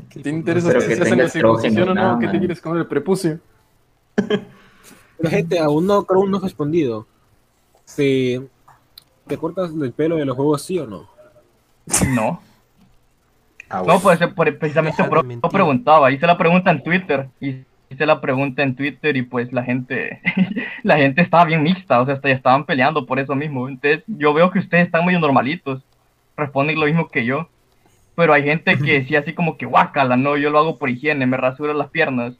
¿Qué 0.09 0.20
te 0.22 0.30
interesa 0.30 0.68
Pero 0.68 0.80
si 0.82 0.88
tenga 0.99 1.16
la 1.24 1.28
circuncisión 1.28 1.88
o 1.91 1.95
no? 1.95 2.18
¿Qué 2.18 2.28
te 2.28 2.38
quieres 2.38 2.61
comer 2.61 2.80
el 2.80 2.86
prepucio? 2.86 3.38
La 5.18 5.30
gente 5.30 5.59
aún 5.59 5.86
no, 5.86 6.05
creo, 6.05 6.26
no 6.26 6.38
ha 6.38 6.41
respondido. 6.41 7.07
Si 7.84 8.41
te 9.26 9.36
cortas 9.36 9.70
el 9.72 9.93
pelo 9.93 10.16
de 10.16 10.24
los 10.24 10.36
huevos, 10.36 10.62
sí 10.62 10.78
o 10.78 10.86
no. 10.86 11.09
no. 12.14 12.41
Ah, 13.68 13.82
No, 13.86 14.01
pues 14.01 14.18
por- 14.34 14.59
precisamente 14.59 15.03
por 15.05 15.24
mentir. 15.24 15.45
eso 15.47 15.53
preguntaba. 15.53 16.11
Hice 16.11 16.26
la 16.26 16.38
pregunta 16.38 16.70
en 16.70 16.82
Twitter. 16.82 17.28
Y 17.41 17.64
hice 17.88 18.07
la 18.07 18.20
pregunta 18.20 18.62
en 18.62 18.74
Twitter 18.76 19.16
y 19.16 19.22
pues 19.22 19.53
la 19.53 19.62
gente, 19.64 20.20
la 20.82 20.97
gente 20.97 21.22
estaba 21.22 21.45
bien 21.45 21.62
mixta, 21.62 22.01
o 22.01 22.07
sea, 22.07 22.14
hasta 22.14 22.28
ya 22.28 22.34
estaban 22.34 22.64
peleando 22.64 23.07
por 23.07 23.18
eso 23.18 23.34
mismo. 23.34 23.68
Entonces, 23.68 24.03
yo 24.07 24.32
veo 24.32 24.51
que 24.51 24.61
ustedes 24.61 24.86
están 24.86 25.05
medio 25.05 25.20
normalitos. 25.20 25.82
Responden 26.36 26.78
lo 26.80 26.86
mismo 26.86 27.09
que 27.09 27.24
yo. 27.24 27.49
Pero 28.20 28.34
hay 28.34 28.42
gente 28.42 28.76
que 28.78 29.06
sí, 29.06 29.16
así 29.16 29.32
como 29.32 29.56
que 29.56 29.64
guácala, 29.64 30.14
no, 30.14 30.36
yo 30.36 30.51
lo 30.51 30.59
hago 30.59 30.78
por 30.78 30.90
higiene, 30.90 31.26
me 31.26 31.38
rasuro 31.38 31.72
las 31.72 31.88
piernas. 31.88 32.34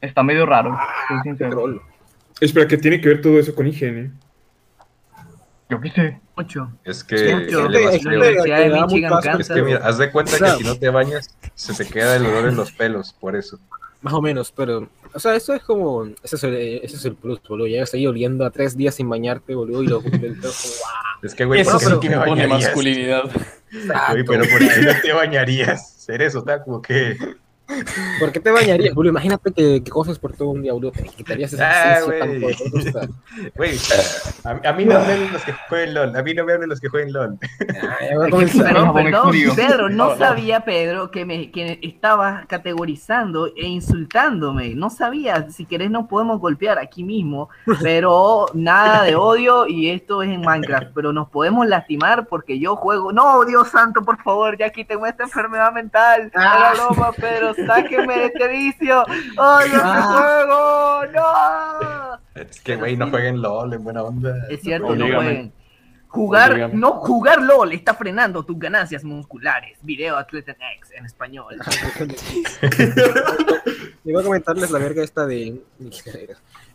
Está 0.00 0.24
medio 0.24 0.46
raro, 0.46 0.76
soy 1.06 1.18
sincero. 1.22 1.50
Troll. 1.50 1.76
Espera, 2.40 2.66
¿qué 2.66 2.76
tiene 2.76 3.00
que 3.00 3.08
ver 3.08 3.20
todo 3.20 3.38
eso 3.38 3.54
con 3.54 3.68
higiene? 3.68 4.10
Yo 5.70 5.80
qué 5.80 5.90
sé. 5.92 6.20
Mucho. 6.36 6.72
Es 6.82 7.04
que, 7.04 7.14
asco. 9.14 9.38
Es 9.38 9.48
que 9.48 9.62
mira, 9.62 9.86
haz 9.86 9.98
de 9.98 10.10
cuenta 10.10 10.34
O 10.34 10.38
sea- 10.38 10.56
que 10.56 10.56
si 10.56 10.64
no 10.64 10.76
te 10.76 10.90
bañas, 10.90 11.38
se 11.54 11.72
te 11.84 11.88
queda 11.88 12.16
el 12.16 12.26
olor 12.26 12.48
en 12.48 12.56
los 12.56 12.72
pelos, 12.72 13.12
por 13.12 13.36
eso. 13.36 13.60
Más 14.02 14.14
o 14.14 14.20
menos, 14.20 14.52
pero, 14.54 14.88
o 15.14 15.18
sea, 15.20 15.34
eso 15.36 15.54
es 15.54 15.62
como, 15.62 16.04
ese 16.22 16.36
es 16.36 16.44
el, 16.44 16.54
ese 16.56 16.96
es 16.96 17.04
el 17.04 17.14
plus, 17.14 17.40
boludo. 17.48 17.68
Llegas 17.68 17.94
ahí 17.94 18.06
oliendo 18.06 18.44
a 18.44 18.50
tres 18.50 18.76
días 18.76 18.96
sin 18.96 19.08
bañarte, 19.08 19.54
boludo, 19.54 19.82
y 19.82 19.86
lo 19.86 20.02
el 20.12 20.40
"Guau". 20.40 20.52
Es 21.22 21.34
que, 21.34 21.44
güey, 21.44 21.60
Eso 21.60 21.72
¿por 21.72 21.78
qué 21.80 21.86
sí 21.86 21.92
no 21.92 22.00
que 22.00 22.10
me 22.10 22.18
pone 22.18 22.46
masculinidad. 22.48 23.22
Güey, 24.10 24.24
pero 24.24 24.44
¿por 24.50 24.58
qué 24.58 24.80
no 24.82 25.00
te 25.00 25.12
bañarías? 25.12 25.92
Ser 25.92 26.20
eso, 26.20 26.40
está 26.40 26.62
como 26.64 26.82
que... 26.82 27.16
¿Por 28.20 28.32
qué 28.32 28.40
te 28.40 28.50
bañarías, 28.50 28.94
Julio? 28.94 29.10
Imagínate 29.10 29.52
que, 29.52 29.82
que 29.82 29.90
cosas 29.90 30.18
por 30.18 30.32
todo 30.34 30.50
un 30.50 30.62
día, 30.62 30.72
Julio. 30.72 30.90
Te 30.92 31.02
quitarías 31.04 31.54
Ah, 31.60 32.00
güey. 33.56 33.76
a, 34.44 34.68
a 34.68 34.72
mí 34.72 34.84
no 34.84 34.94
me 35.00 35.12
hablen 35.12 35.32
los 35.32 35.42
que 35.44 35.52
jueguen 35.68 35.94
LOL. 35.94 36.16
A 36.16 36.22
mí 36.22 36.34
no 36.34 36.44
me 36.44 36.52
hablen 36.52 36.68
los 36.68 36.80
que 36.80 36.88
jueguen 36.88 37.12
LOL. 37.12 37.38
Perdón, 39.02 39.32
Pedro, 39.56 39.88
no 39.88 40.16
sabía, 40.16 40.60
Pedro, 40.64 41.10
que 41.10 41.24
me 41.24 41.50
que 41.50 41.78
estabas 41.82 42.46
categorizando 42.46 43.46
e 43.56 43.66
insultándome. 43.66 44.74
No 44.74 44.90
sabía, 44.90 45.50
si 45.50 45.64
querés 45.66 45.90
nos 45.90 46.06
podemos 46.08 46.40
golpear 46.40 46.78
aquí 46.78 47.04
mismo, 47.04 47.48
pero 47.82 48.46
nada 48.54 49.02
de 49.04 49.14
odio 49.16 49.66
y 49.66 49.90
esto 49.90 50.22
es 50.22 50.30
en 50.30 50.40
Minecraft, 50.40 50.92
pero 50.94 51.12
nos 51.12 51.28
podemos 51.28 51.66
lastimar 51.66 52.26
porque 52.26 52.58
yo 52.58 52.76
juego. 52.76 53.12
No, 53.12 53.44
Dios 53.44 53.68
santo, 53.70 54.02
por 54.02 54.22
favor, 54.22 54.56
ya 54.58 54.70
quíteme 54.70 55.08
esta 55.08 55.24
enfermedad 55.24 55.72
mental. 55.72 56.30
Era 56.34 56.72
broma, 56.74 57.12
Pedro, 57.12 57.54
sáquenme 57.66 58.18
de 58.18 58.24
este 58.26 58.48
vicio. 58.48 59.04
¡Ay, 59.38 59.66
este 59.66 59.80
Ah. 59.82 61.02
juego! 61.06 61.12
¡No! 61.12 62.42
Es 62.42 62.60
que, 62.60 62.76
güey, 62.76 62.96
no 62.96 63.10
jueguen 63.10 63.40
LOL 63.42 63.74
en 63.74 63.84
buena 63.84 64.02
onda. 64.02 64.46
Es 64.48 64.60
cierto, 64.62 64.94
no 64.96 65.06
jueguen. 65.06 65.52
Jugar, 66.08 66.74
no 66.74 66.92
jugar 67.00 67.40
LOL 67.40 67.72
está 67.72 67.94
frenando 67.94 68.44
tus 68.44 68.58
ganancias 68.58 69.02
musculares. 69.02 69.78
Video 69.82 70.16
Atleta 70.18 70.52
X 70.52 70.90
en 70.94 71.06
español. 71.06 71.56
Iba 74.04 74.20
a 74.20 74.24
comentarles 74.24 74.70
la 74.70 74.78
verga 74.78 75.02
esta 75.02 75.26
de. 75.26 75.60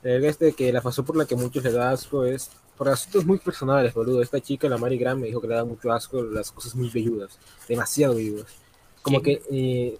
La 0.01 0.11
verga 0.11 0.29
esta 0.29 0.45
de 0.45 0.53
que 0.53 0.71
la 0.71 0.79
razón 0.79 1.05
por 1.05 1.15
la 1.17 1.25
que 1.25 1.35
muchos 1.35 1.63
le 1.63 1.71
da 1.71 1.91
asco 1.91 2.25
es 2.25 2.49
por 2.77 2.89
asuntos 2.89 3.25
muy 3.25 3.37
personales, 3.37 3.93
boludo. 3.93 4.21
Esta 4.21 4.39
chica, 4.39 4.69
la 4.69 4.77
Mari 4.77 4.97
Graham, 4.97 5.19
me 5.21 5.27
dijo 5.27 5.41
que 5.41 5.47
le 5.47 5.55
da 5.55 5.65
mucho 5.65 5.91
asco 5.91 6.21
las 6.23 6.51
cosas 6.51 6.75
muy 6.75 6.89
velludas. 6.89 7.37
Demasiado 7.67 8.15
velludas. 8.15 8.55
Como 9.01 9.21
que. 9.21 9.41
eh, 9.51 9.97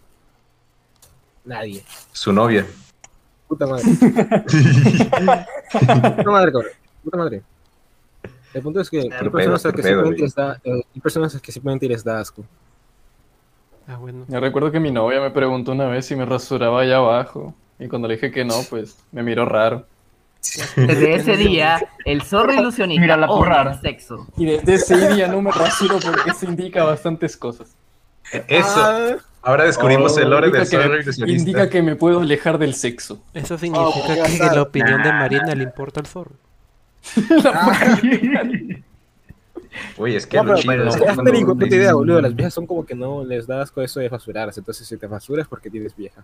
nadie. 1.47 1.83
Su 2.11 2.31
novia. 2.33 2.65
Puta 3.47 3.65
madre. 3.65 3.85
Puta 5.71 6.31
madre, 6.31 6.51
cabrón. 6.51 6.71
Puta 7.03 7.17
madre. 7.17 7.41
El 8.53 8.61
punto 8.61 8.81
es 8.81 8.89
que 8.89 8.99
hay 8.99 9.29
personas, 9.29 9.65
a 9.65 9.71
que 9.71 9.83
simplemente 9.83 10.21
les 10.21 10.35
da, 10.35 10.59
eh, 10.63 10.83
hay 10.95 11.01
personas 11.01 11.35
a 11.35 11.39
que 11.39 11.51
simplemente 11.51 11.87
les 11.87 12.03
da 12.03 12.19
asco. 12.19 12.43
Ah, 13.87 13.97
bueno. 13.97 14.25
Yo 14.27 14.39
recuerdo 14.39 14.71
que 14.71 14.79
mi 14.79 14.91
novia 14.91 15.21
me 15.21 15.31
preguntó 15.31 15.71
una 15.71 15.87
vez 15.87 16.05
si 16.05 16.15
me 16.15 16.25
rasuraba 16.25 16.81
allá 16.81 16.97
abajo. 16.97 17.53
Y 17.79 17.87
cuando 17.87 18.07
le 18.07 18.15
dije 18.15 18.31
que 18.31 18.43
no, 18.43 18.55
pues 18.69 18.97
me 19.11 19.23
miró 19.23 19.45
raro. 19.45 19.85
Desde 20.75 21.15
ese 21.15 21.37
día, 21.37 21.79
el 22.05 22.21
zorro 22.21 22.53
ilusionista 22.53 23.01
Mira 23.01 23.17
la 23.17 23.71
el 23.71 23.79
sexo. 23.79 24.27
Y 24.37 24.45
desde 24.45 24.75
ese 24.75 25.13
día 25.13 25.27
no 25.27 25.41
me 25.41 25.51
rasuro 25.51 25.99
porque 25.99 26.31
eso 26.31 26.45
indica 26.45 26.83
bastantes 26.83 27.37
cosas. 27.37 27.75
Eso. 28.47 29.17
Ahora 29.41 29.63
descubrimos 29.65 30.17
el 30.17 30.29
lore 30.29 30.47
Indica 30.47 30.59
del 30.77 31.03
que- 31.05 31.13
zorro. 31.13 31.31
Indica 31.31 31.69
que 31.69 31.81
me 31.81 31.95
puedo 31.95 32.19
alejar 32.21 32.57
del 32.57 32.73
sexo. 32.73 33.21
Eso 33.33 33.57
significa 33.57 34.25
que 34.25 34.55
la 34.55 34.61
opinión 34.61 35.01
de 35.03 35.11
Marina 35.13 35.55
le 35.55 35.63
importa 35.63 35.99
al 36.01 36.05
zorro. 36.07 36.35
Uy, 39.97 40.15
es 40.15 40.25
que 40.25 40.37
No, 40.37 40.43
lo 40.43 40.49
pero, 40.55 40.61
chido 40.61 40.71
pero, 40.73 40.83
es 40.83 40.95
es 40.95 40.95
que 41.01 41.07
que 41.07 41.13
cuando- 41.13 41.31
ni 41.31 41.45
puta 41.45 41.67
idea, 41.67 41.93
boludo. 41.93 42.21
Las 42.21 42.35
viejas 42.35 42.53
son 42.53 42.65
como 42.65 42.85
que 42.85 42.95
no 42.95 43.23
les 43.23 43.45
da 43.47 43.61
asco 43.61 43.81
eso 43.81 43.99
de 43.99 44.09
rasurarse. 44.09 44.59
Entonces, 44.59 44.87
si 44.87 44.97
te 44.97 45.07
rasuras, 45.07 45.47
porque 45.47 45.69
tienes 45.69 45.95
vieja. 45.95 46.23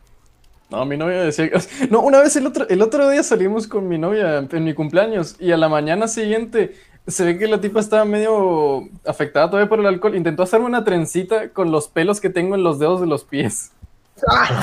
No, 0.69 0.85
mi 0.85 0.97
novia 0.97 1.21
decía 1.23 1.49
que... 1.49 1.59
No, 1.91 2.01
una 2.01 2.19
vez 2.19 2.35
el 2.35 2.47
otro, 2.47 2.67
el 2.67 2.81
otro 2.81 3.07
día 3.09 3.21
salimos 3.21 3.67
con 3.67 3.87
mi 3.87 3.97
novia 3.99 4.39
en 4.51 4.63
mi 4.63 4.73
cumpleaños 4.73 5.35
y 5.39 5.51
a 5.51 5.57
la 5.57 5.69
mañana 5.69 6.07
siguiente 6.07 6.75
se 7.07 7.25
ve 7.25 7.37
que 7.37 7.47
la 7.47 7.59
tipa 7.59 7.79
estaba 7.79 8.05
medio 8.05 8.83
afectada 9.05 9.49
todavía 9.49 9.69
por 9.69 9.79
el 9.79 9.85
alcohol. 9.85 10.15
Intentó 10.15 10.43
hacerme 10.43 10.65
una 10.67 10.83
trencita 10.83 11.49
con 11.49 11.71
los 11.71 11.87
pelos 11.87 12.21
que 12.21 12.29
tengo 12.29 12.55
en 12.55 12.63
los 12.63 12.79
dedos 12.79 13.01
de 13.01 13.07
los 13.07 13.23
pies. 13.23 13.71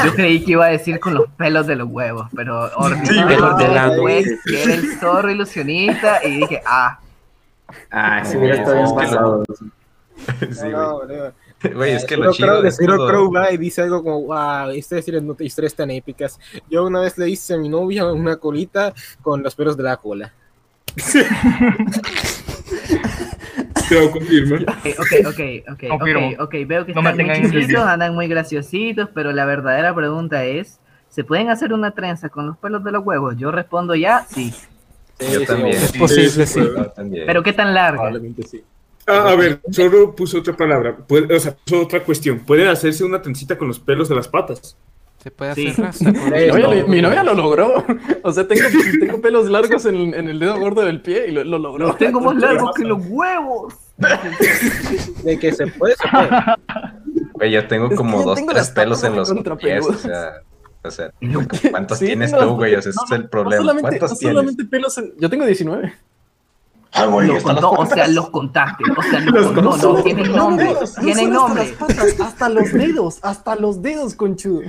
Yo 0.04 0.14
creí 0.14 0.42
que 0.44 0.52
iba 0.52 0.66
a 0.66 0.70
decir 0.70 1.00
con 1.00 1.12
los 1.14 1.28
pelos 1.36 1.66
de 1.66 1.76
los 1.76 1.88
huevos, 1.90 2.28
pero 2.34 2.70
Sí, 3.04 3.14
que 3.26 3.34
era 3.34 4.74
el 4.74 4.98
zorro 4.98 5.30
ilusionista 5.30 6.24
y 6.24 6.36
dije, 6.40 6.62
ah. 6.64 6.98
Ah, 7.90 8.24
si 8.24 8.36
hubiera 8.38 8.56
estado 8.56 8.76
bien 8.76 8.94
pasado. 8.94 9.44
Sí, 10.52 10.68
No, 10.68 10.96
güey. 10.98 11.08
boludo. 11.08 11.32
Güey, 11.74 11.92
es 11.92 12.04
que 12.06 12.16
lo 12.16 12.32
chido 12.32 12.48
Crow, 12.48 12.62
de 12.62 12.70
Zero 12.72 12.96
todo- 12.96 13.08
Crow 13.08 13.32
va 13.34 13.52
y 13.52 13.56
dice 13.58 13.82
algo 13.82 14.02
como, 14.02 14.22
wow, 14.22 14.70
historias, 14.72 15.04
tienen 15.04 15.34
historias 15.40 15.74
tan 15.74 15.90
épicas. 15.90 16.38
Yo 16.70 16.84
una 16.86 17.00
vez 17.00 17.18
le 17.18 17.28
hice 17.28 17.54
a 17.54 17.58
mi 17.58 17.68
novia 17.68 18.06
una 18.06 18.36
colita 18.36 18.94
con 19.20 19.42
los 19.42 19.54
pelos 19.54 19.76
de 19.76 19.82
la 19.82 19.96
cola. 19.98 20.32
Te 23.88 23.94
lo 24.00 24.10
confirmo. 24.10 24.56
Ok, 24.56 24.86
ok, 24.98 25.26
ok, 25.26 25.40
ok, 25.72 25.88
Confirmo. 25.88 26.28
ok, 26.28 26.40
ok, 26.40 26.54
veo 26.66 26.86
que 26.86 26.94
No 26.94 27.00
están 27.08 27.26
muy 27.26 27.50
chiquitos, 27.50 27.82
andan 27.84 28.14
muy 28.14 28.28
graciositos, 28.28 29.08
pero 29.14 29.32
la 29.32 29.44
verdadera 29.44 29.94
pregunta 29.94 30.44
es, 30.44 30.78
¿se 31.08 31.24
pueden 31.24 31.50
hacer 31.50 31.72
una 31.72 31.90
trenza 31.92 32.28
con 32.28 32.46
los 32.46 32.56
pelos 32.58 32.84
de 32.84 32.92
los 32.92 33.04
huevos? 33.04 33.36
Yo 33.36 33.50
respondo 33.50 33.94
ya, 33.94 34.24
sí. 34.28 34.52
Yo 35.32 35.44
también. 35.44 35.76
Es 35.76 35.92
posible, 35.92 36.46
sí. 36.46 36.60
Pero 37.26 37.42
¿qué 37.42 37.52
tan 37.52 37.74
larga? 37.74 37.98
Probablemente 37.98 38.42
sí. 38.46 38.62
Ah, 39.06 39.30
a 39.30 39.34
ver, 39.34 39.60
solo 39.70 40.14
puso 40.14 40.38
otra 40.38 40.56
palabra. 40.56 40.96
O 41.08 41.40
sea, 41.40 41.56
puso 41.56 41.82
otra 41.82 42.02
cuestión. 42.04 42.38
¿Pueden 42.40 42.68
hacerse 42.68 43.02
una 43.02 43.20
trencita 43.20 43.58
con 43.58 43.66
los 43.68 43.80
pelos 43.80 44.08
de 44.08 44.14
las 44.14 44.28
patas? 44.28 44.76
Se 45.22 45.30
puede 45.30 45.54
Sí. 45.54 45.68
hacer 45.68 45.84
hasta 45.86 46.04
con 46.12 46.14
Mi 46.14 46.30
novia, 46.30 46.68
dedos. 46.68 46.88
mi 46.88 47.02
novia 47.02 47.22
lo 47.22 47.34
logró. 47.34 47.84
O 48.22 48.32
sea, 48.32 48.46
tengo, 48.46 48.62
tengo 49.00 49.20
pelos 49.20 49.48
largos 49.50 49.84
en, 49.86 50.14
en 50.14 50.28
el 50.28 50.38
dedo 50.38 50.58
gordo 50.58 50.82
del 50.82 51.00
pie 51.00 51.26
y 51.28 51.30
lo, 51.32 51.42
lo 51.44 51.58
logró. 51.58 51.88
Los 51.88 51.98
tengo 51.98 52.20
más 52.20 52.36
largos 52.36 52.72
que 52.76 52.84
los 52.84 53.02
huevos. 53.08 53.74
De 55.24 55.38
que 55.38 55.52
se 55.52 55.66
puede, 55.68 55.94
se 55.96 56.08
puede. 56.08 56.30
Güey, 57.34 57.50
yo 57.52 57.66
tengo 57.68 57.84
Es 57.86 57.90
que 57.90 57.96
como 57.96 58.18
yo 58.20 58.24
dos, 58.24 58.36
tengo 58.36 58.52
tres 58.52 58.70
pelos 58.70 59.02
en 59.04 59.16
los 59.16 59.32
pies, 59.58 59.86
o 59.86 59.94
sea, 59.94 60.32
o 60.82 60.90
sea, 60.90 61.10
¿cuántos 61.70 61.98
Sí, 61.98 62.06
tienes 62.06 62.30
tengo 62.32 62.44
tú, 62.46 62.54
güey? 62.56 62.74
O 62.74 62.82
sea, 62.82 62.90
ese 62.90 62.98
no, 62.98 63.04
es 63.04 63.10
no, 63.10 63.16
el 63.16 63.22
no 63.24 63.28
problema. 63.30 63.56
solamente, 63.62 63.98
¿Cuántos 63.98 64.10
no 64.10 64.16
tienes? 64.16 64.34
solamente 64.36 64.64
pelos 64.64 64.98
en- 64.98 65.12
Yo 65.18 65.30
tengo 65.30 65.44
19. 65.46 65.92
Ah, 66.92 67.06
güey, 67.06 67.28
Los 67.28 67.42
contó, 67.42 67.70
o 67.70 67.86
sea, 67.86 68.08
los 68.08 68.30
contaste. 68.30 68.84
O 68.96 69.02
sea, 69.02 69.20
los 69.20 69.46
no, 69.52 69.54
conozco. 69.54 70.02
tienen 70.02 70.32
No, 70.32 70.36
nombre. 70.38 70.64
no, 70.66 70.72
no 70.80 70.86
Tienen 71.02 71.30
nombre. 71.32 71.62
Hasta 71.62 71.86
las 71.86 71.94
patas, 71.94 72.20
hasta 72.20 72.48
los 72.48 72.72
dedos, 72.72 73.18
hasta 73.22 73.54
los 73.56 73.80
dedos, 73.82 74.14
conchudo. 74.14 74.62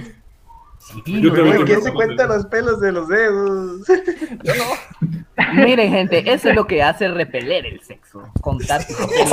Sí, 0.81 1.21
Yo 1.21 1.29
no, 1.29 1.35
también 1.35 1.59
no, 1.59 1.65
¿Quién 1.65 1.79
no. 1.79 1.85
se 1.85 1.93
cuenta 1.93 2.25
los 2.25 2.45
pelos 2.47 2.81
de 2.81 2.91
los 2.91 3.07
dedos? 3.07 3.81
Miren, 5.53 5.91
gente, 5.91 6.23
eso 6.33 6.49
es 6.49 6.55
lo 6.55 6.65
que 6.65 6.81
hace 6.81 7.07
repeler 7.07 7.65
el 7.67 7.81
sexo. 7.81 8.23
Contar 8.41 8.85
tus 8.85 8.95
pelos 8.97 9.29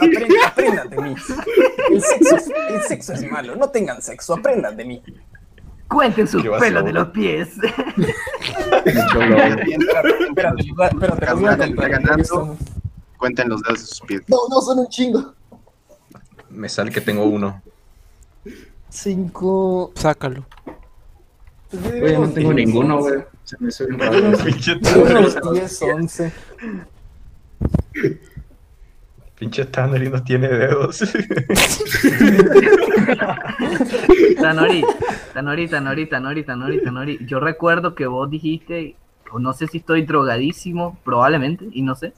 del 0.00 0.26
pie. 0.26 0.36
Aprendan, 0.46 0.90
de 0.90 0.96
mí. 0.96 1.14
El 1.90 2.02
sexo, 2.02 2.36
es, 2.36 2.50
el 2.70 2.82
sexo 2.82 3.12
es 3.14 3.30
malo, 3.30 3.56
no 3.56 3.68
tengan 3.68 4.00
sexo, 4.00 4.34
aprendan 4.34 4.76
de 4.76 4.84
mí. 4.84 5.02
Cuenten 5.88 6.28
sus 6.28 6.42
pelos 6.42 6.84
de 6.84 6.92
los 6.92 7.08
pies. 7.08 7.48
Espérate, 8.84 9.72
espérate, 11.26 11.74
Ganando. 11.74 12.56
Cuenten 13.16 13.48
los 13.48 13.62
dedos 13.62 13.80
de 13.80 13.86
sus 13.86 14.00
pies. 14.02 14.22
No, 14.28 14.36
no, 14.48 14.60
son 14.60 14.78
un 14.78 14.88
chingo. 14.88 15.34
Me 16.50 16.68
sale 16.68 16.90
que 16.90 17.00
tengo 17.00 17.24
uno. 17.24 17.60
Cinco. 18.90 19.92
Sácalo. 19.94 20.46
pues 21.70 21.86
Oye, 22.02 22.18
no 22.18 22.30
tengo 22.30 22.52
ninguno, 22.52 22.98
güey. 22.98 23.20
Se 23.44 23.56
me 23.60 23.68
hizo 23.68 23.86
bien 23.86 24.00
raro. 24.00 24.38
Pinche 24.44 24.74
Unos 24.74 25.34
Tanner, 25.34 25.60
10, 25.60 25.82
11. 25.82 26.32
pinche 29.38 29.64
Tanner 29.66 30.10
no 30.10 30.22
tiene 30.22 30.48
dedos. 30.48 30.98
Tanori, 34.40 34.84
Tanori, 35.32 35.68
Tanori, 35.68 36.06
Tanori, 36.06 36.44
Tanori, 36.44 36.82
Tanori. 36.82 37.18
Yo 37.26 37.40
recuerdo 37.40 37.94
que 37.94 38.06
vos 38.06 38.28
dijiste, 38.30 38.96
o 39.30 39.38
no 39.38 39.52
sé 39.52 39.66
si 39.66 39.78
estoy 39.78 40.02
drogadísimo, 40.02 40.98
probablemente, 41.04 41.68
y 41.72 41.82
no 41.82 41.94
sé, 41.94 42.12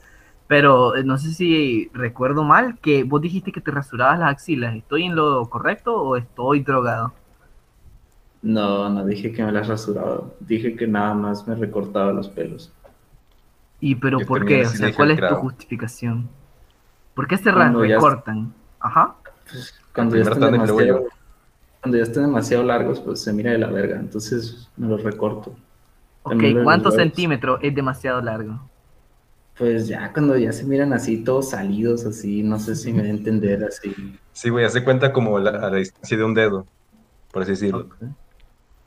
pero 0.51 0.97
eh, 0.97 1.03
no 1.05 1.17
sé 1.17 1.33
si 1.33 1.89
recuerdo 1.93 2.43
mal, 2.43 2.77
que 2.79 3.05
vos 3.05 3.21
dijiste 3.21 3.53
que 3.53 3.61
te 3.61 3.71
rasurabas 3.71 4.19
las 4.19 4.31
axilas. 4.31 4.75
¿Estoy 4.75 5.03
en 5.03 5.15
lo 5.15 5.49
correcto 5.49 5.95
o 5.95 6.17
estoy 6.17 6.59
drogado? 6.59 7.13
No, 8.41 8.89
no 8.89 9.05
dije 9.05 9.31
que 9.31 9.45
me 9.45 9.53
las 9.53 9.69
rasuraba. 9.69 10.25
Dije 10.41 10.75
que 10.75 10.87
nada 10.87 11.13
más 11.13 11.47
me 11.47 11.55
recortaba 11.55 12.11
los 12.11 12.27
pelos. 12.27 12.69
¿Y 13.79 13.95
pero 13.95 14.19
Yo 14.19 14.25
por 14.25 14.45
qué? 14.45 14.65
O 14.65 14.69
sea, 14.69 14.93
¿cuál 14.93 15.11
es 15.11 15.21
tu 15.25 15.35
justificación? 15.35 16.27
¿Por 17.13 17.29
qué 17.29 17.37
se 17.37 17.53
Cuando 17.53 17.79
recortan? 17.79 18.53
Ajá. 18.81 19.15
Cuando 19.95 20.17
ya, 20.17 20.23
están 20.23 20.51
demasiado, 20.51 21.05
cuando 21.79 21.97
ya 21.97 22.03
estén 22.03 22.23
demasiado 22.23 22.63
largos, 22.65 22.99
pues 22.99 23.21
se 23.21 23.31
mira 23.31 23.51
de 23.53 23.57
la 23.57 23.67
verga. 23.67 24.01
Entonces 24.01 24.69
me 24.75 24.89
los 24.89 25.01
recorto. 25.01 25.55
Ok, 26.23 26.43
¿cuántos 26.65 26.95
centímetros 26.95 27.57
es 27.63 27.73
demasiado 27.73 28.21
largo? 28.21 28.59
Pues 29.61 29.87
ya 29.87 30.11
cuando 30.11 30.35
ya 30.39 30.51
se 30.51 30.63
miran 30.63 30.91
así, 30.91 31.23
todos 31.23 31.51
salidos, 31.51 32.03
así, 32.07 32.41
no 32.41 32.57
sé 32.57 32.75
si 32.75 32.91
me 32.91 33.03
da 33.03 33.09
a 33.09 33.11
entender 33.11 33.63
así. 33.69 33.93
Sí, 34.33 34.49
güey, 34.49 34.65
hace 34.65 34.83
cuenta 34.83 35.13
como 35.13 35.37
la- 35.37 35.51
a 35.51 35.69
la 35.69 35.77
distancia 35.77 36.17
de 36.17 36.23
un 36.23 36.33
dedo, 36.33 36.65
por 37.31 37.43
así 37.43 37.51
decirlo. 37.51 37.87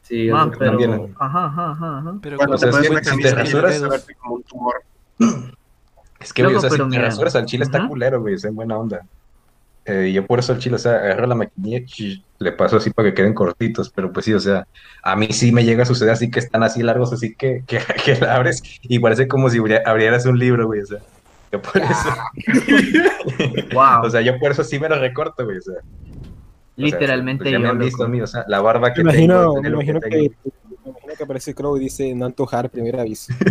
Sí, 0.03 0.29
Ah, 0.31 0.51
pero... 0.59 0.73
también- 0.73 1.15
Ajá, 1.17 1.45
ajá, 1.45 1.71
ajá. 1.99 2.19
Pero 2.21 2.39
Cuando 2.39 2.57
te 2.57 2.67
es 2.67 2.73
pones 2.75 2.89
te 2.89 3.09
camisa 3.09 3.37
como 4.21 4.35
un 4.35 4.43
tumor. 4.43 4.75
Es 6.19 6.33
que, 6.33 6.43
güey, 6.43 6.57
o 6.57 6.61
sea, 6.61 6.71
si 6.71 6.77
te 6.91 6.99
rasuras 6.99 7.37
al 7.37 7.47
chile 7.47 7.63
está 7.65 7.87
culero, 7.87 8.21
güey, 8.21 8.35
es 8.35 8.45
en 8.45 8.57
buena 8.57 8.77
onda. 8.77 9.07
Eh, 9.87 10.13
yo 10.13 10.27
por 10.27 10.39
eso 10.39 10.53
al 10.53 10.59
chile, 10.59 10.77
o 10.77 10.79
sea, 10.79 10.93
agarro 10.93 11.27
la 11.27 11.35
maquinilla 11.35 11.81
y 11.99 12.23
le 12.39 12.53
paso 12.53 12.77
así 12.77 12.91
para 12.91 13.09
que 13.09 13.15
queden 13.15 13.35
cortitos, 13.35 13.91
pero 13.95 14.13
pues 14.13 14.25
sí, 14.27 14.33
o 14.35 14.41
sea, 14.41 14.67
a 15.03 15.17
mí 15.17 15.29
sí 15.31 15.53
me 15.53 15.65
llega 15.65 15.83
a 15.83 15.87
suceder 15.87 16.13
así 16.15 16.31
que 16.31 16.39
están 16.41 16.63
así 16.63 16.83
largos, 16.83 17.13
así 17.13 17.35
que, 17.35 17.63
que, 17.67 17.79
que 18.05 18.17
la 18.21 18.37
abres 18.37 18.63
y 18.83 18.99
parece 18.99 19.29
como 19.29 19.49
si 19.51 19.59
abri- 19.59 19.83
abrieras 19.85 20.27
un 20.27 20.39
libro, 20.39 20.67
güey, 20.67 20.81
o 20.81 20.87
sea, 20.87 20.99
yo 21.53 21.63
por 21.63 21.81
eso, 21.83 22.09
Wow. 23.73 24.05
o 24.07 24.11
sea, 24.11 24.21
yo 24.21 24.39
por 24.39 24.51
eso 24.53 24.65
sí 24.65 24.79
me 24.79 24.89
lo 24.89 24.99
recorto, 24.99 25.45
güey, 25.45 25.59
o 25.59 25.61
sea. 25.63 25.75
o 25.75 25.77
sea, 25.77 25.85
Literalmente 26.77 27.45
pues 27.45 27.53
ya 27.53 27.59
me 27.59 27.65
yo, 27.65 27.71
han 27.71 27.77
loco. 27.79 27.87
visto 27.87 28.05
a 28.05 28.09
mí, 28.09 28.21
o 28.21 28.27
sea, 28.27 28.45
la 28.49 28.61
barba 28.61 28.89
Me 28.89 28.95
que 28.95 29.01
imagino, 29.03 29.39
tengo, 29.41 29.57
el 29.59 29.63
me 29.63 29.69
imagino 29.71 30.01
que 30.01 30.09
que, 30.11 30.17
tengo. 30.17 30.35
me 30.85 30.91
imagino 30.91 31.15
que 31.17 31.23
aparece 31.25 31.55
Crow 31.55 31.77
y 31.77 31.81
dice 31.81 32.15
no 32.15 32.27
antojar, 32.27 32.69
primer 32.71 32.99
aviso. 32.99 33.33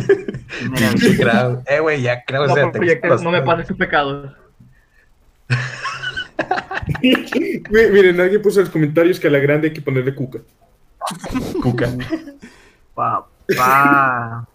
Pinche 0.59 1.17
Krau. 1.17 1.63
Eh, 1.65 1.79
güey, 1.79 2.01
ya 2.01 2.23
o 2.29 2.47
No, 2.47 2.53
sea, 2.53 2.65
te 2.71 2.77
proyecto, 2.79 3.07
gustan 3.07 3.23
no 3.23 3.31
me 3.31 3.41
pases 3.41 3.67
tus 3.67 3.77
pecados. 3.77 4.31
Mi- 7.01 7.87
Miren, 7.91 8.19
alguien 8.19 8.41
puso 8.41 8.59
en 8.59 8.65
los 8.65 8.73
comentarios 8.73 9.19
que 9.19 9.27
a 9.27 9.31
la 9.31 9.39
grande 9.39 9.67
hay 9.69 9.73
que 9.73 9.81
ponerle 9.81 10.13
cuca. 10.15 10.39
Cuca. 11.61 11.89
Papá. 12.93 14.47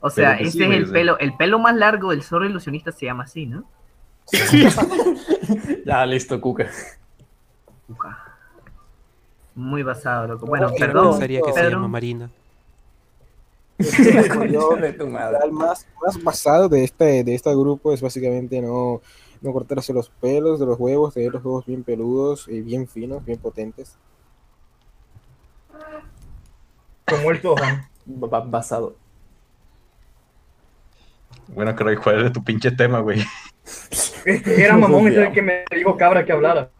O 0.00 0.10
sea, 0.10 0.36
sí, 0.38 0.44
es 0.44 0.56
el 0.56 0.90
pelo, 0.90 1.18
el 1.18 1.34
pelo 1.36 1.58
más 1.58 1.74
largo 1.74 2.10
del 2.10 2.22
zorro 2.22 2.44
ilusionista 2.46 2.92
se 2.92 3.06
llama 3.06 3.24
así, 3.24 3.46
¿no? 3.46 3.64
Ya, 5.86 6.04
listo, 6.06 6.40
Cuca. 6.40 6.70
Muy 9.54 9.82
basado, 9.82 10.26
loco. 10.26 10.46
Bueno, 10.46 10.68
No, 10.68 10.74
perdón, 10.74 11.18
Sería 11.18 11.40
que 11.42 11.52
se 11.52 11.70
llama 11.70 11.88
Marina. 11.88 12.30
Yo, 14.50 14.76
De 14.76 14.92
tu 14.92 15.06
madre. 15.08 15.38
el 15.44 15.52
más, 15.52 15.86
más 16.04 16.22
basado 16.22 16.68
de 16.68 16.84
este, 16.84 17.24
de 17.24 17.34
este 17.34 17.50
grupo 17.50 17.92
es 17.92 18.00
básicamente 18.00 18.60
no, 18.62 19.00
no 19.44 19.52
cortarse 19.52 19.92
los 19.92 20.08
pelos 20.08 20.58
de 20.58 20.66
los 20.66 20.80
huevos, 20.80 21.14
tener 21.14 21.32
los 21.32 21.44
huevos 21.44 21.66
bien 21.66 21.84
peludos 21.84 22.48
y 22.48 22.60
bien 22.62 22.88
finos, 22.88 23.24
bien 23.24 23.38
potentes. 23.38 23.96
Como 27.08 27.30
el 27.30 27.40
Sohan. 27.42 27.86
Ba- 28.06 28.40
Basado. 28.40 28.96
Bueno, 31.48 31.74
Krau, 31.76 31.94
¿cuál 32.02 32.20
era 32.20 32.32
tu 32.32 32.42
pinche 32.42 32.70
tema, 32.70 33.00
güey? 33.00 33.22
Era 34.24 34.76
mamón, 34.78 35.08
ese 35.08 35.20
es 35.22 35.28
el 35.28 35.32
que 35.34 35.42
me 35.42 35.64
dijo 35.74 35.96
cabra 35.96 36.24
que 36.24 36.32
hablara. 36.32 36.70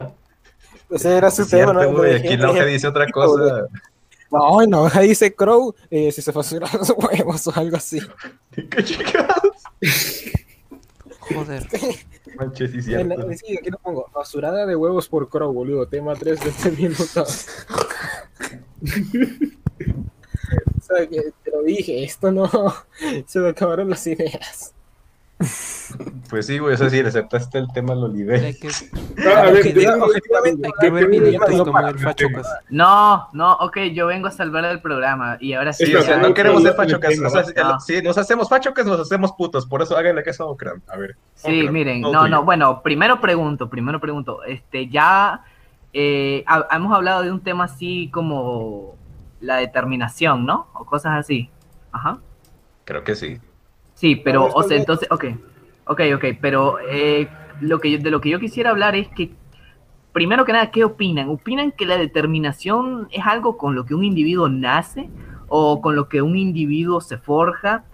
Ese 0.90 1.16
era 1.16 1.30
su 1.30 1.42
Es 1.42 1.48
cierto, 1.48 1.72
tema, 1.72 1.84
¿no? 1.84 1.96
güey, 1.98 2.14
aquí 2.16 2.36
la 2.36 2.50
hoja 2.50 2.64
dice 2.64 2.88
otra 2.88 3.06
cosa. 3.10 3.66
No, 4.30 4.66
no, 4.66 4.88
ahí 4.92 5.08
dice 5.08 5.34
Crow, 5.34 5.74
eh, 5.90 6.10
si 6.10 6.20
se 6.22 6.32
fasuran 6.32 6.70
los 6.78 6.90
huevos 6.96 7.46
o 7.46 7.52
algo 7.54 7.76
así. 7.76 8.00
Joder. 11.32 11.66
Manches, 12.36 12.70
sí, 12.84 12.92
En 12.94 13.08
la- 13.08 13.14
cierto. 13.16 13.32
sí, 13.34 13.56
aquí 13.58 13.70
lo 13.70 13.78
pongo. 13.78 14.10
Basurada 14.12 14.66
de 14.66 14.74
huevos 14.76 15.08
por 15.08 15.28
Crow, 15.28 15.52
boludo. 15.52 15.86
Tema 15.88 16.14
3 16.14 16.40
de 16.40 16.50
este 16.50 16.70
minuto. 16.82 17.22
o 17.22 17.26
sea, 20.82 21.06
que 21.08 21.32
te 21.42 21.50
lo 21.50 21.62
dije, 21.62 22.04
esto 22.04 22.30
no. 22.32 22.50
Se 23.26 23.38
me 23.38 23.48
acabaron 23.50 23.90
las 23.90 24.06
ideas. 24.06 24.74
Pues 26.30 26.46
sí, 26.46 26.58
güey, 26.58 26.74
o 26.74 26.76
sea, 26.76 26.88
sí, 26.90 27.02
le 27.02 27.08
aceptaste 27.08 27.58
el 27.58 27.68
tema 27.72 27.94
que, 27.94 28.68
Ah, 29.26 29.40
a 29.42 29.50
ver, 29.50 31.08
no, 31.48 31.58
como 31.58 31.72
para- 31.72 31.88
el 31.90 31.98
Fachocas. 31.98 32.46
No, 32.70 33.28
no, 33.32 33.52
ok, 33.54 33.78
yo 33.92 34.06
vengo 34.06 34.28
a 34.28 34.30
salvar 34.30 34.64
el 34.64 34.80
programa 34.80 35.36
y 35.40 35.52
ahora 35.52 35.72
sí. 35.72 35.86
Sí, 35.86 35.94
o 35.94 36.02
sea, 36.02 36.16
no 36.18 36.32
queremos 36.34 36.62
ser 36.62 36.74
fachocas. 36.74 37.18
O 37.18 37.30
sea, 37.30 37.64
no. 37.64 37.80
si 37.80 38.00
nos 38.02 38.16
hacemos 38.18 38.48
fachocas, 38.48 38.86
nos 38.86 39.00
hacemos 39.00 39.32
putos. 39.32 39.66
Por 39.66 39.82
eso 39.82 39.96
háganle 39.96 40.22
caso 40.22 40.44
a 40.44 40.46
Okram. 40.46 40.80
A 40.88 40.96
ver. 40.96 41.16
Sí, 41.34 41.60
Okram, 41.60 41.74
miren, 41.74 42.00
no, 42.00 42.28
no, 42.28 42.44
bueno, 42.44 42.82
primero 42.82 43.20
pregunto, 43.20 43.68
primero 43.68 44.00
pregunto, 44.00 44.42
este, 44.44 44.88
ya 44.88 45.42
eh, 45.92 46.42
ha- 46.46 46.66
hemos 46.74 46.92
hablado 46.94 47.22
de 47.22 47.30
un 47.30 47.40
tema 47.40 47.64
así 47.64 48.08
como 48.12 48.96
la 49.40 49.56
determinación, 49.56 50.46
¿no? 50.46 50.68
O 50.74 50.84
cosas 50.84 51.12
así. 51.18 51.50
Ajá. 51.92 52.18
Creo 52.84 53.04
que 53.04 53.14
sí. 53.14 53.38
Sí, 54.04 54.16
pero, 54.16 54.50
o 54.52 54.62
sea, 54.62 54.76
entonces, 54.76 55.08
ok, 55.10 55.24
ok, 55.86 56.00
ok, 56.16 56.24
pero 56.38 56.76
eh, 56.90 57.26
lo 57.62 57.78
que 57.80 57.90
yo- 57.92 57.98
de 57.98 58.10
lo 58.10 58.20
que 58.20 58.28
yo 58.28 58.38
quisiera 58.38 58.68
hablar 58.68 58.94
es 58.94 59.08
que, 59.08 59.32
primero 60.12 60.44
que 60.44 60.52
nada, 60.52 60.70
¿qué 60.70 60.84
opinan? 60.84 61.30
¿Opinan 61.30 61.72
que 61.72 61.86
la 61.86 61.96
determinación 61.96 63.08
es 63.10 63.24
algo 63.24 63.56
con 63.56 63.74
lo 63.74 63.86
que 63.86 63.94
un 63.94 64.04
individuo 64.04 64.50
nace 64.50 65.08
o 65.48 65.80
con 65.80 65.96
lo 65.96 66.10
que 66.10 66.20
un 66.20 66.36
individuo 66.36 67.00
se 67.00 67.16
forja? 67.16 67.84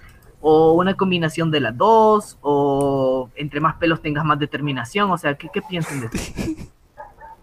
¿O 0.41 0.73
una 0.73 0.95
combinación 0.95 1.53
de 1.53 1.61
las 1.61 1.77
dos? 1.79 2.39
¿O 2.41 3.31
entre 3.37 3.61
más 3.61 3.77
pelos 3.77 4.03
tengas 4.03 4.25
más 4.25 4.41
determinación? 4.41 5.13
O 5.13 5.17
sea, 5.17 5.37
¿qué, 5.37 5.49
qué 5.55 5.63
piensan 5.63 6.01
de 6.01 6.07
eso? 6.13 6.33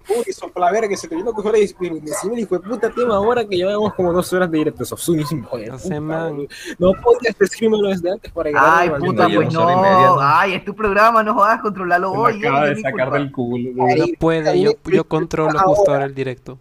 Uy, 0.09 0.33
sopla 0.33 0.71
verga, 0.71 0.87
que 0.87 0.97
se 0.97 1.07
te 1.07 1.15
vino 1.15 1.33
que 1.33 1.41
fuera 1.41 1.57
decime 1.59 2.39
hijo 2.39 2.57
de 2.57 2.67
puta 2.67 2.89
tema 2.89 3.15
ahora 3.15 3.45
que 3.45 3.57
llevamos 3.57 3.93
como 3.93 4.13
dos 4.13 4.31
horas 4.33 4.49
de 4.49 4.57
directo. 4.57 4.85
Sos 4.85 5.09
un 5.09 5.19
hijo 5.19 5.57
de 5.57 5.67
No 5.67 5.77
sé, 5.79 5.99
man. 5.99 6.47
No 6.79 6.93
podías 6.93 7.37
decírmelo 7.37 7.89
desde 7.89 8.11
antes 8.11 8.31
para 8.31 8.51
ganar 8.51 8.79
Ay, 8.79 8.89
puta, 8.99 9.27
pues 9.33 9.53
no. 9.53 10.17
Ay, 10.19 10.53
es 10.53 10.65
tu 10.65 10.73
programa, 10.75 11.23
no 11.23 11.33
jodas, 11.33 11.61
controlarlo 11.61 12.11
Se 12.11 12.17
hoy. 12.17 12.39
me 12.39 12.47
acaba 12.47 12.65
de 12.67 12.81
sacar 12.81 13.11
del 13.11 13.31
culo. 13.31 13.71
No 13.75 14.05
puede, 14.19 14.61
yo, 14.61 14.71
yo 14.85 15.03
controlo 15.03 15.57
justo 15.59 15.91
ahora 15.91 16.05
el 16.05 16.15
directo. 16.15 16.57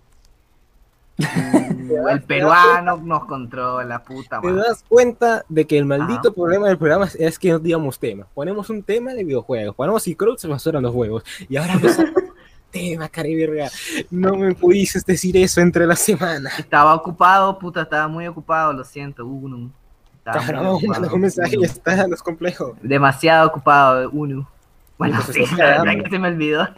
Uh, 1.19 2.09
el 2.09 2.23
peruano 2.25 2.99
nos 2.99 3.25
controla, 3.25 4.03
puta 4.03 4.39
Te 4.41 4.49
madre. 4.49 4.69
das 4.69 4.85
cuenta 4.87 5.45
de 5.49 5.67
que 5.67 5.79
el 5.79 5.87
maldito 5.87 6.29
Ajá. 6.29 6.35
problema 6.35 6.69
del 6.69 6.77
programa 6.77 7.09
es 7.19 7.39
que 7.39 7.51
no 7.53 7.59
digamos 7.59 7.99
tema. 7.99 8.27
Ponemos 8.35 8.69
un 8.69 8.83
tema 8.83 9.15
de 9.15 9.25
videojuegos, 9.25 9.75
ponemos 9.75 10.07
y 10.09 10.15
Crowd 10.15 10.37
se 10.37 10.49
basuran 10.49 10.83
los 10.83 10.95
huevos. 10.95 11.23
Y 11.49 11.57
ahora 11.57 11.75
tema, 12.71 13.09
cariberga. 13.09 13.69
No 14.11 14.37
me 14.37 14.55
pudiste 14.55 15.01
decir 15.07 15.37
eso 15.37 15.61
entre 15.61 15.87
la 15.87 15.97
semana. 15.97 16.51
Estaba 16.59 16.95
ocupado, 16.95 17.59
puta, 17.59 17.83
estaba 17.83 18.09
muy 18.09 18.27
ocupado, 18.27 18.73
lo 18.73 18.85
siento, 18.85 19.27
Uno. 19.27 19.71
Cabrón, 20.25 20.67
ocupado, 20.67 20.89
manda 21.01 21.13
un 21.15 21.21
mensaje 21.21 21.55
y 21.55 21.57
Uno. 21.59 21.67
ya 21.67 21.73
está, 21.73 22.07
no 22.07 22.15
es 22.15 22.23
complejo. 22.23 22.77
Demasiado 22.83 23.47
ocupado, 23.49 24.11
Uno. 24.11 24.49
Bueno, 24.99 25.21
Pues 25.25 25.37
sí, 25.49 25.57
la 25.57 25.65
verdad 25.85 26.03
que 26.05 26.11
se 26.11 26.19
me 26.19 26.29
olvidó. 26.29 26.69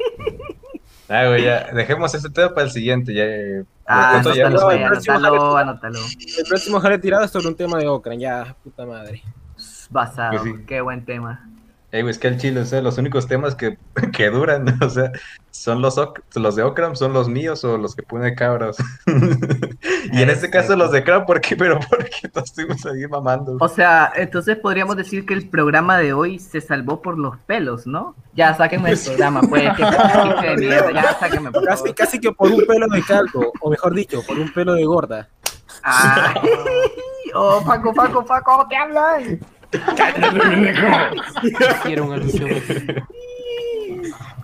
Ah, 1.10 1.26
güey, 1.26 1.42
ya. 1.42 1.70
Dejemos 1.72 2.14
ese 2.14 2.28
tema 2.28 2.50
para 2.52 2.66
el 2.66 2.70
siguiente. 2.70 3.14
Ya. 3.14 3.24
eh, 3.24 3.64
Ah, 3.86 4.20
ya 4.22 4.48
anótalo, 4.48 4.64
güey, 4.66 4.82
el 4.82 4.88
próximo 4.90 5.16
anótalo, 5.16 5.52
jale- 5.54 5.62
anótalo. 5.62 5.98
El 6.38 6.44
próximo 6.46 6.80
jale 6.80 6.98
tirado 6.98 7.24
es 7.24 7.30
sobre 7.30 7.48
un 7.48 7.56
tema 7.56 7.78
de 7.78 7.88
Okran, 7.88 8.18
ya, 8.20 8.54
puta 8.62 8.84
madre. 8.84 9.22
Basado, 9.88 10.32
Pues 10.32 10.42
sí. 10.42 10.64
qué 10.66 10.82
buen 10.82 11.06
tema. 11.06 11.47
Eh, 11.90 12.02
güey, 12.02 12.10
es 12.10 12.18
que 12.18 12.28
el 12.28 12.36
chile, 12.36 12.60
o 12.60 12.64
sea, 12.66 12.82
los 12.82 12.98
únicos 12.98 13.26
temas 13.26 13.54
que, 13.54 13.78
que 14.12 14.28
duran, 14.28 14.78
o 14.82 14.90
sea, 14.90 15.10
son 15.50 15.80
los, 15.80 15.98
los 16.34 16.56
de 16.56 16.62
Okram, 16.62 16.94
son 16.96 17.14
los 17.14 17.28
míos 17.28 17.64
o 17.64 17.78
los 17.78 17.96
que 17.96 18.02
pone 18.02 18.34
cabras. 18.34 18.76
y 20.12 20.22
en 20.22 20.28
este 20.28 20.50
caso 20.50 20.76
los 20.76 20.92
de 20.92 21.02
Kram, 21.02 21.24
¿por 21.24 21.40
qué? 21.40 21.56
Pero 21.56 21.80
porque 21.88 22.28
todos 22.30 22.50
estuvimos 22.50 22.84
ahí 22.84 23.06
mamando. 23.06 23.56
O 23.58 23.68
sea, 23.68 24.12
entonces 24.16 24.56
podríamos 24.58 24.96
decir 24.96 25.24
que 25.24 25.32
el 25.32 25.48
programa 25.48 25.96
de 25.96 26.12
hoy 26.12 26.38
se 26.38 26.60
salvó 26.60 27.00
por 27.00 27.18
los 27.18 27.38
pelos, 27.38 27.86
¿no? 27.86 28.14
Ya, 28.34 28.54
sáquenme 28.54 28.90
el 28.92 28.98
programa, 28.98 29.40
pues. 29.40 29.70
Qué 29.76 29.82
chiste 29.84 30.46
de 30.46 30.56
mierda, 30.58 30.92
ya, 30.92 31.18
sáquenme, 31.18 31.50
por 31.50 31.64
Casi, 31.64 31.78
favor. 31.78 31.94
casi 31.94 32.20
que 32.20 32.32
por 32.32 32.52
un 32.52 32.66
pelo 32.66 32.86
de 32.86 33.02
calco, 33.02 33.52
o 33.60 33.70
mejor 33.70 33.94
dicho, 33.94 34.22
por 34.26 34.38
un 34.38 34.52
pelo 34.52 34.74
de 34.74 34.84
gorda. 34.84 35.28
Ay, 35.82 36.34
oh, 37.34 37.62
Paco, 37.64 37.94
Paco, 37.94 38.24
Paco, 38.24 38.52
¿cómo 38.52 38.68
te 38.68 38.76
hablan? 38.76 39.40
Hicieron 41.82 42.12
alusión. 42.12 42.50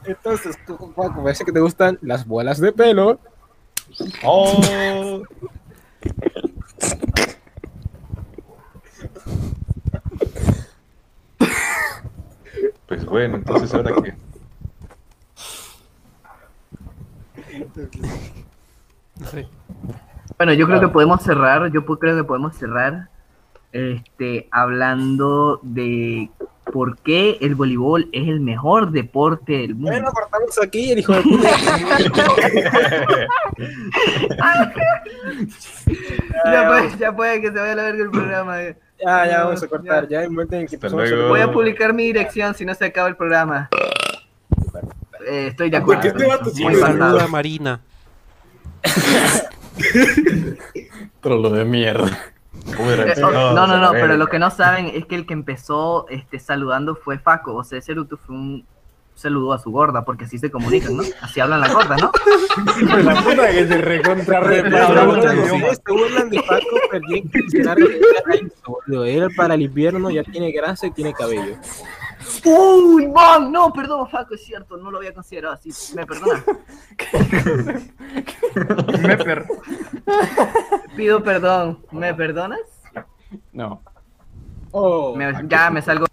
Entonces, 0.04 0.58
tú, 0.66 0.92
Paco, 0.94 1.22
parece 1.22 1.44
que 1.44 1.52
te 1.52 1.60
gustan 1.60 1.98
las 2.02 2.26
bolas 2.26 2.60
de 2.60 2.72
pelo. 2.72 3.18
¡Oh! 4.22 5.22
Pues 12.86 13.06
bueno, 13.06 13.36
entonces 13.36 13.72
ahora 13.74 13.92
que. 14.02 14.14
No 19.16 19.26
sé. 19.26 19.48
Bueno, 20.36 20.52
yo 20.52 20.66
creo 20.66 20.80
que 20.80 20.88
podemos 20.88 21.22
cerrar, 21.22 21.70
yo 21.72 21.84
creo 21.86 22.16
que 22.16 22.24
podemos 22.24 22.56
cerrar 22.56 23.08
este, 23.74 24.48
hablando 24.52 25.58
de 25.62 26.30
por 26.72 26.96
qué 26.98 27.36
el 27.40 27.56
voleibol 27.56 28.08
es 28.12 28.28
el 28.28 28.38
mejor 28.40 28.92
deporte 28.92 29.52
del 29.58 29.74
mundo. 29.74 29.90
Bueno, 29.90 30.12
cortamos 30.12 30.62
aquí, 30.62 30.92
el 30.92 31.00
hijo 31.00 31.12
de 31.12 31.22
puta. 31.22 31.48
ya, 36.44 36.68
puede, 36.68 36.98
ya 36.98 37.16
puede 37.16 37.40
que 37.40 37.48
se 37.48 37.54
vaya 37.58 37.72
a 37.72 37.74
la 37.74 37.82
verga 37.82 38.04
el 38.04 38.10
programa. 38.10 38.62
eh. 38.62 38.76
Ya, 39.04 39.26
ya 39.26 39.44
vamos 39.44 39.62
a 39.62 39.66
cortar. 39.66 40.08
Ya, 40.08 40.18
en 40.18 40.24
el 40.24 40.30
momento 40.30 40.56
en 40.56 40.66
que. 40.68 40.76
Voy 40.78 41.40
a 41.40 41.50
publicar 41.50 41.92
mi 41.92 42.04
dirección 42.04 42.54
si 42.54 42.64
no 42.64 42.74
se 42.74 42.84
acaba 42.86 43.08
el 43.08 43.16
programa. 43.16 43.68
Eh, 45.26 45.48
estoy 45.48 45.70
de 45.70 45.78
acuerdo. 45.78 46.08
Este 46.08 46.62
Muy. 46.62 46.76
Saluda 46.76 47.26
Marina. 47.28 47.80
Pero 51.20 51.38
lo 51.38 51.50
de 51.50 51.64
mierda. 51.64 52.33
Eh, 52.66 53.14
no, 53.20 53.66
no, 53.66 53.78
no, 53.78 53.92
pero 53.92 54.16
lo 54.16 54.26
que 54.26 54.38
no 54.38 54.50
saben 54.50 54.86
es 54.86 55.06
que 55.06 55.14
el 55.14 55.26
que 55.26 55.34
empezó 55.34 56.06
este, 56.08 56.38
saludando 56.38 56.94
fue 56.94 57.18
Faco. 57.18 57.54
O 57.54 57.64
sea, 57.64 57.78
ese 57.78 57.94
Luto 57.94 58.16
fue 58.16 58.34
un 58.34 58.66
saludó 59.14 59.52
a 59.52 59.58
su 59.58 59.70
gorda, 59.70 60.04
porque 60.04 60.24
así 60.24 60.38
se 60.38 60.50
comunican, 60.50 60.96
¿no? 60.96 61.02
Así 61.20 61.40
hablan 61.40 61.60
las 61.60 61.72
gordas, 61.72 62.00
¿no? 62.00 62.10
la 63.02 63.22
puta 63.22 63.50
que 63.50 63.66
se 63.66 63.78
recontra. 63.78 64.42
Se 64.42 65.92
burlan 65.92 66.30
de 66.30 66.42
Paco, 66.42 66.80
pero 66.90 67.06
que. 67.08 69.16
Él 69.16 69.28
para 69.36 69.54
el 69.54 69.62
invierno 69.62 70.10
ya 70.10 70.24
tiene 70.24 70.52
grasa 70.52 70.86
y 70.86 70.90
tiene 70.90 71.12
cabello. 71.12 71.56
Uy, 72.44 73.06
man, 73.08 73.50
no, 73.52 73.72
perdón, 73.72 74.08
Faco, 74.08 74.34
es 74.34 74.44
cierto, 74.44 74.76
no 74.76 74.90
lo 74.90 74.98
había 74.98 75.12
considerado 75.14 75.54
así. 75.54 75.70
¿Me 75.94 76.04
perdonas? 76.06 76.44
Me 79.02 79.16
per- 79.16 79.46
Pido 80.96 81.22
perdón. 81.22 81.80
¿Me 81.90 82.14
perdonas? 82.14 82.60
No. 83.52 83.82
Me- 85.16 85.32
ya 85.48 85.70
me 85.70 85.82
salgo. 85.82 86.06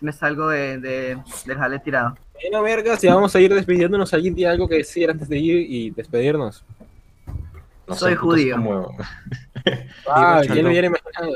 Me 0.00 0.12
salgo 0.12 0.48
de, 0.48 0.78
de, 0.78 1.18
del 1.46 1.56
jale 1.58 1.78
tirado. 1.78 2.16
Bueno, 2.42 2.62
vergas, 2.62 3.00
ya 3.00 3.14
vamos 3.14 3.34
a 3.34 3.40
ir 3.40 3.52
despidiéndonos. 3.54 4.12
¿Alguien 4.12 4.34
tiene 4.34 4.50
algo 4.52 4.68
que 4.68 4.76
decir 4.76 5.10
antes 5.10 5.28
de 5.28 5.38
ir 5.38 5.56
y 5.70 5.90
despedirnos? 5.90 6.64
No 7.86 7.94
Soy 7.94 8.14
judío. 8.14 8.56
como- 8.56 8.96
Ah, 10.08 10.42
ya 10.46 10.54
lo 10.56 10.68
hubiera 10.68 10.86
imaginado. 10.86 11.32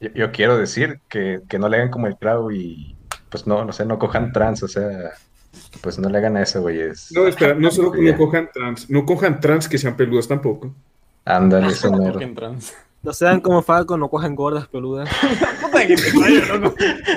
Yo, 0.00 0.08
yo 0.14 0.32
quiero 0.32 0.56
decir 0.56 1.00
que, 1.08 1.40
que 1.48 1.58
no 1.58 1.68
le 1.68 1.76
hagan 1.76 1.90
como 1.90 2.06
el 2.06 2.16
Clau 2.16 2.50
y 2.50 2.96
pues 3.28 3.46
no, 3.46 3.64
no 3.64 3.72
sé, 3.72 3.84
no 3.84 3.98
cojan 3.98 4.32
trans, 4.32 4.62
o 4.62 4.68
sea, 4.68 5.10
pues 5.80 5.98
no 5.98 6.08
le 6.08 6.18
hagan 6.18 6.36
a 6.36 6.42
eso, 6.42 6.62
güey. 6.62 6.80
Es... 6.80 7.12
No, 7.12 7.26
espera, 7.26 7.54
no 7.54 7.70
solo 7.70 7.92
que 7.92 8.02
no 8.02 8.16
cojan 8.16 8.48
trans, 8.52 8.90
no 8.90 9.06
cojan 9.06 9.40
trans 9.40 9.68
que 9.68 9.78
sean 9.78 9.96
peludos 9.96 10.26
tampoco. 10.26 10.74
Ándale, 11.24 11.68
eso 11.68 11.92
mero. 11.92 12.14
Cogen 12.14 12.34
trans. 12.34 12.74
No 13.02 13.14
sean 13.14 13.40
como 13.40 13.62
Falco, 13.62 13.96
no 13.96 14.08
cojan 14.08 14.34
gordas 14.34 14.66
peludas. 14.68 15.08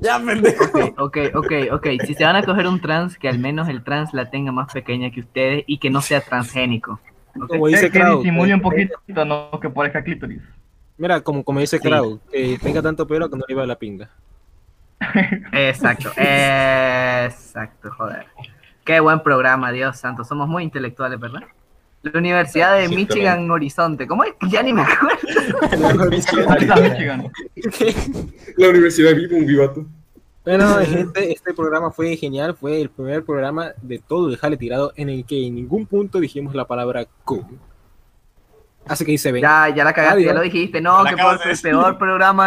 Ya, 0.00 0.18
pendejo. 0.18 0.64
Ok, 0.98 1.18
ok, 1.34 1.52
ok. 1.72 1.86
Si 2.06 2.14
se 2.14 2.24
van 2.24 2.36
a 2.36 2.42
coger 2.42 2.66
un 2.66 2.80
trans, 2.80 3.18
que 3.18 3.28
al 3.28 3.38
menos 3.38 3.68
el 3.68 3.82
trans 3.84 4.12
la 4.14 4.30
tenga 4.30 4.52
más 4.52 4.72
pequeña 4.72 5.10
que 5.10 5.20
ustedes 5.20 5.64
y 5.66 5.78
que 5.78 5.90
no 5.90 6.00
sea 6.00 6.20
transgénico. 6.20 7.00
¿ok? 7.40 7.48
Como 7.48 7.66
dice 7.68 7.90
que 7.90 8.04
disimule 8.04 8.54
un 8.54 8.60
que- 8.60 8.88
poquito, 8.88 9.24
no 9.24 9.50
que 9.60 9.70
parezca 9.70 10.02
clítoris. 10.02 10.40
Mira, 11.02 11.20
como, 11.20 11.42
como 11.42 11.58
dice 11.58 11.78
Sí. 11.78 11.82
Krau, 11.82 12.20
que 12.30 12.60
tenga 12.62 12.80
tanto 12.80 13.04
pelo 13.08 13.28
que 13.28 13.36
no 13.36 13.42
le 13.48 13.52
iba 13.52 13.64
a 13.64 13.66
la 13.66 13.76
pinga. 13.76 14.08
Exacto, 15.50 16.12
exacto, 16.16 17.90
joder. 17.90 18.26
Qué 18.84 19.00
buen 19.00 19.20
programa, 19.20 19.72
Dios 19.72 19.96
santo. 19.98 20.22
Somos 20.22 20.46
muy 20.48 20.62
intelectuales, 20.62 21.18
¿verdad? 21.18 21.42
La 22.02 22.16
Universidad 22.20 22.76
de 22.78 22.86
Sí, 22.86 22.94
Michigan 22.94 23.50
Horizonte. 23.50 24.06
¿Cómo 24.06 24.22
es? 24.22 24.34
Ya 24.48 24.62
ni 24.62 24.72
me 24.72 24.82
acuerdo. 24.82 25.18
Ahorita 26.48 26.76
Michigan. 26.80 27.32
La 28.56 28.68
Universidad 28.68 29.08
de 29.10 29.14
Vivo, 29.16 29.36
un 29.38 29.46
vivato. 29.46 29.84
Bueno, 30.44 30.76
gente, 30.86 31.32
este 31.32 31.52
programa 31.52 31.90
fue 31.90 32.16
genial. 32.16 32.54
Fue 32.54 32.80
el 32.80 32.90
primer 32.90 33.24
programa 33.24 33.72
de 33.82 33.98
todo 33.98 34.28
el 34.28 34.36
jale 34.36 34.56
tirado 34.56 34.92
en 34.94 35.08
el 35.08 35.24
que 35.24 35.48
en 35.48 35.56
ningún 35.56 35.84
punto 35.84 36.20
dijimos 36.20 36.54
la 36.54 36.64
palabra 36.64 37.06
Q. 37.24 37.44
Así 38.86 39.04
que 39.04 39.12
ahí 39.12 39.18
se 39.18 39.30
ve. 39.30 39.40
Ya, 39.40 39.68
ya 39.68 39.84
la 39.84 39.92
cagaste, 39.92 40.22
ya 40.22 40.30
Adiós. 40.30 40.34
lo 40.36 40.42
dijiste. 40.42 40.80
No, 40.80 41.04
que 41.04 41.16
por 41.16 41.38
el 41.44 41.58
peor 41.60 41.98
programa 41.98 42.40